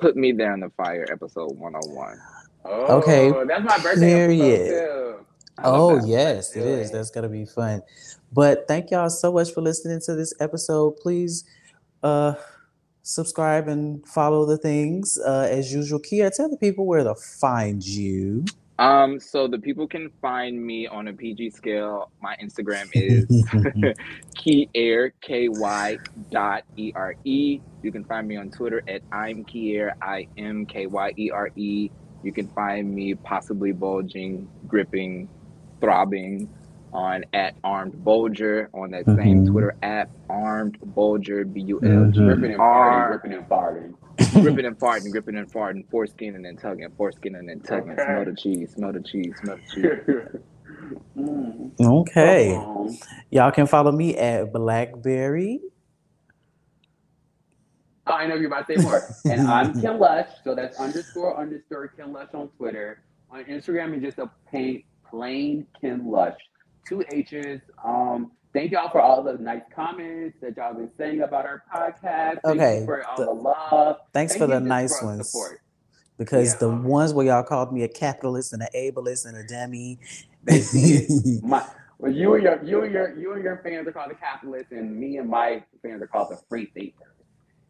put 0.00 0.16
me 0.16 0.32
there 0.32 0.52
in 0.52 0.60
the 0.60 0.68
fire, 0.70 1.06
episode 1.10 1.56
101. 1.56 2.18
Oh, 2.64 2.98
Okay, 2.98 3.30
that's 3.46 3.64
my 3.64 3.78
birthday 3.82 4.06
period. 4.14 4.60
episode 4.60 5.16
too. 5.18 5.26
I 5.58 5.68
love 5.68 5.80
Oh 6.02 6.06
yes, 6.06 6.54
it 6.56 6.60
Do 6.60 6.66
is. 6.66 6.90
it. 6.90 6.92
That's 6.92 7.10
gonna 7.10 7.28
be 7.30 7.44
fun. 7.46 7.80
But 8.32 8.66
thank 8.66 8.90
y'all 8.90 9.10
so 9.10 9.32
much 9.32 9.52
for 9.52 9.60
listening 9.60 10.00
to 10.06 10.14
this 10.14 10.32
episode. 10.40 10.96
Please 10.96 11.44
uh 12.02 12.34
subscribe 13.02 13.68
and 13.68 14.06
follow 14.06 14.46
the 14.46 14.56
things. 14.56 15.18
Uh 15.18 15.48
as 15.50 15.72
usual. 15.72 16.00
Kyere, 16.00 16.34
tell 16.34 16.48
the 16.48 16.56
people 16.56 16.86
where 16.86 17.04
to 17.04 17.14
find 17.14 17.84
you. 17.84 18.44
Um, 18.78 19.20
so 19.20 19.46
the 19.46 19.58
people 19.58 19.86
can 19.86 20.10
find 20.20 20.60
me 20.60 20.88
on 20.88 21.06
a 21.06 21.12
PG 21.12 21.50
scale. 21.50 22.10
My 22.20 22.36
Instagram 22.42 22.90
is 22.94 23.26
Kyere 24.34 25.12
k 25.20 25.48
y 25.48 25.98
dot 26.30 26.64
e 26.76 26.92
r 26.96 27.14
e. 27.24 27.60
You 27.82 27.92
can 27.92 28.04
find 28.04 28.26
me 28.26 28.36
on 28.36 28.50
Twitter 28.50 28.82
at 28.88 29.02
I'm 29.12 29.44
Kyere 29.44 29.92
I 30.00 30.26
M 30.38 30.66
K 30.66 30.86
Y 30.86 31.12
E 31.16 31.30
R 31.30 31.50
E. 31.54 31.90
You 32.24 32.32
can 32.32 32.48
find 32.48 32.92
me 32.92 33.14
possibly 33.14 33.72
bulging, 33.72 34.48
gripping, 34.66 35.28
throbbing 35.80 36.48
on 36.92 37.24
at 37.32 37.60
armedbulger 37.62 38.68
on 38.74 38.90
that 38.90 39.04
same 39.06 39.44
Mhm. 39.44 39.50
Twitter 39.50 39.74
app 39.82 40.10
armed 40.28 40.78
bulger 40.94 41.44
b 41.44 41.60
u 41.62 41.80
l 41.82 42.10
g 42.10 42.20
Gripping 42.20 42.52
and 42.52 42.60
farting, 42.60 42.60
r 42.60 43.08
gripping 43.18 43.32
and 43.38 43.48
farting. 43.48 43.94
gripping 44.42 44.66
and 44.66 44.78
farting, 44.78 45.10
gripping 45.10 45.36
and 45.36 45.50
foreskin 45.90 46.34
and 46.36 46.44
then 46.44 46.56
tugging, 46.56 46.88
foreskin 46.96 47.34
and 47.36 47.48
then 47.48 47.60
tugging. 47.60 47.92
Okay. 47.92 48.04
Smell 48.04 48.24
the 48.24 48.34
cheese, 48.34 48.70
smell 48.72 48.92
the 48.92 49.00
cheese, 49.00 49.34
smell 49.42 49.56
the 49.74 49.74
cheese. 49.74 50.40
Mm. 51.16 51.70
okay. 51.80 52.54
Um, 52.56 52.88
Y'all 53.30 53.50
can 53.52 53.66
follow 53.66 53.92
me 53.92 54.16
at 54.16 54.52
Blackberry. 54.52 55.60
Oh, 58.06 58.14
I 58.14 58.26
know 58.26 58.34
you're 58.34 58.48
about 58.48 58.66
to 58.66 58.76
say 58.78 58.82
more. 58.82 59.00
And 59.24 59.46
I'm 59.46 59.80
Ken 59.80 59.98
Lush, 59.98 60.28
so 60.44 60.54
that's 60.54 60.78
underscore 60.78 61.38
underscore 61.38 61.88
Ken 61.88 62.12
Lush 62.12 62.28
on 62.34 62.48
Twitter. 62.58 63.02
On 63.30 63.42
Instagram, 63.44 63.94
it's 63.94 64.02
just 64.02 64.18
a 64.18 64.28
plain, 64.50 64.82
plain 65.08 65.66
Ken 65.80 66.04
Lush. 66.10 66.36
Two 66.86 67.04
H's. 67.12 67.60
Um, 67.84 68.32
thank 68.52 68.72
y'all 68.72 68.90
for 68.90 69.00
all 69.00 69.22
the 69.22 69.34
nice 69.34 69.62
comments 69.74 70.36
that 70.40 70.56
y'all 70.56 70.74
been 70.74 70.90
saying 70.98 71.22
about 71.22 71.44
our 71.46 71.62
podcast. 71.72 72.40
Thank 72.44 72.60
Okay, 72.60 72.80
you 72.80 72.84
for 72.86 73.04
all 73.06 73.16
the- 73.16 73.24
the, 73.26 73.30
love. 73.32 73.96
Thanks 74.12 74.32
Thank 74.34 74.42
for 74.42 74.46
the 74.48 74.60
nice 74.60 74.98
for 74.98 75.06
ones. 75.06 75.30
support. 75.30 75.60
Because 76.18 76.52
Yeah. 76.54 76.58
the 76.60 76.68
ones 76.70 77.14
where 77.14 77.26
y'all 77.26 77.42
called 77.42 77.72
me 77.72 77.82
a 77.84 77.88
capitalist 77.88 78.52
and 78.52 78.62
an 78.62 78.68
ableist 78.76 79.26
and 79.26 79.36
a 79.36 79.44
dummy. 79.46 79.98
They 80.44 80.60
see 80.60 80.94
it. 81.08 81.42
My, 81.44 81.64
well, 81.98 82.12
you 82.12 82.34
and 82.34 82.42
your 82.42 82.62
you 82.64 82.82
and 82.82 82.92
your 82.92 83.16
you 83.18 83.32
and 83.32 83.44
your 83.44 83.60
fans 83.64 83.86
are 83.86 83.92
called 83.92 84.10
the 84.10 84.14
capitalists, 84.16 84.72
and 84.72 84.94
me 84.98 85.16
and 85.18 85.28
my 85.30 85.62
fans 85.82 86.02
are 86.02 86.06
called 86.08 86.30
the 86.32 86.36
free 86.48 86.66
thinkers. 86.74 87.11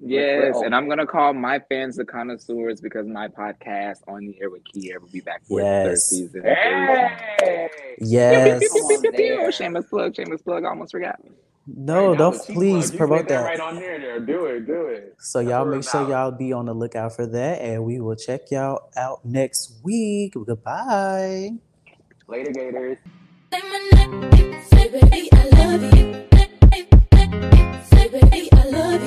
Yes, 0.05 0.57
and 0.65 0.74
I'm 0.74 0.89
gonna 0.89 1.07
call 1.07 1.33
my 1.33 1.61
fans 1.69 1.97
the 1.97 2.05
connoisseurs 2.05 2.81
because 2.81 3.07
my 3.07 3.29
podcast 3.29 3.99
on 4.09 4.27
the 4.27 4.41
air 4.41 4.51
with 4.51 4.62
Kyere 4.65 5.01
will 5.01 5.09
be 5.09 5.20
back 5.20 5.45
for 5.45 5.61
its 5.61 5.66
third 5.66 5.99
season. 5.99 6.43
Hey! 6.43 7.69
yes. 7.99 8.69
Come 8.73 8.83
on 8.83 9.03
there. 9.16 9.53
Shameless 9.53 9.87
plug, 9.87 10.16
shameless 10.16 10.43
plug. 10.43 10.65
I 10.65 10.69
almost 10.70 10.93
forgot. 10.93 11.20
No, 11.69 12.09
Right, 12.11 12.19
don't 12.19 12.33
that 12.33 12.39
was 12.39 12.47
cheap 12.49 12.57
please 12.57 12.91
promote 12.91 13.20
said 13.20 13.29
that. 13.29 13.45
right 13.45 13.61
on 13.61 13.77
there. 13.77 14.01
There, 14.01 14.19
do 14.19 14.47
it, 14.47 14.66
do 14.66 14.87
it. 14.87 15.15
So 15.20 15.39
That's 15.39 15.51
y'all 15.51 15.65
make 15.65 15.85
sure 15.85 16.01
about. 16.01 16.11
y'all 16.11 16.31
be 16.33 16.53
on 16.53 16.66
the 16.66 16.74
lookout 16.74 17.15
for 17.15 17.24
that, 17.27 17.61
and 17.61 17.85
we 17.85 18.01
will 18.01 18.16
check 18.16 18.51
y'all 18.51 18.91
out 18.97 19.24
next 19.24 19.74
week. 19.85 20.35
Goodbye. 20.35 21.51
Later, 22.27 22.51
Gators. 22.51 22.99
Say 23.53 23.61
my 23.62 23.91
name, 23.93 24.62
say 24.65 24.89
baby, 24.89 25.29
I 25.33 25.49
love 25.51 25.83
you. 25.83 26.27
Say 27.91 28.09
baby, 28.09 28.49
I 28.53 28.65
love 28.65 29.03